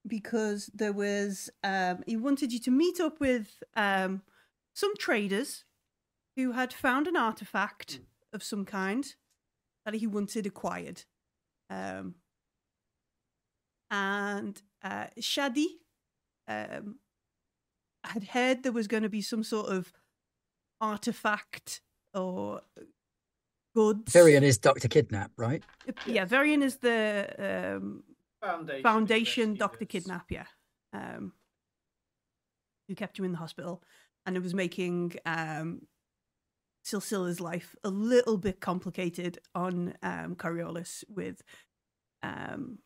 because 0.07 0.71
there 0.73 0.93
was 0.93 1.51
um, 1.65 2.05
he 2.07 2.17
wanted 2.17 2.53
you 2.53 2.61
to 2.61 2.71
meet 2.71 3.01
up 3.01 3.21
with 3.21 3.63
um, 3.75 4.23
some 4.75 4.95
traders 4.97 5.65
who 6.39 6.53
had 6.53 6.73
found 6.73 7.09
an 7.09 7.17
artifact 7.17 7.99
of 8.33 8.45
some 8.45 8.65
kind 8.65 9.17
that 9.85 9.95
he 9.95 10.07
wanted 10.07 10.47
acquired. 10.47 11.03
Um, 11.69 12.15
and 13.91 14.63
uh, 14.85 15.07
Shadi 15.21 15.67
um, 16.47 17.01
had 18.05 18.23
heard 18.23 18.63
there 18.63 18.71
was 18.71 18.87
going 18.87 19.03
to 19.03 19.09
be 19.09 19.21
some 19.21 19.43
sort 19.43 19.67
of 19.67 19.93
artifact 20.81 21.81
or 22.15 22.61
goods. 23.75 24.13
Varian 24.13 24.45
is 24.45 24.59
Doctor 24.59 24.87
Kidnap, 24.87 25.33
right? 25.37 25.65
Yeah, 26.07 26.25
Varian 26.25 26.63
is 26.63 26.77
the 26.77 27.75
um, 27.77 28.05
Foundation. 28.41 28.83
Foundation 28.85 29.55
Doctor 29.55 29.87
Kidnap, 29.87 30.31
yeah. 30.31 30.47
Um, 30.93 31.33
who 32.87 32.95
kept 32.95 33.19
him 33.19 33.25
in 33.25 33.33
the 33.33 33.39
hospital, 33.39 33.83
and 34.25 34.37
it 34.37 34.43
was 34.43 34.55
making 34.55 35.17
um, 35.27 35.83
Silsila's 36.89 37.41
life 37.41 37.77
a 37.85 37.91
little 37.91 38.39
bit 38.39 38.61
complicated 38.61 39.39
on 39.55 39.95
um, 40.03 40.35
Coriolis 40.37 41.05
with 41.09 41.43
um, 42.23 42.79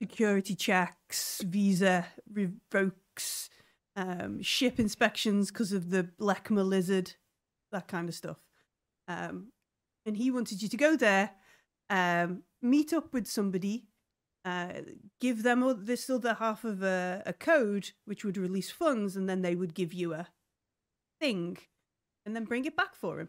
security 0.00 0.54
checks, 0.54 1.42
visa 1.44 2.06
revokes, 2.32 3.50
um, 3.96 4.40
ship 4.42 4.78
inspections 4.78 5.50
because 5.50 5.72
of 5.72 5.90
the 5.90 6.08
Lekma 6.20 6.64
lizard, 6.64 7.14
that 7.72 7.88
kind 7.88 8.08
of 8.08 8.14
stuff. 8.14 8.38
Um, 9.08 9.48
and 10.06 10.16
he 10.16 10.30
wanted 10.30 10.62
you 10.62 10.68
to 10.68 10.76
go 10.76 10.96
there, 10.96 11.30
um, 11.90 12.42
meet 12.60 12.92
up 12.92 13.12
with 13.12 13.26
somebody, 13.26 13.86
uh, 14.44 14.72
give 15.20 15.42
them 15.42 15.84
this 15.84 16.08
other 16.08 16.34
half 16.34 16.64
of 16.64 16.82
a, 16.82 17.22
a 17.26 17.32
code 17.32 17.90
which 18.04 18.24
would 18.24 18.36
release 18.36 18.70
funds, 18.70 19.16
and 19.16 19.28
then 19.28 19.42
they 19.42 19.54
would 19.54 19.74
give 19.74 19.92
you 19.92 20.14
a 20.14 20.28
thing, 21.20 21.58
and 22.24 22.34
then 22.34 22.44
bring 22.44 22.64
it 22.64 22.76
back 22.76 22.94
for 22.94 23.20
him. 23.20 23.28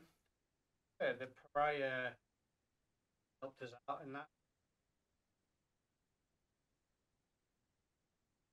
Yeah, 1.01 1.13
the 1.19 1.27
pariah 1.53 2.11
helped 3.41 3.61
us 3.61 3.69
out 3.89 4.01
in 4.05 4.13
that. 4.13 4.27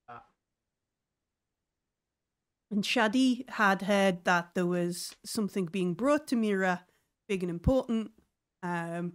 Ah, 0.09 0.23
And 2.69 2.83
Shadi 2.83 3.49
had 3.49 3.83
heard 3.83 4.25
that 4.25 4.51
there 4.55 4.65
was 4.65 5.15
something 5.25 5.65
being 5.65 5.93
brought 5.93 6.27
to 6.27 6.35
Mira, 6.35 6.85
big 7.27 7.43
and 7.43 7.49
important. 7.49 8.11
Um, 8.63 9.13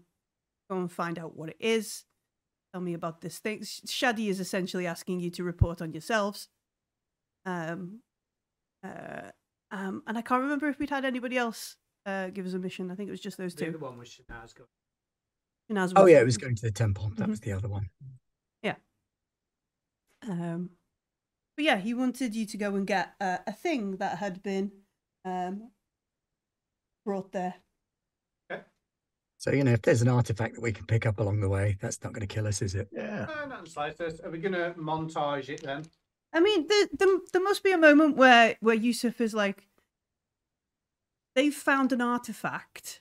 go 0.70 0.78
and 0.78 0.90
find 0.90 1.19
out 1.19 1.36
what 1.36 1.51
it 1.51 1.57
is. 1.61 2.05
Tell 2.73 2.81
me 2.81 2.94
about 2.94 3.20
this 3.20 3.39
thing. 3.39 3.61
Shadi 3.61 4.28
is 4.28 4.40
essentially 4.40 4.86
asking 4.86 5.20
you 5.20 5.31
to 5.31 5.44
report 5.44 5.81
on 5.81 5.93
yourselves. 5.93 6.48
Um, 7.44 8.01
uh, 8.85 9.31
um, 9.70 10.02
and 10.06 10.16
I 10.18 10.22
can't 10.22 10.43
remember 10.43 10.68
if 10.68 10.78
we'd 10.78 10.90
had 10.90 11.05
anybody 11.05 11.36
else 11.36 11.76
uh, 12.05 12.28
give 12.28 12.47
us 12.47 12.55
a 12.55 12.59
mission. 12.59 12.90
I 12.90 12.94
think 12.94 13.09
it 13.09 13.10
was 13.12 13.20
just 13.20 13.36
those 13.36 13.55
the 13.55 13.64
other 13.68 13.78
two. 13.78 13.84
one 13.84 13.98
was 13.98 14.09
Shanaz 14.09 14.55
going. 14.55 14.68
Shanaz 15.70 15.93
Oh 15.97 16.06
yeah, 16.06 16.20
it 16.20 16.24
was 16.24 16.38
going 16.38 16.55
to 16.55 16.62
the 16.62 16.70
temple. 16.70 17.10
That 17.16 17.26
Mhm. 17.26 17.30
was 17.30 17.40
the 17.40 17.52
other 17.52 17.68
one. 17.68 17.90
Yeah. 18.62 18.76
Um, 20.22 20.70
but 21.56 21.64
yeah, 21.64 21.78
he 21.78 21.94
wanted 21.94 22.34
you 22.34 22.47
to 22.47 22.56
go 22.56 22.74
and 22.76 22.86
get 22.86 23.14
uh, 23.20 23.38
a 23.47 23.52
thing 23.52 23.97
that 23.97 24.18
had 24.18 24.43
been 24.43 24.70
um, 25.24 25.70
brought 27.05 27.32
there. 27.32 27.55
So 29.38 29.52
you 29.52 29.62
know, 29.64 29.72
if 29.72 29.82
there's 29.82 30.01
an 30.02 30.09
artifact 30.09 30.55
that 30.55 30.62
we 30.62 30.72
can 30.72 30.86
pick 30.86 31.05
up 31.05 31.20
along 31.20 31.40
the 31.40 31.48
way, 31.48 31.76
that's 31.80 32.02
not 32.02 32.14
going 32.14 32.26
to 32.26 32.34
kill 32.34 32.47
us, 32.47 32.62
is 32.62 32.74
it? 32.74 32.88
Yeah. 32.90 33.26
No, 33.28 33.47
not 33.47 33.59
in 33.59 33.64
the 33.64 33.70
slightest. 33.70 34.24
Are 34.24 34.30
we 34.30 34.38
going 34.38 34.55
to 34.55 34.74
montage 34.78 35.51
it 35.51 35.62
then? 35.62 35.84
I 36.36 36.40
mean, 36.40 36.66
there, 36.68 36.86
there, 36.92 37.08
there 37.32 37.42
must 37.42 37.62
be 37.64 37.72
a 37.72 37.78
moment 37.78 38.16
where 38.18 38.56
where 38.60 38.74
Yusuf 38.74 39.22
is 39.22 39.32
like, 39.32 39.66
they've 41.34 41.54
found 41.54 41.92
an 41.92 42.02
artifact. 42.02 43.00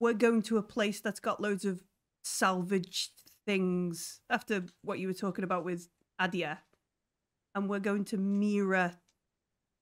We're 0.00 0.14
going 0.14 0.40
to 0.42 0.56
a 0.56 0.62
place 0.62 1.00
that's 1.00 1.20
got 1.20 1.42
loads 1.42 1.66
of 1.66 1.82
salvaged 2.24 3.10
things 3.44 4.20
after 4.30 4.64
what 4.82 4.98
you 4.98 5.08
were 5.08 5.14
talking 5.14 5.44
about 5.44 5.66
with 5.66 5.88
Adia, 6.18 6.60
and 7.54 7.68
we're 7.68 7.80
going 7.80 8.06
to 8.06 8.16
Mira 8.16 8.98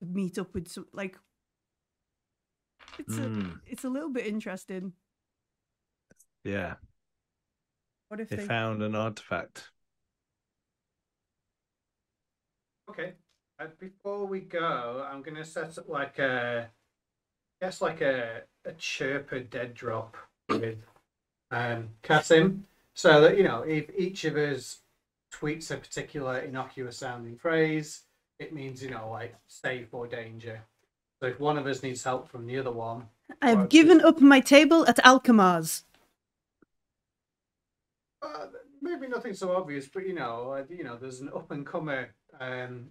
to 0.00 0.06
meet 0.06 0.36
up 0.36 0.54
with 0.54 0.66
some 0.66 0.86
like. 0.92 1.16
It's 2.98 3.16
a 3.16 3.22
Mm, 3.22 3.60
it's 3.66 3.84
a 3.84 3.88
little 3.88 4.10
bit 4.10 4.26
interesting. 4.26 4.94
yeah. 6.42 6.74
What 8.08 8.18
if 8.20 8.28
They 8.28 8.36
they? 8.36 8.44
found 8.44 8.82
an 8.82 8.96
artifact. 8.96 9.70
Okay. 12.88 13.14
Uh, 13.58 13.66
before 13.78 14.26
we 14.26 14.40
go, 14.40 15.06
I'm 15.10 15.22
going 15.22 15.36
to 15.36 15.44
set 15.44 15.78
up 15.78 15.88
like 15.88 16.18
a, 16.18 16.68
I 17.60 17.64
guess 17.64 17.80
like 17.80 18.00
a 18.00 18.42
a 18.66 18.72
chirper 18.72 19.40
dead 19.40 19.74
drop 19.74 20.16
with 20.48 20.78
um 21.50 21.90
Kasim, 22.02 22.64
so 22.94 23.20
that 23.20 23.36
you 23.36 23.44
know 23.44 23.62
if 23.62 23.90
each 23.96 24.24
of 24.24 24.36
us 24.36 24.80
tweets 25.32 25.70
a 25.70 25.76
particular 25.76 26.38
innocuous 26.38 26.96
sounding 26.96 27.36
phrase, 27.36 28.02
it 28.38 28.52
means 28.52 28.82
you 28.82 28.90
know 28.90 29.08
like 29.10 29.34
safe 29.46 29.88
or 29.92 30.06
danger. 30.06 30.62
So 31.20 31.28
if 31.28 31.38
one 31.38 31.58
of 31.58 31.66
us 31.66 31.82
needs 31.82 32.02
help 32.02 32.28
from 32.28 32.46
the 32.46 32.58
other 32.58 32.72
one, 32.72 33.04
I've 33.40 33.68
given 33.68 34.00
up 34.00 34.20
my 34.20 34.40
table 34.40 34.86
at 34.88 34.96
Alchemars. 34.96 35.84
uh, 38.24 38.46
maybe 38.84 39.08
nothing 39.08 39.34
so 39.34 39.56
obvious, 39.56 39.88
but 39.88 40.06
you 40.06 40.12
know, 40.14 40.52
uh, 40.52 40.64
you 40.68 40.84
know, 40.84 40.96
there's 40.96 41.20
an 41.20 41.30
up 41.34 41.50
and 41.50 41.66
comer 41.66 42.10
um, 42.38 42.90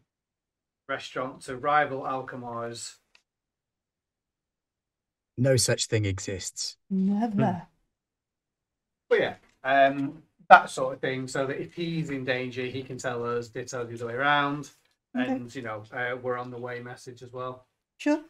restaurant 0.89 1.41
to 1.43 1.55
rival 1.55 2.01
Alchemars. 2.01 2.95
No 5.37 5.55
such 5.55 5.85
thing 5.87 6.05
exists. 6.05 6.77
Never. 6.89 7.63
But 9.09 9.19
yeah, 9.19 9.35
um, 9.63 10.23
that 10.49 10.69
sort 10.69 10.95
of 10.95 11.01
thing, 11.01 11.27
so 11.27 11.45
that 11.47 11.59
if 11.61 11.73
he's 11.73 12.09
in 12.09 12.23
danger, 12.25 12.63
he 12.65 12.83
can 12.83 12.97
tell 12.97 13.23
us. 13.25 13.47
Ditto 13.49 13.85
the 13.85 13.93
other 13.95 14.07
way 14.07 14.13
around, 14.13 14.69
Okay. 15.17 15.31
and 15.31 15.53
you 15.55 15.61
know, 15.61 15.83
uh, 15.91 16.15
we're 16.21 16.37
on 16.37 16.51
the 16.51 16.57
way 16.57 16.79
message 16.81 17.21
as 17.23 17.31
well, 17.31 17.65
Sure. 17.97 18.23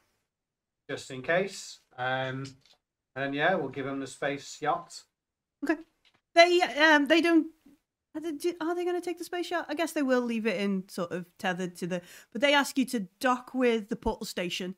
just 0.90 1.10
in 1.12 1.22
case. 1.22 1.80
Um, 1.98 2.46
and 3.16 3.34
yeah, 3.36 3.56
we'll 3.56 3.70
give 3.70 3.86
him 3.86 4.00
the 4.00 4.08
space 4.08 4.62
yacht. 4.62 5.04
They 6.36 6.62
um 6.62 7.08
they 7.08 7.22
don't. 7.22 7.48
Are 8.16 8.22
they, 8.22 8.32
they 8.32 8.86
going 8.86 8.94
to 8.94 9.02
take 9.02 9.18
the 9.18 9.24
space 9.24 9.50
yacht? 9.50 9.66
I 9.70 9.74
guess 9.74 9.94
they 9.94 10.04
will 10.04 10.22
leave 10.22 10.46
it 10.46 10.62
in 10.62 10.84
sort 10.88 11.12
of 11.12 11.26
tethered 11.40 11.76
to 11.78 11.88
the. 11.88 12.02
But 12.32 12.42
they 12.42 12.54
ask 12.54 12.78
you 12.78 12.86
to 12.86 13.08
dock 13.20 13.56
with 13.56 13.90
the 13.90 13.96
portal 13.96 14.28
station, 14.28 14.76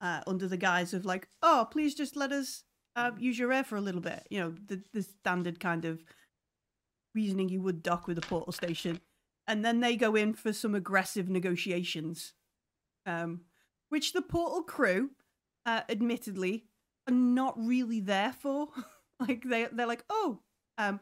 uh, 0.00 0.20
under 0.26 0.48
the 0.48 0.56
guise 0.56 0.94
of 0.94 1.04
like, 1.04 1.28
oh, 1.42 1.68
please 1.70 1.94
just 1.94 2.16
let 2.16 2.32
us 2.32 2.64
uh, 2.96 3.10
use 3.18 3.38
your 3.38 3.52
air 3.52 3.64
for 3.64 3.76
a 3.76 3.80
little 3.80 4.00
bit. 4.00 4.26
You 4.30 4.40
know, 4.40 4.54
the 4.66 4.82
the 4.92 5.02
standard 5.02 5.60
kind 5.60 5.84
of 5.84 6.02
reasoning 7.14 7.48
you 7.48 7.60
would 7.62 7.82
dock 7.82 8.06
with 8.06 8.18
a 8.18 8.22
portal 8.22 8.52
station, 8.52 9.00
and 9.46 9.64
then 9.64 9.80
they 9.80 9.96
go 9.96 10.14
in 10.14 10.34
for 10.34 10.52
some 10.52 10.74
aggressive 10.74 11.28
negotiations, 11.28 12.34
um, 13.06 13.42
which 13.88 14.12
the 14.12 14.22
portal 14.22 14.62
crew, 14.62 15.10
uh, 15.66 15.82
admittedly, 15.88 16.64
are 17.08 17.14
not 17.14 17.54
really 17.58 18.00
there 18.00 18.32
for. 18.32 18.68
like 19.20 19.44
they 19.44 19.66
they're 19.72 19.86
like, 19.86 20.04
oh, 20.08 20.40
um, 20.78 21.00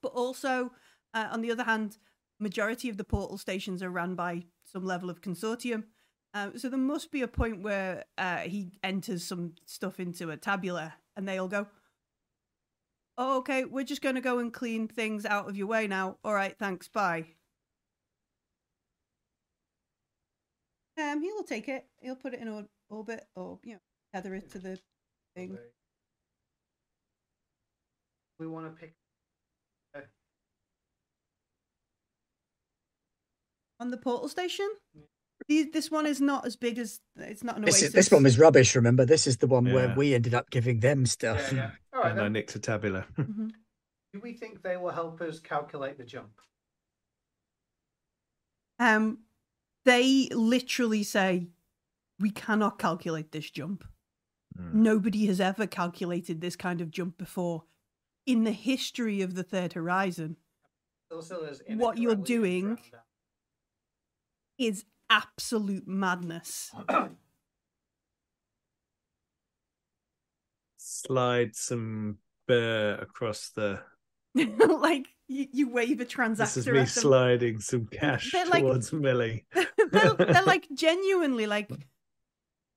but 0.00 0.12
also 0.12 0.70
uh, 1.12 1.28
on 1.30 1.42
the 1.42 1.50
other 1.50 1.64
hand, 1.64 1.98
majority 2.40 2.88
of 2.88 2.96
the 2.96 3.04
portal 3.04 3.38
stations 3.38 3.82
are 3.82 3.90
run 3.90 4.14
by 4.14 4.44
some 4.64 4.84
level 4.84 5.10
of 5.10 5.20
consortium. 5.20 5.84
Um, 6.32 6.58
so 6.58 6.68
there 6.68 6.78
must 6.78 7.12
be 7.12 7.22
a 7.22 7.28
point 7.28 7.62
where 7.62 8.04
uh, 8.18 8.38
he 8.38 8.72
enters 8.82 9.24
some 9.24 9.54
stuff 9.66 10.00
into 10.00 10.30
a 10.30 10.36
tabula, 10.36 10.94
and 11.16 11.28
they 11.28 11.38
all 11.38 11.48
go, 11.48 11.68
"Oh, 13.16 13.38
okay, 13.38 13.64
we're 13.64 13.84
just 13.84 14.02
going 14.02 14.16
to 14.16 14.20
go 14.20 14.40
and 14.40 14.52
clean 14.52 14.88
things 14.88 15.24
out 15.24 15.48
of 15.48 15.56
your 15.56 15.68
way 15.68 15.86
now. 15.86 16.16
All 16.24 16.34
right, 16.34 16.56
thanks, 16.58 16.88
bye." 16.88 17.26
Um, 21.00 21.22
he'll 21.22 21.44
take 21.44 21.68
it. 21.68 21.86
He'll 22.00 22.16
put 22.16 22.34
it 22.34 22.40
in 22.40 22.66
orbit, 22.90 23.24
or 23.36 23.60
you 23.62 23.74
know, 23.74 23.80
tether 24.12 24.34
it 24.34 24.50
to 24.50 24.58
the 24.58 24.78
thing. 25.36 25.56
We 28.38 28.46
want 28.46 28.66
to 28.66 28.72
pick. 28.80 28.94
on 33.80 33.90
the 33.90 33.96
portal 33.96 34.28
station. 34.28 34.68
These, 35.48 35.72
this 35.72 35.90
one 35.90 36.06
is 36.06 36.20
not 36.20 36.46
as 36.46 36.56
big 36.56 36.78
as 36.78 37.00
it's 37.16 37.42
not 37.42 37.56
an 37.56 37.64
This, 37.64 37.74
oasis. 37.74 37.88
is, 37.88 37.92
this 37.92 38.10
one 38.10 38.22
was 38.22 38.38
rubbish. 38.38 38.74
Remember, 38.76 39.04
this 39.04 39.26
is 39.26 39.36
the 39.38 39.46
one 39.48 39.70
where 39.72 39.92
we 39.96 40.14
ended 40.14 40.32
up 40.32 40.48
giving 40.50 40.78
them 40.80 41.04
stuff. 41.06 41.52
yeah. 41.52 41.70
All 41.92 42.00
right. 42.02 42.12
and 42.12 42.20
I 42.20 42.28
nicked 42.28 42.54
a 42.54 42.58
tabula. 42.60 43.04
Mhm. 43.18 43.50
Do 44.12 44.20
we 44.22 44.32
think 44.32 44.62
they 44.62 44.76
will 44.76 44.92
help 44.92 45.20
us 45.20 45.40
calculate 45.40 45.98
the 45.98 46.04
jump? 46.04 46.30
Um, 48.78 49.18
they 49.84 50.28
literally 50.30 51.02
say, 51.02 51.48
we 52.20 52.30
cannot 52.30 52.78
calculate 52.78 53.32
this 53.32 53.50
jump. 53.50 53.84
Mm. 54.56 54.72
Nobody 54.72 55.26
has 55.26 55.40
ever 55.40 55.66
calculated 55.66 56.40
this 56.40 56.54
kind 56.54 56.80
of 56.80 56.92
jump 56.92 57.18
before 57.18 57.64
in 58.26 58.44
the 58.44 58.52
history 58.52 59.22
of 59.22 59.34
the 59.34 59.42
third 59.42 59.72
horizon. 59.74 60.36
What 61.68 61.98
you're 61.98 62.14
doing- 62.14 62.78
Is 64.58 64.84
absolute 65.10 65.86
madness. 65.88 66.70
Slide 70.76 71.54
some 71.56 72.18
birr 72.46 72.98
across 73.00 73.50
the. 73.50 73.80
like 74.34 75.06
you, 75.28 75.46
you 75.52 75.68
wave 75.70 76.00
a 76.00 76.04
transactor. 76.04 76.36
This 76.38 76.56
is 76.58 76.68
at 76.68 76.72
me 76.72 76.78
them. 76.80 76.86
sliding 76.88 77.60
some 77.60 77.86
cash 77.86 78.32
They're 78.32 78.46
like- 78.46 78.62
towards 78.62 78.92
Millie. 78.92 79.46
they're, 79.54 80.14
they're 80.14 80.42
like 80.46 80.66
genuinely 80.74 81.46
like, 81.46 81.70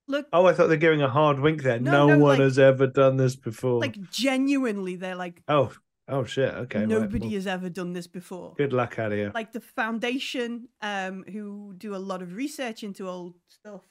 look, 0.08 0.28
Oh, 0.34 0.46
I 0.46 0.54
thought 0.54 0.68
they're 0.68 0.78
giving 0.78 1.02
a 1.02 1.10
hard 1.10 1.40
wink 1.40 1.64
there. 1.64 1.80
No, 1.80 1.92
No, 1.92 2.08
no, 2.08 2.20
one 2.20 2.38
like- 2.38 2.40
has 2.42 2.60
ever 2.60 2.88
done 2.88 3.18
this 3.18 3.36
before. 3.36 3.80
like 3.80 4.10
genuinely, 4.12 4.96
they're 4.96 5.16
like, 5.16 5.44
oh, 5.48 5.74
oh 6.08 6.24
shit. 6.24 6.54
Okay. 6.54 6.80
right, 6.80 6.88
nobody 6.88 7.28
well, 7.28 7.36
has 7.36 7.48
ever 7.48 7.70
done 7.70 7.94
this 7.94 8.08
before. 8.08 8.54
Good 8.58 8.74
luck 8.74 8.98
out 9.00 9.12
of 9.12 9.18
you. 9.18 9.32
Like 9.34 9.52
the 9.52 9.62
foundation, 9.62 10.70
um, 10.82 11.24
who 11.32 11.74
do 11.78 11.96
a 11.96 11.98
lot 11.98 12.22
of 12.22 12.36
research 12.36 12.84
into 12.84 13.08
old 13.08 13.36
stuff, 13.50 13.82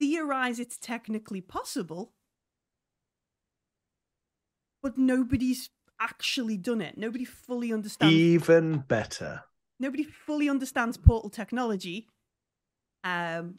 theorize 0.00 0.60
it's 0.60 0.76
technically 0.78 1.40
possible, 1.40 2.12
but 4.82 4.96
nobody's 4.98 5.70
actually 6.00 6.56
done 6.56 6.80
it. 6.80 6.96
Nobody 6.98 7.24
fully 7.24 7.72
understands. 7.72 8.14
Even 8.14 8.78
better. 8.86 9.42
nobody 9.80 10.04
fully 10.04 10.48
understands 10.48 10.96
portal 10.96 11.28
technology 11.30 12.06
um 13.04 13.58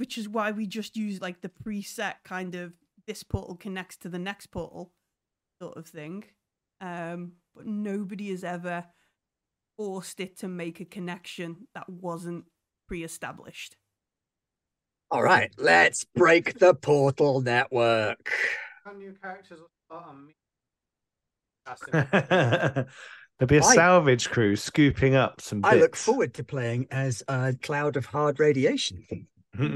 which 0.00 0.16
is 0.16 0.26
why 0.26 0.50
we 0.50 0.66
just 0.66 0.96
use 0.96 1.20
like 1.20 1.42
the 1.42 1.50
preset 1.62 2.14
kind 2.24 2.54
of 2.54 2.72
this 3.06 3.22
portal 3.22 3.54
connects 3.54 3.98
to 3.98 4.08
the 4.08 4.18
next 4.18 4.46
portal 4.46 4.92
sort 5.60 5.76
of 5.76 5.86
thing 5.86 6.24
um 6.80 7.32
but 7.54 7.66
nobody 7.66 8.30
has 8.30 8.42
ever 8.42 8.86
forced 9.76 10.20
it 10.20 10.38
to 10.38 10.48
make 10.48 10.80
a 10.80 10.86
connection 10.86 11.68
that 11.74 11.86
wasn't 11.86 12.44
pre-established 12.88 13.76
All 15.10 15.22
right, 15.22 15.52
let's 15.58 16.04
break 16.14 16.58
the 16.58 16.72
portal 16.72 17.42
network. 17.42 18.32
New 18.96 19.12
characters 19.22 19.58
will 19.60 19.96
on 19.98 20.26
me? 20.26 20.34
There'll 23.38 23.48
be 23.48 23.56
a 23.58 23.62
I- 23.62 23.74
salvage 23.74 24.30
crew 24.30 24.56
scooping 24.56 25.14
up 25.14 25.40
some 25.40 25.60
bits. 25.60 25.74
I 25.74 25.76
look 25.76 25.96
forward 25.96 26.32
to 26.34 26.44
playing 26.44 26.86
as 26.90 27.22
a 27.28 27.54
cloud 27.60 27.96
of 27.96 28.06
hard 28.06 28.40
radiation. 28.40 29.04
All 29.60 29.66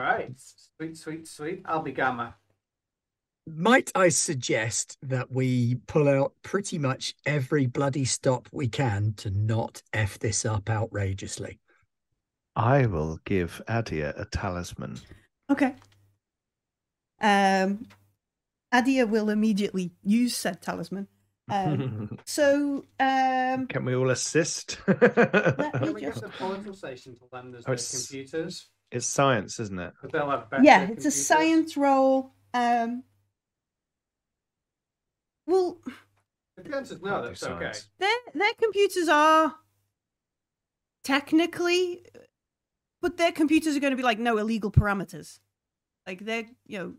right. 0.00 0.32
Sweet, 0.36 0.96
sweet, 0.96 1.28
sweet. 1.28 1.62
I'll 1.64 1.82
be 1.82 1.92
Gamma. 1.92 2.34
Might 3.46 3.90
I 3.94 4.10
suggest 4.10 4.98
that 5.02 5.30
we 5.32 5.76
pull 5.86 6.08
out 6.08 6.34
pretty 6.42 6.78
much 6.78 7.14
every 7.24 7.66
bloody 7.66 8.04
stop 8.04 8.48
we 8.52 8.68
can 8.68 9.14
to 9.18 9.30
not 9.30 9.82
F 9.94 10.18
this 10.18 10.44
up 10.44 10.68
outrageously? 10.68 11.58
I 12.54 12.86
will 12.86 13.18
give 13.24 13.62
Adia 13.68 14.12
a 14.16 14.24
talisman. 14.26 14.98
okay 15.50 15.74
um 17.20 17.86
adia 18.70 19.04
will 19.06 19.28
immediately 19.30 19.90
use 20.04 20.36
said 20.36 20.60
talisman 20.62 21.08
um 21.50 22.16
so 22.26 22.84
um 23.00 23.66
Can 23.66 23.84
we 23.84 23.94
all 23.96 24.10
assist? 24.10 24.78
let 24.86 25.00
me 25.00 25.70
Can 25.86 25.94
we 25.94 26.00
just- 26.02 26.20
get 26.20 26.30
the 26.30 26.36
portal 26.38 26.74
to 26.74 27.12
lend 27.32 27.54
us 27.56 27.62
Oh, 27.62 27.66
their 27.66 27.74
it's- 27.74 28.06
computers? 28.08 28.68
It's 28.90 29.06
science, 29.06 29.60
isn't 29.60 29.78
it? 29.78 29.92
But 30.02 30.12
they'll 30.12 30.30
have 30.30 30.48
better 30.50 30.62
yeah 30.62 30.88
it's 30.90 31.04
a 31.04 31.10
science 31.10 31.76
role. 31.76 32.32
um 32.54 33.02
well 35.46 35.78
If 36.56 36.64
the 36.64 36.76
answer's 36.76 37.00
no, 37.02 37.22
that's 37.26 37.42
okay. 37.42 37.72
their 37.98 38.16
their 38.34 38.52
computers 38.60 39.08
are 39.08 39.54
technically 41.04 42.04
but 43.00 43.16
their 43.16 43.32
computers 43.32 43.76
are 43.76 43.80
going 43.80 43.92
to 43.92 43.96
be 43.96 44.02
like 44.02 44.18
no 44.18 44.36
illegal 44.38 44.70
parameters 44.70 45.38
like 46.06 46.20
they're 46.24 46.46
you 46.66 46.78
know 46.78 46.94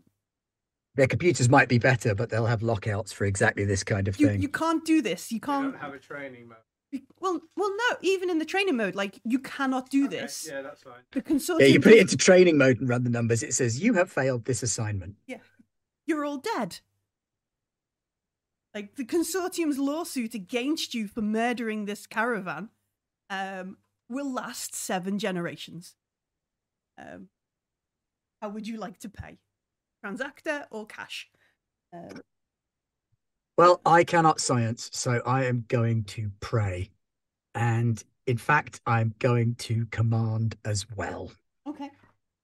Their 0.96 1.06
computers 1.06 1.48
might 1.48 1.68
be 1.68 1.78
better, 1.78 2.14
but 2.14 2.30
they'll 2.30 2.46
have 2.46 2.62
lockouts 2.62 3.12
for 3.12 3.24
exactly 3.24 3.64
this 3.64 3.84
kind 3.84 4.08
of 4.08 4.18
you, 4.18 4.26
thing. 4.28 4.42
you 4.42 4.48
can't 4.48 4.84
do 4.84 5.00
this 5.02 5.30
you 5.30 5.40
can't 5.40 5.72
don't 5.72 5.80
have 5.80 5.94
a 5.94 5.98
training 5.98 6.48
mode. 6.48 6.58
You- 6.92 7.02
well 7.20 7.40
well 7.56 7.70
no 7.70 7.96
even 8.02 8.30
in 8.30 8.38
the 8.38 8.44
training 8.44 8.76
mode 8.76 8.94
like 8.94 9.20
you 9.24 9.38
cannot 9.38 9.90
do 9.90 10.06
Okay, 10.06 10.20
this 10.20 10.48
Yeah, 10.50 10.62
that's 10.62 10.82
fine. 10.82 11.02
the 11.12 11.22
consortium 11.22 11.60
yeah, 11.60 11.66
you 11.66 11.80
put 11.80 11.92
it 11.92 12.00
into 12.00 12.16
training 12.16 12.58
mode 12.58 12.80
and 12.80 12.88
run 12.88 13.04
the 13.04 13.10
numbers. 13.10 13.42
It 13.42 13.54
says 13.54 13.80
you 13.82 13.94
have 13.94 14.10
failed 14.10 14.44
this 14.44 14.62
assignment. 14.62 15.16
Yeah, 15.26 15.38
you're 16.06 16.24
all 16.24 16.38
dead. 16.38 16.80
Like 18.74 18.94
the 18.96 19.04
consortium's 19.04 19.78
lawsuit 19.78 20.34
against 20.34 20.94
you 20.94 21.08
for 21.08 21.22
murdering 21.22 21.86
this 21.86 22.06
caravan 22.06 22.68
um, 23.28 23.78
will 24.08 24.32
last 24.32 24.74
seven 24.74 25.18
generations. 25.18 25.96
Um, 26.96 27.28
how 28.40 28.48
would 28.50 28.68
you 28.68 28.76
like 28.78 28.98
to 29.00 29.08
pay? 29.08 29.38
Transactor 30.04 30.66
or 30.70 30.86
cash? 30.86 31.28
Um, 31.92 32.20
Well, 33.56 33.80
I 33.84 34.04
cannot 34.04 34.40
science, 34.40 34.90
so 34.92 35.20
I 35.26 35.44
am 35.44 35.64
going 35.68 36.04
to 36.04 36.30
pray. 36.40 36.90
And 37.54 38.02
in 38.26 38.38
fact, 38.38 38.80
I'm 38.86 39.14
going 39.18 39.54
to 39.56 39.86
command 39.86 40.56
as 40.64 40.86
well. 40.96 41.32
okay. 41.66 41.90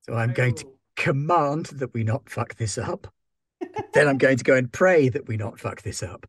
So 0.05 0.13
I'm 0.13 0.33
going 0.33 0.55
to 0.55 0.65
command 0.95 1.65
that 1.67 1.93
we 1.93 2.03
not 2.03 2.29
fuck 2.29 2.55
this 2.55 2.77
up. 2.77 3.07
then 3.93 4.07
I'm 4.07 4.17
going 4.17 4.37
to 4.37 4.43
go 4.43 4.55
and 4.55 4.71
pray 4.71 5.09
that 5.09 5.27
we 5.27 5.37
not 5.37 5.59
fuck 5.59 5.81
this 5.81 6.03
up. 6.03 6.25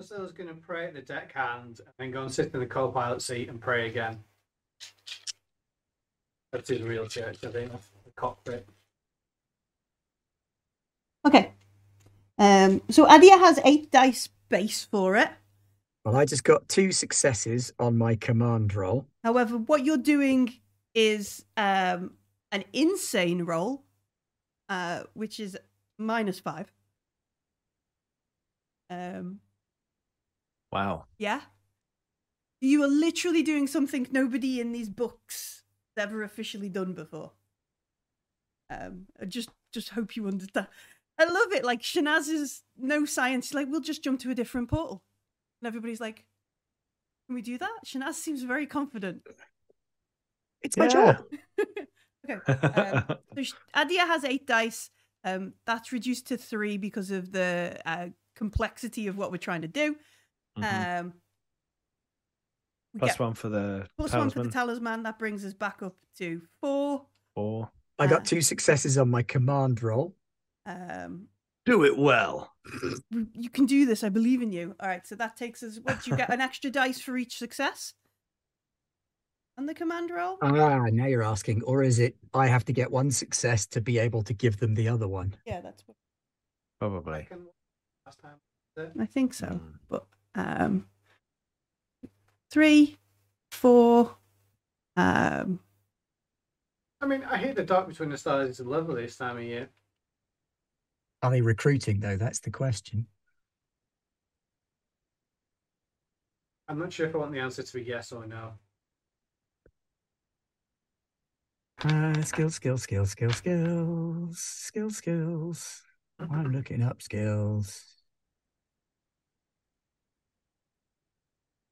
So 0.00 0.16
I 0.16 0.22
was 0.22 0.32
going 0.32 0.48
to 0.48 0.54
pray 0.54 0.86
at 0.86 0.94
the 0.94 1.00
deckhand 1.00 1.78
and 1.78 1.94
then 1.96 2.10
go 2.10 2.22
and 2.22 2.32
sit 2.32 2.52
in 2.52 2.58
the 2.58 2.66
co-pilot 2.66 3.22
seat 3.22 3.48
and 3.48 3.60
pray 3.60 3.88
again. 3.88 4.18
That's 6.52 6.68
his 6.68 6.82
real 6.82 7.06
church, 7.06 7.38
I 7.44 7.48
think. 7.48 7.70
That's 7.70 7.88
the 8.04 8.10
cockpit. 8.16 8.68
Okay. 11.24 11.52
Um, 12.42 12.82
so 12.90 13.06
Adia 13.06 13.38
has 13.38 13.60
eight 13.64 13.92
dice 13.92 14.28
base 14.48 14.84
for 14.84 15.16
it. 15.16 15.28
Well, 16.04 16.16
I 16.16 16.24
just 16.24 16.42
got 16.42 16.68
two 16.68 16.90
successes 16.90 17.72
on 17.78 17.96
my 17.96 18.16
command 18.16 18.74
roll. 18.74 19.06
However, 19.22 19.58
what 19.58 19.84
you're 19.84 19.96
doing 19.96 20.52
is 20.92 21.44
um, 21.56 22.14
an 22.50 22.64
insane 22.72 23.44
roll, 23.44 23.84
uh, 24.68 25.04
which 25.14 25.38
is 25.38 25.56
minus 25.98 26.40
five. 26.40 26.72
Um, 28.90 29.38
Wow. 30.72 31.04
yeah. 31.18 31.42
You 32.60 32.82
are 32.82 32.88
literally 32.88 33.44
doing 33.44 33.68
something 33.68 34.08
nobody 34.10 34.60
in 34.60 34.72
these 34.72 34.88
books 34.88 35.62
has 35.94 36.08
ever 36.08 36.24
officially 36.24 36.68
done 36.68 36.92
before. 36.92 37.32
Um, 38.68 39.06
I 39.20 39.26
just 39.26 39.50
just 39.72 39.90
hope 39.90 40.16
you 40.16 40.26
understand. 40.26 40.66
I 41.18 41.24
love 41.24 41.52
it. 41.52 41.64
Like 41.64 41.82
Shanaz 41.82 42.28
is 42.28 42.62
no 42.76 43.04
science. 43.04 43.46
She's 43.46 43.54
like, 43.54 43.68
we'll 43.70 43.80
just 43.80 44.02
jump 44.02 44.20
to 44.20 44.30
a 44.30 44.34
different 44.34 44.68
portal, 44.70 45.02
and 45.60 45.66
everybody's 45.68 46.00
like, 46.00 46.24
"Can 47.26 47.34
we 47.34 47.42
do 47.42 47.58
that?" 47.58 47.78
Shanaz 47.86 48.14
seems 48.14 48.42
very 48.42 48.66
confident. 48.66 49.22
It's 50.62 50.76
my 50.76 50.86
Yeah. 50.86 50.90
job. 50.90 51.24
okay. 52.30 52.52
Um, 52.62 53.04
so 53.44 53.56
Adia 53.74 54.06
has 54.06 54.24
eight 54.24 54.46
dice. 54.46 54.90
Um, 55.24 55.54
that's 55.66 55.92
reduced 55.92 56.26
to 56.28 56.36
three 56.36 56.78
because 56.78 57.10
of 57.10 57.32
the 57.32 57.78
uh, 57.84 58.08
complexity 58.36 59.06
of 59.08 59.16
what 59.16 59.30
we're 59.30 59.38
trying 59.38 59.62
to 59.62 59.68
do. 59.68 59.96
Mhm. 60.58 61.00
Um, 61.00 61.14
we 62.94 63.08
one 63.16 63.34
for 63.34 63.48
the 63.48 63.88
plus 63.96 64.12
one 64.12 64.28
for 64.30 64.42
the 64.44 64.50
talisman. 64.50 65.02
That 65.04 65.18
brings 65.18 65.44
us 65.44 65.54
back 65.54 65.82
up 65.82 65.96
to 66.18 66.42
four. 66.60 67.06
Four. 67.34 67.70
I 67.98 68.04
Uh, 68.04 68.08
got 68.08 68.24
two 68.24 68.40
successes 68.42 68.98
on 68.98 69.08
my 69.10 69.22
command 69.22 69.82
roll. 69.82 70.14
Um, 70.66 71.28
do 71.64 71.84
it 71.84 71.96
well. 71.96 72.52
you 73.34 73.48
can 73.48 73.66
do 73.66 73.86
this. 73.86 74.02
I 74.02 74.08
believe 74.08 74.42
in 74.42 74.52
you. 74.52 74.74
All 74.80 74.88
right. 74.88 75.06
So 75.06 75.14
that 75.16 75.36
takes 75.36 75.62
us. 75.62 75.78
What 75.82 76.02
do 76.02 76.10
you 76.10 76.16
get? 76.16 76.32
An 76.32 76.40
extra 76.40 76.70
dice 76.70 77.00
for 77.00 77.16
each 77.16 77.38
success. 77.38 77.94
And 79.56 79.68
the 79.68 79.74
command 79.74 80.10
roll. 80.10 80.38
Ah, 80.42 80.86
now 80.90 81.06
you're 81.06 81.22
asking. 81.22 81.62
Or 81.64 81.82
is 81.82 81.98
it 81.98 82.16
I 82.34 82.46
have 82.46 82.64
to 82.64 82.72
get 82.72 82.90
one 82.90 83.10
success 83.10 83.66
to 83.66 83.80
be 83.80 83.98
able 83.98 84.22
to 84.22 84.32
give 84.32 84.56
them 84.56 84.74
the 84.74 84.88
other 84.88 85.06
one? 85.06 85.34
Yeah, 85.44 85.60
that's 85.60 85.86
what 85.86 85.96
Probably. 86.80 87.28
Last 88.06 88.18
time. 88.18 88.92
I 88.98 89.06
think 89.06 89.34
so. 89.34 89.46
Mm. 89.46 89.60
But 89.88 90.06
um, 90.34 90.86
three, 92.50 92.96
four. 93.52 94.16
Um, 94.96 95.60
I 97.00 97.06
mean, 97.06 97.22
I 97.24 97.36
hear 97.36 97.54
the 97.54 97.62
dark 97.62 97.88
between 97.88 98.10
the 98.10 98.18
stars 98.18 98.50
is 98.50 98.66
lovely 98.66 99.02
this 99.02 99.16
time 99.16 99.36
of 99.36 99.42
year. 99.42 99.68
Are 101.22 101.30
they 101.30 101.40
recruiting 101.40 102.00
though? 102.00 102.16
That's 102.16 102.40
the 102.40 102.50
question. 102.50 103.06
I'm 106.68 106.78
not 106.78 106.92
sure 106.92 107.06
if 107.06 107.14
I 107.14 107.18
want 107.18 107.32
the 107.32 107.38
answer 107.38 107.62
to 107.62 107.74
be 107.74 107.82
yes 107.82 108.12
or 108.12 108.26
no. 108.26 108.54
Uh, 111.84 112.22
skills, 112.22 112.54
skills, 112.54 112.82
skills, 112.82 113.10
skills, 113.10 113.36
skills, 113.36 114.38
skills, 114.38 114.96
skills. 114.96 115.82
I'm 116.18 116.52
looking 116.52 116.82
up 116.82 117.02
skills. 117.02 117.84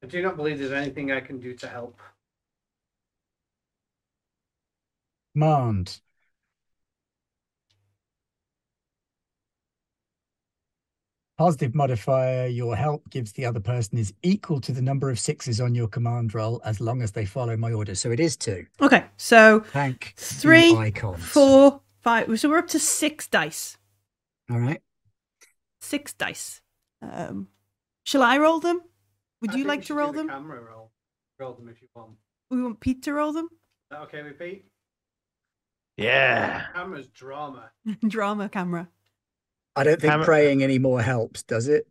I 0.03 0.07
do 0.07 0.23
not 0.23 0.37
believe 0.37 0.59
there's 0.59 0.73
anything 0.73 1.13
I 1.13 1.21
can 1.21 1.39
do 1.39 1.55
to 1.55 1.69
help. 1.69 2.01
Command. 5.35 6.01
Positive 11.41 11.75
modifier, 11.75 12.49
your 12.49 12.77
help 12.77 13.09
gives 13.09 13.33
the 13.33 13.47
other 13.47 13.61
person 13.61 13.97
is 13.97 14.13
equal 14.23 14.61
to 14.61 14.73
the 14.73 14.83
number 14.83 15.09
of 15.09 15.19
sixes 15.19 15.59
on 15.59 15.75
your 15.75 15.89
command 15.89 16.35
roll 16.35 16.61
as 16.67 16.83
long 16.83 17.01
as 17.01 17.13
they 17.13 17.25
follow 17.25 17.57
my 17.57 17.73
orders. 17.73 17.99
So 17.99 18.11
it 18.11 18.21
is 18.21 18.37
two. 18.37 18.67
Okay, 18.79 19.07
so 19.17 19.61
Thank 19.61 20.15
the 20.17 20.23
three, 20.23 20.77
icons. 20.77 21.25
four, 21.25 21.81
five. 22.03 22.39
So 22.39 22.51
we're 22.51 22.59
up 22.59 22.69
to 22.69 22.79
six 22.79 23.27
dice. 23.27 23.79
All 24.51 24.59
right. 24.59 24.83
Six 25.81 26.13
dice. 26.13 26.61
Um, 27.01 27.49
shall 28.05 28.23
I 28.23 28.37
roll 28.37 28.61
them? 28.61 28.83
Would 29.41 29.53
I 29.53 29.57
you 29.57 29.65
like 29.65 29.87
to 29.87 29.95
roll 29.95 30.13
do 30.13 30.19
the 30.19 30.25
them? 30.25 30.29
Camera 30.29 30.61
roll. 30.61 30.91
Roll 31.39 31.55
them 31.55 31.71
if 31.71 31.81
you 31.81 31.89
want. 31.97 32.19
We 32.51 32.63
want 32.63 32.81
Pete 32.81 33.03
to 33.05 33.15
roll 33.15 33.33
them. 33.33 33.49
that 33.91 34.01
okay 34.03 34.23
with 34.23 34.39
Pete? 34.39 34.67
Yeah. 35.97 36.67
Camera's 36.75 37.07
drama. 37.07 37.71
Drama 38.07 38.51
camera. 38.51 38.91
I 39.81 39.85
don't 39.85 40.01
think 40.01 40.11
Hammer- 40.11 40.25
praying 40.25 40.63
anymore 40.63 41.01
helps, 41.03 41.43
does 41.43 41.69
it? 41.69 41.87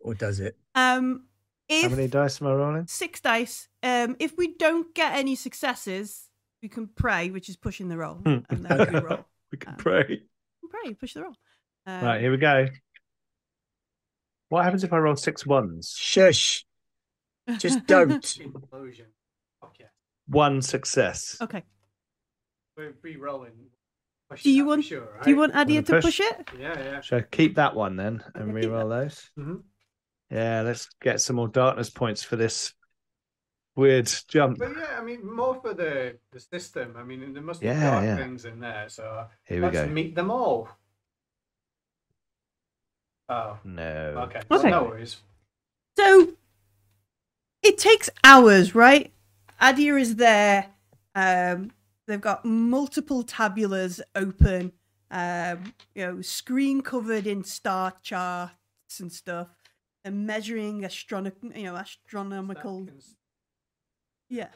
Or 0.00 0.14
does 0.14 0.40
it? 0.40 0.56
Um, 0.74 1.24
How 1.70 1.76
if 1.76 1.90
many 1.90 2.06
dice 2.08 2.40
am 2.40 2.46
I 2.48 2.52
rolling? 2.52 2.86
six 2.86 3.20
dice. 3.20 3.68
Um, 3.82 4.16
if 4.18 4.36
we 4.38 4.54
don't 4.56 4.94
get 4.94 5.12
any 5.14 5.34
successes, 5.34 6.28
we 6.62 6.68
can 6.68 6.86
pray, 6.88 7.30
which 7.30 7.48
is 7.48 7.56
pushing 7.56 7.88
the 7.88 7.96
roll, 7.98 8.14
Hmm. 8.14 8.38
and 8.48 8.64
then 8.64 8.92
we 8.94 9.00
roll. 9.00 9.24
We 9.52 9.56
can 9.58 9.70
Um, 9.72 9.76
pray. 9.76 10.22
Pray, 10.70 10.94
push 10.94 11.14
the 11.14 11.22
roll. 11.22 11.34
Um, 11.86 12.04
Right, 12.04 12.20
here 12.20 12.30
we 12.30 12.36
go. 12.36 12.68
What 14.50 14.64
happens 14.64 14.84
if 14.84 14.92
I 14.92 14.98
roll 14.98 15.16
six 15.16 15.44
ones? 15.46 15.94
Shush. 15.96 16.64
Just 17.58 17.86
don't. 17.86 18.38
One 20.26 20.60
success. 20.60 21.36
okay. 21.40 21.64
We're 22.76 22.94
re-rolling. 23.02 23.70
Do 24.30 24.34
you 24.34 24.36
Pushing 24.36 24.56
that 24.56 24.60
for 24.62 24.66
want- 24.68 24.84
Sure, 24.84 25.08
right? 25.14 25.22
Do 25.24 25.30
you 25.30 25.36
want 25.36 25.54
Adia 25.56 25.82
to 25.82 25.92
push? 25.92 26.04
push 26.04 26.20
it? 26.20 26.48
Yeah, 26.58 26.78
yeah. 26.78 27.00
So 27.00 27.22
keep 27.22 27.54
that 27.56 27.74
one 27.74 27.96
then 27.96 28.22
and 28.34 28.50
Okay, 28.50 28.60
keep 28.60 28.70
re-roll 28.70 28.88
those? 28.90 29.30
Mhm. 29.38 29.62
Yeah, 30.30 30.60
let's 30.62 30.88
get 31.00 31.20
some 31.22 31.36
more 31.36 31.48
darkness 31.48 31.88
points 31.88 32.22
for 32.22 32.36
this 32.36 32.74
weird 33.74 34.12
jump. 34.28 34.58
But 34.58 34.76
yeah, 34.76 34.98
I 34.98 35.02
mean, 35.02 35.24
more 35.34 35.54
for 35.62 35.72
the 35.72 36.18
the 36.32 36.40
system. 36.40 36.94
I 36.98 37.04
mean, 37.04 37.32
there 37.32 37.42
must 37.42 37.60
be 37.60 37.66
Yeah, 37.68 37.90
dark 37.90 38.04
yeah. 38.04 38.16
things 38.16 38.44
in 38.44 38.60
there. 38.60 38.88
So 38.90 39.28
Here 39.44 39.58
we 39.58 39.62
let's 39.62 39.74
go. 39.74 39.86
meet 39.86 40.14
them 40.14 40.30
all. 40.30 40.68
Oh, 43.30 43.58
No. 43.64 44.24
okay. 44.28 44.42
Well, 44.48 44.60
Okay. 44.60 44.70
no 44.70 44.84
worries. 44.84 45.22
So 45.98 46.34
it 47.62 47.78
takes 47.78 48.08
hours, 48.24 48.74
right? 48.74 49.12
Adia 49.60 49.94
is 49.96 50.16
there. 50.16 50.66
Um, 51.14 51.70
they've 52.08 52.20
got 52.20 52.44
multiple 52.44 53.22
tabulas 53.22 54.00
open. 54.16 54.72
Um, 55.10 55.72
you 55.94 56.04
know, 56.04 56.20
screen 56.20 56.80
covered 56.80 57.26
in 57.26 57.44
star 57.44 57.94
charts 58.02 59.00
and 59.00 59.12
stuff, 59.12 59.48
and 60.04 60.26
measuring 60.26 60.82
astrono- 60.82 61.56
you 61.56 61.64
know, 61.64 61.76
astronomical. 61.76 62.86
Seconds. 62.86 63.14
Yeah, 64.28 64.48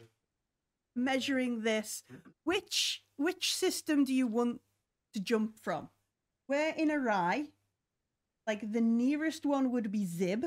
measuring 0.96 1.62
this. 1.62 2.02
Which 2.44 3.04
which 3.16 3.54
system 3.54 4.04
do 4.04 4.12
you 4.12 4.26
want 4.26 4.60
to 5.14 5.20
jump 5.20 5.58
from? 5.62 5.88
We're 6.48 6.74
in 6.76 6.88
Arai. 6.88 7.48
Like 8.46 8.72
the 8.72 8.80
nearest 8.80 9.46
one 9.46 9.70
would 9.70 9.92
be 9.92 10.04
Zib. 10.04 10.44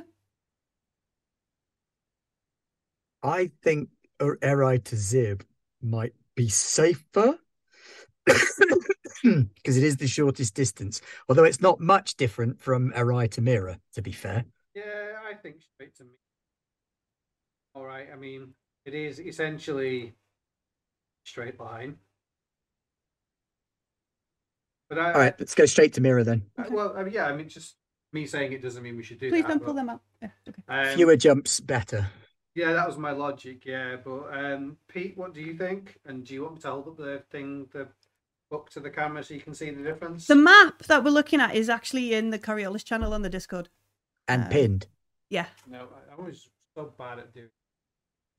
I 3.23 3.49
think 3.63 3.89
Eri 4.19 4.79
to 4.79 4.95
Zib 4.95 5.43
might 5.81 6.13
be 6.35 6.49
safer 6.49 7.37
because 8.25 9.77
it 9.77 9.83
is 9.83 9.97
the 9.97 10.07
shortest 10.07 10.53
distance. 10.53 11.01
Although 11.29 11.43
it's 11.43 11.61
not 11.61 11.79
much 11.79 12.15
different 12.15 12.59
from 12.59 12.91
Eri 12.95 13.27
to 13.29 13.41
Mira, 13.41 13.79
to 13.93 14.01
be 14.01 14.11
fair. 14.11 14.45
Yeah, 14.73 14.83
I 15.29 15.35
think 15.35 15.57
straight 15.61 15.95
to 15.97 16.03
me. 16.03 16.11
All 17.73 17.85
right. 17.85 18.07
I 18.11 18.15
mean, 18.17 18.53
it 18.85 18.93
is 18.93 19.19
essentially 19.19 20.13
straight 21.23 21.59
line. 21.59 21.95
But 24.89 24.99
I, 24.99 25.13
All 25.13 25.19
right, 25.19 25.33
let's 25.39 25.55
go 25.55 25.65
straight 25.65 25.93
to 25.93 26.01
Mira 26.01 26.23
then. 26.23 26.43
I- 26.57 26.67
well, 26.69 26.93
I 26.95 27.03
mean, 27.03 27.13
yeah. 27.13 27.25
I 27.25 27.35
mean, 27.35 27.49
just 27.49 27.75
me 28.13 28.27
saying 28.27 28.53
it 28.53 28.61
doesn't 28.61 28.83
mean 28.83 28.95
we 28.95 29.03
should 29.03 29.19
do 29.19 29.29
Please 29.29 29.41
that. 29.43 29.47
don't 29.49 29.63
pull 29.63 29.73
them 29.73 29.89
up. 29.89 30.03
Yeah, 30.21 30.29
okay. 30.47 30.89
um, 30.89 30.95
Fewer 30.95 31.15
jumps, 31.15 31.59
better. 31.59 32.07
Yeah, 32.55 32.71
that 32.71 32.87
was 32.87 32.97
my 32.97 33.11
logic. 33.11 33.65
Yeah, 33.65 33.97
but 34.03 34.33
um, 34.33 34.77
Pete, 34.87 35.17
what 35.17 35.33
do 35.33 35.41
you 35.41 35.55
think? 35.57 35.99
And 36.05 36.25
do 36.25 36.33
you 36.33 36.43
want 36.43 36.55
me 36.55 36.61
to 36.61 36.71
hold 36.71 36.87
up 36.87 36.97
the 36.97 37.21
thing, 37.29 37.67
the 37.73 37.87
book 38.49 38.69
to 38.71 38.79
the 38.79 38.89
camera 38.89 39.23
so 39.23 39.33
you 39.33 39.41
can 39.41 39.53
see 39.53 39.69
the 39.71 39.83
difference? 39.83 40.25
The 40.27 40.35
map 40.35 40.83
that 40.83 41.03
we're 41.03 41.11
looking 41.11 41.41
at 41.41 41.53
is 41.53 41.69
actually 41.69 42.13
in 42.13 42.29
the 42.29 42.39
Coriolis 42.39 42.85
channel 42.85 43.13
on 43.13 43.23
the 43.23 43.29
Discord. 43.29 43.67
And 44.27 44.43
Uh, 44.45 44.47
pinned. 44.49 44.87
Yeah, 45.29 45.47
No, 45.67 45.89
I- 45.93 46.13
I'm 46.13 46.19
always 46.19 46.49
so 46.73 46.93
bad 46.97 47.19
at 47.19 47.33
doing. 47.33 47.49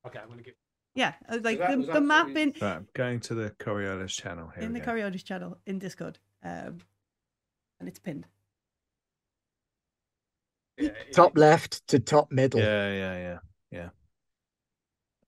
Okay, 0.07 0.19
I'm 0.19 0.29
gonna 0.29 0.43
give. 0.43 0.55
yeah. 0.95 1.15
uh, 1.29 1.39
Like 1.43 1.59
that 1.59 1.73
the, 1.73 1.77
was 1.79 1.87
the 1.89 2.01
map 2.01 2.29
in 2.29 2.55
Right, 2.61 2.77
I'm 2.77 2.89
going 2.95 3.21
to 3.21 3.35
the 3.35 3.51
Coriolis 3.51 4.11
channel. 4.21 4.49
Here 4.55 4.65
in 4.65 4.73
the 4.73 4.81
go. 4.81 4.93
Coriolis 4.93 5.25
channel 5.25 5.59
in 5.67 5.79
Discord, 5.79 6.19
um, 6.43 6.79
and 7.81 7.89
it's 7.89 7.99
pinned. 7.99 8.27
Yeah, 10.79 10.89
it- 10.91 11.13
Top 11.13 11.37
left 11.37 11.87
to 11.89 11.99
top 11.99 12.31
middle. 12.33 12.61
Yeah, 12.61 12.93
yeah, 12.93 13.17
yeah, 13.19 13.39
yeah. 13.71 13.89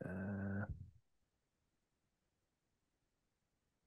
Uh, 0.09 0.65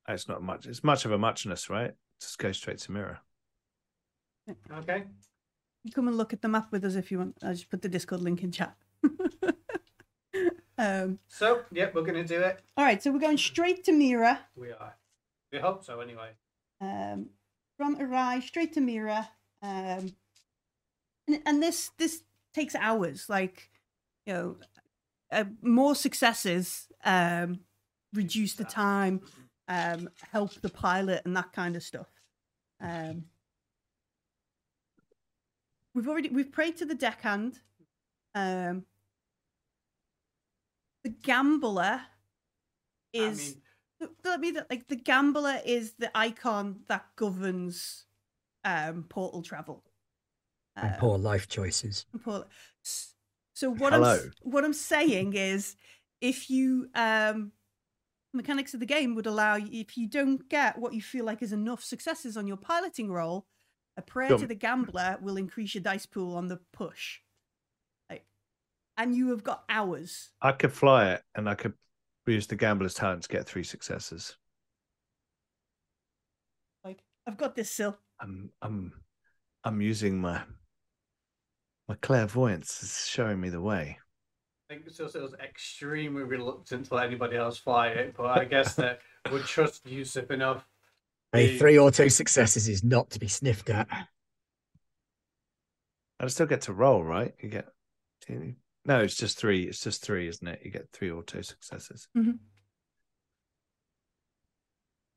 it's 0.09 0.27
not 0.27 0.41
much. 0.43 0.65
It's 0.67 0.83
much 0.83 1.05
of 1.05 1.11
a 1.11 1.17
muchness, 1.17 1.69
right? 1.69 1.93
Just 2.19 2.37
go 2.37 2.51
straight 2.51 2.79
to 2.79 2.91
Mira. 2.91 3.21
Okay. 4.79 5.03
You 5.83 5.91
come 5.91 6.07
and 6.07 6.17
look 6.17 6.33
at 6.33 6.41
the 6.41 6.47
map 6.47 6.71
with 6.71 6.83
us 6.85 6.95
if 6.95 7.11
you 7.11 7.17
want. 7.19 7.37
I'll 7.43 7.53
just 7.53 7.69
put 7.69 7.81
the 7.81 7.89
Discord 7.89 8.21
link 8.21 8.43
in 8.43 8.51
chat. 8.51 8.75
um, 10.77 11.19
So, 11.27 11.63
yep, 11.71 11.93
we're 11.95 12.03
gonna 12.03 12.23
do 12.23 12.39
it. 12.41 12.59
all 12.77 12.83
right, 12.85 13.01
so 13.01 13.11
we're 13.11 13.19
going 13.19 13.37
straight 13.37 13.83
to 13.85 13.91
Mira. 13.91 14.39
We 14.55 14.71
are. 14.71 14.95
We 15.51 15.59
hope 15.59 15.83
so, 15.83 15.99
anyway. 16.01 16.31
um, 16.81 17.29
from 17.77 17.97
Arai 17.97 18.41
straight 18.43 18.73
to 18.73 18.81
Mira. 18.81 19.29
Um, 19.63 20.13
and, 21.27 21.41
and 21.45 21.63
this 21.63 21.91
this 21.97 22.23
takes 22.53 22.75
hours. 22.75 23.27
Like, 23.29 23.69
you 24.25 24.33
know, 24.33 24.55
uh, 25.31 25.45
more 25.61 25.95
successes 25.95 26.87
um, 27.03 27.59
reduce 28.13 28.53
the 28.55 28.63
time, 28.65 29.21
um, 29.67 30.09
help 30.31 30.53
the 30.61 30.69
pilot, 30.69 31.21
and 31.25 31.35
that 31.37 31.51
kind 31.53 31.75
of 31.75 31.83
stuff. 31.83 32.07
Um, 32.79 33.25
we've 35.93 36.07
already 36.07 36.29
we've 36.29 36.51
prayed 36.51 36.77
to 36.77 36.85
the 36.85 36.95
deckhand. 36.95 37.59
Um, 38.35 38.85
the 41.03 41.09
gambler 41.09 42.01
is. 43.13 43.39
I 43.39 43.43
mean, 43.43 43.61
Th- 43.99 44.11
Let 44.23 44.39
me 44.39 44.51
like 44.69 44.87
the 44.87 44.95
gambler 44.95 45.61
is 45.63 45.93
the 45.99 46.09
icon 46.17 46.79
that 46.87 47.05
governs 47.15 48.05
um 48.65 49.03
portal 49.03 49.43
travel. 49.43 49.83
And 50.75 50.93
Um, 50.95 50.99
poor 50.99 51.17
life 51.19 51.47
choices. 51.47 52.05
Portal- 52.23 52.49
S- 52.83 53.10
So 53.61 53.69
what 53.69 53.93
I'm 53.93 54.31
what 54.41 54.65
I'm 54.65 54.73
saying 54.73 55.33
is, 55.33 55.75
if 56.19 56.49
you 56.49 56.89
um 56.95 57.51
mechanics 58.33 58.73
of 58.73 58.79
the 58.79 58.87
game 58.87 59.13
would 59.13 59.27
allow 59.27 59.55
you, 59.55 59.67
if 59.71 59.95
you 59.95 60.09
don't 60.09 60.49
get 60.49 60.79
what 60.79 60.95
you 60.95 61.01
feel 61.01 61.25
like 61.25 61.43
is 61.43 61.53
enough 61.53 61.83
successes 61.83 62.37
on 62.37 62.47
your 62.47 62.57
piloting 62.57 63.11
roll, 63.11 63.45
a 63.97 64.01
prayer 64.01 64.35
to 64.35 64.47
the 64.47 64.55
gambler 64.55 65.19
will 65.21 65.37
increase 65.37 65.75
your 65.75 65.83
dice 65.83 66.07
pool 66.07 66.35
on 66.35 66.47
the 66.47 66.59
push. 66.73 67.19
Like, 68.09 68.25
and 68.97 69.15
you 69.15 69.29
have 69.29 69.43
got 69.43 69.63
hours. 69.69 70.31
I 70.41 70.53
could 70.53 70.73
fly 70.73 71.11
it, 71.11 71.21
and 71.35 71.47
I 71.47 71.53
could 71.53 71.73
use 72.25 72.47
the 72.47 72.55
gambler's 72.55 72.95
talent 72.95 73.21
to 73.23 73.29
get 73.29 73.45
three 73.45 73.63
successes. 73.63 74.37
Like, 76.83 77.03
I've 77.27 77.37
got 77.37 77.55
this, 77.55 77.69
Sil. 77.69 77.93
I'm, 78.19 78.49
I'm, 78.63 78.91
I'm 79.63 79.81
using 79.81 80.19
my, 80.19 80.41
my 81.91 81.97
clairvoyance 82.01 82.81
is 82.83 83.05
showing 83.05 83.41
me 83.41 83.49
the 83.49 83.59
way. 83.59 83.97
I 84.69 84.73
think 84.75 84.87
Silsila's 84.89 85.35
extremely 85.43 86.23
reluctant 86.23 86.85
to 86.85 86.95
let 86.95 87.07
anybody 87.07 87.35
else 87.35 87.57
fly 87.57 87.87
it, 87.89 88.13
but 88.15 88.27
I 88.27 88.45
guess 88.45 88.75
that 88.75 88.99
would 89.29 89.43
trust 89.43 89.85
Yusuf 89.85 90.31
enough. 90.31 90.65
Hey, 91.33 91.47
The- 91.47 91.57
three 91.59 91.77
auto 91.77 92.07
successes 92.07 92.69
is 92.69 92.81
not 92.81 93.09
to 93.09 93.19
be 93.19 93.27
sniffed 93.27 93.69
at. 93.69 93.89
I 96.17 96.27
still 96.27 96.45
get 96.45 96.61
to 96.61 96.73
roll, 96.73 97.03
right? 97.03 97.33
You 97.41 97.49
get, 97.49 97.67
no, 98.85 98.99
it's 99.01 99.17
just 99.17 99.37
three. 99.37 99.63
It's 99.63 99.81
just 99.83 100.01
three, 100.01 100.29
isn't 100.29 100.47
it? 100.47 100.61
You 100.63 100.71
get 100.71 100.87
three 100.93 101.11
auto 101.11 101.41
successes. 101.41 102.07
Mm-hmm. 102.17 102.31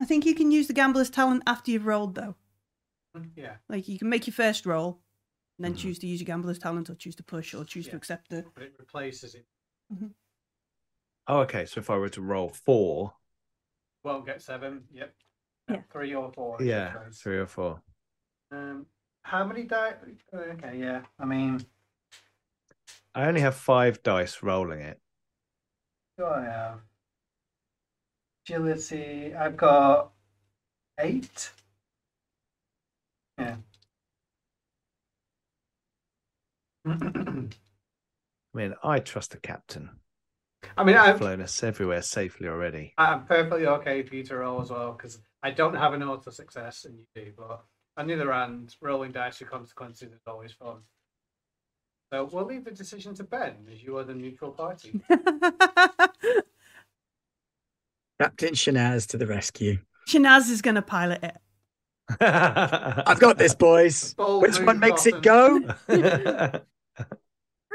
I 0.03 0.07
think 0.07 0.27
you 0.27 0.35
can 0.35 0.51
use 0.51 0.67
the 0.67 0.73
gambler's 0.73 1.11
talent 1.11 1.45
after 1.47 1.71
you've 1.71 1.87
rolled, 1.87 2.17
though. 2.17 2.35
Yeah, 3.37 3.59
Like 3.69 3.87
you 3.87 3.97
can 3.97 4.09
make 4.09 4.27
your 4.27 4.35
first 4.35 4.67
roll, 4.67 5.04
and 5.59 5.65
then 5.65 5.75
Mhm. 5.75 5.79
choose 5.79 5.99
to 6.01 6.07
use 6.07 6.21
your 6.21 6.27
gambler's 6.27 6.59
talent, 6.59 6.91
or 6.91 6.95
choose 6.95 7.17
to 7.17 7.23
push, 7.23 7.55
or 7.55 7.65
choose 7.65 7.87
to 7.89 7.97
accept 7.97 8.29
the. 8.31 8.43
but 8.55 8.63
it 8.65 8.75
replaces 8.79 9.35
it. 9.35 9.47
Oh, 11.27 11.41
okay. 11.41 11.65
So 11.67 11.81
if 11.81 11.89
I 11.91 11.97
were 11.97 12.09
to 12.11 12.21
roll 12.23 12.49
four, 12.51 13.17
Won't 14.03 14.27
get 14.27 14.43
seven. 14.43 14.87
Yep. 14.93 15.15
Yeah. 15.69 15.83
Three 15.91 16.15
or 16.15 16.31
four. 16.33 16.63
yeah, 16.63 17.09
three 17.11 17.39
or 17.39 17.47
four. 17.47 17.83
Um, 18.51 18.87
how 19.23 19.47
many 19.47 19.63
die? 19.65 19.97
Okay, 20.35 20.79
yeah. 20.79 21.07
I 21.19 21.25
mean, 21.25 21.65
I 23.15 23.27
only 23.27 23.41
have 23.41 23.55
five 23.57 24.03
dice 24.03 24.43
rolling 24.43 24.81
it. 24.81 25.01
do 26.19 26.27
I 26.27 26.45
have 26.45 26.81
agility? 28.45 29.35
I've 29.35 29.57
got 29.57 30.13
eight. 30.99 31.51
Yeah. 33.39 33.57
I 36.87 37.49
mean, 38.55 38.75
I 38.83 38.99
trust 39.01 39.33
the 39.33 39.39
captain. 39.39 39.91
I 40.77 40.85
mean, 40.85 40.97
I've 40.97 41.19
flown 41.19 41.41
us 41.41 41.63
everywhere 41.63 42.03
safely 42.03 42.49
already. 42.49 42.95
I'm 42.99 43.25
perfectly 43.27 43.67
okay 43.67 44.03
for 44.03 44.15
you 44.17 44.25
to 44.25 44.37
roll 44.37 44.61
as 44.63 44.71
well 44.71 44.93
because 44.93 45.19
I 45.43 45.51
don't 45.51 45.75
have 45.75 45.93
an 45.93 46.03
auto 46.03 46.31
success 46.31 46.85
and 46.85 46.97
you 46.97 47.05
do. 47.15 47.33
But 47.37 47.65
on 47.97 48.07
the 48.07 48.15
other 48.15 48.33
hand, 48.33 48.75
rolling 48.81 49.13
dice 49.13 49.41
with 49.41 49.51
consequences 49.51 50.13
is 50.13 50.23
always 50.27 50.53
fun. 50.53 50.79
So 52.13 52.29
we'll 52.33 52.45
leave 52.47 52.65
the 52.65 52.71
decision 52.71 53.15
to 53.17 53.25
Ben 53.25 53.57
as 53.73 53.83
you 53.83 53.99
are 53.99 54.05
the 54.05 54.15
neutral 54.15 54.53
party. 54.53 55.01
Captain 58.21 58.55
Shanaz 58.55 59.09
to 59.09 59.19
the 59.19 59.27
rescue. 59.27 59.79
Shanaz 60.09 60.51
is 60.51 60.63
going 60.63 60.77
to 60.77 60.83
pilot 60.83 61.23
it. 61.23 61.37
I've 62.21 63.19
got 63.19 63.39
this, 63.39 63.55
boys. 63.55 64.15
Bold 64.15 64.43
Which 64.43 64.61
one 64.61 64.79
makes 64.79 65.07
it 65.07 65.23
go? 65.23 65.61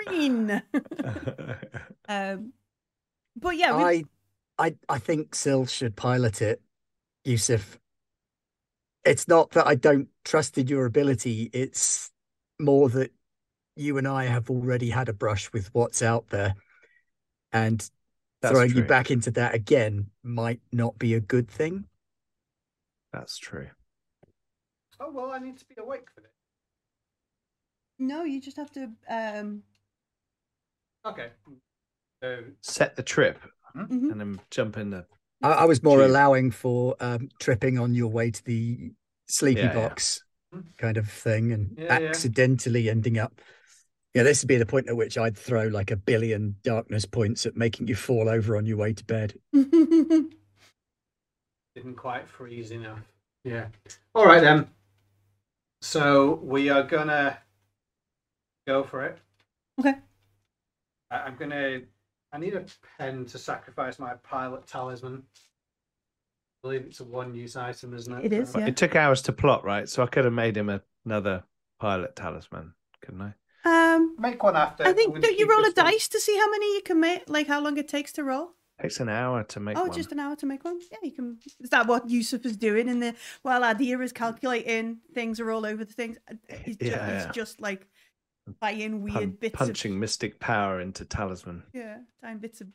Green. 0.09 0.61
um, 2.09 2.53
but 3.35 3.55
yeah, 3.55 3.77
we, 3.77 3.83
I, 3.83 4.03
I, 4.57 4.75
I 4.87 4.99
think 4.99 5.35
Sil 5.35 5.65
should 5.65 5.95
pilot 5.95 6.41
it, 6.41 6.61
Yusuf. 7.23 7.79
It's 9.05 9.27
not 9.27 9.51
that 9.51 9.65
I 9.65 9.75
don't 9.75 10.09
trust 10.25 10.57
in 10.57 10.67
your 10.67 10.85
ability. 10.85 11.49
It's 11.53 12.11
more 12.59 12.89
that 12.89 13.11
you 13.75 13.97
and 13.97 14.07
I 14.07 14.25
have 14.25 14.49
already 14.49 14.89
had 14.89 15.07
a 15.07 15.13
brush 15.13 15.51
with 15.53 15.69
what's 15.73 16.01
out 16.01 16.27
there, 16.29 16.55
and 17.53 17.89
That's 18.41 18.51
throwing 18.51 18.75
you 18.75 18.83
back 18.83 19.09
into 19.09 19.31
that 19.31 19.55
again 19.55 20.07
might 20.21 20.59
not 20.71 20.99
be 20.99 21.13
a 21.13 21.21
good 21.21 21.49
thing. 21.49 21.85
That's 23.13 23.37
true. 23.37 23.69
Oh 24.99 25.11
well, 25.11 25.31
I 25.31 25.39
need 25.39 25.57
to 25.57 25.65
be 25.65 25.75
awake 25.77 26.09
for 26.13 26.21
this. 26.21 26.31
no, 27.97 28.23
you 28.23 28.41
just 28.41 28.57
have 28.57 28.71
to. 28.71 28.89
Um, 29.09 29.63
Okay. 31.05 31.29
So 32.21 32.43
Set 32.61 32.95
the 32.95 33.03
trip 33.03 33.39
mhm. 33.75 34.11
and 34.11 34.19
then 34.19 34.39
jump 34.51 34.77
in 34.77 34.89
the. 34.89 35.05
I, 35.41 35.51
I 35.51 35.65
was 35.65 35.81
more 35.83 35.99
Tube. 35.99 36.09
allowing 36.09 36.51
for 36.51 36.95
um, 36.99 37.29
tripping 37.39 37.79
on 37.79 37.93
your 37.93 38.09
way 38.09 38.31
to 38.31 38.45
the 38.45 38.91
sleepy 39.27 39.61
Yeah, 39.61 39.67
yeah. 39.67 39.73
box 39.73 40.23
kind 40.77 40.97
of 40.97 41.07
thing 41.09 41.51
and 41.53 41.75
Yeah, 41.77 41.99
yeah. 41.99 42.07
accidentally 42.09 42.89
ending 42.89 43.17
up. 43.17 43.39
Yeah, 44.15 44.23
this 44.23 44.41
would 44.41 44.47
be 44.47 44.57
the 44.57 44.65
point 44.65 44.89
at 44.89 44.97
which 44.97 45.17
I'd 45.17 45.37
throw 45.37 45.67
like 45.67 45.91
a 45.91 45.95
billion 45.95 46.55
darkness 46.63 47.05
points 47.05 47.45
at 47.45 47.55
making 47.55 47.87
you 47.87 47.95
fall 47.95 48.27
over 48.27 48.57
on 48.57 48.65
your 48.65 48.77
way 48.77 48.91
to 48.93 49.05
bed. 49.05 49.35
didn't 49.53 50.33
quite 51.95 52.27
freeze 52.27 52.71
enough. 52.71 52.99
Yeah. 53.43 53.67
All 54.15 54.25
right 54.25 54.41
then. 54.41 54.67
So 55.81 56.39
we 56.43 56.69
are 56.69 56.83
gonna 56.83 57.37
go 58.67 58.83
for 58.83 59.05
it. 59.05 59.19
Okay. 59.79 59.95
I- 61.11 61.19
I'm 61.21 61.35
gonna. 61.35 61.81
I 62.31 62.37
need 62.37 62.53
a 62.55 62.63
pen 62.97 63.25
to 63.25 63.37
sacrifice 63.39 63.97
my 63.97 64.13
pilot 64.23 64.67
talisman. 64.67 65.23
I 65.33 66.67
believe 66.67 66.81
it's 66.85 66.99
a 66.99 67.03
one-use 67.05 67.55
item, 67.55 67.93
isn't 67.95 68.13
it? 68.19 68.25
It 68.25 68.33
is, 68.33 68.51
So- 68.51 68.59
yeah. 68.59 68.67
It 68.67 68.77
took 68.77 68.95
hours 68.95 69.21
to 69.23 69.31
plot, 69.33 69.63
right? 69.63 69.89
So 69.89 70.03
I 70.03 70.07
could 70.07 70.25
have 70.25 70.33
made 70.33 70.55
him 70.55 70.69
a, 70.69 70.81
another 71.05 71.43
pilot 71.79 72.15
talisman, 72.15 72.73
couldn't 73.01 73.21
I? 73.21 73.33
um, 73.95 74.15
Make 74.19 74.43
one 74.43 74.55
after. 74.55 74.83
I 74.85 74.89
I'm 74.89 74.95
think 74.95 75.09
gonna 75.13 75.21
don't 75.21 75.31
you 75.39 75.45
keep 75.45 75.49
roll 75.49 75.59
a 75.61 75.63
this 75.63 75.75
one. 75.75 75.85
dice 75.87 76.07
to 76.09 76.19
see 76.19 76.37
how 76.37 76.49
many 76.51 76.75
you 76.75 76.81
can 76.83 76.99
make? 76.99 77.27
Like 77.29 77.47
how 77.47 77.61
long 77.61 77.77
it 77.77 77.87
takes 77.87 78.11
to 78.13 78.23
roll? 78.23 78.51
Takes 78.81 78.99
an 79.01 79.09
hour 79.09 79.43
to 79.43 79.59
make 79.59 79.77
oh, 79.77 79.83
one. 79.87 79.91
just 79.91 80.11
an 80.13 80.19
hour 80.19 80.35
to 80.37 80.45
make 80.45 80.63
one. 80.63 80.79
Yeah, 80.91 80.99
you 81.03 81.11
can. 81.11 81.37
Is 81.59 81.69
that 81.71 81.87
what 81.87 82.09
Yusuf 82.09 82.45
is 82.45 82.55
doing? 82.55 82.87
In 82.87 82.99
the 83.01 83.13
while 83.41 83.61
Adir 83.61 84.01
is 84.01 84.13
calculating, 84.13 84.99
things 85.13 85.39
are 85.41 85.51
all 85.51 85.65
over 85.65 85.83
the 85.83 85.91
things. 85.93 86.17
uh, 86.31 86.35
He's 86.63 86.77
just, 86.77 86.91
Yeah, 86.91 87.25
he's 87.25 87.35
just 87.35 87.59
like 87.59 87.87
buying 88.59 89.01
weird 89.01 89.13
Pun- 89.15 89.37
bits 89.39 89.55
punching 89.55 89.93
of 89.93 89.97
mystic 89.99 90.39
power 90.39 90.79
into 90.81 91.05
talisman. 91.05 91.63
yeah, 91.73 91.97
tiny 92.23 92.39
bits 92.39 92.61
of 92.61 92.67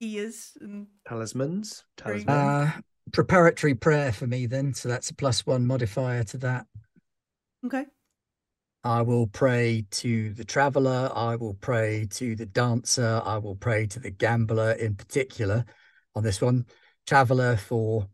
ears 0.00 0.52
and 0.60 0.86
Talismans? 1.08 1.84
Talisman? 1.96 2.34
Uh, 2.36 2.72
preparatory 3.12 3.74
prayer 3.74 4.12
for 4.12 4.26
me 4.26 4.46
then, 4.46 4.72
so 4.74 4.88
that's 4.88 5.10
a 5.10 5.14
plus 5.14 5.44
one 5.46 5.66
modifier 5.66 6.22
to 6.24 6.38
that. 6.38 6.66
okay. 7.66 7.86
I 8.84 9.02
will 9.02 9.26
pray 9.26 9.84
to 9.90 10.32
the 10.34 10.44
traveler. 10.44 11.10
I 11.14 11.34
will 11.34 11.54
pray 11.54 12.06
to 12.10 12.36
the 12.36 12.46
dancer. 12.46 13.20
I 13.24 13.36
will 13.38 13.56
pray 13.56 13.86
to 13.88 13.98
the 13.98 14.10
gambler 14.10 14.72
in 14.72 14.94
particular 14.94 15.64
on 16.14 16.22
this 16.22 16.40
one. 16.40 16.64
Traveler 17.06 17.56
for 17.56 18.06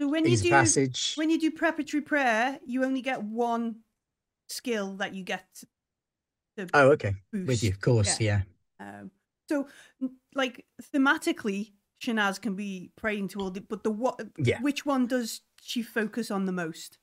So 0.00 0.08
when 0.08 0.26
you 0.26 0.36
do 0.36 0.50
passage. 0.50 1.12
when 1.14 1.30
you 1.30 1.38
do 1.38 1.50
preparatory 1.52 2.00
prayer, 2.02 2.58
you 2.66 2.84
only 2.84 3.00
get 3.00 3.22
one 3.22 3.76
skill 4.48 4.96
that 4.96 5.14
you 5.14 5.22
get 5.22 5.44
to 5.60 5.66
Oh, 6.74 6.90
okay. 6.92 7.14
boost. 7.32 7.48
With 7.48 7.62
you, 7.62 7.70
of 7.70 7.80
course. 7.80 8.20
Yeah. 8.20 8.42
Um, 8.80 9.10
so, 9.48 9.68
like 10.34 10.64
thematically, 10.94 11.72
Shanaz 12.02 12.40
can 12.40 12.54
be 12.56 12.90
praying 12.96 13.28
to 13.28 13.40
all 13.40 13.50
the, 13.50 13.60
but 13.60 13.84
the 13.84 13.90
what? 13.90 14.20
Yeah. 14.38 14.60
Which 14.60 14.84
one 14.86 15.06
does 15.06 15.40
she 15.60 15.82
focus 15.82 16.30
on 16.30 16.46
the 16.46 16.52
most? 16.52 16.98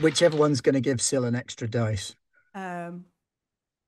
Whichever 0.00 0.36
one's 0.36 0.60
going 0.60 0.74
to 0.74 0.80
give 0.80 1.00
Sil 1.02 1.24
an 1.24 1.34
extra 1.34 1.68
dice. 1.68 2.14
Um, 2.54 3.06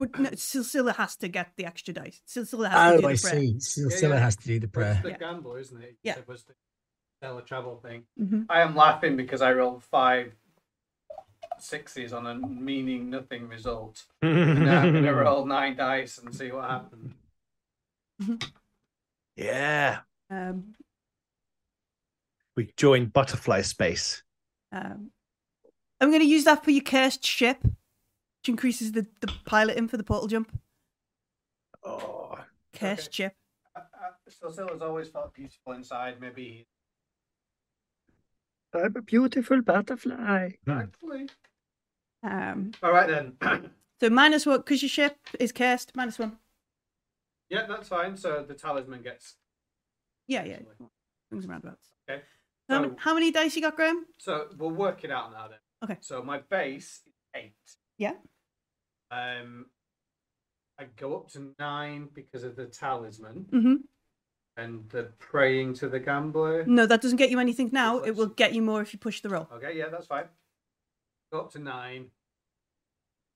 but 0.01 0.19
no, 0.19 0.31
Silsila 0.31 0.95
has 0.97 1.17
to 1.17 1.29
get 1.29 1.53
the 1.57 1.67
extra 1.67 1.95
dice. 1.95 2.21
Silsila 2.29 2.71
has 2.71 2.93
to 2.97 2.99
do 3.01 3.07
Oh, 3.07 3.09
the 3.09 3.15
I 3.15 3.17
prayer. 3.17 3.41
see. 3.41 3.61
Sil- 3.63 3.91
Yeah, 3.91 3.97
Scylla 3.97 4.15
yeah. 4.17 4.21
has 4.21 4.37
to 4.37 4.47
do 4.47 4.59
the 4.61 4.69
prayer 4.69 4.93
It's 4.95 5.03
the 5.03 5.11
Yeah. 5.11 5.19
gambler, 5.19 5.59
isn't 5.61 5.83
it? 5.83 5.97
Yeah. 6.03 6.19
It 6.19 6.27
was 6.29 6.45
the 6.45 6.55
teletravel 7.23 7.81
thing. 7.83 8.05
Mhm. 8.21 8.47
I 8.49 8.61
am 8.61 8.75
laughing 8.75 9.17
because 9.17 9.41
I 9.41 9.53
rolled 9.53 9.85
five 9.85 10.35
sixes 11.59 12.13
on 12.13 12.27
a 12.27 12.35
meaning 12.35 13.11
nothing 13.11 13.49
result. 13.49 14.05
And 14.23 14.65
now 14.65 14.83
I'm 14.83 14.93
gonna 14.93 15.15
roll 15.15 15.47
nine 15.47 15.77
dice 15.77 16.19
and 16.19 16.35
see 16.35 16.51
what 16.53 16.69
happens. 16.71 17.13
yeah. 19.37 20.01
Um, 20.31 20.75
We 22.57 22.71
joined 22.77 23.13
butterfly 23.13 23.63
space. 23.63 24.23
um, 24.73 25.11
I'm 26.01 26.11
going 26.11 26.21
to 26.23 26.27
use 26.29 26.45
that 26.45 26.63
for 26.65 26.71
your 26.71 26.83
cursed 26.83 27.25
ship, 27.25 27.59
which 27.63 28.49
increases 28.49 28.93
the, 28.93 29.07
the 29.21 29.33
piloting 29.45 29.89
for 29.89 29.97
the 29.97 30.03
portal 30.05 30.29
jump. 30.29 30.51
Oh, 31.85 32.39
Cursed 32.75 33.09
Okay. 33.09 33.13
ship. 33.13 33.35
Uh, 33.77 33.81
uh, 33.81 34.11
so 34.29 34.51
Silla's 34.51 34.83
always 34.83 35.09
felt 35.09 35.33
beautiful 35.35 35.73
inside. 35.73 36.21
Maybe 36.21 36.67
I'm 38.75 38.97
a 38.97 39.03
beautiful 39.03 39.63
butterfly. 39.63 40.51
Um, 42.23 42.73
All 42.83 42.93
right 42.93 43.09
then. 43.09 43.35
so 44.01 44.11
minus 44.11 44.47
one 44.47 44.59
because 44.59 44.83
your 44.83 44.89
ship 44.89 45.17
is 45.39 45.53
cursed. 45.53 45.93
Minus 45.95 46.19
one. 46.19 46.39
yeah, 47.51 47.67
that's 47.67 47.89
fine. 47.89 48.17
So 48.17 48.45
the 48.47 48.55
talisman 48.55 49.03
gets. 49.03 49.35
Yeah, 50.27 50.45
yeah. 50.45 50.59
Things 51.31 51.47
roundabouts. 51.47 51.91
Okay. 52.09 52.23
How, 52.69 52.81
many, 52.81 52.93
So- 52.93 52.97
how 52.99 53.15
many 53.15 53.31
dice 53.31 53.55
you 53.57 53.63
got, 53.63 53.77
Graham? 53.77 54.07
So 54.19 54.47
we'll 54.57 54.71
work 54.71 55.05
it 55.05 55.11
out 55.11 55.33
now 55.33 55.49
then. 55.49 55.59
Okay. 55.83 55.99
So 56.01 56.23
my 56.23 56.39
base 56.51 57.03
is 57.07 57.13
eight. 57.37 57.55
Yeah. 57.99 58.15
Um, 59.11 59.67
I 60.79 60.85
go 60.97 61.17
up 61.17 61.29
to 61.33 61.53
nine 61.59 62.09
because 62.15 62.43
of 62.43 62.57
the 62.57 62.67
talisman 62.67 63.47
Mm-hmm. 63.53 63.75
And 64.57 64.89
the 64.91 65.05
praying 65.19 65.75
to 65.75 65.89
the 65.89 65.99
gambler. 65.99 66.65
No, 66.67 66.87
that 66.87 67.01
doesn't 67.01 67.17
get 67.19 67.31
you 67.31 67.41
anything 67.41 67.71
now. 67.73 67.99
It 68.01 68.13
will 68.17 68.27
get 68.27 68.53
you 68.55 68.63
more 68.63 68.81
if 68.83 68.93
you 68.93 68.99
push 68.99 69.21
the 69.21 69.29
roll. 69.29 69.49
Okay, 69.55 69.77
yeah, 69.77 69.89
that's 69.89 70.07
fine. 70.07 70.25
Go 71.33 71.41
up 71.41 71.53
to 71.53 71.59
nine. 71.59 72.11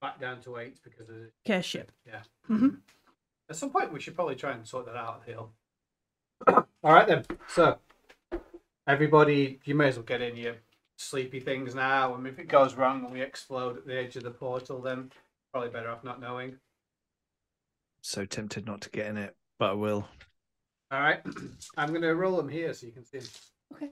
Back 0.01 0.21
down 0.21 0.41
to 0.43 0.59
eight 0.59 0.79
because 0.85 1.09
of 1.09 1.17
the 1.17 1.31
Cursed 1.45 1.69
ship. 1.69 1.91
Yeah. 2.07 2.21
Mhm. 2.49 2.79
At 3.51 3.57
some 3.57 3.71
point, 3.71 3.93
we 3.93 3.99
should 4.01 4.15
probably 4.15 4.37
try 4.37 4.53
and 4.53 4.67
sort 4.67 4.87
that 4.87 4.95
out, 4.97 5.25
Hill. 5.27 5.51
All 6.47 6.65
right 6.85 7.09
then. 7.09 7.25
So, 7.49 7.79
everybody, 8.87 9.59
you 9.65 9.75
may 9.75 9.89
as 9.89 9.97
well 9.97 10.05
get 10.05 10.23
in 10.23 10.37
your 10.37 10.55
sleepy 10.97 11.41
things 11.41 11.75
now. 11.75 12.15
And 12.15 12.27
if 12.29 12.39
it 12.39 12.47
goes 12.49 12.75
wrong 12.75 13.05
and 13.05 13.13
we 13.13 13.21
explode 13.23 13.77
at 13.79 13.87
the 13.87 13.99
edge 13.99 14.15
of 14.17 14.23
the 14.23 14.31
portal, 14.31 14.81
then 14.81 15.11
probably 15.51 15.71
better 15.71 15.91
off 15.91 16.05
not 16.05 16.21
knowing. 16.21 16.59
so 18.01 18.25
tempted 18.25 18.65
not 18.65 18.81
to 18.83 18.91
get 18.91 19.07
in 19.07 19.17
it, 19.17 19.35
but 19.59 19.71
I 19.71 19.75
will. 19.75 20.07
All 20.91 21.01
right. 21.01 21.21
I'm 21.77 21.89
going 21.91 22.03
to 22.03 22.15
roll 22.15 22.37
them 22.37 22.49
here 22.49 22.73
so 22.75 22.87
you 22.87 22.93
can 22.93 23.05
see 23.05 23.19
'em. 23.19 23.25
Okay. 23.75 23.91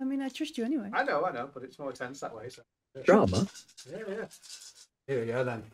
I 0.00 0.04
mean, 0.04 0.20
I 0.22 0.28
trust 0.28 0.56
you 0.58 0.64
anyway. 0.64 0.90
I 0.92 1.02
know, 1.04 1.24
I 1.24 1.32
know, 1.32 1.50
but 1.52 1.62
it's 1.62 1.78
more 1.78 1.92
tense 1.92 2.20
that 2.20 2.34
way. 2.34 2.48
So. 2.48 2.62
Drama. 3.04 3.46
Yeah, 3.90 3.98
yeah. 4.08 4.24
Here 5.06 5.20
we 5.20 5.26
go 5.26 5.44
then. 5.44 5.64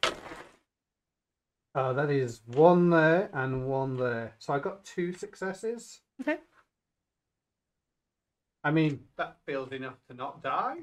Uh, 1.74 1.92
that 1.92 2.10
is 2.10 2.40
one 2.46 2.90
there 2.90 3.28
and 3.32 3.66
one 3.66 3.96
there. 3.96 4.34
So 4.38 4.52
I 4.52 4.58
got 4.58 4.84
two 4.84 5.12
successes. 5.12 6.00
Okay. 6.20 6.38
I 8.64 8.70
mean, 8.70 9.00
that 9.16 9.36
feels 9.46 9.70
enough 9.72 9.98
to 10.08 10.14
not 10.16 10.42
die. 10.42 10.78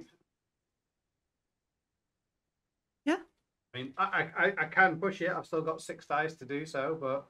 Yeah. 3.06 3.18
I 3.73 3.77
mean, 3.77 3.94
I, 3.98 4.03
I, 4.03 4.45
I- 4.45 4.53
I 4.60 4.65
can 4.65 4.98
push 4.99 5.22
it. 5.22 5.30
I've 5.31 5.45
still 5.45 5.61
got 5.61 5.81
six 5.81 6.06
dice 6.06 6.35
to 6.35 6.45
do 6.45 6.65
so, 6.65 6.98
but 6.99 7.26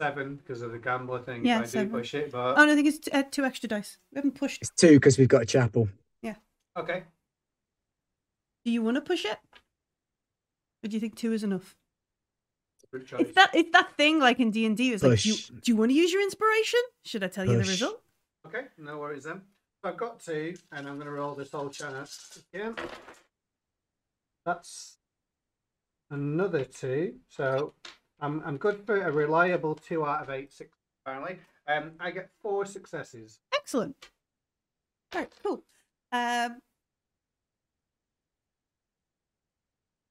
seven 0.00 0.36
because 0.36 0.62
of 0.62 0.72
the 0.72 0.78
gambler 0.78 1.20
thing. 1.20 1.44
Yeah, 1.44 1.56
if 1.56 1.60
I 1.60 1.64
do 1.64 1.70
seven. 1.70 1.90
push 1.90 2.14
it, 2.14 2.32
but 2.32 2.58
Oh, 2.58 2.64
no, 2.64 2.72
I 2.72 2.74
think 2.74 2.88
it's 2.88 2.98
t- 2.98 3.10
uh, 3.12 3.22
two 3.30 3.44
extra 3.44 3.68
dice. 3.68 3.98
We 4.12 4.16
haven't 4.16 4.34
pushed. 4.34 4.62
It's 4.62 4.70
two 4.70 4.94
because 4.94 5.18
we've 5.18 5.28
got 5.28 5.42
a 5.42 5.46
chapel. 5.46 5.88
Yeah. 6.22 6.34
Okay. 6.76 7.04
Do 8.64 8.70
you 8.70 8.82
want 8.82 8.96
to 8.96 9.00
push 9.00 9.24
it? 9.24 9.38
Or 10.82 10.88
do 10.88 10.96
you 10.96 11.00
think 11.00 11.16
two 11.16 11.32
is 11.32 11.44
enough? 11.44 11.76
It's 12.92 13.34
that 13.34 13.50
it's 13.54 13.70
that 13.70 13.92
thing 13.96 14.18
like 14.18 14.40
in 14.40 14.50
D 14.50 14.66
and 14.66 14.76
D. 14.76 14.92
It's 14.92 15.04
like, 15.04 15.20
do 15.20 15.28
you, 15.28 15.36
do 15.36 15.70
you 15.70 15.76
want 15.76 15.90
to 15.92 15.94
use 15.94 16.12
your 16.12 16.22
inspiration? 16.22 16.80
Should 17.04 17.22
I 17.22 17.28
tell 17.28 17.44
you 17.46 17.52
the 17.52 17.58
result? 17.58 18.02
Okay, 18.46 18.64
no 18.78 18.98
worries 18.98 19.24
then. 19.24 19.42
So 19.84 19.90
I've 19.90 19.96
got 19.96 20.18
two, 20.18 20.54
and 20.72 20.88
I'm 20.88 20.94
going 20.96 21.06
to 21.06 21.12
roll 21.12 21.34
this 21.36 21.52
whole 21.52 21.68
channel 21.68 22.04
again. 22.52 22.74
That's 24.44 24.96
another 26.10 26.64
two. 26.64 27.14
So 27.28 27.74
I'm 28.20 28.42
I'm 28.44 28.56
good 28.56 28.84
for 28.84 29.00
a 29.00 29.10
reliable 29.10 29.74
two 29.74 30.04
out 30.04 30.22
of 30.22 30.30
eight 30.30 30.52
six 30.52 30.76
apparently. 31.04 31.38
Um, 31.66 31.92
I 32.00 32.10
get 32.10 32.30
four 32.42 32.66
successes. 32.66 33.40
Excellent. 33.54 34.10
All 35.14 35.20
right, 35.20 35.32
cool. 35.42 35.62
Um, 36.12 36.60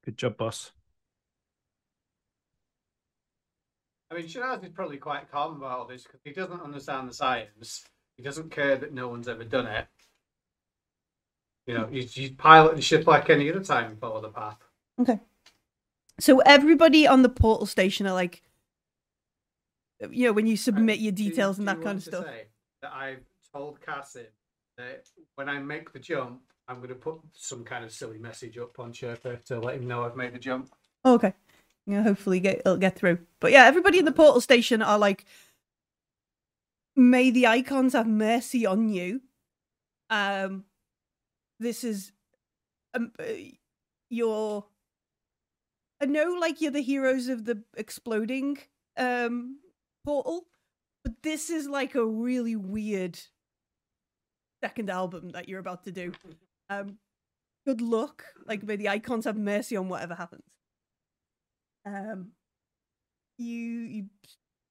Good 0.04 0.16
job, 0.16 0.36
boss. 0.38 0.72
I 4.10 4.16
mean, 4.16 4.26
Shiraz 4.26 4.62
is 4.62 4.70
probably 4.70 4.96
quite 4.96 5.30
calm 5.30 5.56
about 5.56 5.78
all 5.78 5.86
this 5.86 6.02
because 6.02 6.20
he 6.24 6.32
doesn't 6.32 6.60
understand 6.62 7.08
the 7.08 7.14
science. 7.14 7.84
He 8.16 8.22
doesn't 8.22 8.50
care 8.50 8.76
that 8.76 8.92
no 8.92 9.08
one's 9.08 9.28
ever 9.28 9.44
done 9.44 9.66
it. 9.66 9.86
You 11.66 11.74
know, 11.74 11.88
you, 11.92 12.08
you 12.14 12.34
pilot 12.34 12.74
the 12.74 12.82
ship 12.82 13.06
like 13.06 13.30
any 13.30 13.48
other 13.50 13.62
time 13.62 13.90
and 13.92 14.00
follow 14.00 14.20
the 14.20 14.30
path. 14.30 14.56
okay. 15.00 15.20
So 16.20 16.40
everybody 16.40 17.06
on 17.06 17.22
the 17.22 17.28
portal 17.28 17.66
station 17.66 18.06
are 18.06 18.14
like, 18.14 18.42
you 20.10 20.26
know, 20.26 20.32
when 20.32 20.46
you 20.46 20.56
submit 20.56 20.98
your 21.00 21.12
details 21.12 21.56
do 21.56 21.62
and 21.62 21.68
that 21.68 21.82
kind 21.82 21.98
of 21.98 22.04
to 22.04 22.10
stuff. 22.10 22.24
say 22.26 22.46
That 22.82 22.92
I've 22.92 23.24
told 23.52 23.80
Cassim 23.80 24.26
that 24.76 25.06
when 25.34 25.48
I 25.48 25.58
make 25.58 25.92
the 25.92 25.98
jump, 25.98 26.40
I'm 26.68 26.76
going 26.76 26.90
to 26.90 26.94
put 26.94 27.18
some 27.34 27.64
kind 27.64 27.84
of 27.84 27.92
silly 27.92 28.18
message 28.18 28.56
up 28.56 28.78
on 28.78 28.92
Sherpa 28.92 29.44
to 29.46 29.58
let 29.58 29.76
him 29.76 29.88
know 29.88 30.04
I've 30.04 30.16
made 30.16 30.32
the 30.34 30.38
jump. 30.38 30.70
Oh, 31.04 31.14
okay. 31.14 31.34
Yeah, 31.86 32.02
hopefully 32.02 32.38
get 32.40 32.60
it'll 32.60 32.76
get 32.76 32.96
through. 32.96 33.18
But 33.40 33.52
yeah, 33.52 33.64
everybody 33.64 33.98
in 33.98 34.04
the 34.04 34.12
portal 34.12 34.40
station 34.40 34.80
are 34.80 34.98
like, 34.98 35.24
"May 36.94 37.30
the 37.30 37.46
icons 37.46 37.94
have 37.94 38.06
mercy 38.06 38.64
on 38.66 38.88
you." 38.90 39.22
Um, 40.08 40.64
this 41.58 41.82
is, 41.82 42.12
um, 42.94 43.12
uh, 43.18 43.24
you're. 44.08 44.64
I 44.64 44.66
know, 46.06 46.36
like 46.40 46.60
you're 46.60 46.70
the 46.70 46.80
heroes 46.80 47.28
of 47.28 47.44
the 47.44 47.62
exploding 47.76 48.58
um 48.96 49.58
portal, 50.04 50.46
but 51.04 51.22
this 51.22 51.50
is 51.50 51.68
like 51.68 51.94
a 51.94 52.04
really 52.04 52.56
weird 52.56 53.18
second 54.62 54.90
album 54.90 55.30
that 55.30 55.48
you're 55.48 55.60
about 55.60 55.84
to 55.84 55.92
do. 55.92 56.12
Um, 56.68 56.98
good 57.66 57.80
luck. 57.80 58.24
Like, 58.46 58.62
may 58.62 58.76
the 58.76 58.88
icons 58.88 59.24
have 59.24 59.36
mercy 59.36 59.76
on 59.76 59.88
whatever 59.88 60.14
happens 60.14 60.44
um 61.86 62.32
you 63.38 63.56
you 63.56 64.04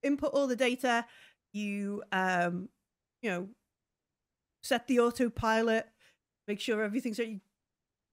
input 0.03 0.31
all 0.33 0.47
the 0.47 0.55
data 0.55 1.05
you 1.53 2.03
um 2.11 2.69
you 3.21 3.29
know 3.29 3.47
set 4.61 4.87
the 4.87 4.99
autopilot 4.99 5.87
make 6.47 6.59
sure 6.59 6.83
everything's 6.83 7.19
ready 7.19 7.41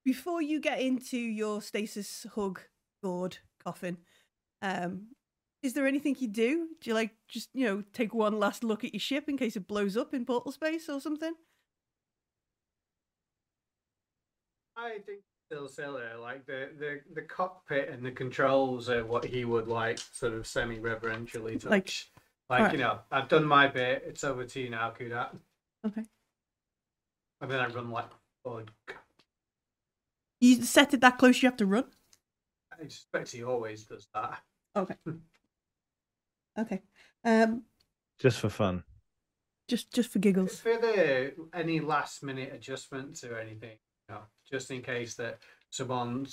before 0.05 0.41
you 0.41 0.61
get 0.61 0.81
into 0.81 1.19
your 1.19 1.61
stasis 1.61 2.27
hug 2.35 2.61
gourd 3.03 3.39
coffin 3.63 3.99
um 4.63 5.09
is 5.63 5.73
there 5.75 5.87
anything 5.87 6.15
you 6.19 6.29
do 6.29 6.69
do 6.81 6.91
you 6.91 6.95
like 6.95 7.11
just 7.29 7.49
you 7.55 7.65
know 7.67 7.83
take 7.93 8.15
one 8.15 8.39
last 8.39 8.63
look 8.65 8.85
at 8.85 8.93
your 8.95 9.01
ship 9.01 9.29
in 9.29 9.37
case 9.37 9.57
it 9.57 9.67
blows 9.67 9.97
up 9.97 10.15
in 10.15 10.25
portal 10.25 10.53
space 10.53 10.89
or 10.89 11.01
something 11.01 11.35
I 14.77 14.99
think 15.07 15.21
still 15.47 15.69
silly. 15.69 16.03
Like 16.21 16.47
the, 16.47 16.69
the, 16.79 17.01
the 17.15 17.23
cockpit 17.23 17.89
and 17.89 18.05
the 18.05 18.11
controls 18.11 18.91
are 18.91 19.05
what 19.05 19.25
he 19.25 19.45
would 19.45 19.69
like, 19.69 19.99
sort 20.13 20.35
of 20.35 20.47
semi 20.47 20.79
reverentially 20.79 21.57
touch. 21.59 21.71
Like- 21.71 21.93
Like, 22.49 22.59
alright. 22.61 22.73
you 22.75 22.79
know, 22.79 22.99
I've 23.11 23.29
done 23.29 23.45
my 23.45 23.67
bit. 23.69 24.05
It's 24.07 24.23
over 24.23 24.45
to 24.45 24.61
you 24.61 24.71
now, 24.71 24.91
Kudat. 24.97 25.37
okay 25.87 26.03
And 27.41 27.51
then 27.51 27.59
I 27.59 27.67
run 27.69 27.91
like 27.91 28.11
bug. 28.45 28.71
you 30.41 30.63
set 30.63 30.93
it 30.95 31.01
that 31.01 31.19
close 31.19 31.43
you 31.43 31.49
have 31.49 31.57
to 31.57 31.67
run 31.67 31.85
I 32.79 32.83
expect 32.85 33.33
he 33.33 33.43
always 33.45 33.85
does 33.85 34.09
that. 34.15 34.41
okay 34.77 34.97
okay 36.59 36.83
um 37.25 37.63
Just 38.19 38.41
for 38.41 38.49
fun. 38.49 38.85
just 39.69 39.93
just 39.93 40.11
for 40.11 40.19
giggles 40.19 40.61
For 40.61 40.79
the 40.79 41.35
any 41.55 41.81
last 41.81 42.23
minute 42.23 42.53
adjustments 42.55 43.25
or 43.25 43.39
anything, 43.39 43.79
you 44.09 44.15
know, 44.15 44.23
just 44.51 44.71
in 44.71 44.83
case 44.83 45.15
that 45.15 45.39
someone 45.71 46.27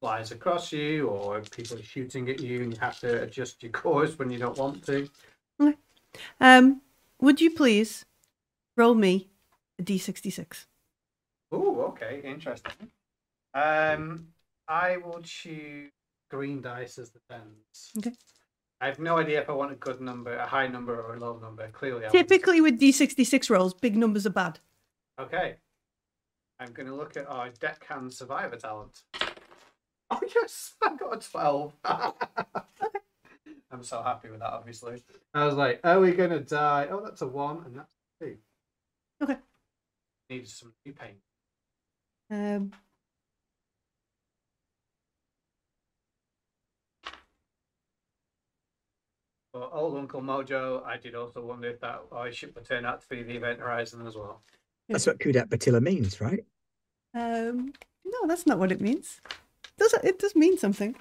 flies 0.00 0.30
across 0.30 0.72
you 0.72 1.08
or 1.08 1.40
people 1.40 1.76
are 1.78 1.82
shooting 1.82 2.28
at 2.30 2.40
you 2.40 2.62
and 2.62 2.72
you 2.74 2.80
have 2.80 2.98
to 3.00 3.22
adjust 3.22 3.62
your 3.62 3.72
course 3.72 4.16
when 4.18 4.30
you 4.30 4.38
don't 4.38 4.56
want 4.56 4.84
to. 4.86 5.08
Um, 6.40 6.82
would 7.20 7.40
you 7.40 7.50
please 7.50 8.04
roll 8.76 8.94
me 8.94 9.28
a 9.78 9.82
d66? 9.82 10.66
Oh, 11.50 11.80
okay, 11.88 12.20
interesting. 12.24 12.90
Um, 13.54 14.28
I 14.68 14.98
will 14.98 15.20
choose 15.22 15.90
green 16.30 16.60
dice 16.60 16.98
as 16.98 17.10
the 17.10 17.20
tens. 17.30 17.92
Okay. 17.98 18.12
I 18.80 18.86
have 18.86 18.98
no 18.98 19.18
idea 19.18 19.40
if 19.40 19.50
I 19.50 19.54
want 19.54 19.72
a 19.72 19.76
good 19.76 20.00
number, 20.00 20.36
a 20.36 20.46
high 20.46 20.68
number, 20.68 21.00
or 21.00 21.16
a 21.16 21.18
low 21.18 21.38
number. 21.38 21.66
Clearly, 21.68 22.06
I 22.06 22.10
Typically, 22.10 22.60
with 22.60 22.78
d66 22.78 23.50
rolls, 23.50 23.74
big 23.74 23.96
numbers 23.96 24.26
are 24.26 24.30
bad. 24.30 24.60
Okay. 25.18 25.56
I'm 26.60 26.72
going 26.72 26.86
to 26.86 26.94
look 26.94 27.16
at 27.16 27.28
our 27.28 27.48
deckhand 27.60 28.12
survivor 28.12 28.56
talent. 28.56 29.02
Oh, 30.10 30.20
yes, 30.34 30.72
I 30.82 30.96
got 30.96 31.22
a 31.22 31.30
12. 31.30 31.72
I'm 33.70 33.82
so 33.82 34.02
happy 34.02 34.30
with 34.30 34.40
that, 34.40 34.54
obviously. 34.54 35.02
I 35.34 35.44
was 35.44 35.54
like, 35.54 35.80
are 35.84 36.00
we 36.00 36.12
going 36.12 36.30
to 36.30 36.40
die? 36.40 36.88
Oh, 36.90 37.02
that's 37.04 37.20
a 37.20 37.26
1, 37.26 37.64
and 37.66 37.76
that's 37.76 37.92
a 38.22 38.24
2. 38.24 38.36
Okay. 39.24 39.36
Needs 40.30 40.54
some 40.54 40.72
new 40.86 40.94
paint. 40.94 41.18
Um, 42.30 42.72
But 49.52 49.70
old 49.72 49.96
Uncle 49.96 50.20
Mojo, 50.20 50.84
I 50.84 50.96
did 50.98 51.14
also 51.14 51.44
wonder 51.44 51.68
if 51.68 51.80
that 51.80 52.02
our 52.12 52.30
ship 52.30 52.54
would 52.54 52.66
turn 52.66 52.84
out 52.84 53.00
to 53.02 53.08
be 53.08 53.22
the 53.22 53.36
Event 53.36 53.60
Horizon 53.60 54.06
as 54.06 54.14
well. 54.14 54.42
That's 54.88 55.06
what 55.06 55.18
Kudat 55.18 55.48
Batilla 55.48 55.82
means, 55.82 56.20
right? 56.20 56.44
um, 57.14 57.72
no, 58.04 58.26
that's 58.26 58.46
not 58.46 58.58
what 58.58 58.72
it 58.72 58.80
means. 58.80 59.20
Does 59.78 59.92
it? 59.94 60.04
It 60.04 60.18
does 60.18 60.34
mean 60.34 60.58
something. 60.58 60.96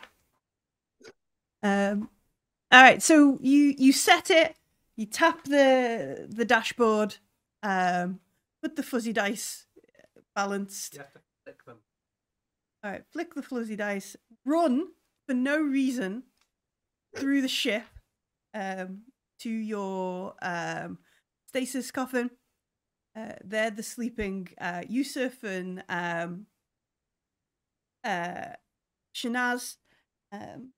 Um, 1.63 2.09
all 2.71 2.83
right. 2.83 3.01
So 3.01 3.37
you 3.41 3.75
you 3.77 3.91
set 3.91 4.29
it. 4.29 4.55
You 4.95 5.05
tap 5.05 5.43
the 5.43 6.27
the 6.29 6.45
dashboard. 6.45 7.17
Um, 7.63 8.19
put 8.61 8.75
the 8.75 8.83
fuzzy 8.83 9.13
dice 9.13 9.67
balanced. 10.37 10.93
You 10.93 10.99
have 10.99 11.13
to 11.13 11.19
flick 11.43 11.65
them. 11.65 11.77
All 12.83 12.91
right, 12.91 13.03
flick 13.11 13.33
the 13.33 13.41
fuzzy 13.41 13.75
dice, 13.75 14.15
run 14.45 14.89
for 15.25 15.33
no 15.33 15.59
reason 15.59 16.23
through 17.15 17.41
the 17.41 17.47
ship 17.47 17.83
um, 18.57 19.01
to 19.41 19.49
your 19.49 20.33
um, 20.41 20.97
stasis 21.47 21.91
coffin. 21.91 22.29
Uh, 23.15 23.33
they're 23.43 23.71
the 23.71 23.83
sleeping 23.83 24.47
uh, 24.59 24.83
Yusuf 24.87 25.43
and 25.43 25.83
um, 25.89 26.45
uh, 28.03 28.53
Shanaz. 29.15 29.75
Um, 30.31 30.69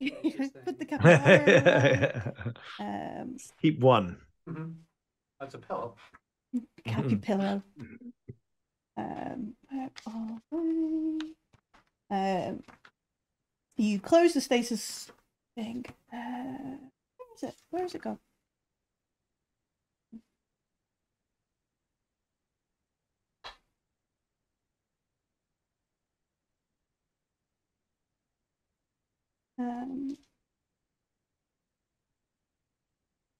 put 0.00 0.78
the 0.78 0.84
capybara. 0.88 2.34
um, 2.80 3.36
Keep 3.60 3.80
one. 3.80 4.18
Mhm. 4.48 4.74
That's 5.40 5.54
a 5.54 5.58
pillow. 5.58 5.94
Cappy 6.84 7.16
pillow. 7.16 7.62
Um, 8.96 9.54
where 9.70 9.90
are 10.06 10.40
they? 10.50 11.18
Um, 12.10 12.62
you 13.76 14.00
close 14.00 14.34
the 14.34 14.40
stasis 14.40 15.10
thing. 15.54 15.84
Uh, 16.12 16.78
where 17.16 17.34
is 17.34 17.42
it? 17.42 17.54
Where 17.70 17.82
has 17.82 17.94
it 17.94 18.02
gone? 18.02 18.18
Um, 29.58 30.16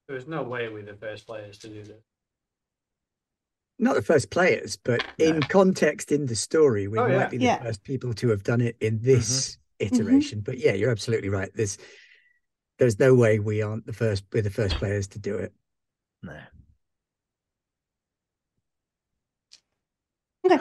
there 0.07 0.19
no 0.27 0.43
way 0.43 0.69
we're 0.69 0.83
the 0.83 0.93
first 0.93 1.25
players 1.25 1.57
to 1.59 1.67
do 1.67 1.83
this. 1.83 2.01
Not 3.79 3.95
the 3.95 4.01
first 4.01 4.29
players, 4.29 4.77
but 4.77 5.03
no. 5.19 5.25
in 5.25 5.41
context 5.41 6.11
in 6.11 6.27
the 6.27 6.35
story, 6.35 6.87
we 6.87 6.99
oh, 6.99 7.07
might 7.07 7.13
yeah. 7.13 7.27
be 7.27 7.37
the 7.37 7.45
yeah. 7.45 7.61
first 7.61 7.83
people 7.83 8.13
to 8.13 8.29
have 8.29 8.43
done 8.43 8.61
it 8.61 8.77
in 8.79 8.99
this 9.01 9.51
mm-hmm 9.51 9.62
iteration. 9.79 10.41
But 10.41 10.57
yeah, 10.57 10.73
you're 10.73 10.91
absolutely 10.91 11.29
right. 11.29 11.49
There's 11.53 11.77
there's 12.79 12.99
no 12.99 13.13
way 13.13 13.39
we 13.39 13.61
aren't 13.61 13.85
the 13.85 13.93
first 13.93 14.23
we're 14.31 14.41
the 14.41 14.49
first 14.49 14.75
players 14.75 15.07
to 15.09 15.19
do 15.19 15.35
it. 15.35 15.53
No. 16.21 16.39
Okay. 20.45 20.59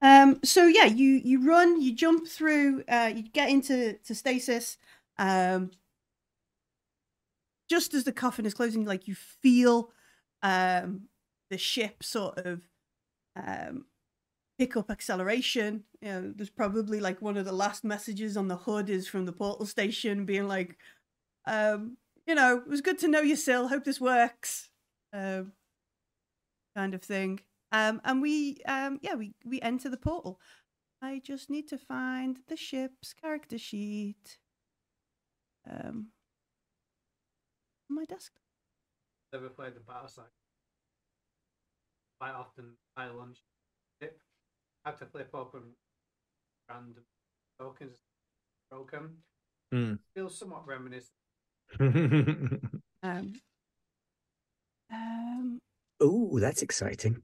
Um, 0.00 0.40
so 0.44 0.66
yeah, 0.66 0.84
you 0.84 1.20
you 1.24 1.46
run, 1.46 1.80
you 1.80 1.94
jump 1.94 2.28
through, 2.28 2.84
uh, 2.88 3.10
you 3.14 3.22
get 3.22 3.50
into 3.50 3.94
to 4.04 4.14
stasis. 4.14 4.76
Um, 5.18 5.72
just 7.68 7.92
as 7.94 8.04
the 8.04 8.12
coffin 8.12 8.46
is 8.46 8.54
closing, 8.54 8.84
like 8.84 9.08
you 9.08 9.14
feel 9.14 9.90
um, 10.42 11.08
the 11.50 11.58
ship 11.58 12.02
sort 12.02 12.38
of 12.38 12.62
um, 13.36 13.84
pick 14.58 14.76
up 14.76 14.90
acceleration. 14.90 15.84
You 16.00 16.08
know, 16.08 16.32
there's 16.34 16.50
probably 16.50 17.00
like 17.00 17.22
one 17.22 17.36
of 17.36 17.44
the 17.44 17.52
last 17.52 17.84
messages 17.84 18.36
on 18.36 18.48
the 18.48 18.56
HUD 18.56 18.90
is 18.90 19.06
from 19.06 19.24
the 19.24 19.32
portal 19.32 19.66
station, 19.66 20.24
being 20.24 20.48
like, 20.48 20.76
um, 21.46 21.96
you 22.26 22.34
know, 22.34 22.58
it 22.58 22.68
was 22.68 22.80
good 22.80 22.98
to 22.98 23.08
know 23.08 23.20
you, 23.20 23.36
Sil. 23.36 23.68
Hope 23.68 23.84
this 23.84 24.00
works. 24.00 24.70
Um, 25.12 25.52
kind 26.76 26.94
of 26.94 27.02
thing. 27.02 27.40
Um, 27.72 28.00
and 28.04 28.20
we, 28.20 28.58
um, 28.66 28.98
yeah, 29.02 29.14
we 29.14 29.34
we 29.44 29.60
enter 29.60 29.88
the 29.88 29.96
portal. 29.96 30.40
I 31.00 31.20
just 31.24 31.48
need 31.48 31.68
to 31.68 31.78
find 31.78 32.38
the 32.48 32.56
ship's 32.56 33.12
character 33.12 33.58
sheet. 33.58 34.38
Um, 35.70 36.08
my 37.88 38.04
desk. 38.04 38.32
Never 39.32 39.48
played 39.48 39.74
the 39.74 39.80
battle 39.80 40.08
side. 40.08 40.24
Quite 42.20 42.32
often, 42.34 42.72
I 42.96 43.06
launch 43.08 43.38
ship, 44.02 44.20
have 44.84 44.98
to 44.98 45.06
flip 45.06 45.30
open 45.34 45.60
random 46.70 47.04
tokens 47.60 47.96
broken. 48.70 49.10
Hmm. 49.72 49.94
Feels 50.14 50.38
somewhat 50.38 50.66
reminiscent. 50.66 51.12
Um, 53.00 53.34
um, 54.92 55.58
Oh, 56.00 56.38
that's 56.40 56.62
exciting. 56.62 57.22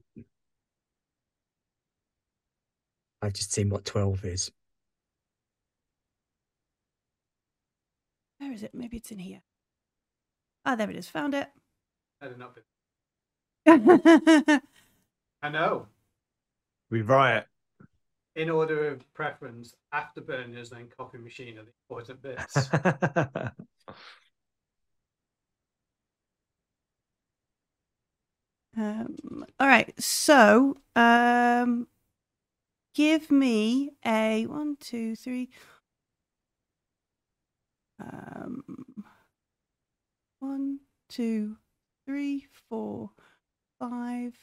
I've 3.21 3.33
just 3.33 3.51
seen 3.51 3.69
what 3.69 3.83
12 3.83 4.23
is. 4.23 4.51
where 8.37 8.53
is 8.53 8.63
it? 8.63 8.71
Maybe 8.73 8.97
it's 8.97 9.11
in 9.11 9.19
here. 9.19 9.41
Ah, 10.65 10.75
there 10.75 10.89
it 10.89 10.95
is. 10.95 11.09
Found 11.09 11.33
it. 11.33 11.49
I 12.21 12.27
don't 12.27 12.39
know. 12.39 12.49
But 13.65 13.73
um, 14.47 14.61
I 15.43 15.49
know. 15.49 15.87
We 16.95 17.01
riot. 17.01 17.45
In 18.35 18.49
order 18.49 18.87
of 18.87 19.13
preference, 19.13 19.75
afterburners 19.93 20.69
then 20.69 20.87
coffee 20.97 21.17
machine 21.17 21.57
are 21.57 21.63
the 21.63 21.71
important 21.89 22.21
bits. 22.21 22.69
Um, 28.77 29.45
all 29.57 29.67
right. 29.67 29.93
So, 29.97 30.75
um, 30.97 31.87
give 32.93 33.31
me 33.31 33.91
a 34.05 34.45
one, 34.47 34.75
two, 34.81 35.15
three. 35.15 35.49
Um, 38.01 39.05
one, 40.39 40.79
two, 41.07 41.55
three, 42.05 42.47
four, 42.67 43.11
five, 43.79 44.37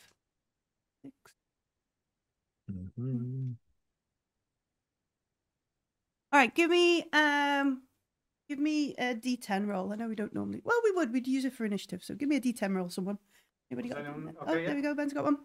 six. 1.03 1.32
Mhm. 2.99 3.57
All 6.33 6.39
right. 6.41 6.55
Give 6.55 6.71
me 6.71 7.05
um, 7.13 7.83
give 8.49 8.59
me 8.59 8.95
a 8.97 9.15
D10 9.15 9.67
roll. 9.67 9.93
I 9.93 9.97
know 9.97 10.09
we 10.09 10.15
don't 10.15 10.35
normally. 10.35 10.61
Well, 10.65 10.81
we 10.85 10.93
would. 10.93 11.13
We'd 11.13 11.27
use 11.29 11.45
it 11.45 11.53
for 11.53 11.65
initiative. 11.65 12.03
So 12.03 12.15
give 12.15 12.29
me 12.29 12.37
a 12.37 12.41
D10 12.41 12.75
roll. 12.75 12.89
Someone. 12.89 13.19
Anybody 13.71 13.89
got? 13.91 13.99
Does 13.99 14.07
anyone- 14.07 14.35
oh, 14.41 14.43
okay, 14.45 14.53
there 14.53 14.69
yeah. 14.69 14.75
we 14.75 14.83
go. 14.83 14.95
Ben's 14.95 15.13
got 15.13 15.25
one. 15.25 15.39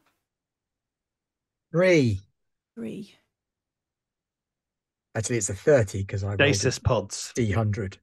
Three. 1.71 2.21
Three. 2.75 3.13
Actually, 5.15 5.37
it's 5.37 5.49
a 5.49 5.55
30 5.55 5.99
because 6.01 6.23
I 6.23 6.27
rolled 6.27 6.41
a 6.41 6.53
Stasis 6.53 6.79
pods. 6.79 7.33
D100. 7.35 7.97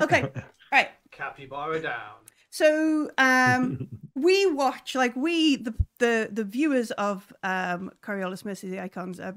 Okay. 0.00 0.30
Right. 0.72 0.90
Capybara 1.10 1.82
down. 1.82 2.18
So 2.50 3.10
um, 3.16 3.88
we 4.14 4.46
watch 4.46 4.94
like 4.94 5.14
we 5.16 5.56
the 5.56 5.74
the 5.98 6.28
the 6.32 6.44
viewers 6.44 6.90
of 6.92 7.32
um 7.42 7.90
Coriolis 8.02 8.44
Mercy 8.44 8.68
the 8.68 8.80
Icons 8.80 9.20
uh, 9.20 9.32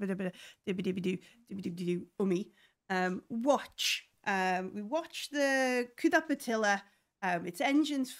ummy 2.19 2.49
um 2.89 3.21
watch 3.29 4.05
um 4.25 4.71
we 4.73 4.81
watch 4.81 5.29
the 5.31 5.87
Kudapatilla 5.97 6.81
um 7.21 7.45
its 7.45 7.61
engines 7.61 8.15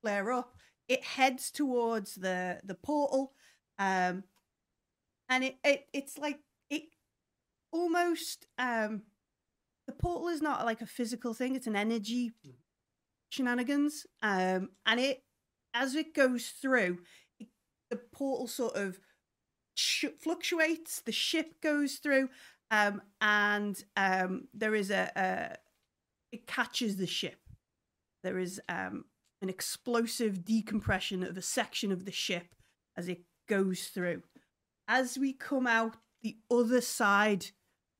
flare 0.00 0.30
up 0.32 0.56
it 0.88 1.02
heads 1.02 1.50
towards 1.50 2.14
the 2.14 2.60
the 2.64 2.74
portal 2.74 3.32
um 3.78 4.22
and 5.28 5.44
it, 5.44 5.56
it 5.64 5.86
it's 5.92 6.18
like 6.18 6.38
it 6.70 6.82
almost 7.72 8.46
um 8.58 9.02
the 9.86 9.92
portal 9.92 10.28
is 10.28 10.42
not 10.42 10.64
like 10.64 10.80
a 10.82 10.86
physical 10.86 11.34
thing 11.34 11.54
it's 11.56 11.66
an 11.66 11.76
energy 11.76 12.32
shenanigans 13.28 14.06
um 14.22 14.70
and 14.86 15.00
it 15.00 15.22
as 15.74 15.94
it 15.94 16.14
goes 16.14 16.48
through 16.48 16.98
it, 17.38 17.48
the 17.90 17.96
portal 17.96 18.46
sort 18.46 18.76
of 18.76 18.98
fluctuates 20.18 21.02
the 21.02 21.12
ship 21.12 21.60
goes 21.60 21.96
through 21.96 22.28
um 22.70 23.02
and 23.20 23.84
um 23.96 24.48
there 24.54 24.74
is 24.74 24.90
a, 24.90 25.10
a 25.16 25.56
it 26.32 26.46
catches 26.46 26.96
the 26.96 27.06
ship. 27.06 27.38
There 28.22 28.38
is 28.38 28.60
um 28.68 29.04
an 29.42 29.48
explosive 29.48 30.44
decompression 30.44 31.22
of 31.22 31.36
a 31.36 31.42
section 31.42 31.92
of 31.92 32.04
the 32.04 32.12
ship 32.12 32.54
as 32.96 33.08
it 33.08 33.20
goes 33.48 33.84
through. 33.84 34.22
As 34.88 35.18
we 35.18 35.32
come 35.32 35.66
out 35.66 35.96
the 36.22 36.36
other 36.50 36.80
side 36.80 37.46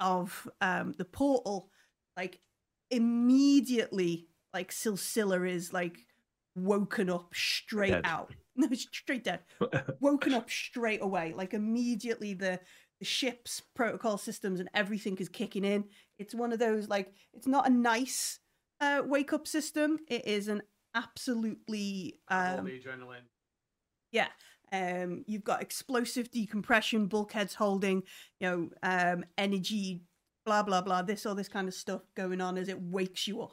of 0.01 0.49
um 0.61 0.93
the 0.99 1.05
portal 1.05 1.71
like 2.17 2.41
immediately 2.91 4.27
like 4.57 4.71
Silsila 4.73 5.47
is 5.49 5.73
like 5.75 5.99
woken 6.55 7.11
up 7.11 7.29
straight 7.35 7.91
Dead. 7.91 8.05
out. 8.05 8.33
No, 8.59 8.69
straight 8.73 9.23
dead. 9.23 9.41
woken 10.01 10.33
up 10.33 10.49
straight 10.49 11.03
away. 11.03 11.35
Like 11.37 11.53
immediately 11.53 12.33
the 12.33 12.59
the 13.01 13.05
ship's 13.05 13.61
protocol 13.75 14.17
systems 14.17 14.61
and 14.61 14.71
everything 14.73 15.19
is 15.19 15.29
kicking 15.29 15.63
in. 15.63 15.85
It's 16.19 16.35
one 16.35 16.55
of 16.55 16.59
those 16.59 16.89
like 16.89 17.13
it's 17.35 17.47
not 17.47 17.67
a 17.67 17.71
nice 17.71 18.39
uh 18.81 19.03
wake 19.05 19.35
up 19.35 19.47
system. 19.47 19.99
It 20.09 20.27
is 20.27 20.49
an 20.49 20.63
absolutely 20.95 22.19
All 22.31 22.61
um 22.61 22.65
the 22.65 22.81
adrenaline. 22.81 23.27
yeah. 24.11 24.29
Um, 24.73 25.23
you've 25.27 25.45
got 25.45 25.61
explosive 25.63 26.31
decompression, 26.31 27.07
bulkheads 27.09 27.55
holding, 27.55 28.03
you 28.41 28.49
know, 28.49 28.71
um, 28.83 29.25
energy, 29.37 30.01
blah 30.47 30.63
blah 30.63 30.81
blah, 30.81 31.03
this 31.03 31.27
all 31.27 31.35
this 31.35 31.49
kind 31.49 31.69
of 31.69 31.75
stuff 31.75 32.03
going 32.17 32.41
on 32.41 32.57
as 32.57 32.69
it 32.69 32.81
wakes 32.81 33.29
you 33.29 33.43
up. 33.43 33.53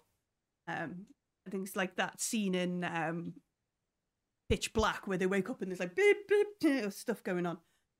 Um, 0.67 1.05
I 1.47 1.49
think 1.49 1.67
it's 1.67 1.75
like 1.75 1.95
that 1.97 2.21
scene 2.21 2.55
in 2.55 2.83
um, 2.83 3.33
Pitch 4.49 4.73
Black 4.73 5.07
where 5.07 5.17
they 5.17 5.25
wake 5.25 5.49
up 5.49 5.61
and 5.61 5.71
there's 5.71 5.79
like 5.79 5.95
beep 5.95 6.27
beep 6.27 6.47
know, 6.63 6.89
stuff 6.89 7.23
going 7.23 7.45
on. 7.45 7.57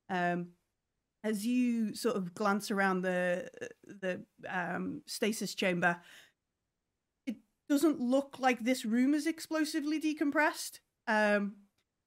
Um, 0.09 0.47
as 1.23 1.45
you 1.45 1.95
sort 1.95 2.15
of 2.15 2.33
glance 2.33 2.69
around 2.71 3.01
the 3.01 3.49
the 3.85 4.23
um, 4.49 5.01
stasis 5.05 5.55
chamber, 5.55 5.97
it 7.25 7.37
doesn't 7.69 7.99
look 7.99 8.37
like 8.39 8.63
this 8.63 8.85
room 8.85 9.13
is 9.13 9.27
explosively 9.27 9.99
decompressed. 9.99 10.79
Um, 11.07 11.55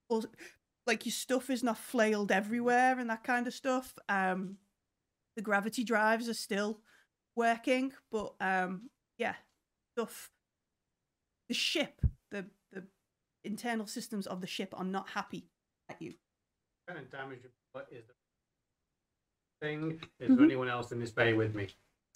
or 0.08 0.22
like 0.86 1.04
your 1.04 1.12
stuff 1.12 1.50
is 1.50 1.62
not 1.62 1.78
flailed 1.78 2.30
everywhere 2.30 2.98
and 2.98 3.10
that 3.10 3.24
kind 3.24 3.46
of 3.46 3.54
stuff. 3.54 3.94
Um, 4.08 4.56
the 5.34 5.42
gravity 5.42 5.84
drives 5.84 6.28
are 6.28 6.34
still 6.34 6.80
working, 7.34 7.92
but 8.10 8.34
um, 8.40 8.90
yeah, 9.18 9.34
stuff. 9.96 10.30
The 11.48 11.54
ship, 11.54 12.00
the 12.30 12.46
the 12.72 12.84
internal 13.44 13.86
systems 13.86 14.26
of 14.26 14.40
the 14.40 14.46
ship 14.46 14.74
are 14.76 14.84
not 14.84 15.08
happy 15.10 15.48
at 15.88 16.00
you. 16.02 16.14
kind 16.88 17.00
of 17.00 17.10
damage 17.10 17.40
is 17.90 18.04
the 18.06 18.14
thing? 19.60 19.92
Is 19.92 19.98
there 20.18 20.28
Mhm. 20.28 20.44
anyone 20.44 20.68
else 20.68 20.92
in 20.92 21.00
this 21.00 21.10
bay 21.10 21.32
with 21.32 21.54
me? 21.54 21.68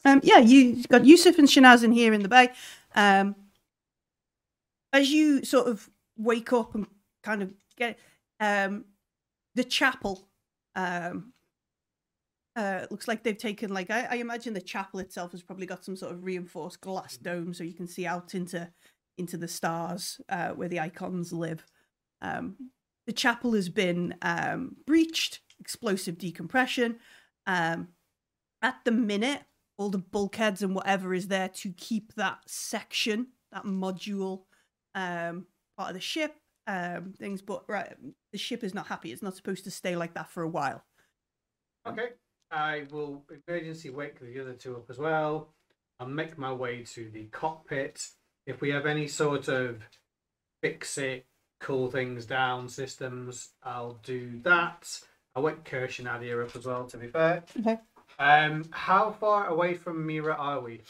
Um, 0.05 0.21
yeah, 0.23 0.39
you 0.39 0.59
you've 0.61 0.89
got 0.89 1.05
Yusuf 1.05 1.39
and 1.39 1.49
Shanaz 1.49 1.83
in 1.85 1.93
here 1.93 2.13
in 2.13 2.23
the 2.23 2.29
bay. 2.29 2.53
Um, 2.95 3.35
as 4.93 5.11
you 5.11 5.45
sort 5.45 5.67
of 5.69 5.91
wake 6.17 6.53
up 6.53 6.75
and 6.75 6.87
kind 7.23 7.43
of 7.43 7.53
get 7.77 7.99
um, 8.41 8.85
the 9.55 9.65
chapel, 9.65 10.29
um, 10.75 11.33
Uh, 12.57 12.87
looks 12.91 13.07
like 13.07 13.23
they've 13.23 13.39
taken 13.39 13.73
like 13.73 13.91
I, 13.91 14.07
I 14.11 14.15
imagine 14.17 14.55
the 14.55 14.61
chapel 14.61 14.99
itself 15.01 15.31
has 15.33 15.43
probably 15.43 15.67
got 15.67 15.85
some 15.85 15.95
sort 15.97 16.13
of 16.13 16.25
reinforced 16.25 16.81
glass 16.81 17.17
dome 17.17 17.55
so 17.55 17.63
you 17.63 17.73
can 17.75 17.87
see 17.87 18.07
out 18.07 18.35
into 18.35 18.71
into 19.21 19.37
the 19.37 19.49
stars 19.49 20.21
uh, 20.29 20.49
where 20.49 20.69
the 20.69 20.81
icons 20.81 21.33
live. 21.33 21.65
Um, 22.21 22.57
the 23.07 23.13
chapel 23.13 23.55
has 23.55 23.69
been 23.69 24.17
um, 24.23 24.77
breached, 24.87 25.41
explosive 25.59 26.19
decompression. 26.19 26.99
Um, 27.47 27.89
at 28.63 28.77
the 28.85 28.91
minute, 28.91 29.43
all 29.79 29.91
the 29.91 29.99
bulkheads 29.99 30.63
and 30.63 30.75
whatever 30.75 31.15
is 31.15 31.29
there 31.29 31.49
to 31.49 31.73
keep 31.73 32.15
that 32.15 32.39
section, 32.47 33.29
that 33.53 33.65
module, 33.65 34.43
um, 34.95 35.47
part 35.77 35.91
of 35.91 35.95
the 35.95 36.01
ship, 36.01 36.35
um, 36.67 37.15
things. 37.19 37.41
But 37.41 37.65
right, 37.69 37.95
the 38.33 38.39
ship 38.39 38.63
is 38.63 38.75
not 38.75 38.89
happy. 38.89 39.13
It's 39.13 39.23
not 39.23 39.37
supposed 39.37 39.65
to 39.65 39.71
stay 39.71 39.97
like 39.97 40.15
that 40.15 40.31
for 40.31 40.43
a 40.43 40.49
while. 40.49 40.85
Okay. 41.87 42.09
I 42.51 42.85
will 42.91 43.25
emergency 43.49 43.91
wake 43.91 44.21
the 44.21 44.41
other 44.41 44.55
two 44.55 44.77
up 44.77 44.91
as 44.91 44.99
well. 44.99 45.55
I'll 45.99 46.09
make 46.09 46.37
my 46.37 46.53
way 46.53 46.83
to 46.95 47.11
the 47.11 47.25
cockpit. 47.27 48.07
If 48.47 48.61
we 48.61 48.71
have 48.71 48.87
any 48.87 49.07
sort 49.07 49.49
of 49.49 49.83
fix 50.63 50.99
it, 50.99 51.27
cool 51.61 51.91
things 51.91 52.27
down 52.27 52.69
systems, 52.69 53.51
I'll 53.63 54.01
do 54.03 54.41
that. 54.43 55.01
I 55.35 55.41
went 55.41 55.59
wake 55.59 55.65
Kirsch 55.65 55.99
and 56.01 56.09
Adia 56.09 56.43
up 56.43 56.57
as 56.57 56.67
well, 56.67 56.87
to 56.87 56.97
be 56.97 57.07
fair. 57.07 57.45
Okay. 57.59 57.79
Um, 58.19 58.65
how 58.71 59.13
far 59.13 59.47
away 59.47 59.75
from 59.75 60.07
Mira 60.07 60.35
are 60.35 60.61
we? 60.61 60.83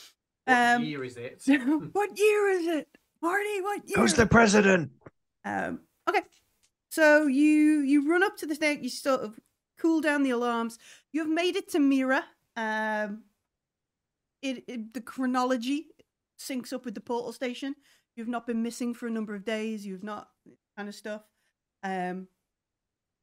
What 0.47 0.57
Um, 0.57 0.85
year 0.85 1.05
is 1.05 1.17
it? 1.17 1.43
what 1.93 2.19
year 2.19 2.49
is 2.51 2.67
it, 2.67 2.89
Marty? 3.21 3.61
What 3.61 3.89
year? 3.89 3.99
Who's 3.99 4.15
the 4.15 4.27
president? 4.27 4.91
Um, 5.45 5.81
okay. 6.09 6.23
So 6.91 7.27
you 7.27 7.81
you 7.81 8.11
run 8.11 8.23
up 8.23 8.37
to 8.39 8.47
the 8.47 8.55
snake. 8.55 8.83
You 8.83 8.89
sort 8.89 9.21
of 9.21 9.39
cool 9.79 10.01
down 10.01 10.23
the 10.23 10.31
alarms. 10.31 10.79
You 11.13 11.21
have 11.21 11.31
made 11.31 11.57
it 11.57 11.71
to 11.73 11.79
Mira. 11.79 12.25
Um, 12.57 13.25
it, 14.43 14.65
it 14.67 14.95
the 14.95 15.01
chronology 15.01 15.87
syncs 16.41 16.73
up 16.73 16.85
with 16.85 16.95
the 16.95 17.01
portal 17.01 17.33
station. 17.33 17.75
You've 18.17 18.29
not 18.29 18.47
been 18.47 18.63
missing 18.63 18.95
for 18.95 19.07
a 19.07 19.11
number 19.11 19.35
of 19.35 19.45
days. 19.45 19.87
You've 19.87 20.05
not 20.05 20.29
kind 20.77 20.89
of 20.89 20.95
stuff. 20.95 21.23
Um, 21.83 22.29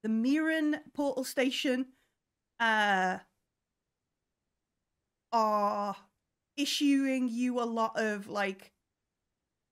the 0.03 0.10
Miran 0.10 0.77
portal 0.94 1.23
station 1.23 1.88
uh, 2.60 3.18
are 5.31 5.95
issuing 6.56 7.30
you 7.30 7.60
a 7.61 7.65
lot 7.65 7.99
of 7.99 8.27
like 8.27 8.72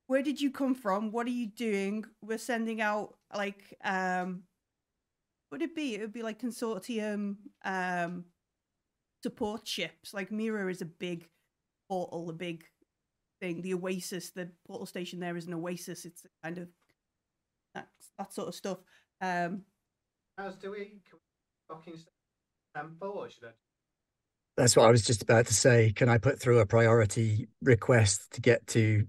where 0.08 0.22
did 0.22 0.40
you 0.40 0.52
come 0.52 0.76
from 0.76 1.12
what 1.12 1.26
are 1.26 1.32
you 1.32 1.48
doing 1.48 2.06
we're 2.22 2.38
sending 2.38 2.80
out 2.80 3.16
like 3.36 3.76
um 3.84 4.44
would 5.52 5.64
it 5.64 5.76
be 5.76 5.96
it 5.96 6.02
would 6.02 6.14
be 6.14 6.22
like 6.22 6.40
consortium 6.40 7.38
um 7.64 8.26
support 9.24 9.68
ships 9.68 10.14
like 10.14 10.32
mira 10.32 10.70
is 10.70 10.82
a 10.82 10.86
big 10.86 11.28
portal 11.90 12.30
a 12.30 12.34
big 12.34 12.64
thing 13.40 13.62
the 13.62 13.74
oasis 13.74 14.32
the 14.32 14.50
portal 14.68 14.86
station 14.86 15.20
there 15.20 15.36
is 15.36 15.48
an 15.48 15.54
oasis 15.54 16.06
it's 16.06 16.26
kind 16.44 16.58
of 16.58 16.68
that, 17.74 17.88
that 18.18 18.34
sort 18.34 18.48
of 18.48 18.56
stuff 18.56 18.78
um 19.22 19.62
As 20.38 20.56
do 20.56 20.72
we? 20.72 21.02
Can 21.08 21.18
we 21.20 21.76
fucking 21.76 22.00
temple 22.76 23.10
or 23.10 23.30
should 23.30 23.46
I? 23.46 23.52
That's 24.58 24.76
what 24.76 24.86
I 24.88 24.92
was 24.92 25.06
just 25.06 25.22
about 25.22 25.48
to 25.48 25.54
say. 25.54 25.92
Can 25.94 26.08
I 26.08 26.18
put 26.18 26.40
through 26.40 26.60
a 26.60 26.66
priority 26.66 27.48
request 27.62 28.32
to 28.32 28.42
get 28.42 28.66
to 28.68 29.06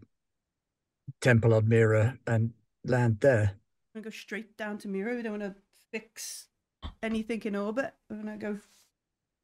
Temple 1.20 1.54
on 1.54 1.68
Mira 1.68 2.18
and 2.26 2.52
land 2.84 3.18
there? 3.20 3.52
i'm 3.94 4.02
gonna 4.02 4.04
go 4.04 4.10
straight 4.10 4.56
down 4.58 4.76
to 4.76 4.88
mira 4.88 5.14
we 5.16 5.22
don't 5.22 5.40
want 5.40 5.54
to 5.54 5.60
fix 5.90 6.48
anything 7.02 7.40
in 7.44 7.56
orbit 7.56 7.94
we're 8.10 8.16
gonna 8.18 8.36
go 8.36 8.58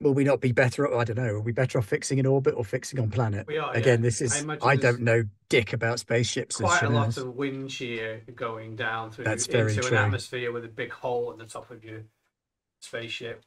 Will 0.03 0.15
we 0.15 0.25
not 0.25 0.41
be 0.41 0.53
better? 0.53 0.93
I 0.95 1.05
don't 1.05 1.17
know. 1.17 1.25
Are 1.25 1.41
we 1.41 1.53
better 1.53 1.79
off 1.79 1.87
fixing 1.87 2.19
in 2.19 2.27
orbit 2.27 2.55
or 2.57 2.65
fixing 2.65 2.99
on 2.99 3.11
planet? 3.11 3.47
We 3.47 3.59
are 3.59 3.73
Again, 3.73 4.01
yeah. 4.01 4.03
this 4.03 4.21
is. 4.21 4.35
I, 4.35 4.41
imagine 4.41 4.69
there's 4.69 4.81
don't 4.81 5.01
know 5.03 5.25
dick 5.49 5.73
about 5.73 5.99
spaceships. 6.01 6.59
and 6.59 6.69
Quite 6.69 6.83
a 6.83 6.91
lot 6.91 7.17
of 7.17 7.37
wind 7.37 7.71
shear 7.71 8.23
going 8.35 8.77
down 8.77 9.11
through 9.11 9.25
That's 9.25 9.47
into 9.47 9.59
very 9.59 9.77
an 9.77 9.95
atmosphere 9.95 10.53
with 10.53 10.65
a 10.65 10.69
big 10.69 10.91
hole 10.91 11.31
at 11.31 11.39
the 11.39 11.47
top 11.47 11.71
of 11.71 11.85
your 11.85 12.03
spaceship. 12.81 13.45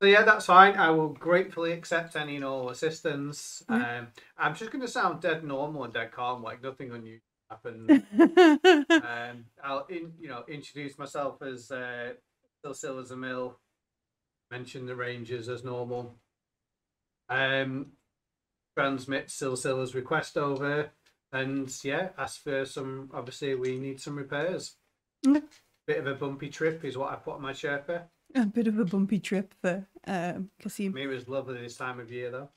So 0.00 0.06
yeah, 0.06 0.22
that's 0.22 0.46
fine. 0.46 0.76
I 0.76 0.90
will 0.90 1.10
gratefully 1.10 1.72
accept 1.72 2.16
any 2.16 2.36
and 2.36 2.44
all 2.44 2.70
assistance. 2.70 3.62
Um, 3.68 4.08
I'm 4.38 4.54
just 4.54 4.70
going 4.70 4.80
to 4.80 4.88
sound 4.88 5.20
dead 5.20 5.44
normal 5.44 5.84
and 5.84 5.92
dead 5.92 6.10
calm, 6.12 6.42
like 6.42 6.62
nothing 6.62 6.90
unusual 6.90 7.20
happened. 7.50 7.90
um, 8.18 9.44
I'll 9.62 9.86
in, 9.90 10.12
you 10.18 10.28
know 10.28 10.44
introduce 10.48 10.98
myself 10.98 11.42
as 11.42 11.70
uh, 11.70 12.12
a 12.64 12.68
Zamil. 12.68 13.54
Mention 14.50 14.86
the 14.86 14.96
Rangers 14.96 15.48
as 15.48 15.62
normal. 15.64 16.16
Um, 17.28 17.92
transmit 18.76 19.28
Silsila's 19.28 19.94
request 19.94 20.36
over, 20.36 20.90
and 21.32 21.72
yeah, 21.84 22.08
ask 22.18 22.42
for 22.42 22.64
some. 22.64 23.10
Obviously, 23.14 23.54
we 23.54 23.78
need 23.78 24.00
some 24.00 24.16
repairs. 24.16 24.76
Okay. 25.26 25.40
Bit 25.86 25.98
of 25.98 26.06
a 26.08 26.14
bumpy 26.14 26.48
trip 26.48 26.84
is 26.84 26.98
what 26.98 27.12
I 27.12 27.16
put 27.16 27.36
on 27.36 27.42
my 27.42 27.52
Sherpa. 27.52 28.02
a 28.34 28.46
bit 28.46 28.66
of 28.66 28.78
a 28.78 28.84
bumpy 28.84 29.20
trip 29.20 29.54
for 29.60 29.86
um 30.06 30.50
Kasim. 30.60 30.92
Mira's 30.94 31.28
lovely 31.28 31.60
this 31.60 31.76
time 31.76 32.00
of 32.00 32.10
year, 32.10 32.30
though. 32.30 32.48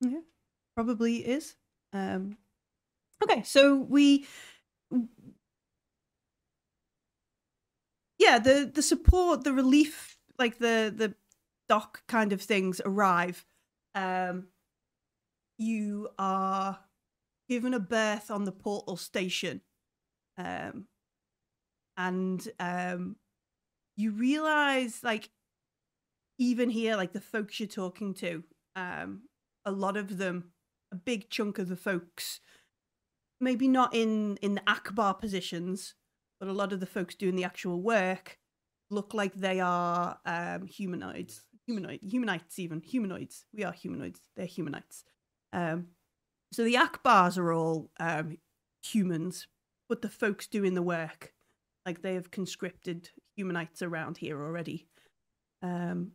Yeah, 0.00 0.20
probably 0.76 1.16
is. 1.26 1.54
Um, 1.94 2.36
okay, 3.22 3.42
so 3.42 3.76
we, 3.76 4.26
yeah, 8.18 8.38
the 8.38 8.70
the 8.72 8.82
support, 8.82 9.44
the 9.44 9.52
relief, 9.54 10.17
like 10.38 10.58
the 10.58 10.92
the 10.96 11.14
dock 11.68 12.06
kind 12.06 12.32
of 12.32 12.40
things 12.40 12.80
arrive. 12.84 13.44
Um, 13.94 14.48
you 15.58 16.08
are 16.18 16.78
given 17.48 17.74
a 17.74 17.80
berth 17.80 18.30
on 18.30 18.44
the 18.44 18.52
portal 18.52 18.96
station, 18.96 19.60
um, 20.36 20.86
and 21.96 22.46
um, 22.60 23.16
you 23.96 24.12
realize, 24.12 25.02
like, 25.02 25.30
even 26.38 26.70
here, 26.70 26.96
like 26.96 27.12
the 27.12 27.20
folks 27.20 27.58
you're 27.58 27.68
talking 27.68 28.14
to, 28.14 28.44
um, 28.76 29.22
a 29.64 29.72
lot 29.72 29.96
of 29.96 30.18
them, 30.18 30.52
a 30.92 30.96
big 30.96 31.28
chunk 31.28 31.58
of 31.58 31.68
the 31.68 31.76
folks, 31.76 32.40
maybe 33.40 33.66
not 33.66 33.94
in 33.94 34.36
in 34.36 34.54
the 34.54 34.62
Akbar 34.70 35.14
positions, 35.14 35.94
but 36.38 36.48
a 36.48 36.52
lot 36.52 36.72
of 36.72 36.80
the 36.80 36.86
folks 36.86 37.14
doing 37.16 37.34
the 37.34 37.44
actual 37.44 37.80
work 37.80 38.38
look 38.90 39.14
like 39.14 39.34
they 39.34 39.60
are 39.60 40.18
um, 40.24 40.66
humanoids, 40.66 41.42
humanoid, 41.66 42.00
humanites, 42.02 42.58
even 42.58 42.80
humanoids. 42.80 43.44
We 43.54 43.64
are 43.64 43.72
humanoids. 43.72 44.20
They're 44.36 44.46
humanites. 44.46 45.04
Um, 45.52 45.88
so 46.52 46.64
the 46.64 46.74
Akbars 46.74 47.38
are 47.38 47.52
all 47.52 47.90
um, 48.00 48.38
humans, 48.82 49.46
but 49.88 50.02
the 50.02 50.08
folks 50.08 50.46
doing 50.46 50.74
the 50.74 50.82
work, 50.82 51.34
like 51.84 52.02
they 52.02 52.14
have 52.14 52.30
conscripted 52.30 53.10
humanites 53.36 53.82
around 53.82 54.18
here 54.18 54.42
already. 54.42 54.86
Um, 55.62 56.12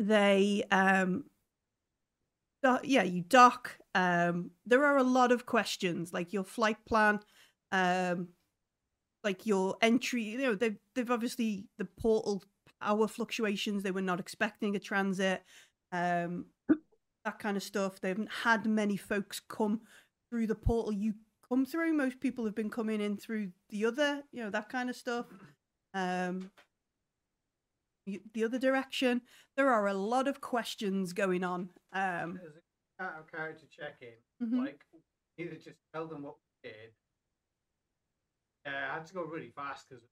they 0.00 0.64
um 0.70 1.24
yeah 2.82 3.02
you 3.02 3.22
dock 3.22 3.78
um 3.94 4.50
there 4.66 4.84
are 4.84 4.96
a 4.96 5.02
lot 5.02 5.32
of 5.32 5.46
questions 5.46 6.12
like 6.12 6.32
your 6.32 6.44
flight 6.44 6.78
plan 6.86 7.20
um 7.72 8.28
like 9.24 9.46
your 9.46 9.76
entry 9.82 10.22
you 10.22 10.38
know 10.38 10.54
they've 10.54 10.78
they've 10.94 11.10
obviously 11.10 11.66
the 11.78 11.84
portal 11.84 12.42
power 12.80 13.06
fluctuations 13.06 13.82
they 13.82 13.90
were 13.90 14.00
not 14.00 14.20
expecting 14.20 14.74
a 14.74 14.78
transit 14.78 15.42
um 15.92 16.46
that 17.24 17.38
kind 17.38 17.56
of 17.56 17.62
stuff 17.62 18.00
they 18.00 18.08
haven't 18.08 18.30
had 18.44 18.66
many 18.66 18.96
folks 18.96 19.40
come 19.40 19.80
through 20.30 20.46
the 20.46 20.54
portal 20.54 20.92
you 20.92 21.14
come 21.48 21.66
through 21.66 21.92
most 21.92 22.20
people 22.20 22.44
have 22.44 22.54
been 22.54 22.70
coming 22.70 23.00
in 23.00 23.16
through 23.16 23.50
the 23.70 23.84
other 23.84 24.22
you 24.32 24.42
know 24.42 24.50
that 24.50 24.68
kind 24.68 24.88
of 24.88 24.96
stuff 24.96 25.26
um 25.94 26.50
the 28.32 28.44
other 28.44 28.58
direction 28.58 29.20
there 29.56 29.70
are 29.70 29.86
a 29.86 29.94
lot 29.94 30.26
of 30.26 30.40
questions 30.40 31.12
going 31.12 31.44
on 31.44 31.68
um 31.92 32.40
As 32.42 32.56
a 32.56 32.60
character 33.34 33.66
check 33.70 33.96
in, 34.02 34.46
mhm. 34.46 34.64
like 34.64 34.84
either 35.38 35.54
just 35.54 35.78
tell 35.94 36.06
them 36.06 36.22
what 36.22 36.36
we 36.62 36.70
did. 36.70 36.92
Yeah, 38.70 38.90
I 38.90 38.94
had 38.94 39.06
to 39.06 39.14
go 39.14 39.22
really 39.24 39.50
fast 39.54 39.88
because 39.88 40.04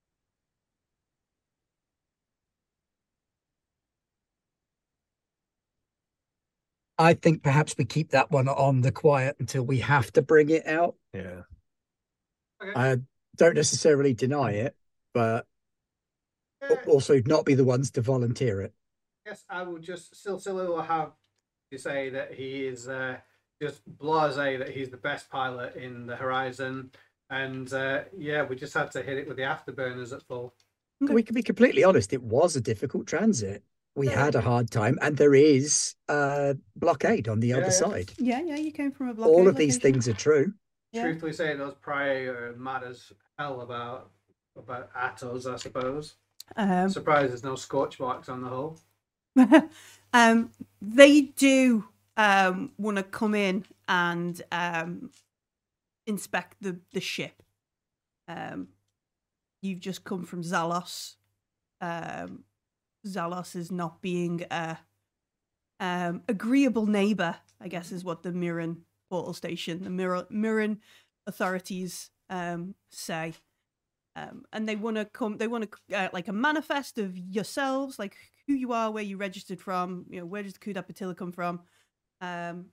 I 6.98 7.14
think 7.14 7.42
perhaps 7.42 7.76
we 7.78 7.84
keep 7.84 8.10
that 8.10 8.30
one 8.30 8.48
on 8.48 8.80
the 8.80 8.90
quiet 8.90 9.36
until 9.38 9.62
we 9.62 9.78
have 9.78 10.12
to 10.14 10.22
bring 10.22 10.50
it 10.50 10.66
out. 10.66 10.96
Yeah. 11.14 11.42
okay. 12.60 12.72
I 12.74 12.96
don't 13.36 13.54
necessarily 13.54 14.14
deny 14.14 14.52
it, 14.52 14.74
but 15.14 15.46
yeah, 16.68 16.76
also 16.86 17.22
not 17.24 17.44
be 17.44 17.54
the 17.54 17.64
ones 17.64 17.92
to 17.92 18.00
volunteer 18.00 18.62
it. 18.62 18.72
Yes, 19.24 19.44
I 19.48 19.62
will 19.62 19.78
just 19.78 20.14
Silsila 20.14 20.66
will 20.66 20.82
have 20.82 21.12
to 21.70 21.78
say 21.78 22.10
that 22.10 22.34
he 22.34 22.66
is 22.66 22.88
uh, 22.88 23.18
just 23.62 23.88
blasé 23.96 24.58
that 24.58 24.70
he's 24.70 24.90
the 24.90 24.96
best 24.96 25.30
pilot 25.30 25.76
in 25.76 26.06
the 26.06 26.16
horizon, 26.16 26.90
and 27.30 27.72
uh, 27.72 28.02
yeah, 28.16 28.42
we 28.44 28.56
just 28.56 28.74
had 28.74 28.90
to 28.92 29.02
hit 29.02 29.18
it 29.18 29.28
with 29.28 29.36
the 29.36 29.42
afterburners 29.44 30.12
at 30.12 30.22
full. 30.22 30.54
Okay. 31.02 31.14
We 31.14 31.22
can 31.22 31.34
be 31.34 31.42
completely 31.42 31.84
honest, 31.84 32.12
it 32.12 32.22
was 32.22 32.56
a 32.56 32.60
difficult 32.60 33.06
transit. 33.06 33.62
we 33.94 34.06
So- 34.06 34.14
had 34.14 34.34
a 34.36 34.40
hard 34.40 34.70
time, 34.70 34.96
and 35.02 35.16
there 35.16 35.34
is 35.34 35.94
a 36.08 36.56
blockade 36.76 37.26
on 37.28 37.40
the 37.40 37.48
Yeah, 37.48 37.56
other 37.56 37.66
yeah. 37.66 37.70
side. 37.70 38.12
Yeah, 38.18 38.40
yeah, 38.40 38.56
you 38.56 38.70
came 38.70 38.92
from 38.92 39.08
a 39.08 39.14
blockade. 39.14 39.34
All 39.34 39.48
of 39.48 39.56
these 39.56 39.74
location. 39.76 39.92
things 39.94 40.08
are 40.08 40.14
true. 40.14 40.52
Yeah. 40.92 41.02
Truthfully 41.02 41.32
saying, 41.32 41.58
those 41.58 41.74
prior 41.74 42.54
mad 42.56 42.84
as 42.84 43.12
hell 43.38 43.60
about 43.60 44.10
about 44.56 44.90
at 44.96 45.22
us, 45.22 45.46
I 45.46 45.56
suppose. 45.56 46.14
Um, 46.56 46.88
Surprised 46.88 47.30
there's 47.30 47.44
no 47.44 47.54
scorch 47.56 48.00
marks 48.00 48.28
on 48.28 48.40
the 48.42 48.48
hull. 48.48 48.78
um, 50.12 50.50
they 50.80 51.20
do 51.22 51.84
um, 52.16 52.72
want 52.78 52.96
to 52.96 53.02
come 53.04 53.34
in 53.34 53.64
and 53.88 54.40
um, 54.50 55.10
inspect 56.08 56.56
the, 56.60 56.80
the 56.92 57.00
ship. 57.00 57.42
Um, 58.26 58.68
you've 59.62 59.80
just 59.80 60.04
come 60.04 60.24
from 60.24 60.42
Zalos. 60.42 61.16
Um, 61.80 62.44
Zalos 63.06 63.54
is 63.54 63.70
not 63.70 64.02
being 64.02 64.44
a 64.50 64.78
um, 65.80 66.22
agreeable 66.28 66.86
neighbor, 66.86 67.36
I 67.60 67.68
guess, 67.68 67.92
is 67.92 68.04
what 68.04 68.22
the 68.22 68.32
Mirren 68.32 68.82
portal 69.10 69.34
station, 69.34 69.84
the 69.84 69.90
Mir- 69.90 70.26
Mirren 70.30 70.80
authorities 71.26 72.10
um, 72.30 72.74
say. 72.90 73.34
Um, 74.16 74.44
and 74.52 74.68
they 74.68 74.74
want 74.74 74.96
to 74.96 75.04
come. 75.04 75.36
They 75.36 75.46
want 75.46 75.70
to 75.70 75.96
uh, 75.96 76.08
like 76.12 76.26
a 76.26 76.32
manifest 76.32 76.98
of 76.98 77.16
yourselves, 77.16 77.98
like 77.98 78.16
who 78.48 78.54
you 78.54 78.72
are, 78.72 78.90
where 78.90 79.04
you 79.04 79.16
registered 79.16 79.60
from, 79.60 80.06
you 80.10 80.18
know, 80.18 80.26
where 80.26 80.42
does 80.42 80.54
the 80.54 80.58
Kuda 80.58 80.84
Patilla 80.84 81.16
come 81.16 81.30
from, 81.30 81.60
um, 82.20 82.66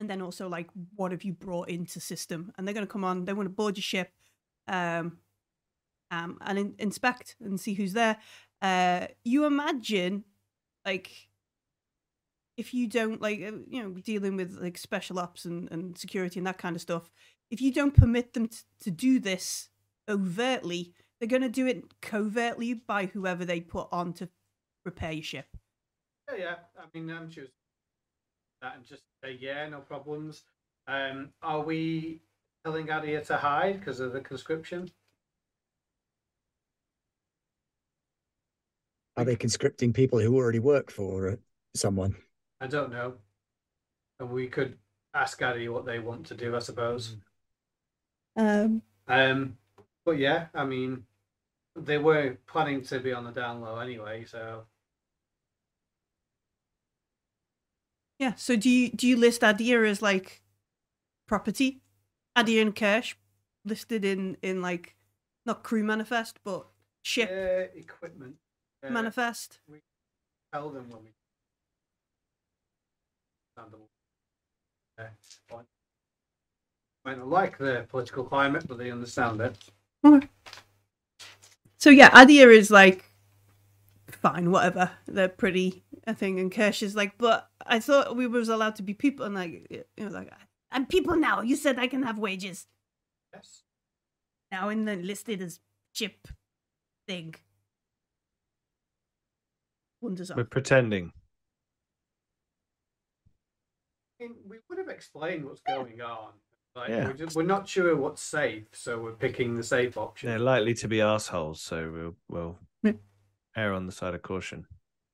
and 0.00 0.08
then 0.08 0.22
also 0.22 0.48
like 0.48 0.68
what 0.96 1.12
have 1.12 1.22
you 1.22 1.32
brought 1.32 1.68
into 1.68 2.00
system. 2.00 2.52
And 2.56 2.66
they're 2.66 2.74
going 2.74 2.86
to 2.86 2.92
come 2.92 3.04
on. 3.04 3.24
They 3.24 3.32
want 3.34 3.46
to 3.46 3.54
board 3.54 3.76
your 3.76 3.82
ship, 3.82 4.10
um, 4.66 5.18
um, 6.10 6.38
and 6.40 6.58
in- 6.58 6.74
inspect 6.78 7.36
and 7.40 7.60
see 7.60 7.74
who's 7.74 7.92
there. 7.92 8.16
Uh, 8.62 9.06
you 9.24 9.44
imagine, 9.44 10.24
like, 10.84 11.28
if 12.56 12.74
you 12.74 12.86
don't 12.86 13.22
like, 13.22 13.40
uh, 13.40 13.52
you 13.68 13.82
know, 13.82 13.90
dealing 13.90 14.36
with 14.36 14.58
like 14.60 14.76
special 14.76 15.18
ops 15.18 15.44
and, 15.44 15.70
and 15.70 15.96
security 15.96 16.40
and 16.40 16.46
that 16.46 16.58
kind 16.58 16.76
of 16.76 16.82
stuff. 16.82 17.10
If 17.50 17.60
you 17.60 17.72
don't 17.72 17.94
permit 17.94 18.34
them 18.34 18.48
t- 18.48 18.58
to 18.82 18.90
do 18.90 19.18
this 19.18 19.70
overtly, 20.08 20.92
they're 21.18 21.28
going 21.28 21.42
to 21.42 21.48
do 21.48 21.66
it 21.66 22.00
covertly 22.00 22.74
by 22.74 23.06
whoever 23.06 23.44
they 23.44 23.60
put 23.60 23.88
on 23.90 24.12
to 24.14 24.28
repair 24.84 25.12
your 25.12 25.22
ship. 25.22 25.46
Yeah, 26.30 26.38
yeah. 26.38 26.54
I 26.78 26.84
mean, 26.94 27.10
I'm 27.10 27.30
just 27.30 27.52
that 28.60 28.76
and 28.76 28.84
just 28.84 29.02
say 29.22 29.36
yeah, 29.40 29.68
no 29.68 29.80
problems. 29.80 30.42
Um, 30.86 31.30
are 31.42 31.60
we 31.60 32.20
telling 32.64 32.90
Adia 32.90 33.22
to 33.24 33.36
hide 33.36 33.80
because 33.80 34.00
of 34.00 34.12
the 34.12 34.20
conscription? 34.20 34.90
Are 39.16 39.24
they 39.24 39.36
conscripting 39.36 39.92
people 39.92 40.18
who 40.18 40.36
already 40.36 40.58
work 40.58 40.90
for 40.90 41.30
uh, 41.30 41.36
someone? 41.74 42.16
I 42.60 42.66
don't 42.66 42.90
know. 42.90 43.14
And 44.18 44.30
we 44.30 44.46
could 44.46 44.78
ask 45.14 45.40
Adia 45.42 45.72
what 45.72 45.84
they 45.84 45.98
want 45.98 46.26
to 46.26 46.34
do, 46.34 46.56
I 46.56 46.60
suppose. 46.60 47.16
Um, 48.36 48.82
Um, 49.08 49.56
but 50.04 50.18
yeah, 50.18 50.46
I 50.54 50.64
mean, 50.64 51.04
they 51.76 51.98
were 51.98 52.38
planning 52.46 52.82
to 52.82 53.00
be 53.00 53.12
on 53.12 53.24
the 53.24 53.32
down 53.32 53.60
low 53.60 53.78
anyway, 53.78 54.24
so 54.24 54.64
yeah. 58.20 58.34
So 58.36 58.54
do 58.54 58.70
you 58.70 58.90
do 58.90 59.08
you 59.08 59.16
list 59.16 59.42
Adia 59.42 59.82
as 59.82 60.00
like 60.00 60.42
property? 61.26 61.80
Adia 62.36 62.62
and 62.62 62.76
Kirsch 62.76 63.16
listed 63.64 64.04
in 64.04 64.36
in 64.42 64.62
like 64.62 64.94
not 65.44 65.64
crew 65.64 65.82
manifest 65.82 66.38
but 66.44 66.68
ship 67.02 67.28
uh, 67.28 67.76
equipment. 67.76 68.36
Uh, 68.86 68.90
manifest. 68.90 69.58
We 69.68 69.80
tell 70.52 70.70
them 70.70 70.88
when 70.88 71.02
we. 71.02 71.08
Fine. 75.48 75.64
Might 77.04 77.18
not 77.18 77.28
like 77.28 77.58
the 77.58 77.86
political 77.88 78.24
climate, 78.24 78.64
but 78.66 78.78
they 78.78 78.90
understand 78.90 79.40
it. 79.40 79.56
So 81.76 81.90
yeah, 81.90 82.10
Adia 82.12 82.48
is 82.48 82.70
like 82.70 83.04
fine, 84.08 84.50
whatever. 84.50 84.90
They're 85.06 85.28
pretty, 85.28 85.82
I 86.10 86.12
think, 86.12 86.40
and 86.40 86.50
Kirsch 86.50 86.82
is 86.82 86.96
like, 86.96 87.16
but 87.18 87.48
I 87.64 87.78
thought 87.78 88.16
we 88.16 88.26
was 88.26 88.48
allowed 88.48 88.74
to 88.76 88.82
be 88.82 88.94
people, 88.94 89.24
and 89.26 89.34
like, 89.36 89.66
you 89.70 89.84
know, 90.04 90.08
like 90.08 90.28
I'm 90.72 90.84
people 90.86 91.14
now. 91.16 91.40
You 91.40 91.54
said 91.54 91.78
I 91.78 91.86
can 91.86 92.02
have 92.02 92.18
wages 92.18 92.66
Yes. 93.32 93.62
now, 94.50 94.68
in 94.70 94.86
the 94.86 94.96
listed 94.96 95.40
as 95.40 95.60
chip 95.94 96.26
thing. 97.06 97.36
Wonders 100.00 100.32
We're 100.34 100.42
off. 100.42 100.50
pretending. 100.50 101.12
I 104.20 104.24
mean, 104.24 104.34
we 104.48 104.56
would 104.68 104.78
have 104.78 104.88
explained 104.88 105.44
what's 105.44 105.60
going 105.60 106.00
on. 106.00 106.32
Like, 106.74 106.88
Yeah. 106.88 107.06
we're, 107.06 107.12
just, 107.14 107.36
we're 107.36 107.42
not 107.44 107.68
sure 107.68 107.94
what's 107.94 108.22
safe, 108.22 108.66
so 108.72 108.98
we're 109.00 109.12
picking 109.12 109.54
the 109.54 109.62
safe 109.62 109.96
option. 109.96 110.28
They're 110.28 110.38
likely 110.40 110.74
to 110.74 110.88
be 110.88 111.00
assholes, 111.00 111.60
so 111.60 111.90
we'll 111.92 112.16
we'll 112.28 112.58
Yeah. 112.82 112.92
err 113.56 113.72
on 113.74 113.86
the 113.86 113.92
side 113.92 114.14
of 114.14 114.22
caution. 114.22 114.66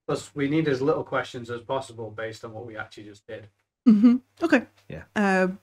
Plus, 0.07 0.35
we 0.35 0.49
need 0.49 0.69
as 0.69 0.81
little 0.81 1.03
questions 1.03 1.51
as 1.51 1.61
possible 1.63 2.11
based 2.11 2.45
on 2.45 2.53
what 2.53 2.67
we 2.67 2.77
actually 2.77 3.05
just 3.05 3.27
did. 3.27 3.49
Mm-hmm. 3.89 4.17
Okay. 4.43 4.63
Yeah. 4.89 5.03
Um, 5.17 5.59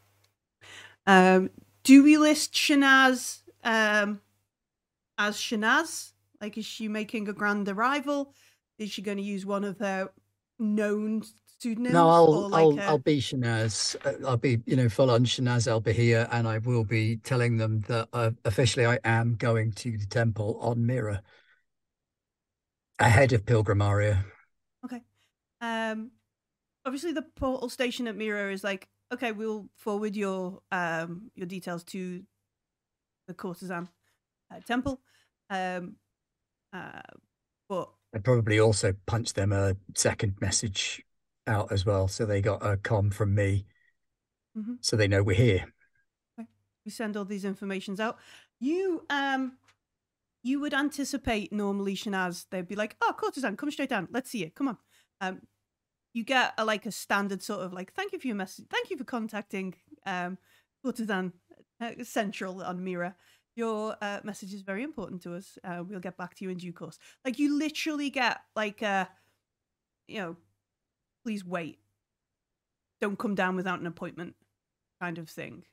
um, 1.08 1.50
do 1.84 2.04
we 2.04 2.18
list 2.18 2.54
Shanaz 2.54 3.42
um, 3.64 4.20
as 5.18 5.38
Shanaz? 5.38 6.12
Like, 6.42 6.58
is 6.58 6.66
she 6.66 6.88
making 6.88 7.30
a 7.30 7.34
grand 7.34 7.70
arrival? 7.70 8.34
Is 8.78 8.92
she 8.92 9.02
going 9.02 9.18
to 9.18 9.24
use 9.24 9.46
one 9.46 9.64
of 9.64 9.80
her 9.80 10.10
known 10.60 11.24
pseudonyms? 11.60 11.94
No, 11.94 12.10
I'll 12.10 12.50
like 12.50 12.64
I'll 12.64 12.80
a- 12.80 12.84
I'll 12.84 12.98
be 12.98 13.22
Shanaz. 13.22 13.96
Uh, 14.06 14.28
I'll 14.28 14.38
be 14.38 14.62
you 14.66 14.76
know 14.76 14.90
full 14.90 15.10
on 15.10 15.24
Shanaz 15.24 15.68
Al 15.68 15.80
Bahia, 15.80 16.28
and 16.32 16.48
I 16.48 16.58
will 16.58 16.84
be 16.84 17.18
telling 17.18 17.58
them 17.58 17.82
that 17.88 18.10
uh, 18.12 18.32
officially 18.44 18.86
I 18.86 19.00
am 19.06 19.36
going 19.36 19.72
to 19.74 19.98
the 19.98 20.06
temple 20.06 20.58
on 20.60 20.86
Mira 20.86 21.22
ahead 23.00 23.34
of 23.34 23.46
Pilgrimaria. 23.46 24.24
Okay. 24.86 25.02
Um, 25.62 26.12
obviously 26.86 27.12
the 27.14 27.22
portal 27.22 27.70
station 27.70 28.08
at 28.08 28.16
Mira 28.16 28.52
is 28.52 28.64
like, 28.64 28.88
okay, 29.14 29.32
we'll 29.32 29.70
forward 29.78 30.16
your 30.16 30.62
um 30.72 31.32
your 31.36 31.48
details 31.48 31.84
to 31.86 32.24
the 33.28 33.34
courtesan 33.34 33.88
uh, 34.54 34.60
temple. 34.66 35.00
Um, 35.50 35.96
uh, 36.74 37.02
but 37.70 37.90
I 38.14 38.20
probably 38.20 38.60
also 38.60 38.94
punched 39.06 39.36
them 39.36 39.52
a 39.52 39.76
second 39.96 40.36
message 40.42 41.04
out 41.48 41.72
as 41.72 41.86
well, 41.86 42.08
so 42.08 42.26
they 42.26 42.42
got 42.42 42.66
a 42.66 42.78
com 42.78 43.10
from 43.10 43.34
me, 43.36 43.66
Mhm. 44.58 44.78
so 44.82 44.96
they 44.96 45.08
know 45.08 45.24
we're 45.24 45.36
here. 45.36 45.74
we 46.86 46.92
send 46.92 47.16
all 47.16 47.26
these 47.26 47.46
informations 47.46 48.00
out. 48.00 48.18
You 48.60 49.06
um 49.10 49.58
you 50.44 50.60
would 50.60 50.74
anticipate 50.74 51.52
normally 51.52 51.96
Shanaz, 51.96 52.46
they'd 52.52 52.68
be 52.68 52.76
like, 52.76 52.96
Oh, 53.02 53.14
courtesan, 53.18 53.58
come 53.58 53.72
straight 53.72 53.90
down. 53.90 54.08
Let's 54.12 54.30
see 54.30 54.44
it. 54.44 54.56
Come 54.56 54.68
on. 54.68 54.78
Um 55.22 55.42
you 56.14 56.24
get 56.24 56.54
a, 56.60 56.66
like 56.66 56.86
a 56.86 56.92
standard 56.92 57.42
sort 57.42 57.62
of 57.62 57.74
like 57.74 57.94
thank 57.94 58.14
you 58.14 58.20
for 58.20 58.28
your 58.28 58.36
message 58.36 58.66
thank 58.70 58.92
you 58.92 58.98
for 58.98 59.04
contacting 59.04 59.74
um 60.06 60.38
courtesan 60.86 61.34
uh, 61.82 62.04
central 62.04 62.62
on 62.62 62.84
Mira. 62.84 63.16
Your 63.56 63.96
uh, 64.02 64.20
message 64.24 64.54
is 64.54 64.62
very 64.62 64.84
important 64.84 65.22
to 65.24 65.36
us. 65.36 65.58
Uh, 65.64 65.84
we'll 65.88 66.00
get 66.00 66.18
back 66.18 66.34
to 66.36 66.44
you 66.44 66.50
in 66.50 66.58
due 66.58 66.74
course. 66.74 66.98
Like 67.24 67.38
you 67.38 67.58
literally 67.58 68.10
get 68.10 68.40
like 68.56 68.82
uh 68.82 69.06
you 70.08 70.20
know, 70.20 70.36
please 71.24 71.46
wait. 71.46 71.80
Don't 73.00 73.18
come 73.18 73.36
down 73.36 73.56
without 73.56 73.80
an 73.80 73.88
appointment 73.88 74.36
kind 75.02 75.18
of 75.18 75.30
thing. 75.30 75.64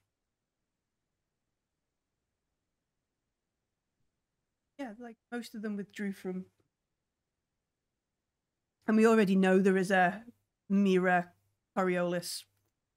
Yeah, 4.80 4.94
like 4.98 5.16
most 5.30 5.54
of 5.54 5.60
them 5.60 5.76
withdrew 5.76 6.14
from. 6.14 6.46
And 8.88 8.96
we 8.96 9.06
already 9.06 9.36
know 9.36 9.58
there 9.58 9.76
is 9.76 9.90
a 9.90 10.22
Mira 10.70 11.28
Coriolis 11.76 12.44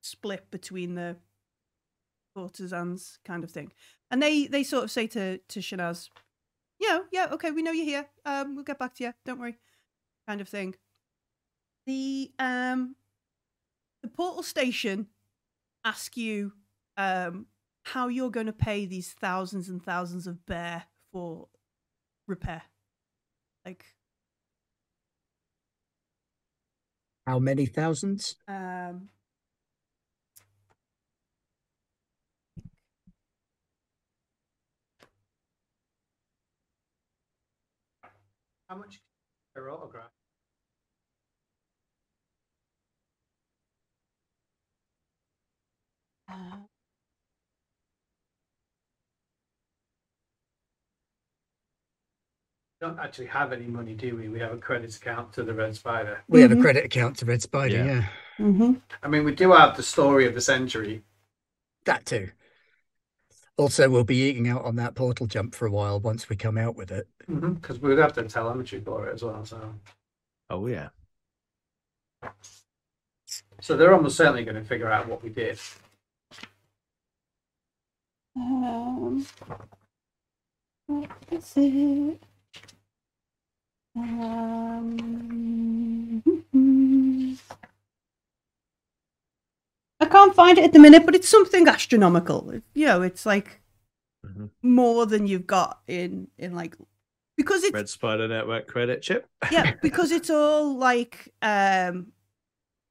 split 0.01 0.49
between 0.49 0.95
the 0.95 1.17
courtesans 2.33 3.19
kind 3.25 3.43
of 3.43 3.51
thing. 3.51 3.73
And 4.09 4.23
they 4.23 4.47
they 4.47 4.63
sort 4.63 4.85
of 4.85 4.91
say 4.91 5.07
to 5.07 5.39
to 5.39 5.59
Shanaz, 5.59 6.07
Yeah, 6.79 6.99
yeah, 7.11 7.27
okay, 7.33 7.51
we 7.51 7.61
know 7.61 7.73
you're 7.73 7.85
here. 7.85 8.07
Um 8.23 8.55
we'll 8.55 8.63
get 8.63 8.79
back 8.79 8.95
to 8.95 9.03
you. 9.03 9.13
Don't 9.25 9.41
worry. 9.41 9.57
Kind 10.25 10.39
of 10.39 10.47
thing. 10.47 10.75
The 11.85 12.31
um 12.39 12.95
the 14.01 14.07
portal 14.07 14.43
station 14.43 15.07
ask 15.83 16.15
you 16.15 16.53
um 16.95 17.47
how 17.83 18.07
you're 18.07 18.31
going 18.31 18.45
to 18.45 18.53
pay 18.53 18.85
these 18.85 19.11
thousands 19.11 19.67
and 19.67 19.83
thousands 19.83 20.27
of 20.27 20.45
birr 20.45 20.83
for 21.11 21.49
repair. 22.27 22.63
Like 23.65 23.85
how 27.25 27.39
many 27.39 27.65
thousands? 27.65 28.35
Um, 28.47 29.09
how 38.69 38.75
much 38.75 38.99
per 39.55 39.69
autograph? 39.69 40.11
Uh, 46.27 46.57
don't 52.83 52.99
actually 52.99 53.27
have 53.27 53.53
any 53.53 53.65
money, 53.65 53.93
do 53.93 54.17
we? 54.17 54.27
We 54.27 54.39
have 54.39 54.51
a 54.51 54.57
credit 54.57 54.93
account 54.93 55.31
to 55.33 55.43
the 55.43 55.53
Red 55.53 55.73
Spider. 55.73 56.21
We 56.27 56.41
have 56.41 56.51
Mhm. 56.51 56.59
a 56.59 56.61
credit 56.61 56.83
account 56.83 57.17
to 57.19 57.25
Red 57.25 57.41
Spider, 57.41 57.77
Yeah. 57.77 57.85
yeah. 57.85 58.09
mhm. 58.39 58.81
I 59.01 59.07
mean, 59.07 59.23
we 59.23 59.33
do 59.33 59.53
have 59.53 59.77
the 59.77 59.83
story 59.83 60.27
of 60.27 60.33
the 60.33 60.41
century. 60.41 61.01
That 61.85 62.05
too. 62.05 62.31
Also, 63.55 63.89
we'll 63.89 64.03
be 64.03 64.17
eating 64.17 64.49
out 64.49 64.65
on 64.65 64.75
that 64.75 64.95
portal 64.95 65.27
jump 65.27 65.55
for 65.55 65.65
a 65.65 65.71
while 65.71 65.97
once 66.01 66.27
we 66.27 66.35
come 66.35 66.57
out 66.57 66.75
with 66.75 66.91
it. 66.91 67.07
Because 67.25 67.79
we 67.79 67.87
would 67.87 67.99
have 67.99 68.15
the 68.15 68.23
telemetry 68.23 68.81
for 68.81 69.07
it 69.07 69.13
as 69.13 69.23
well. 69.23 69.45
So, 69.45 69.75
Oh 70.49 70.67
yeah. 70.67 70.89
so 73.61 73.77
they're 73.77 73.93
almost 73.93 74.17
certainly 74.17 74.43
going 74.43 74.61
to 74.61 74.65
figure 74.65 74.91
out 74.91 75.07
what 75.07 75.23
we 75.23 75.29
did. 75.29 75.57
Um, 78.35 79.25
what 80.87 81.09
is 81.31 81.53
it? 81.55 82.23
Um, 83.95 84.93
I 89.99 90.05
can't 90.05 90.33
find 90.35 90.57
it 90.57 90.63
at 90.65 90.73
the 90.73 90.79
minute, 90.79 91.05
but 91.05 91.15
it's 91.15 91.29
something 91.29 91.67
astronomical. 91.67 92.49
It- 92.51 92.63
You 92.73 92.87
know, 92.87 93.01
it's 93.03 93.25
like 93.25 93.61
Mhm. 94.25 94.49
more 94.61 95.05
than 95.05 95.27
you've 95.27 95.47
got 95.47 95.81
in 95.87 96.27
in 96.37 96.55
like 96.55 96.75
because 97.37 97.63
it's 97.63 97.73
Red 97.73 97.89
Spider 97.89 98.27
Network 98.27 98.67
credit 98.67 99.01
chip. 99.01 99.27
yeah 99.51 99.73
because 99.81 100.11
it's 100.11 100.29
all 100.29 100.75
like 100.77 101.33
um 101.41 102.11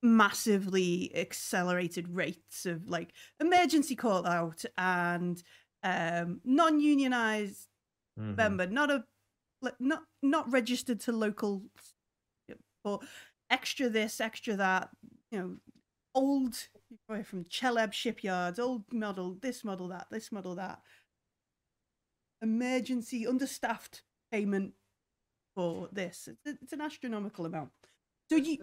massively 0.02 1.12
accelerated 1.14 2.08
rates 2.08 2.66
of 2.66 2.88
like 2.88 3.12
emergency 3.40 3.94
call 3.96 4.26
out 4.26 4.64
and 4.76 5.42
um 5.84 6.40
non-unionized 6.44 7.68
Mhm. 8.18 8.36
member 8.36 8.66
not 8.66 8.90
a 8.90 9.04
not 9.78 10.02
not 10.22 10.51
registered 10.52 11.01
to 11.01 11.12
local 11.12 11.62
but 12.84 13.01
extra 13.51 13.89
this 13.89 14.20
extra 14.20 14.56
that 14.56 14.90
you 15.30 15.39
know 15.39 15.56
old 16.14 16.68
from 17.24 17.44
cheleb 17.44 17.93
shipyards 17.93 18.59
old 18.59 18.84
model 18.93 19.39
this 19.40 19.64
model 19.64 19.89
that 19.89 20.06
this 20.10 20.32
model 20.32 20.55
that 20.55 20.80
emergency 22.43 23.26
understaffed 23.26 24.02
payment 24.30 24.72
for 25.55 25.89
this 25.93 26.28
it's, 26.28 26.59
it's 26.62 26.72
an 26.72 26.80
astronomical 26.80 27.47
amount 27.47 27.70
so 28.28 28.36
you 28.36 28.59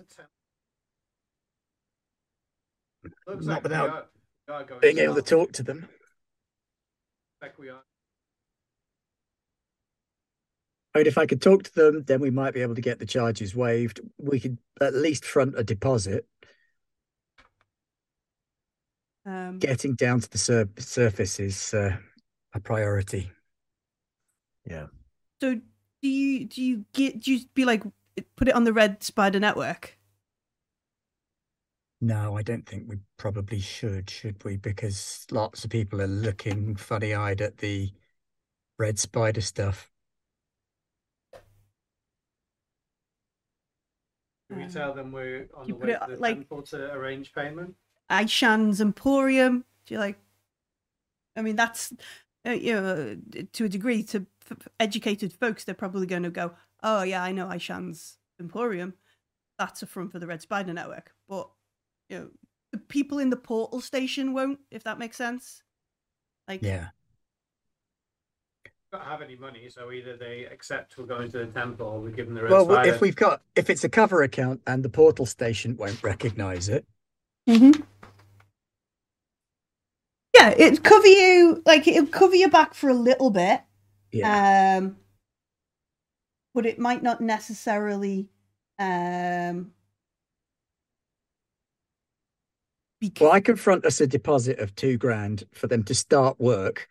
Looks 3.28 3.46
not 3.46 3.54
like 3.56 3.64
without 3.64 3.90
are, 3.90 4.54
are 4.54 4.64
going 4.64 4.82
Being 4.82 4.98
able 5.00 5.16
to 5.16 5.22
talk 5.22 5.52
to 5.54 5.64
them. 5.64 5.88
Like 7.42 7.58
we 7.58 7.70
are. 7.70 7.82
I 10.94 11.00
mean, 11.00 11.08
if 11.08 11.18
I 11.18 11.26
could 11.26 11.42
talk 11.42 11.64
to 11.64 11.74
them, 11.76 12.04
then 12.04 12.20
we 12.20 12.32
might 12.32 12.54
be 12.54 12.62
able 12.62 12.76
to 12.76 12.82
get 12.82 13.00
the 13.00 13.06
charges 13.06 13.56
waived. 13.56 14.00
We 14.18 14.40
could 14.40 14.58
at 14.82 14.94
least 14.96 15.24
front 15.24 15.54
a 15.58 15.64
deposit. 15.64 16.26
um 19.26 19.60
Getting 19.60 19.96
down 19.96 20.22
to 20.22 20.30
the 20.30 20.38
sur- 20.38 20.70
surface 20.78 21.40
is 21.40 21.74
uh, 21.74 21.98
a 22.54 22.60
priority. 22.60 23.32
Yeah. 24.66 24.88
so 25.42 25.56
do 26.02 26.08
you 26.08 26.46
do 26.46 26.62
you 26.62 26.86
get 26.94 27.20
do 27.20 27.34
you 27.34 27.46
be 27.54 27.66
like 27.66 27.84
put 28.36 28.48
it 28.48 28.56
on 28.56 28.64
the 28.64 28.74
red 28.74 29.04
spider 29.04 29.40
network 29.40 29.98
No, 32.02 32.38
I 32.38 32.44
don't 32.44 32.66
think 32.66 32.88
we 32.88 32.98
probably 33.18 33.60
should, 33.60 34.10
should 34.10 34.44
we? 34.44 34.56
Because 34.58 35.28
lots 35.32 35.64
of 35.66 35.70
people 35.70 36.02
are 36.02 36.08
looking 36.08 36.76
funny 36.76 37.14
eyed 37.14 37.42
at 37.42 37.58
the 37.58 37.92
Red 38.80 39.00
Spider 39.00 39.42
stuff. 39.42 39.92
Do 44.50 44.56
we 44.56 44.64
Um, 44.64 44.70
tell 44.70 44.94
them 44.94 45.12
we're 45.12 45.48
on 45.54 45.68
the 45.68 45.74
way 45.76 45.92
it, 45.92 46.00
to 46.00 46.16
the 46.16 46.18
like- 46.18 46.36
temple 46.38 46.64
to 46.64 46.92
arrange 46.94 47.34
payment? 47.34 47.76
Aishan's 48.10 48.82
Emporium. 48.82 49.64
Do 49.86 49.94
you 49.94 50.00
like? 50.00 50.18
I 51.36 51.42
mean, 51.42 51.56
that's 51.56 51.94
uh, 52.48 52.52
you 52.52 52.74
know, 52.74 53.18
to 53.54 53.66
a 53.66 53.70
degree, 53.70 54.02
to 54.04 54.26
f- 54.50 54.58
f- 54.60 54.68
educated 54.80 55.32
folks, 55.34 55.64
they're 55.64 55.76
probably 55.76 56.08
going 56.08 56.24
to 56.24 56.32
go, 56.32 56.56
"Oh 56.82 57.04
yeah, 57.04 57.22
I 57.24 57.32
know 57.32 57.48
Aishan's 57.48 58.18
Emporium. 58.40 58.96
That's 59.60 59.84
a 59.84 59.86
front 59.86 60.12
for 60.12 60.20
the 60.20 60.26
Red 60.28 60.42
Spider 60.42 60.74
Network." 60.74 61.14
But 61.28 61.50
you 62.10 62.18
know, 62.18 62.30
the 62.72 62.80
people 62.80 63.20
in 63.20 63.30
the 63.30 63.36
portal 63.38 63.82
station 63.82 64.34
won't, 64.34 64.60
if 64.72 64.84
that 64.86 64.98
makes 64.98 65.18
sense. 65.18 65.62
Like, 66.48 66.64
Yeah. 66.64 66.90
Don't 68.92 69.04
have 69.04 69.22
any 69.22 69.36
money, 69.36 69.70
so 69.70 69.92
either 69.92 70.18
they 70.18 70.46
accept 70.52 70.98
we're 70.98 71.06
going 71.06 71.32
to 71.32 71.40
the 71.40 71.46
temple 71.48 71.86
or 71.88 72.00
we 72.00 72.12
give 72.12 72.26
them 72.26 72.36
the 72.36 72.42
red 72.42 72.52
Well, 72.52 72.66
spider. 72.66 72.90
if 72.90 73.02
we've 73.02 73.16
got 73.16 73.42
if 73.56 73.70
it's 73.70 73.84
a 73.84 73.90
cover 73.90 74.24
account 74.24 74.62
and 74.66 74.84
the 74.84 74.90
portal 74.90 75.26
station 75.26 75.78
won't 75.78 76.04
recognize 76.04 76.70
it, 76.70 76.86
Mm-hmm. 77.48 77.82
Yeah, 80.36 80.54
it'd 80.58 80.84
cover 80.84 81.08
you 81.08 81.62
like 81.66 81.88
it'll 81.88 82.08
cover 82.08 82.36
you 82.36 82.50
back 82.50 82.74
for 82.74 82.90
a 82.90 82.94
little 82.94 83.30
bit. 83.30 83.62
yeah, 84.12 84.78
Um 84.78 84.98
but 86.54 86.66
it 86.66 86.80
might 86.80 87.04
not 87.04 87.22
necessarily 87.22 88.30
um 88.80 89.72
be 93.00 93.12
well, 93.20 93.32
I 93.32 93.40
confront 93.40 93.86
us 93.86 94.02
a 94.02 94.08
deposit 94.08 94.60
of 94.60 94.76
two 94.76 94.98
grand 94.98 95.44
for 95.54 95.68
them 95.68 95.84
to 95.84 95.96
start 95.96 96.40
work. 96.40 96.88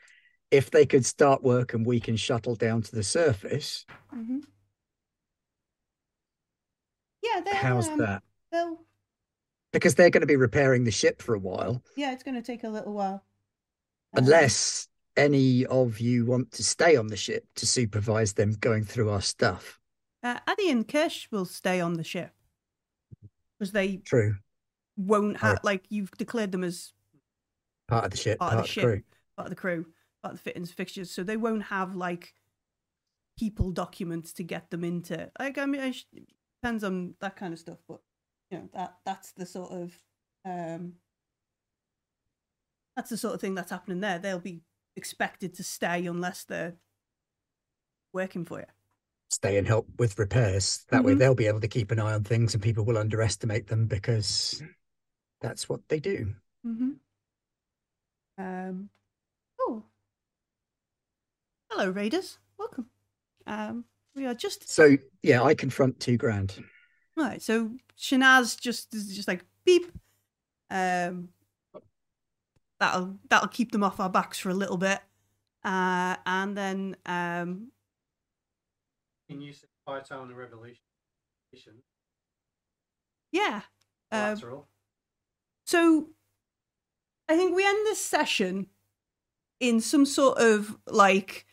If 0.51 0.71
they 0.71 0.87
could 0.87 1.05
start 1.05 1.43
work 1.43 1.75
and 1.75 1.85
we 1.85 2.01
can 2.01 2.17
shuttle 2.17 2.55
down 2.55 2.83
to 2.83 2.95
the 2.95 3.03
surface, 3.03 3.85
Mhm. 4.15 4.43
Yeah, 7.23 7.41
they'll, 7.41 7.55
how's 7.55 7.89
um, 7.89 7.99
that? 7.99 8.23
They'll, 8.51 8.79
Because 9.73 9.95
they're 9.95 10.11
going 10.11 10.23
to 10.23 10.27
be 10.27 10.37
repairing 10.37 10.85
the 10.85 10.91
ship 10.91 11.21
for 11.21 11.35
a 11.35 11.39
while, 11.39 11.83
yeah, 11.97 12.13
it's 12.13 12.23
going 12.23 12.37
to 12.37 12.43
take 12.43 12.65
a 12.65 12.69
little 12.69 12.95
while. 12.95 13.25
Um, 14.17 14.25
unless 14.25 14.89
any 15.17 15.67
of 15.67 16.01
you 16.01 16.25
want 16.25 16.53
to 16.53 16.65
stay 16.65 16.97
on 16.97 17.09
the 17.09 17.17
ship 17.17 17.45
to 17.57 17.67
supervise 17.67 18.33
them 18.33 18.53
going 18.53 18.85
through 18.85 19.11
our 19.11 19.21
stuff. 19.21 19.79
uh, 20.23 20.39
Addy 20.47 20.71
and 20.71 20.87
Kirsch 20.89 21.29
will 21.31 21.45
stay 21.45 21.81
on 21.81 21.95
the 21.95 22.05
ship 22.05 22.31
because 23.59 23.73
they 23.73 23.99
True, 23.99 24.37
won't 24.97 25.37
have 25.39 25.59
like 25.63 25.85
you've 25.91 26.13
declared 26.13 26.53
them 26.53 26.65
as 26.65 26.93
part 27.89 28.05
of 28.07 28.13
the 28.13 28.17
ship, 28.17 28.39
part 28.39 28.53
part 28.53 28.61
of 28.61 28.65
the 28.65 28.69
of 28.69 28.73
ship, 28.73 28.85
crew. 28.85 29.03
part 29.37 29.47
of 29.47 29.51
the 29.51 29.57
crew, 29.57 29.87
of 30.25 30.33
the 30.33 30.39
fittings 30.39 30.73
fixtures, 30.73 31.11
so 31.11 31.23
they 31.23 31.37
won't 31.37 31.65
have 31.65 31.95
like 31.95 32.35
people 33.39 33.71
documents 33.71 34.33
to 34.35 34.43
get 34.43 34.71
them 34.71 34.85
into. 34.85 35.31
Like 35.39 35.59
I 35.59 35.67
mean, 35.67 35.81
it 35.81 36.05
depends 36.63 36.83
on 36.85 37.15
that 37.21 37.37
kind 37.37 37.53
of 37.53 37.59
stuff, 37.59 37.79
but 37.89 38.01
you 38.51 38.59
know 38.59 38.69
that 38.75 38.97
that's 39.05 39.33
the 39.33 39.47
sort 39.47 39.71
of 39.73 39.93
um 40.45 40.95
that's 42.97 43.11
the 43.11 43.17
sort 43.17 43.35
of 43.35 43.41
thing 43.41 43.55
that's 43.55 43.71
happening 43.71 44.01
there. 44.01 44.19
They'll 44.19 44.41
be 44.41 44.61
expected 44.97 45.55
to 45.55 45.63
stay 45.63 46.07
unless 46.07 46.45
they're 46.45 46.75
working 48.13 48.45
for 48.45 48.59
you. 48.61 48.67
stay 49.31 49.59
and 49.59 49.67
help 49.67 49.87
with 49.99 50.19
repairs. 50.19 50.87
That 50.89 51.05
way 51.05 51.13
Mhm. 51.13 51.19
they'll 51.19 51.35
be 51.35 51.47
able 51.47 51.61
to 51.61 51.69
keep 51.69 51.91
an 51.91 52.01
eye 52.01 52.15
on 52.15 52.25
things 52.25 52.55
and 52.55 52.63
people 52.63 52.83
will 52.87 52.97
underestimate 52.97 53.67
them 53.67 53.87
because 53.87 54.63
that's 55.43 55.69
what 55.69 55.87
they 55.89 56.01
do. 56.01 56.35
Mm-hmm. 56.67 56.93
Um. 58.39 58.91
Hello, 61.79 61.91
Raiders. 61.91 62.39
Welcome. 62.59 62.87
Um. 63.47 63.85
We 64.17 64.27
are 64.27 64.35
just 64.35 64.69
So 64.69 64.97
yeah, 65.23 65.45
I 65.45 65.55
confront 65.55 66.01
two 66.01 66.17
grand. 66.17 66.61
Right, 67.17 67.41
so 67.41 67.71
Shanaz 67.97 68.61
just 68.61 68.93
is 68.93 69.15
just 69.15 69.29
like 69.29 69.45
beep. 69.65 69.87
Um, 70.73 71.29
that'll 72.81 73.17
that'll 73.31 73.47
keep 73.47 73.71
them 73.71 73.85
off 73.85 74.01
our 74.01 74.11
backs 74.11 74.41
for 74.41 74.51
a 74.51 74.55
little 74.55 74.77
bit, 74.77 74.99
uh, 75.65 76.17
and 76.27 76.57
then 76.57 76.97
um, 77.07 77.69
in 79.29 79.41
use 79.41 79.63
of 79.63 79.69
Fire 79.87 80.03
Town 80.03 80.27
and 80.27 80.37
Revolution. 80.37 80.81
yeah. 83.31 83.61
Um, 84.11 84.35
Collateral. 84.35 84.69
so 85.65 86.09
I 87.29 87.37
think 87.37 87.55
we 87.55 87.65
end 87.65 87.87
this 87.87 88.05
session 88.05 88.67
in 89.61 89.81
some 89.81 90.05
sort 90.05 90.39
of 90.39 90.77
like 90.89 91.45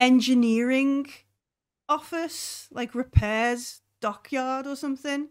engineering 0.00 1.06
office, 1.88 2.68
like 2.70 2.94
repairs 2.94 3.82
dockyard 4.00 4.66
or 4.66 4.76
something. 4.76 5.28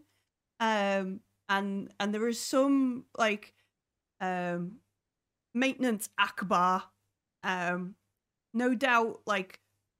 Um, 0.60 1.22
and 1.49 1.94
and 1.99 2.14
there 2.14 2.27
is 2.27 2.39
some 2.39 3.06
like 3.18 3.53
um 4.22 4.77
maintenance 5.53 6.10
akbar, 6.19 6.84
um, 7.44 7.95
no 8.53 8.76
doubt 8.76 9.22
like 9.26 9.60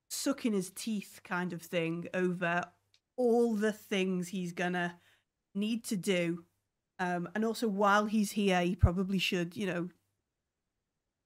sucking 0.10 0.54
his 0.54 0.72
teeth 0.72 1.22
kind 1.24 1.54
of 1.54 1.62
thing 1.62 2.08
over 2.14 2.64
all 3.18 3.56
the 3.56 3.74
things 3.74 4.30
he's 4.30 4.54
gonna 4.54 5.00
need 5.56 5.84
to 5.86 5.98
do 5.98 6.46
um, 7.00 7.30
and 7.36 7.46
also 7.46 7.68
while 7.68 8.06
he's 8.06 8.32
here, 8.32 8.62
he 8.62 8.76
probably 8.76 9.20
should, 9.20 9.56
you 9.56 9.68
know, 9.68 9.90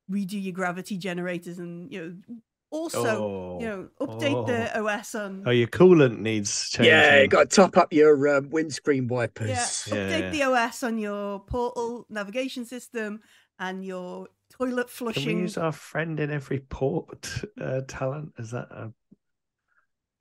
redo 0.09 0.41
your 0.41 0.53
gravity 0.53 0.97
generators 0.97 1.57
and 1.57 1.91
you 1.91 2.01
know 2.01 2.35
also 2.72 3.23
oh. 3.23 3.57
you 3.60 3.68
know 3.68 3.89
update 3.99 4.48
the 4.48 4.80
OS 4.80 5.14
on 5.14 5.43
oh, 5.45 5.52
your 5.52 5.68
coolant 5.68 6.18
needs 6.19 6.69
changing. 6.69 6.93
Yeah, 6.93 7.22
you 7.22 7.27
got 7.27 7.49
to 7.49 7.56
top 7.56 7.77
up 7.77 7.93
your 7.93 8.38
um, 8.38 8.49
windscreen 8.49 9.07
wipers. 9.07 9.49
yeah, 9.88 9.95
Yeah, 9.95 10.19
update 10.19 10.31
the 10.31 10.43
OS 10.43 10.84
on 10.84 10.98
your 10.98 11.41
portal 11.41 12.06
navigation 12.10 12.65
system 12.65 13.22
and 13.60 13.85
your 13.85 14.27
toilet 14.49 14.89
flushing. 14.89 15.23
Can 15.23 15.27
we 15.27 15.34
flushing. 15.34 15.39
use 15.41 15.57
our 15.57 15.72
friend 15.72 16.19
in 16.19 16.31
every 16.31 16.60
port 16.60 17.43
uh, 17.60 17.81
talent? 17.88 18.34
Is 18.38 18.52
that 18.52 18.68
a... 18.72 18.91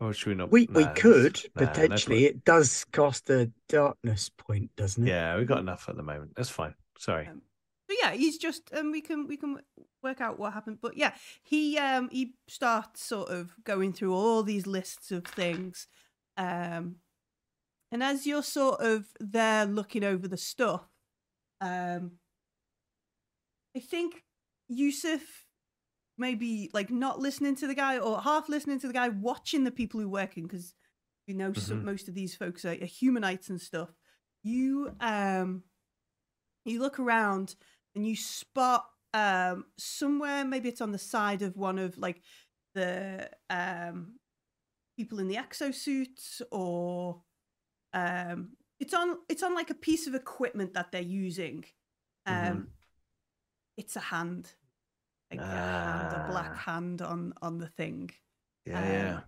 Or 0.00 0.12
should 0.12 0.30
we 0.30 0.34
not? 0.34 0.50
We 0.50 0.66
we 0.72 0.86
could 0.86 1.34
nah, 1.54 1.66
that's 1.66 1.78
potentially. 1.78 2.24
It 2.24 2.44
does 2.44 2.86
cost 2.90 3.28
a 3.28 3.50
darkness 3.68 4.30
point, 4.30 4.70
doesn't 4.74 5.06
it? 5.06 5.10
Yeah, 5.10 5.36
we've 5.36 5.46
got 5.46 5.58
enough 5.58 5.90
at 5.90 5.96
the 5.96 6.02
moment. 6.02 6.32
That's 6.36 6.48
fine. 6.48 6.74
Sorry. 6.98 7.28
Um, 7.28 7.42
So 7.90 7.96
yeah, 8.00 8.12
he's 8.12 8.38
just 8.38 8.70
um 8.72 8.92
we 8.92 9.00
can 9.00 9.26
we 9.26 9.36
can 9.36 9.58
work 10.02 10.20
out 10.20 10.38
what 10.38 10.52
happened. 10.52 10.78
But 10.80 10.96
yeah, 10.96 11.12
he 11.42 11.76
um 11.78 12.08
he 12.10 12.34
starts 12.46 13.02
sort 13.02 13.30
of 13.30 13.52
going 13.64 13.92
through 13.92 14.14
all 14.14 14.42
these 14.44 14.66
lists 14.66 15.10
of 15.10 15.24
things. 15.26 15.88
Um 16.36 16.96
and 17.90 18.02
as 18.02 18.26
you're 18.26 18.44
sort 18.44 18.80
of 18.80 19.06
there 19.18 19.66
looking 19.66 20.04
over 20.04 20.28
the 20.28 20.36
stuff, 20.36 20.82
um 21.60 22.12
I 23.76 23.80
think 23.80 24.22
Yusuf 24.68 25.46
maybe 26.16 26.70
like 26.72 26.90
not 26.90 27.18
listening 27.18 27.56
to 27.56 27.66
the 27.66 27.74
guy 27.74 27.98
or 27.98 28.20
half 28.20 28.48
listening 28.48 28.78
to 28.80 28.86
the 28.86 28.92
guy, 28.92 29.08
watching 29.08 29.64
the 29.64 29.70
people 29.70 29.98
who 30.00 30.06
are 30.06 30.10
working 30.10 30.44
because 30.44 30.74
we 31.26 31.34
know 31.34 31.52
some, 31.54 31.78
Mhm. 31.80 31.84
most 31.84 32.08
of 32.08 32.14
these 32.14 32.36
folks 32.36 32.64
are, 32.64 32.72
are 32.80 32.86
humanites 32.86 33.48
and 33.50 33.60
stuff. 33.60 33.88
You 34.44 34.94
um 35.00 35.64
you 36.64 36.78
look 36.78 36.98
around 37.00 37.56
and 37.94 38.06
you 38.06 38.16
spot 38.16 38.86
um 39.14 39.64
somewhere 39.78 40.44
maybe 40.44 40.68
it's 40.68 40.80
on 40.80 40.92
the 40.92 40.98
side 40.98 41.42
of 41.42 41.56
one 41.56 41.78
of 41.78 41.98
like 41.98 42.22
the 42.74 43.28
um 43.50 44.12
people 44.96 45.18
in 45.18 45.26
the 45.28 45.34
exosuits 45.36 46.40
or 46.52 47.20
um 47.92 48.50
it's 48.78 48.94
on 48.94 49.16
it's 49.28 49.42
on 49.42 49.54
like 49.54 49.70
a 49.70 49.74
piece 49.74 50.06
of 50.06 50.14
equipment 50.14 50.72
that 50.74 50.92
they're 50.92 51.02
using 51.02 51.64
um 52.26 52.34
Mhm. 52.36 52.66
it's 53.76 53.96
a 53.96 54.00
hand 54.00 54.54
like 55.32 55.40
a 55.40 55.44
hand 55.44 56.12
a 56.12 56.28
black 56.30 56.52
Ah. 56.52 56.58
hand 56.72 57.02
on 57.02 57.32
on 57.42 57.58
the 57.58 57.68
thing 57.68 58.10
Yeah, 58.66 59.22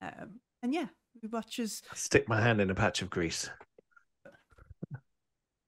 yeah. 0.00 0.08
um 0.08 0.40
and 0.62 0.72
yeah 0.72 0.86
we 1.22 1.28
watch 1.28 1.58
as 1.58 1.82
Stick 1.94 2.28
my 2.28 2.40
hand 2.40 2.60
in 2.60 2.70
a 2.70 2.74
patch 2.74 3.02
of 3.02 3.10
grease. 3.10 3.50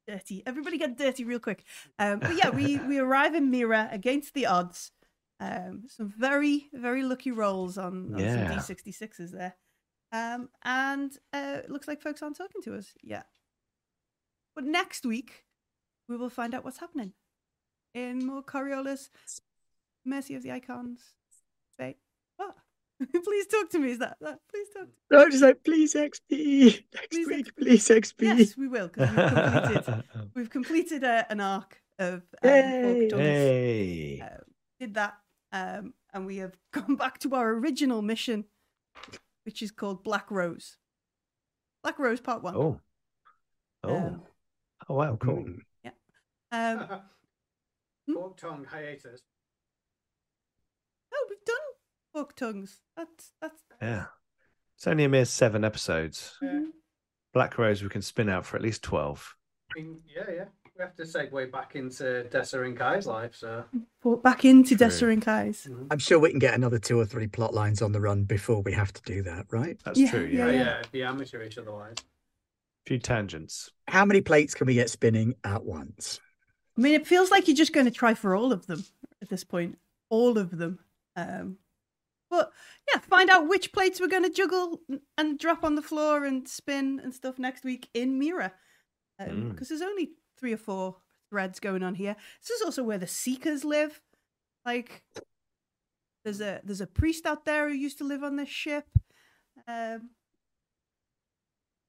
Dirty. 0.07 0.43
Everybody 0.47 0.79
get 0.79 0.97
dirty 0.97 1.25
real 1.25 1.39
quick. 1.39 1.65
Um, 1.99 2.19
but 2.21 2.37
yeah, 2.37 2.51
we 2.51 2.79
we 2.89 2.99
arrive 2.99 3.35
in 3.35 3.51
Mira 3.51 3.89
against 3.93 4.35
the 4.35 4.47
odds. 4.47 4.93
Um, 5.41 5.85
some 5.89 6.09
very 6.09 6.69
very 6.73 7.03
lucky 7.03 7.31
rolls 7.31 7.77
on, 7.79 8.15
on 8.15 8.19
Yeah. 8.21 8.59
some 8.61 8.77
D66s 8.77 9.33
there. 9.33 9.55
Um, 10.13 10.49
and 10.65 11.13
uh, 11.33 11.59
it 11.65 11.71
looks 11.71 11.89
like 11.89 12.01
folks 12.01 12.23
aren't 12.23 12.37
talking 12.39 12.63
to 12.63 12.75
us 12.77 12.95
yet. 13.03 13.27
But 14.55 14.65
next 14.65 15.05
week 15.05 15.45
we 16.09 16.17
will 16.17 16.31
find 16.31 16.55
out 16.55 16.65
what's 16.65 16.79
happening 16.79 17.13
in 17.93 18.25
more 18.25 18.43
Coriolis, 18.43 19.11
Mercy 20.05 20.35
of 20.35 20.43
the 20.43 20.53
Icons. 20.53 21.01
What? 21.77 21.97
please 23.25 23.47
talk 23.47 23.71
to 23.71 23.79
me. 23.79 23.91
Is 23.93 23.99
that 23.99 24.17
that? 24.21 24.39
Please 24.51 24.69
talk. 24.75 24.89
No, 25.11 25.23
I'm 25.23 25.31
just 25.31 25.43
like, 25.43 25.63
please 25.65 25.95
XP 25.95 26.85
next 26.95 27.11
Please 27.11 27.27
week, 27.27 27.47
XP. 27.47 27.57
please 27.59 27.89
XP. 27.89 28.15
Yes, 28.21 28.57
we 28.57 28.69
will. 28.69 28.91
We've 28.97 29.07
completed 29.07 30.05
we've 30.35 30.51
completed 30.51 31.05
uh, 31.05 31.25
an 31.29 31.41
arc 31.41 31.83
of 31.99 32.23
um, 32.43 32.51
Yay. 32.51 32.85
Orc 32.85 33.11
Tunnels. 33.11 33.27
hey. 33.27 34.21
Uh, 34.25 34.41
did 34.81 34.95
that, 34.95 35.15
um, 35.53 35.95
and 36.13 36.27
we 36.27 36.37
have 36.39 36.55
gone 36.73 36.97
back 36.97 37.19
to 37.21 37.35
our 37.35 37.51
original 37.51 38.03
mission, 38.03 38.45
which 39.45 39.63
is 39.63 39.71
called 39.71 40.03
Black 40.05 40.31
Rose. 40.31 40.77
Black 41.83 41.99
Rose 41.99 42.21
Part 42.21 42.43
One. 42.43 42.57
Oh. 42.57 42.81
Oh. 43.85 43.97
Um, 43.97 44.23
oh 44.89 44.95
wow, 44.95 45.17
cool. 45.21 45.45
Yeah. 45.85 45.91
Um, 46.53 47.01
Hmm? 48.09 48.15
Fork 48.15 48.37
tongue 48.37 48.65
hiatus. 48.71 49.21
oh, 51.13 51.27
we've 51.29 51.45
done 51.45 51.57
Fork 52.17 52.35
Tongues. 52.35 52.81
That's 52.97 53.33
that's. 53.43 53.63
Yeah. 53.83 54.07
It's 54.75 54.87
only 54.87 55.05
a 55.05 55.09
mere 55.11 55.27
seven 55.27 55.65
episodes. 55.65 56.35
Yeah. 56.41 56.49
mhm. 56.49 56.65
Black 57.35 57.59
Rose 57.59 57.83
we 57.83 57.91
can 57.91 58.01
spin 58.01 58.31
out 58.31 58.47
for 58.47 58.57
at 58.57 58.63
least 58.63 58.83
twelve. 58.83 59.37
I 59.77 59.81
mean, 59.81 59.99
yeah, 60.09 60.25
yeah. 60.35 60.45
We 60.79 60.83
have 60.83 60.95
to 60.97 61.03
segue 61.03 61.53
back 61.53 61.77
into 61.77 62.27
Dessa 62.31 62.65
and 62.65 62.75
Kai's 62.77 63.07
life, 63.07 63.35
so. 63.35 63.65
For- 64.01 64.17
Back 64.17 64.47
into 64.47 64.77
True. 64.77 64.87
Dessa 64.87 65.13
and 65.13 65.21
Kai's. 65.21 65.69
I'm 65.91 65.99
sure 65.99 66.19
we 66.19 66.31
can 66.31 66.39
get 66.39 66.55
another 66.55 66.79
two 66.79 66.99
or 66.99 67.05
three 67.05 67.27
plot 67.27 67.53
lines 67.53 67.83
on 67.83 67.93
the 67.93 68.01
run 68.01 68.25
before 68.25 68.63
we 68.63 68.73
have 68.73 68.93
to 68.95 69.03
do 69.03 69.23
that, 69.25 69.47
right? 69.51 69.79
That's 69.85 69.99
Yeah, 69.99 70.11
true. 70.11 70.25
yeah, 70.25 70.37
Yeah. 70.39 70.45
Oh, 70.45 70.49
A 70.49 70.53
yeah, 70.55 70.79
it'd 70.81 70.93
be 70.93 71.03
amateurish 71.03 71.59
otherwise. 71.59 71.97
few 72.87 72.99
tangents. 72.99 73.71
How 73.89 74.05
many 74.07 74.21
plates 74.23 74.55
can 74.55 74.67
we 74.67 74.75
get 74.75 74.89
spinning 74.91 75.35
at 75.45 75.65
once? 75.65 76.21
I 76.79 76.81
mean, 76.83 76.95
it 76.95 77.07
feels 77.07 77.31
like 77.31 77.49
you're 77.49 77.57
just 77.57 77.73
going 77.75 77.87
to 77.87 77.93
try 77.93 78.15
for 78.15 78.35
all 78.37 78.53
of 78.53 78.67
them 78.67 78.85
at 79.23 79.29
this 79.29 79.45
point. 79.45 79.79
All 80.09 80.39
of 80.39 80.57
them. 80.57 80.79
Um, 81.17 81.57
but 82.37 82.53
yeah, 82.93 83.01
find 83.01 83.31
out 83.31 83.49
which 83.49 83.73
plates 83.73 84.01
we're 84.01 84.07
going 84.09 84.23
to 84.23 84.31
juggle 84.31 84.81
and 85.17 85.39
drop 85.39 85.65
on 85.65 85.75
the 85.75 85.83
floor 85.83 86.25
and 86.25 86.47
spin 86.49 87.01
and 87.03 87.15
stuff 87.15 87.39
next 87.39 87.65
week 87.65 87.89
in 87.95 88.19
Mira. 88.19 88.53
Because 89.19 89.35
Mm. 89.35 89.69
there's 89.69 89.83
only 89.83 90.11
three 90.39 90.53
or 90.53 90.59
four 90.59 90.97
threads 91.31 91.61
going 91.61 91.83
on 91.83 91.95
here. 91.95 92.17
This 92.43 92.51
is 92.51 92.63
also 92.63 92.83
where 92.83 92.99
the 92.99 93.07
Seekers 93.07 93.65
live. 93.65 94.01
Like, 94.65 95.03
there's 96.25 96.41
a 96.41 96.61
there's 96.65 96.81
a 96.81 96.87
priest 96.87 97.25
out 97.25 97.45
there 97.45 97.69
who 97.69 97.75
used 97.75 97.99
to 97.99 98.05
live 98.05 98.23
on 98.23 98.37
this 98.37 98.49
ship. 98.49 98.87
Um, 99.67 100.11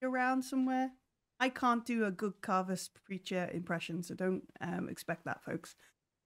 around 0.04 0.44
somewhere. 0.44 0.92
I 1.40 1.50
can't 1.50 1.86
do 1.86 2.06
a 2.06 2.12
good 2.12 2.42
Carvis 2.42 2.90
preacher 3.06 3.50
impression, 3.54 4.04
so 4.04 4.16
don't 4.16 4.44
um, 4.62 4.90
expect 4.90 5.26
that, 5.26 5.44
folks. 5.44 5.76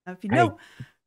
Uh, 0.08 0.12
if 0.12 0.24
you 0.24 0.30
know, 0.30 0.58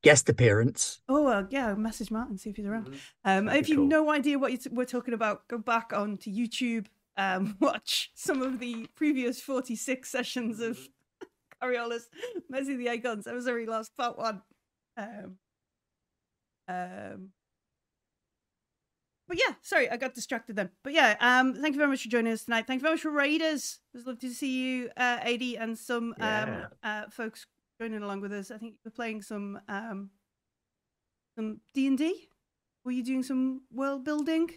Guest 0.04 0.28
appearance. 0.28 1.00
oh 1.08 1.26
uh, 1.26 1.46
yeah, 1.50 1.74
message 1.74 2.10
Martin 2.10 2.38
see 2.38 2.50
if 2.50 2.56
he's 2.56 2.66
around. 2.66 2.88
Mhm. 2.88 2.98
Um, 3.24 3.48
if 3.48 3.68
you've 3.68 3.78
cool. 3.78 3.86
no 3.86 4.10
idea 4.10 4.38
what 4.38 4.52
you 4.52 4.58
t- 4.58 4.70
we're 4.72 4.84
talking 4.84 5.14
about, 5.14 5.48
go 5.48 5.58
back 5.58 5.92
onto 5.92 6.30
YouTube, 6.30 6.86
um, 7.16 7.56
watch 7.60 8.10
some 8.14 8.42
of 8.42 8.58
the 8.60 8.86
previous 8.94 9.40
forty-six 9.40 10.10
sessions 10.10 10.60
of 10.60 10.78
Coriolis, 11.62 12.02
Mercy 12.48 12.76
the 12.76 12.90
Icons. 12.90 13.24
That 13.24 13.34
was 13.34 13.44
very 13.46 13.66
last 13.66 13.96
part 13.96 14.16
one. 14.18 14.42
Um, 14.96 15.38
um, 16.68 17.30
but 19.26 19.38
yeah, 19.38 19.54
sorry, 19.62 19.88
I 19.90 19.96
got 19.96 20.12
distracted 20.14 20.56
then. 20.56 20.68
But 20.82 20.92
yeah, 20.92 21.16
um, 21.20 21.54
thank 21.54 21.74
you 21.74 21.78
very 21.78 21.88
much 21.90 22.02
for 22.02 22.08
joining 22.10 22.32
us 22.34 22.44
tonight. 22.44 22.66
Thank 22.66 22.80
you 22.80 22.82
very 22.82 22.94
much 22.94 23.00
for 23.00 23.10
Raiders. 23.10 23.80
It 23.94 23.96
was 23.96 24.06
lovely 24.06 24.28
to 24.28 24.34
see 24.34 24.52
you, 24.52 24.90
uh, 24.98 25.18
AD, 25.22 25.42
and 25.58 25.78
some 25.78 26.14
Yeah. 26.18 26.42
um, 26.42 26.66
uh, 26.82 27.10
folks 27.10 27.46
joining 27.80 28.02
along 28.02 28.20
with 28.20 28.32
us. 28.32 28.50
I 28.50 28.58
think 28.58 28.74
you 28.74 28.78
were 28.84 28.90
playing 28.90 29.22
some 29.22 29.60
um, 29.68 30.10
some 31.36 31.60
D 31.74 31.86
and 31.86 31.98
D. 31.98 32.28
Were 32.84 32.92
you 32.92 33.02
doing 33.02 33.22
some 33.22 33.62
world 33.72 34.04
building? 34.04 34.50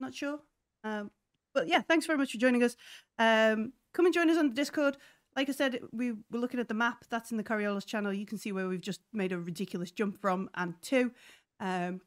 Not 0.00 0.14
sure. 0.14 0.40
Um, 0.84 1.10
but 1.54 1.68
yeah, 1.68 1.80
thanks 1.80 2.06
very 2.06 2.18
much 2.18 2.32
for 2.32 2.38
joining 2.38 2.62
us. 2.62 2.76
Um, 3.18 3.72
come 3.92 4.06
and 4.06 4.14
join 4.14 4.30
us 4.30 4.38
on 4.38 4.48
the 4.48 4.54
Discord. 4.54 4.96
Like 5.36 5.48
I 5.48 5.52
said, 5.52 5.80
we 5.92 6.12
were 6.12 6.38
looking 6.38 6.60
at 6.60 6.68
the 6.68 6.74
map. 6.74 7.04
That's 7.08 7.30
in 7.30 7.36
the 7.36 7.44
Coriolis 7.44 7.86
channel. 7.86 8.12
You 8.12 8.26
can 8.26 8.38
see 8.38 8.52
where 8.52 8.68
we've 8.68 8.80
just 8.80 9.00
made 9.12 9.32
a 9.32 9.38
ridiculous 9.38 9.90
jump 9.90 10.20
from 10.20 10.50
and 10.54 10.74
to. 10.82 11.12
Um, 11.60 12.00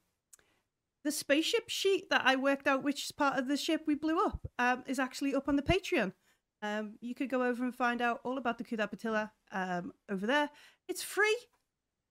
the 1.03 1.11
spaceship 1.11 1.69
sheet 1.69 2.09
that 2.09 2.23
I 2.25 2.35
worked 2.35 2.67
out, 2.67 2.83
which 2.83 3.05
is 3.05 3.11
part 3.11 3.37
of 3.37 3.47
the 3.47 3.57
ship 3.57 3.83
we 3.85 3.95
blew 3.95 4.19
up, 4.25 4.47
um, 4.59 4.83
is 4.87 4.99
actually 4.99 5.33
up 5.33 5.47
on 5.47 5.55
the 5.55 5.61
Patreon. 5.61 6.13
Um, 6.61 6.95
you 6.99 7.13
could 7.13 7.29
go 7.29 7.43
over 7.43 7.63
and 7.63 7.75
find 7.75 8.01
out 8.01 8.21
all 8.23 8.37
about 8.37 8.57
the 8.57 8.63
Kudapatilla 8.63 9.31
um, 9.55 9.91
over 10.11 10.27
there. 10.27 10.51
It's 10.87 11.01
free. 11.01 11.35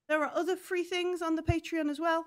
There 0.09 0.23
are 0.25 0.33
other 0.35 0.57
free 0.57 0.83
things 0.85 1.23
on 1.23 1.37
the 1.37 1.43
Patreon 1.43 1.89
as 1.91 2.01
well. 2.01 2.25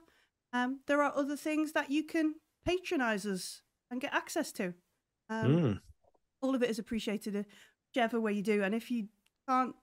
Um, 0.53 0.79
there 0.87 1.03
are 1.03 1.11
other 1.13 1.35
things 1.35 1.73
that 1.73 1.91
you 1.91 2.03
can 2.05 2.35
patronize 2.65 3.25
us 3.25 3.61
and 3.91 3.99
get 3.99 4.13
access 4.13 4.51
to. 4.53 4.73
Um, 5.29 5.57
Mm. 5.57 5.81
All 6.41 6.55
of 6.55 6.61
it 6.63 6.69
is 6.69 6.79
appreciated, 6.79 7.35
uh, 7.35 7.43
whichever 7.93 8.21
way 8.21 8.31
you 8.33 8.43
do. 8.43 8.63
And 8.63 8.73
if 8.75 8.89
you 8.91 9.07
can't 9.49 9.75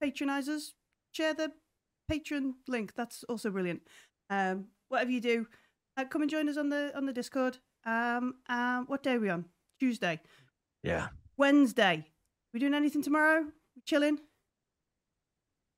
patronize 0.00 0.48
us, 0.48 0.74
share 1.12 1.34
the 1.34 1.52
Patreon 2.10 2.52
link. 2.68 2.94
That's 2.94 3.24
also 3.24 3.50
brilliant. 3.50 3.82
Um, 4.30 4.68
whatever 4.88 5.10
you 5.10 5.20
do, 5.20 5.46
uh, 5.96 6.04
come 6.04 6.22
and 6.22 6.30
join 6.30 6.48
us 6.48 6.56
on 6.56 6.68
the 6.68 6.96
on 6.96 7.06
the 7.06 7.12
Discord. 7.12 7.58
Um, 7.84 8.34
um, 8.48 8.86
what 8.86 9.02
day 9.02 9.14
are 9.14 9.20
we 9.20 9.28
on? 9.30 9.46
Tuesday, 9.80 10.20
Yeah. 10.82 11.08
Wednesday. 11.36 12.06
We 12.52 12.60
doing 12.60 12.74
anything 12.74 13.02
tomorrow? 13.02 13.44
We 13.76 13.82
chilling? 13.84 14.18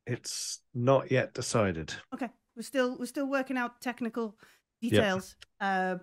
It's 0.06 0.60
not 0.74 1.10
yet 1.10 1.34
decided. 1.34 1.94
Okay, 2.14 2.28
we're 2.56 2.62
still 2.62 2.96
we're 2.98 3.06
still 3.06 3.26
working 3.28 3.56
out 3.56 3.80
technical 3.80 4.36
details. 4.80 5.36
Um, 5.60 6.00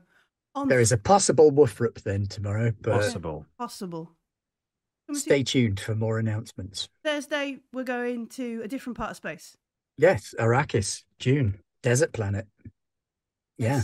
on 0.55 0.67
There 0.67 0.79
is 0.79 0.91
a 0.91 0.97
possible 0.97 1.51
woofrup 1.51 2.01
then 2.03 2.25
tomorrow, 2.25 2.71
but 2.81 2.93
Possible. 3.01 3.45
possible. 3.59 4.05
Come 5.07 5.15
and 5.15 5.17
see- 5.17 5.21
stay 5.29 5.43
tuned 5.43 5.79
for 5.79 5.95
more 5.95 6.19
announcements. 6.19 6.89
Thursday, 7.03 7.59
we're 7.73 7.83
going 7.83 8.27
to 8.29 8.61
a 8.63 8.67
different 8.67 8.97
part 8.97 9.11
of 9.11 9.17
space. 9.17 9.55
Yes, 9.97 10.33
Arrakis, 10.39 11.03
Dune, 11.19 11.59
desert 11.83 12.13
planet. 12.13 12.47
Yeah, 13.57 13.81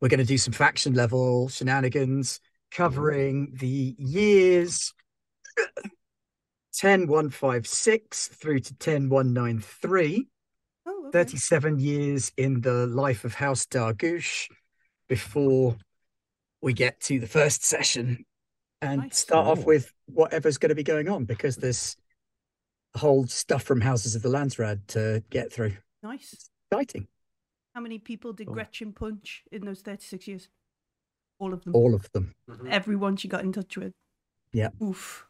we're 0.00 0.08
going 0.08 0.18
to 0.18 0.24
do 0.24 0.38
some 0.38 0.52
faction 0.52 0.92
level 0.94 1.48
shenanigans 1.48 2.40
covering 2.70 3.52
the 3.54 3.94
years 3.98 4.92
10156 6.80 8.28
through 8.28 8.60
to 8.60 8.74
10193. 8.74 10.26
Oh, 10.86 11.06
okay. 11.08 11.10
37 11.12 11.80
years 11.80 12.32
in 12.36 12.60
the 12.60 12.86
life 12.86 13.24
of 13.24 13.34
House 13.34 13.66
Dargouche 13.66 14.48
before 15.08 15.76
we 16.60 16.72
get 16.72 17.00
to 17.00 17.18
the 17.18 17.26
first 17.26 17.64
session 17.64 18.24
and 18.82 19.00
Nice. 19.02 19.18
start 19.18 19.46
off 19.46 19.64
with 19.64 19.92
whatever's 20.06 20.58
going 20.58 20.68
to 20.70 20.74
be 20.74 20.82
going 20.82 21.08
on 21.08 21.24
because 21.24 21.56
there's 21.56 21.96
whole 22.94 23.26
stuff 23.26 23.62
from 23.62 23.80
Houses 23.80 24.14
of 24.14 24.22
the 24.22 24.28
Landsraad 24.28 24.86
to 24.88 25.22
get 25.30 25.52
through. 25.52 25.72
Nice. 26.02 26.50
Exciting. 26.70 27.08
How 27.74 27.80
many 27.80 27.98
people 27.98 28.32
did 28.32 28.46
Gretchen 28.46 28.92
punch 28.92 29.44
in 29.50 29.64
those 29.64 29.80
36 29.80 30.28
years? 30.28 30.48
All 31.38 31.52
of 31.52 31.64
them. 31.64 31.74
All 31.74 31.94
of 31.94 32.10
them. 32.12 32.34
Mhm. 32.48 32.70
Everyone 32.70 33.16
she 33.16 33.28
got 33.28 33.44
in 33.44 33.52
touch 33.52 33.76
with. 33.76 33.92
Yeah. 34.52 34.70
Oof. 34.82 35.25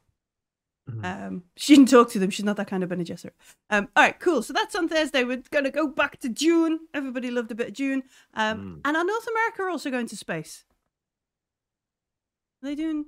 Mhm. 0.88 1.04
Um, 1.26 1.42
she 1.56 1.74
didn't 1.74 1.90
talk 1.90 2.10
to 2.12 2.18
them. 2.20 2.30
She's 2.30 2.44
not 2.44 2.56
that 2.58 2.68
kind 2.68 2.82
of 2.84 2.88
Bene 2.88 3.02
Gesserit. 3.04 3.32
Um, 3.70 3.88
all 3.96 4.04
right, 4.04 4.18
cool. 4.20 4.40
So 4.42 4.52
that's 4.52 4.74
on 4.76 4.88
Thursday. 4.88 5.24
We're 5.24 5.42
going 5.50 5.64
to 5.64 5.70
go 5.72 5.88
back 5.88 6.20
to 6.20 6.28
Dune. 6.28 6.78
Everybody 6.94 7.30
loved 7.32 7.50
a 7.50 7.56
bit 7.56 7.68
of 7.68 7.74
Dune. 7.74 8.04
Um, 8.34 8.58
Mm. 8.58 8.80
And 8.84 8.96
our 8.96 9.04
North 9.04 9.26
America 9.26 9.62
are 9.62 9.70
also 9.70 9.90
going 9.90 10.06
to 10.08 10.16
space. 10.16 10.64
Are 12.62 12.66
they 12.68 12.74
doing 12.76 13.06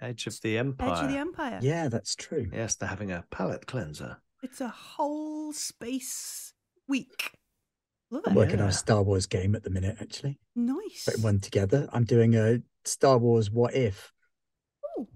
Edge 0.00 0.26
of 0.26 0.40
the 0.40 0.58
Empire. 0.58 0.92
Edge 0.92 1.04
of 1.04 1.10
the 1.10 1.16
Empire? 1.18 1.58
Yeah, 1.62 1.88
that's 1.88 2.14
true. 2.14 2.48
Yes, 2.52 2.76
they're 2.76 2.88
having 2.88 3.10
a 3.10 3.24
palate 3.30 3.66
cleanser. 3.66 4.18
It's 4.42 4.60
a 4.60 4.68
whole 4.68 5.52
space 5.52 6.52
week. 6.86 7.32
Love 8.10 8.22
I'm 8.26 8.34
it. 8.34 8.36
working 8.36 8.60
on 8.60 8.68
a 8.68 8.72
Star 8.72 9.02
Wars 9.02 9.26
game 9.26 9.56
at 9.56 9.64
the 9.64 9.70
minute, 9.70 9.96
actually. 10.00 10.38
Nice. 10.54 11.04
Putting 11.06 11.22
one 11.22 11.40
together. 11.40 11.88
I'm 11.92 12.04
doing 12.04 12.36
a 12.36 12.62
Star 12.84 13.18
Wars 13.18 13.50
What 13.50 13.74
If. 13.74 14.12
Ooh, 14.98 15.08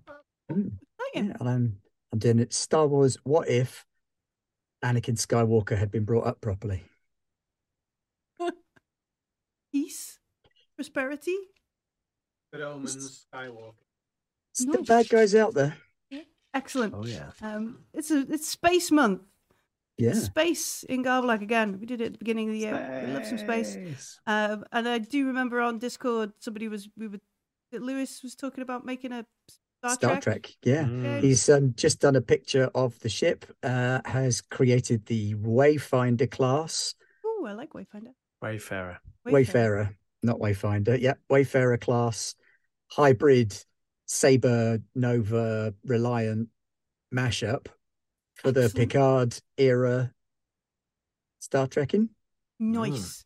Mm, 0.50 0.72
yeah, 1.14 1.20
and 1.38 1.48
I'm 1.48 1.80
I'm 2.12 2.18
doing 2.18 2.38
it 2.38 2.52
Star 2.52 2.86
Wars 2.86 3.16
What 3.24 3.48
If 3.48 3.84
Anakin 4.84 5.16
Skywalker 5.16 5.76
had 5.78 5.90
been 5.90 6.04
brought 6.04 6.26
up 6.26 6.40
properly. 6.40 6.82
Peace, 9.72 10.18
prosperity. 10.76 11.36
Good 12.52 12.62
omens, 12.62 13.26
Skywalker. 13.32 13.74
Still 14.54 14.74
Nice. 14.74 14.86
bad 14.88 15.08
guys 15.08 15.34
out 15.34 15.54
there. 15.54 15.76
Excellent. 16.52 16.94
Oh 16.96 17.06
yeah. 17.06 17.30
Um, 17.42 17.84
it's 17.94 18.10
a 18.10 18.26
it's 18.28 18.48
Space 18.48 18.90
Month. 18.90 19.22
Yeah. 19.98 20.14
Space 20.14 20.82
in 20.88 21.04
Garblag 21.04 21.42
again. 21.42 21.78
We 21.78 21.86
did 21.86 22.00
it 22.00 22.06
at 22.06 22.12
the 22.14 22.18
beginning 22.18 22.48
of 22.48 22.54
the 22.54 22.58
year. 22.58 23.04
We 23.06 23.12
love 23.12 23.24
some 23.24 23.38
space. 23.38 23.74
Space. 23.74 24.18
Um, 24.26 24.64
and 24.72 24.88
I 24.88 24.98
do 24.98 25.26
remember 25.28 25.60
on 25.60 25.78
Discord 25.78 26.32
somebody 26.40 26.66
was 26.66 26.88
we 26.96 27.06
were 27.06 27.20
that 27.70 27.82
Lewis 27.82 28.20
was 28.24 28.34
talking 28.34 28.62
about 28.62 28.84
making 28.84 29.12
a 29.12 29.24
Star, 29.81 29.94
Star 29.94 30.11
Trek. 30.20 30.23
Trek. 30.23 30.51
Yeah. 30.62 30.85
Mm. 30.85 31.23
He's 31.23 31.48
um, 31.48 31.73
just 31.74 32.01
done 32.01 32.16
a 32.16 32.20
picture 32.20 32.70
of 32.74 32.98
the 33.01 33.09
ship, 33.09 33.47
uh, 33.62 34.01
has 34.05 34.43
created 34.43 35.07
the 35.07 35.35
Wayfinder 35.36 36.31
class. 36.31 36.94
Oh, 37.24 37.47
I 37.48 37.52
like 37.52 37.73
Wayfinder. 37.73 38.12
Wayfarer. 38.43 38.98
Wayfarer, 39.24 39.97
not 40.23 40.39
Wayfinder. 40.39 41.01
Yeah, 41.01 41.15
Wayfarer 41.31 41.78
class, 41.78 42.35
hybrid 42.89 43.57
Saber 44.07 44.81
Nova 44.94 45.74
Reliant 45.85 46.48
mashup 47.15 47.66
for 48.35 48.52
the 48.52 48.65
Excellent. 48.65 48.90
Picard 48.90 49.39
era 49.57 50.12
Star 51.39 51.66
Trekking. 51.66 52.11
Nice. 52.59 53.24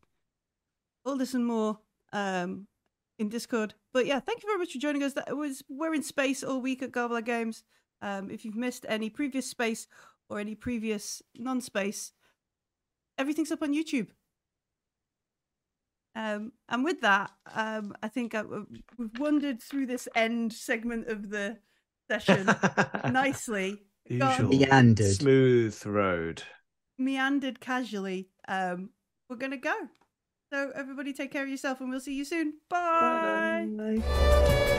All 1.04 1.16
this 1.16 1.34
and 1.34 1.46
more 1.46 1.78
um, 2.12 2.66
in 3.18 3.28
Discord. 3.28 3.74
But 3.92 4.06
yeah, 4.06 4.20
thank 4.20 4.42
you 4.42 4.48
very 4.48 4.58
much 4.58 4.72
for 4.72 4.78
joining 4.78 5.02
us. 5.02 5.12
That 5.14 5.36
was 5.36 5.62
we're 5.68 5.94
in 5.94 6.02
space 6.02 6.42
all 6.42 6.60
week 6.60 6.82
at 6.82 6.92
Garblag 6.92 7.24
Games. 7.26 7.62
Um, 8.02 8.30
if 8.30 8.44
you've 8.44 8.56
missed 8.56 8.84
any 8.88 9.08
previous 9.10 9.46
space 9.46 9.86
or 10.28 10.38
any 10.40 10.54
previous 10.54 11.22
non-space, 11.36 12.12
everything's 13.18 13.52
up 13.52 13.62
on 13.62 13.72
YouTube. 13.74 14.08
Um, 16.16 16.52
and 16.68 16.84
with 16.84 17.00
that, 17.00 17.32
um, 17.54 17.94
I 18.02 18.08
think 18.08 18.34
I, 18.34 18.42
we've 18.98 19.18
wandered 19.18 19.60
through 19.60 19.86
this 19.86 20.08
end 20.14 20.52
segment 20.52 21.08
of 21.08 21.28
the 21.30 21.58
session 22.08 22.46
nicely, 23.12 23.80
The 24.08 24.14
usual 24.16 24.48
Meandered. 24.50 25.16
smooth 25.16 25.86
road. 25.86 26.42
meandered 26.98 27.58
casually. 27.60 28.28
Um, 28.46 28.90
we're 29.28 29.36
gonna 29.36 29.56
go. 29.56 29.74
So 30.54 30.70
everybody, 30.76 31.12
take 31.12 31.32
care 31.32 31.42
of 31.42 31.48
yourself, 31.48 31.80
and 31.80 31.90
we'll 31.90 31.98
see 31.98 32.14
you 32.14 32.24
soon. 32.24 32.54
Bye. 32.68 33.66
Bye. 33.76 34.70